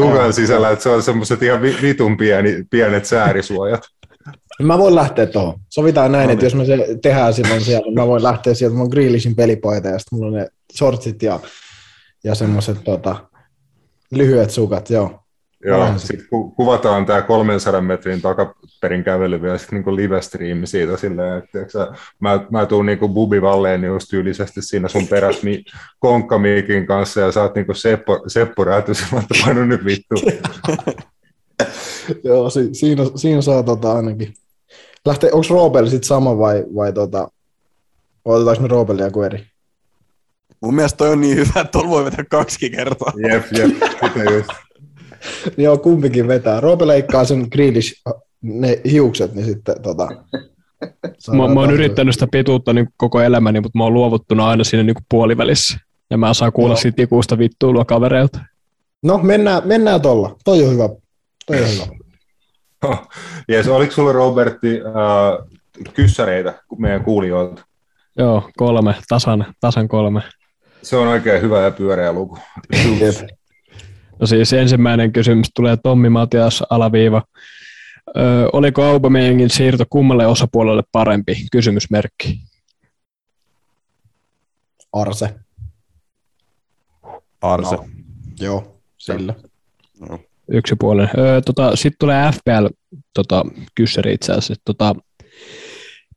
Sukan 0.00 0.32
sisällä, 0.32 0.70
että 0.70 0.82
se 0.82 0.88
on 0.88 1.02
semmoiset 1.02 1.42
ihan 1.42 1.62
vi- 1.62 1.76
vitun 1.82 2.16
pieni, 2.16 2.64
pienet 2.70 3.04
säärisuojat. 3.04 3.82
Mä 4.62 4.78
voin 4.78 4.94
lähteä 4.94 5.26
tuohon. 5.26 5.60
Sovitaan 5.68 6.12
näin, 6.12 6.26
No 6.26 6.32
että 6.32 6.46
jos 6.46 6.54
me 6.54 6.64
se 6.64 6.86
tehdään 7.02 7.34
silloin 7.34 7.60
siellä, 7.60 7.92
mä 7.92 8.06
voin 8.06 8.22
lähteä 8.22 8.54
sieltä, 8.54 8.74
mulla 8.74 8.84
on 8.84 8.90
Grealishin 8.90 9.36
pelipaita 9.36 9.88
ja 9.88 9.98
sitten 9.98 10.18
mulla 10.18 10.30
on 10.30 10.42
ne 10.42 10.48
shortsit 10.78 11.22
ja, 11.22 11.40
ja 12.24 12.34
semmoiset 12.34 12.84
tota, 12.84 13.16
lyhyet 14.10 14.50
sukat, 14.50 14.90
joo. 14.90 15.20
Joo, 15.64 15.92
sitten 15.96 16.26
ku, 16.30 16.50
kuvataan 16.50 17.06
tämä 17.06 17.22
300 17.22 17.80
metrin 17.80 18.22
takaperin 18.84 19.04
kävely 19.04 19.42
vielä 19.42 19.58
sitten 19.58 19.76
niinku 19.76 19.96
live-striimi 19.96 20.66
siitä 20.66 20.96
silleen, 20.96 21.38
että 21.38 21.50
tiiäksä, 21.52 21.78
sä, 21.78 21.92
mä, 22.20 22.46
mä 22.50 22.66
tuun 22.66 22.86
niinku 22.86 23.08
Bubi 23.08 23.42
Valleen 23.42 23.84
just 23.84 24.06
tyylisesti 24.10 24.62
siinä 24.62 24.88
sun 24.88 25.06
perässä 25.06 25.40
mi, 25.44 25.64
konkkamiikin 25.98 26.86
kanssa 26.86 27.20
ja 27.20 27.32
sä 27.32 27.42
oot 27.42 27.54
niinku 27.54 27.74
Seppo, 27.74 28.24
Seppo 28.26 28.64
oon, 28.64 29.18
että 29.18 29.34
painu 29.44 29.64
nyt 29.64 29.84
vittu. 29.84 30.14
Joo, 32.24 32.50
si, 32.50 32.68
siinä, 32.72 33.02
siinä 33.16 33.40
saa 33.40 33.62
tota 33.62 33.92
ainakin. 33.92 34.34
Lähtee, 35.06 35.32
onko 35.32 35.46
Roopel 35.50 35.86
sitten 35.86 36.08
sama 36.08 36.38
vai, 36.38 36.64
vai 36.74 36.92
tota, 36.92 37.28
otetaanko 38.24 38.62
me 38.62 38.68
Roopelia 38.68 39.04
joku 39.04 39.22
eri? 39.22 39.46
Mun 40.60 40.74
mielestä 40.74 40.96
toi 40.96 41.08
on 41.08 41.20
niin 41.20 41.36
hyvä, 41.36 41.60
että 41.60 41.72
tuolla 41.72 41.90
voi 41.90 42.04
vetää 42.04 42.24
kaksi 42.30 42.70
kertaa. 42.70 43.12
Jep, 43.16 43.44
jep, 43.52 43.70
sitä 44.00 44.34
just. 44.34 44.50
Joo, 45.56 45.78
kumpikin 45.78 46.28
vetää. 46.28 46.60
Roope 46.60 46.86
leikkaa 46.86 47.24
sen 47.24 47.46
Grealish, 47.52 48.02
ne 48.44 48.80
hiukset, 48.90 49.34
niin 49.34 49.46
sitten 49.46 49.82
tota, 49.82 50.08
Mä, 51.36 51.48
mä 51.54 51.60
oon 51.60 51.70
yrittänyt 51.70 52.14
sitä 52.14 52.26
pituutta 52.30 52.72
niin 52.72 52.88
koko 52.96 53.20
elämäni, 53.20 53.60
mutta 53.60 53.78
mä 53.78 53.84
oon 53.84 53.94
luovuttuna 53.94 54.48
aina 54.48 54.64
siinä 54.64 54.82
niin 54.82 54.96
puolivälissä. 55.08 55.78
Ja 56.10 56.18
mä 56.18 56.34
saan 56.34 56.52
kuulla 56.52 56.72
Joo. 56.72 56.80
siitä 56.80 57.02
ikuista 57.02 57.38
vittuilua 57.38 57.84
kavereilta. 57.84 58.40
No, 59.02 59.18
mennään, 59.18 59.62
mennään 59.64 60.00
tolla. 60.00 60.36
Toi 60.44 60.64
on 60.64 60.72
hyvä. 60.72 60.88
Toi 61.46 61.62
on 61.62 61.68
hyvä. 61.68 61.86
Jes, 63.48 63.68
oliko 63.68 63.92
sulla 63.92 64.12
Robertti 64.12 64.80
äh, 64.86 65.92
kyssäreitä 65.94 66.54
meidän 66.78 67.04
kuulijoilta? 67.04 67.64
Joo, 68.18 68.50
kolme, 68.56 68.94
tasan, 69.08 69.54
tasan 69.60 69.88
kolme. 69.88 70.22
Se 70.82 70.96
on 70.96 71.08
oikein 71.08 71.42
hyvä 71.42 71.60
ja 71.60 71.70
pyöreä 71.70 72.12
luku. 72.12 72.38
No 74.20 74.26
siis 74.26 74.52
ensimmäinen 74.52 75.12
kysymys 75.12 75.50
tulee 75.54 75.76
Tommi 75.82 76.08
Matias 76.08 76.62
alaviiva. 76.70 77.22
Ö, 78.16 78.48
oliko 78.52 78.82
Aubameyangin 78.82 79.50
siirto 79.50 79.84
kummalle 79.90 80.26
osapuolelle 80.26 80.82
parempi? 80.92 81.46
Kysymysmerkki. 81.52 82.40
Arse. 84.92 85.34
Arse. 87.42 87.76
No. 87.76 87.84
Joo, 88.40 88.80
sillä. 88.98 89.34
Yksipuolinen. 90.48 91.10
Öö, 91.18 91.40
tota, 91.40 91.76
Sitten 91.76 91.98
tulee 91.98 92.32
FPL 92.32 92.66
tota, 93.14 93.44
kyssäri 93.74 94.14
itse 94.14 94.32
asiassa. 94.32 94.54
Tota, 94.64 94.94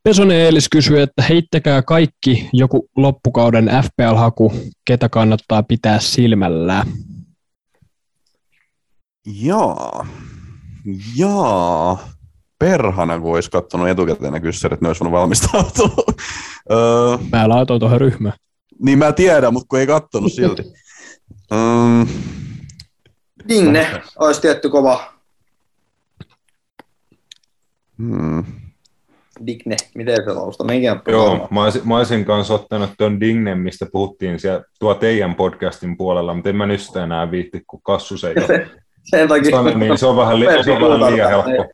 Pesonen 0.04 0.38
Eelis 0.38 0.70
kysyy, 0.70 1.02
että 1.02 1.24
heittäkää 1.24 1.82
kaikki 1.82 2.50
joku 2.54 2.90
loppukauden 2.98 3.66
FPL-haku, 3.66 4.54
ketä 4.86 5.10
kannattaa 5.10 5.64
pitää 5.64 6.00
silmällä. 6.00 6.86
Jaa. 9.26 10.08
Jaa. 11.16 12.08
Perhana, 12.60 13.20
kun 13.20 13.36
olisi 13.36 13.52
katsonut 13.52 13.88
etukäteen 13.88 14.34
ne 14.34 14.40
kyssärit, 14.40 14.82
ne 14.82 14.88
olisi 14.88 15.00
voinut 15.00 15.20
valmistautua. 15.20 16.04
öö, 16.72 17.18
Mä 17.32 17.50
laitoin 17.50 17.80
tuohon 17.80 18.02
ryhmään. 18.02 18.34
niin 18.80 19.00
mä 19.00 19.12
tiedän, 19.12 19.54
mutta 19.54 19.68
kun 19.70 19.80
ei 19.80 19.88
kattonut 19.88 20.32
silti. 20.34 20.64
Öö, 21.54 22.06
Dingne 23.50 24.02
olisi 24.20 24.42
tietty 24.42 24.70
kova. 24.70 25.14
hmm. 27.98 28.46
Digne, 29.48 29.76
miten 29.96 30.16
se 30.26 30.34
lausta? 30.34 30.64
Joo, 31.08 31.48
mä 31.52 31.64
olisin, 31.64 31.88
mä 31.88 31.98
olisin 31.98 32.26
kanssa 32.26 32.54
ottanut 32.54 32.90
tuon 32.98 33.20
Dignen, 33.20 33.58
mistä 33.58 33.86
puhuttiin 33.92 34.40
siellä, 34.40 34.64
tuo 34.80 34.94
teidän 34.94 35.36
podcastin 35.36 35.98
puolella, 35.98 36.34
mutta 36.34 36.50
en 36.50 36.56
mä 36.56 36.66
nyt 36.66 36.82
sitä 36.82 37.04
enää 37.04 37.32
viitti, 37.32 37.64
kun 37.68 37.82
Kassus 37.84 38.24
ei 38.24 38.36
ole. 38.50 38.70
Sen 39.10 39.28
takia. 39.28 39.52
Sano, 39.52 39.78
niin 39.78 39.98
se 39.98 40.06
on 40.06 40.18
vähän, 40.18 40.40
li, 40.40 40.46
se 40.64 40.72
on 40.72 40.82
vähän 40.82 41.14
liian 41.14 41.30
helppo. 41.30 41.74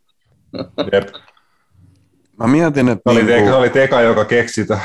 Jep. 0.91 1.09
Mä 2.39 2.47
mietin, 2.47 2.89
että... 2.89 3.13
Se 3.13 3.19
oli, 3.19 3.23
niinku- 3.23 3.49
se 3.49 3.55
oli 3.55 3.69
Teka, 3.69 4.01
joka 4.01 4.25
keksi 4.25 4.65
tämän. 4.65 4.83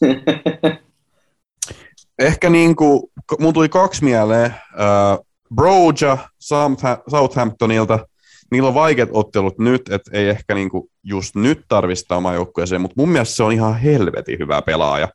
Ehkä 2.18 2.50
niin 2.50 2.76
kuin, 2.76 3.02
mun 3.38 3.54
tuli 3.54 3.68
kaksi 3.68 4.04
mieleen. 4.04 4.54
Uh, 4.74 5.26
Broja 5.54 6.18
Southamptonilta, 7.08 7.98
niillä 8.50 8.68
on 8.68 8.74
vaikeat 8.74 9.08
ottelut 9.12 9.58
nyt, 9.58 9.82
että 9.92 10.10
ei 10.14 10.28
ehkä 10.28 10.54
niinku 10.54 10.90
just 11.04 11.34
nyt 11.34 11.60
tarvista 11.68 12.16
omaa 12.16 12.34
joukkueeseen, 12.34 12.80
mutta 12.80 12.94
mun 12.96 13.08
mielestä 13.08 13.34
se 13.34 13.42
on 13.42 13.52
ihan 13.52 13.78
helvetin 13.78 14.38
hyvä 14.38 14.62
pelaaja. 14.62 15.08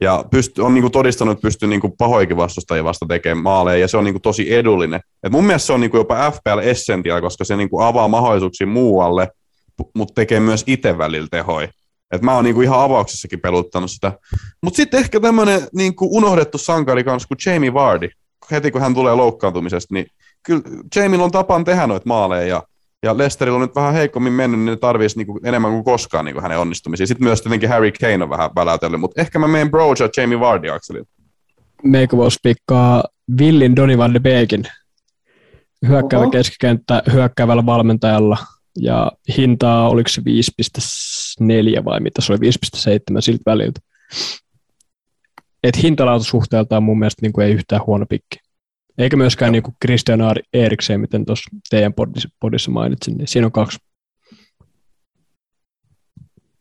Ja 0.00 0.24
pysty, 0.30 0.62
on 0.62 0.74
niinku 0.74 0.90
todistanut, 0.90 1.32
että 1.32 1.42
pystyy 1.42 1.68
niinku 1.68 1.94
pahoikin 1.98 2.36
vastustajia 2.36 2.84
vasta 2.84 3.06
tekemään 3.08 3.42
maaleja, 3.42 3.78
ja 3.78 3.88
se 3.88 3.96
on 3.96 4.04
niinku 4.04 4.20
tosi 4.20 4.54
edullinen. 4.54 5.00
Et 5.22 5.32
mun 5.32 5.44
mielestä 5.44 5.66
se 5.66 5.72
on 5.72 5.80
niinku 5.80 5.96
jopa 5.96 6.30
FPL 6.30 6.58
Essential, 6.62 7.20
koska 7.20 7.44
se 7.44 7.56
niinku 7.56 7.80
avaa 7.80 8.08
mahdollisuuksia 8.08 8.66
muualle, 8.66 9.28
mutta 9.94 10.14
tekee 10.14 10.40
myös 10.40 10.64
itse 10.66 10.98
välillä 10.98 11.28
tehoja. 11.30 11.68
Et 12.12 12.22
mä 12.22 12.34
oon 12.34 12.44
niinku 12.44 12.60
ihan 12.60 12.80
avauksessakin 12.80 13.40
peluttanut 13.40 13.90
sitä. 13.90 14.12
Mutta 14.62 14.76
sitten 14.76 15.00
ehkä 15.00 15.20
tämmöinen 15.20 15.68
niinku 15.74 16.16
unohdettu 16.16 16.58
sankari 16.58 17.04
kanssa 17.04 17.28
kuin 17.28 17.38
Jamie 17.46 17.74
Vardy. 17.74 18.08
Heti 18.50 18.70
kun 18.70 18.80
hän 18.80 18.94
tulee 18.94 19.14
loukkaantumisesta, 19.14 19.94
niin 19.94 20.06
kyllä 20.42 20.62
Jamie 20.96 21.22
on 21.22 21.30
tapaan 21.30 21.64
tehdä 21.64 21.86
noita 21.86 22.08
maaleja 22.08 22.46
ja 22.46 22.62
ja 23.06 23.18
Lesterillä 23.18 23.56
on 23.56 23.62
nyt 23.62 23.74
vähän 23.74 23.94
heikommin 23.94 24.32
mennyt, 24.32 24.60
niin 24.60 24.66
ne 24.66 24.76
tarvitsisi 24.76 25.18
niinku 25.18 25.40
enemmän 25.44 25.72
kuin 25.72 25.84
koskaan 25.84 26.24
niinku 26.24 26.40
hänen 26.40 26.58
onnistumisiin. 26.58 27.06
Sitten 27.06 27.24
myös 27.24 27.42
tietenkin 27.42 27.68
Harry 27.68 27.92
Kane 28.00 28.22
on 28.22 28.30
vähän 28.30 28.50
väläytellyt, 28.56 29.00
mutta 29.00 29.20
ehkä 29.20 29.38
mä 29.38 29.48
menen 29.48 29.70
Broja 29.70 29.94
ja 30.00 30.22
Jamie 30.22 30.40
Vardy 30.40 30.70
akselilla. 30.70 31.08
Meikä 31.82 32.16
voisi 32.16 32.38
pikkaa 32.42 33.04
Villin 33.38 33.76
Donny 33.76 33.98
van 33.98 34.14
de 34.14 34.20
Beekin 34.20 34.64
hyökkäävä 35.88 36.22
Oho. 36.22 36.30
keskikenttä 36.30 37.02
hyökkäävällä 37.12 37.66
valmentajalla. 37.66 38.38
Ja 38.78 39.12
hintaa 39.36 39.88
oliko 39.88 40.08
se 40.08 40.22
5,4 41.80 41.84
vai 41.84 42.00
mitä 42.00 42.22
se 42.22 42.32
oli, 42.32 42.40
5,7 42.40 43.20
siltä 43.20 43.42
väliltä. 43.46 43.80
Et 45.62 45.82
hintalaatusuhteeltaan 45.82 46.82
mun 46.82 46.98
mielestä 46.98 47.22
niin 47.22 47.32
kuin 47.32 47.46
ei 47.46 47.52
yhtään 47.52 47.82
huono 47.86 48.06
pikki. 48.08 48.45
Eikä 48.98 49.16
myöskään 49.16 49.52
niin 49.52 49.62
kuin 49.62 49.74
Christian 49.84 50.20
Eriksen, 50.52 51.00
miten 51.00 51.26
tuossa 51.26 51.50
teidän 51.70 51.94
podissa 52.40 52.70
mainitsin, 52.70 53.16
niin 53.16 53.28
siinä 53.28 53.46
on 53.46 53.52
kaksi. 53.52 53.78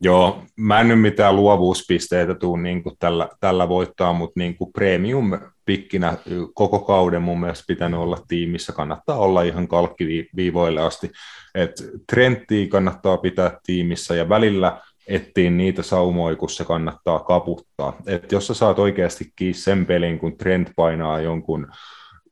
Joo, 0.02 0.44
mä 0.56 0.82
en 0.82 0.88
nyt 0.88 1.02
mitään 1.02 1.36
luovuuspisteitä 1.36 2.36
tuu 2.36 2.56
niin 2.56 2.84
kuin 2.84 2.96
tällä, 3.00 3.30
tällä 3.40 3.70
voittaa, 3.70 4.14
mutta 4.14 4.40
niin 4.40 4.58
kuin 4.58 4.74
premium-pikkinä 4.74 6.18
koko 6.54 6.80
kauden 6.80 7.22
mun 7.22 7.40
mielestä 7.40 7.64
pitänyt 7.68 8.00
olla 8.00 8.18
tiimissä. 8.28 8.74
Kannattaa 8.74 9.18
olla 9.18 9.42
ihan 9.42 9.68
kalkkiviivoille 9.68 10.82
asti. 10.82 11.12
Et 11.56 11.72
Trenttiä 12.12 12.68
kannattaa 12.68 13.18
pitää 13.18 13.60
tiimissä 13.66 14.16
ja 14.16 14.30
välillä 14.30 14.82
ettiin 15.08 15.58
niitä 15.58 15.84
saumoja, 15.84 16.36
kun 16.36 16.50
se 16.50 16.66
kannattaa 16.66 17.20
kaputtaa. 17.20 17.98
Et 18.08 18.32
jos 18.32 18.48
sä 18.48 18.54
saat 18.54 18.80
oikeasti 18.80 19.32
kiinni 19.36 19.54
sen 19.54 19.86
pelin, 19.86 20.20
kun 20.20 20.38
Trent 20.38 20.72
painaa 20.76 21.20
jonkun 21.20 21.68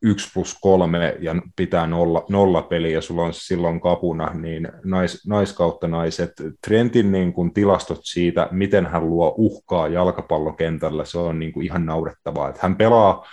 1 0.03 0.31
plus 0.33 0.57
3 0.61 1.17
ja 1.19 1.35
pitää 1.55 1.87
nolla, 1.87 2.25
nolla 2.29 2.61
peli 2.61 2.93
ja 2.93 3.01
sulla 3.01 3.21
on 3.21 3.33
silloin 3.33 3.81
kapuna, 3.81 4.33
niin 4.33 4.69
nais, 4.85 5.27
naiskautta 5.27 5.87
naiset, 5.87 6.31
Trentin 6.67 7.11
niin 7.11 7.33
kuin 7.33 7.53
tilastot 7.53 7.99
siitä, 8.03 8.47
miten 8.51 8.85
hän 8.85 9.09
luo 9.09 9.33
uhkaa 9.37 9.87
jalkapallokentällä, 9.87 11.05
se 11.05 11.17
on 11.17 11.39
niin 11.39 11.53
kuin 11.53 11.65
ihan 11.65 11.85
naurettavaa. 11.85 12.49
Että 12.49 12.59
hän 12.63 12.75
pelaa 12.75 13.25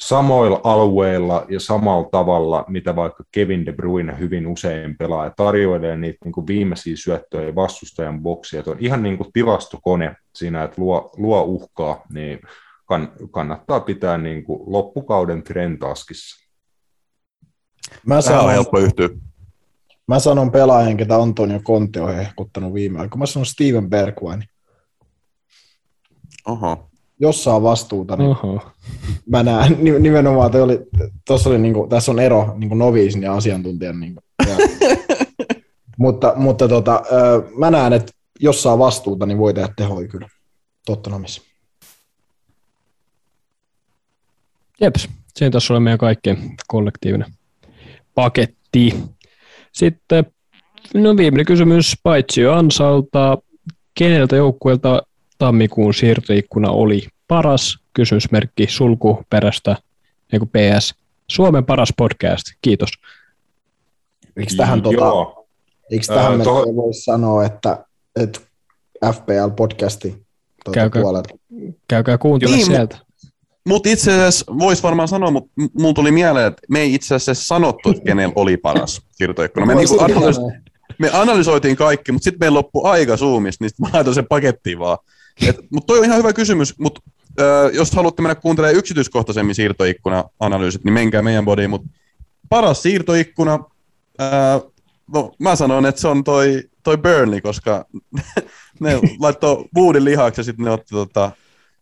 samoilla 0.00 0.60
alueilla 0.64 1.46
ja 1.48 1.60
samalla 1.60 2.08
tavalla, 2.12 2.64
mitä 2.68 2.96
vaikka 2.96 3.24
Kevin 3.32 3.66
De 3.66 3.72
Bruyne 3.72 4.18
hyvin 4.18 4.46
usein 4.46 4.96
pelaa, 4.96 5.24
ja 5.24 5.32
tarjoilee 5.36 5.96
niitä 5.96 6.18
niin 6.24 6.32
kuin 6.32 6.46
viimeisiä 6.46 6.96
syöttöjä 6.96 7.54
vastustajan 7.54 8.22
boksia. 8.22 8.58
Että 8.58 8.70
on 8.70 8.76
ihan 8.80 9.02
niin 9.02 9.16
kuin 9.16 9.32
tilastokone 9.32 10.16
siinä, 10.34 10.62
että 10.62 10.82
luo, 10.82 11.10
luo 11.16 11.42
uhkaa, 11.42 12.02
niin 12.12 12.40
kann, 12.92 13.12
kannattaa 13.30 13.80
pitää 13.80 14.18
niin 14.18 14.44
kuin 14.44 14.60
loppukauden 14.66 15.42
trentaskissa. 15.42 16.48
Mä 18.06 18.20
sanon, 18.20 18.44
on 18.44 18.50
helppo 18.50 18.78
yhtyä. 18.78 19.08
Mä 20.08 20.18
sanon 20.18 20.50
pelaajan, 20.50 20.96
ketä 20.96 21.16
Antonio 21.16 21.60
Conte 21.60 22.00
on 22.00 22.14
hehkuttanut 22.14 22.74
viime 22.74 23.00
aikoina. 23.00 23.18
Mä 23.18 23.26
sanon 23.26 23.46
Steven 23.46 23.90
Bergwijn. 23.90 24.44
Oho. 26.48 26.88
Jos 27.20 27.44
saa 27.44 27.62
vastuuta, 27.62 28.16
niin 28.16 28.30
Oho. 28.30 28.70
mä 29.28 29.42
näen 29.42 29.78
nimenomaan, 29.98 30.46
että 30.46 30.62
oli, 30.62 30.78
tossa 31.26 31.50
oli 31.50 31.58
niinku, 31.58 31.86
tässä 31.86 32.12
on 32.12 32.18
ero 32.20 32.54
niinku 32.56 32.74
noviisin 32.74 33.22
ja 33.22 33.34
asiantuntijan. 33.34 34.00
Niinku, 34.00 34.20
ja, 34.48 34.56
mutta 35.98 36.32
mutta 36.36 36.68
tota, 36.68 37.02
mä 37.56 37.70
näen, 37.70 37.92
että 37.92 38.12
jos 38.40 38.62
saa 38.62 38.78
vastuuta, 38.78 39.26
niin 39.26 39.38
voi 39.38 39.54
tehdä 39.54 39.68
tehoja 39.76 40.08
kyllä 40.08 40.28
Tottenhamissa. 40.86 41.51
Jeps, 44.82 45.08
siinä 45.34 45.50
tässä 45.50 45.74
oli 45.74 45.80
meidän 45.80 45.98
kaikkien 45.98 46.38
kollektiivinen 46.68 47.32
paketti. 48.14 48.94
Sitten 49.72 50.24
no 50.94 51.16
viimeinen 51.16 51.46
kysymys 51.46 51.94
paitsi 52.02 52.46
Ansalta. 52.46 53.38
Keneltä 53.94 54.36
joukkueelta 54.36 55.02
tammikuun 55.38 55.94
siirtoikkuna 55.94 56.70
oli 56.70 57.06
paras? 57.28 57.78
Kysymysmerkki 57.94 58.66
sulkuperästä, 58.66 59.76
niin 60.32 60.48
PS. 60.48 60.94
Suomen 61.28 61.64
paras 61.64 61.92
podcast. 61.96 62.44
Kiitos. 62.62 62.88
Eikö 64.36 64.54
tähän, 64.56 64.82
tota, 64.82 65.10
eikö 65.90 66.06
tähän 66.06 66.40
äh, 66.40 66.44
to... 66.44 66.52
voisi 66.52 67.00
sanoa, 67.04 67.44
että, 67.44 67.86
että 68.16 68.40
FPL-podcasti 69.06 70.24
tuota 70.64 70.74
käykää, 70.74 71.02
käykää 71.88 72.18
kuuntelemaan 72.18 72.58
niin, 72.58 72.66
sieltä. 72.66 72.98
Mutta 73.68 73.88
itse 73.88 74.12
asiassa 74.12 74.58
voisi 74.58 74.82
varmaan 74.82 75.08
sanoa, 75.08 75.30
mutta 75.30 75.50
mulla 75.78 75.94
tuli 75.94 76.12
mieleen, 76.12 76.46
että 76.46 76.62
me 76.68 76.80
ei 76.80 76.94
itse 76.94 77.14
asiassa 77.14 77.44
sanottu, 77.44 77.90
että 77.90 78.02
kenellä 78.02 78.32
oli 78.36 78.56
paras 78.56 79.02
siirtoikkuna. 79.12 79.66
Me, 79.66 79.74
niinku 79.74 79.98
analys- 79.98 80.62
me 80.98 81.10
analysoitiin 81.12 81.76
kaikki, 81.76 82.12
mutta 82.12 82.24
sitten 82.24 82.38
meillä 82.40 82.56
loppui 82.56 82.90
aika 82.90 83.16
Zoomista, 83.16 83.64
niin 83.64 83.70
mä 83.80 83.88
laitoin 83.92 84.14
sen 84.14 84.26
pakettiin 84.26 84.78
vaan. 84.78 84.98
Mutta 85.70 85.86
toi 85.86 85.98
on 85.98 86.04
ihan 86.04 86.18
hyvä 86.18 86.32
kysymys, 86.32 86.78
mutta 86.78 87.00
äh, 87.40 87.74
jos 87.74 87.92
haluatte 87.92 88.22
mennä 88.22 88.34
kuuntelemaan 88.34 88.76
yksityiskohtaisemmin 88.76 89.54
siirtoikkuna-analyysit, 89.54 90.84
niin 90.84 90.92
menkää 90.92 91.22
meidän 91.22 91.44
bodiin, 91.44 91.70
mutta 91.70 91.88
paras 92.48 92.82
siirtoikkuna, 92.82 93.58
äh, 94.20 94.60
no 95.14 95.32
mä 95.38 95.56
sanon, 95.56 95.86
että 95.86 96.00
se 96.00 96.08
on 96.08 96.24
toi, 96.24 96.62
toi 96.82 96.96
Burnley, 96.96 97.40
koska 97.40 97.84
ne 98.80 99.00
laittoi 99.18 99.64
Woodin 99.76 100.04
lihaksi 100.04 100.40
ja 100.40 100.44
sitten 100.44 100.64
ne 100.64 100.70
otti 100.70 100.90
tota, 100.90 101.30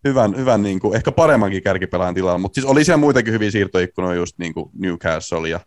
hyvän, 0.04 0.36
hyvän 0.36 0.62
niin 0.62 0.80
kuin, 0.80 0.96
ehkä 0.96 1.12
paremmankin 1.12 1.62
kärkipelaajan 1.62 2.14
tilalla, 2.14 2.38
mutta 2.38 2.54
siis 2.54 2.66
oli 2.66 2.84
siellä 2.84 2.96
muitakin 2.96 3.32
hyviä 3.32 3.50
siirtoikkunoja, 3.50 4.14
just 4.14 4.38
niin 4.38 4.54
kuin 4.54 4.70
Newcastle 4.78 5.48
ja, 5.48 5.60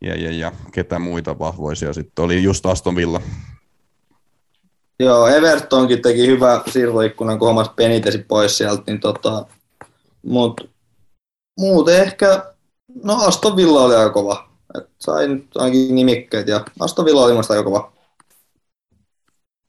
ja, 0.00 0.14
ja, 0.16 0.30
ja 0.30 0.52
ketä 0.72 0.98
muita 0.98 1.38
vahvoisia 1.38 1.92
sitten 1.92 2.24
oli, 2.24 2.42
just 2.42 2.66
Aston 2.66 2.96
Villa. 2.96 3.20
Joo, 5.00 5.26
Evertonkin 5.26 6.02
teki 6.02 6.26
hyvä 6.26 6.62
siirtoikkunan, 6.70 7.38
kun 7.38 7.48
hommas 7.48 7.68
Penitesi 7.68 8.18
pois 8.18 8.58
sieltä, 8.58 8.82
niin 8.86 9.00
tota, 9.00 9.46
mut 10.22 10.70
muuten 11.60 12.02
ehkä, 12.02 12.54
no 13.02 13.24
Aston 13.24 13.56
Villa 13.56 13.82
oli 13.82 13.94
aika 13.94 14.10
kova. 14.10 14.50
Et 14.78 14.88
sain 15.00 15.48
ainakin 15.54 15.94
nimikkeet 15.94 16.48
ja 16.48 16.64
Aston 16.80 17.04
Villa 17.04 17.24
oli 17.24 17.32
aika 17.32 17.64
kova. 17.64 17.92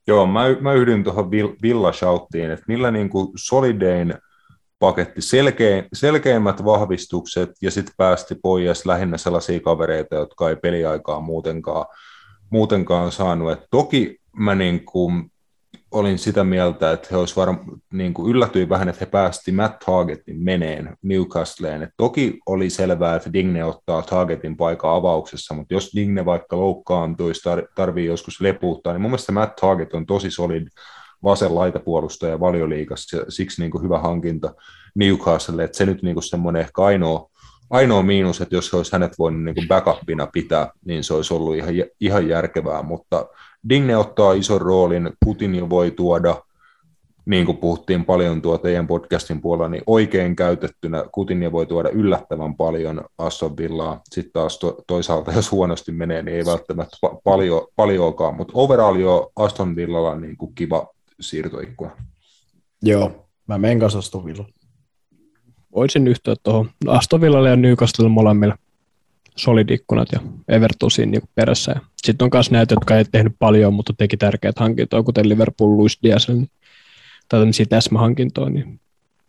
Joo, 0.07 0.25
mä, 0.25 0.41
mä 0.59 0.73
yhdyn 0.73 1.03
tuohon 1.03 1.31
Villa 1.61 1.91
Shouttiin, 1.93 2.51
että 2.51 2.65
millä 2.67 2.91
niin 2.91 3.09
kuin 3.09 3.27
Solidein 3.35 4.13
paketti, 4.79 5.21
selkein, 5.21 5.85
selkeimmät 5.93 6.65
vahvistukset 6.65 7.49
ja 7.61 7.71
sitten 7.71 7.93
päästi 7.97 8.35
pois 8.35 8.85
lähinnä 8.85 9.17
sellaisia 9.17 9.59
kavereita, 9.59 10.15
jotka 10.15 10.49
ei 10.49 10.55
peliaikaa 10.55 11.19
muutenkaan, 11.19 11.85
muutenkaan 12.49 13.11
saanut. 13.11 13.51
Et 13.51 13.63
toki 13.71 14.17
mä 14.37 14.55
niin 14.55 14.85
kuin 14.85 15.30
olin 15.91 16.17
sitä 16.17 16.43
mieltä, 16.43 16.91
että 16.91 17.07
he 17.11 17.17
olisivat 17.17 17.37
varmaan, 17.37 17.81
niin 17.93 18.13
kuin 18.13 18.39
vähän, 18.69 18.89
että 18.89 19.05
he 19.05 19.11
päästi 19.11 19.51
Matt 19.51 19.79
Targetin 19.85 20.43
meneen 20.43 20.97
Newcastleen. 21.03 21.83
Et 21.83 21.89
toki 21.97 22.39
oli 22.45 22.69
selvää, 22.69 23.15
että 23.15 23.33
Digne 23.33 23.65
ottaa 23.65 24.01
Targetin 24.01 24.57
paikan 24.57 24.95
avauksessa, 24.95 25.53
mutta 25.53 25.73
jos 25.73 25.91
Digne 25.95 26.25
vaikka 26.25 26.57
loukkaantuisi, 26.57 27.49
tar- 27.49 27.67
tarvii 27.75 28.05
joskus 28.05 28.41
lepuuttaa, 28.41 28.93
niin 28.93 29.01
mun 29.01 29.11
mielestä 29.11 29.31
Matt 29.31 29.55
Target 29.55 29.93
on 29.93 30.05
tosi 30.05 30.31
solid 30.31 30.67
vasen 31.23 31.55
laitapuolustaja 31.55 32.39
valioliigassa, 32.39 33.17
ja 33.17 33.25
siksi 33.29 33.61
niin 33.61 33.71
kuin 33.71 33.83
hyvä 33.83 33.99
hankinta 33.99 34.53
Newcastle, 34.95 35.63
että 35.63 35.77
se 35.77 35.85
nyt 35.85 36.03
niin 36.03 36.15
kuin 36.15 36.23
semmoinen 36.23 36.61
ehkä 36.61 36.81
ainoa, 36.81 37.30
ainoa 37.71 38.03
miinus, 38.03 38.41
että 38.41 38.55
jos 38.55 38.73
olisi 38.73 38.91
hänet 38.91 39.19
voinut 39.19 39.43
niin 39.43 39.67
backupina 39.67 40.27
pitää, 40.27 40.71
niin 40.85 41.03
se 41.03 41.13
olisi 41.13 41.33
ollut 41.33 41.55
ihan, 41.55 41.73
ihan 41.99 42.27
järkevää, 42.27 42.81
mutta 42.81 43.27
Digne 43.69 43.97
ottaa 43.97 44.33
ison 44.33 44.61
roolin, 44.61 45.09
Putin 45.25 45.69
voi 45.69 45.91
tuoda, 45.91 46.35
niin 47.25 47.45
kuin 47.45 47.57
puhuttiin 47.57 48.05
paljon 48.05 48.41
tuo 48.41 48.57
teidän 48.57 48.87
podcastin 48.87 49.41
puolella, 49.41 49.69
niin 49.69 49.83
oikein 49.87 50.35
käytettynä 50.35 51.03
Coutinho 51.15 51.51
voi 51.51 51.65
tuoda 51.65 51.89
yllättävän 51.89 52.55
paljon 52.55 53.01
Aston 53.17 53.57
Villaa. 53.57 54.01
Sitten 54.09 54.33
taas 54.33 54.59
to, 54.59 54.83
toisaalta, 54.87 55.31
jos 55.31 55.51
huonosti 55.51 55.91
menee, 55.91 56.21
niin 56.21 56.37
ei 56.37 56.45
välttämättä 56.45 56.97
pa- 57.05 57.21
paljon, 57.23 57.67
paljoakaan, 57.75 58.35
mutta 58.35 58.53
overall 58.55 58.95
jo 58.95 59.31
Aston 59.35 59.75
Villalla 59.75 60.15
niin 60.15 60.37
kuin 60.37 60.55
kiva 60.55 60.87
siirtoikkuna. 61.19 61.91
Joo, 62.83 63.27
Mä 63.47 63.57
menen 63.57 63.79
kanssa 63.79 63.99
Aston 63.99 64.25
Villa. 64.25 64.45
Voisin 65.75 66.07
yhtyä 66.07 66.35
tuohon 66.43 66.69
Aston 66.87 67.21
Villalle 67.21 67.49
ja 67.49 67.55
Newcastle 67.55 68.09
molemmille 68.09 68.55
solidikkunat 69.35 70.07
ja 70.11 70.19
Everton 70.47 70.91
siinä 70.91 71.11
niin 71.11 71.29
perässä. 71.35 71.75
Sitten 72.03 72.25
on 72.25 72.29
myös 72.33 72.51
näitä, 72.51 72.73
jotka 72.73 72.97
ei 72.97 73.05
tehnyt 73.05 73.35
paljon, 73.39 73.73
mutta 73.73 73.93
teki 73.97 74.17
tärkeät 74.17 74.59
hankintoja, 74.59 75.03
kuten 75.03 75.29
Liverpool, 75.29 75.77
Luis 75.77 75.99
Diaz, 76.03 76.29
niin, 76.29 76.49
tai 77.29 77.39
tämmöisiä 77.39 77.65
täsmähankintoja, 77.65 78.49
niin 78.49 78.79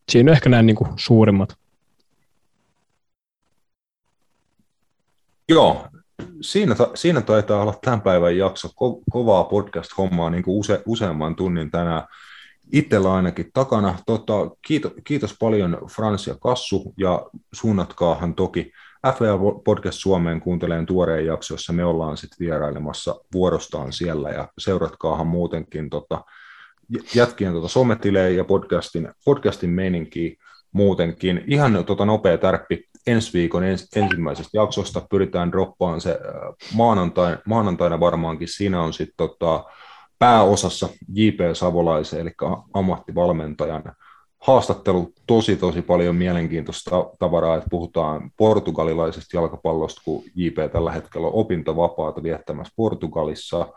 siinä 0.09 0.31
on 0.31 0.37
ehkä 0.37 0.49
nämä 0.49 0.63
niin 0.63 0.77
suurimmat. 0.97 1.57
Joo, 5.49 5.87
siinä, 6.41 6.75
siinä 6.95 7.21
taitaa 7.21 7.63
olla 7.63 7.79
tämän 7.85 8.01
päivän 8.01 8.37
jakso. 8.37 8.69
Ko, 8.77 9.01
kovaa 9.11 9.45
podcast-hommaa 9.45 10.31
niin 10.31 10.43
kuin 10.43 10.59
use, 10.59 10.83
useamman 10.87 11.37
tunnin 11.37 11.71
tänään. 11.71 12.03
Itsellä 12.73 13.15
ainakin 13.15 13.51
takana. 13.55 13.99
Tota, 14.07 14.33
kiitos, 14.67 14.93
kiitos 15.05 15.37
paljon 15.41 15.79
Frans 15.95 16.27
ja 16.27 16.35
Kassu 16.35 16.95
ja 16.97 17.27
suunnatkaahan 17.53 18.35
toki 18.35 18.73
FA 19.07 19.39
Podcast 19.65 19.99
Suomeen 19.99 20.41
kuunteleen 20.41 20.87
tuoreen 20.87 21.27
jakso, 21.27 21.55
jossa 21.55 21.73
me 21.73 21.85
ollaan 21.85 22.17
sitten 22.17 22.47
vierailemassa 22.47 23.21
vuorostaan 23.35 23.93
siellä 23.93 24.31
ja 24.31 24.49
seuratkaahan 24.59 25.27
muutenkin 25.27 25.91
tota, 25.91 26.25
jätkien 27.15 27.53
tota 27.53 27.69
sometilejä 27.69 28.29
ja 28.29 28.45
podcastin, 28.45 29.09
podcastin 29.25 29.71
meininkiä 29.71 30.37
muutenkin. 30.73 31.45
Ihan 31.47 31.85
tota 31.85 32.05
nopea 32.05 32.39
tärppi 32.39 32.89
ensi 33.07 33.33
viikon 33.33 33.65
ens, 33.65 33.89
ensimmäisestä 33.97 34.59
jaksosta 34.59 35.07
pyritään 35.11 35.53
droppaan 35.53 36.01
se 36.01 36.11
äh, 36.11 36.19
maanantaina, 36.75 37.39
maanantaina 37.47 38.01
varmaankin. 38.01 38.49
Siinä 38.49 38.83
on 38.83 38.93
sitten 38.93 39.17
tota, 39.17 39.65
pääosassa 40.23 40.89
J.P. 41.13 41.41
Savolaisen, 41.53 42.21
eli 42.21 42.31
ammattivalmentajan 42.75 43.83
haastattelu 44.39 45.13
tosi 45.27 45.57
tosi 45.57 45.83
paljon 45.83 46.17
mielenkiintoista 46.17 46.91
tavaraa, 47.19 47.57
että 47.57 47.69
puhutaan 47.71 48.31
portugalilaisesta 48.37 49.37
jalkapallosta, 49.37 50.03
kun 50.05 50.23
JP 50.35 50.57
tällä 50.73 50.93
hetkellä 50.93 51.27
on 51.27 51.33
opintovapaata 51.35 52.23
viettämässä 52.23 52.73
Portugalissa, 52.77 53.69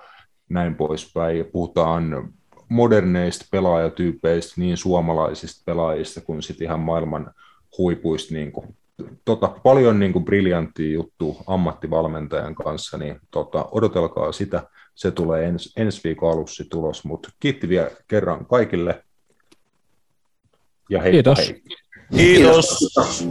näin 0.49 0.75
poispäin. 0.75 1.45
Puhutaan 1.45 2.33
moderneista 2.69 3.45
pelaajatyypeistä, 3.51 4.61
niin 4.61 4.77
suomalaisista 4.77 5.63
pelaajista 5.65 6.21
kuin 6.21 6.43
sitten 6.43 6.65
ihan 6.65 6.79
maailman 6.79 7.31
huipuista. 7.77 8.33
Niin 8.33 8.51
kuin, 8.51 8.75
tota, 9.25 9.47
paljon 9.63 9.99
niin 9.99 10.13
kuin 10.13 10.25
briljanttia 10.25 10.93
juttu 10.93 11.37
ammattivalmentajan 11.47 12.55
kanssa, 12.55 12.97
niin 12.97 13.19
tota, 13.31 13.65
odotelkaa 13.71 14.31
sitä. 14.31 14.63
Se 14.95 15.11
tulee 15.11 15.45
ens, 15.45 15.73
ensi 15.77 16.01
viikon 16.03 16.31
alussa 16.31 16.63
tulos, 16.69 17.03
mutta 17.05 17.29
kiitti 17.39 17.69
vielä 17.69 17.91
kerran 18.07 18.45
kaikille. 18.45 19.03
Ja 20.89 21.01
heippa, 21.01 21.35
Kiitos. 21.35 21.37
Hei. 21.39 21.63
Kiitos. 22.11 22.77
Kiitos. 22.79 23.25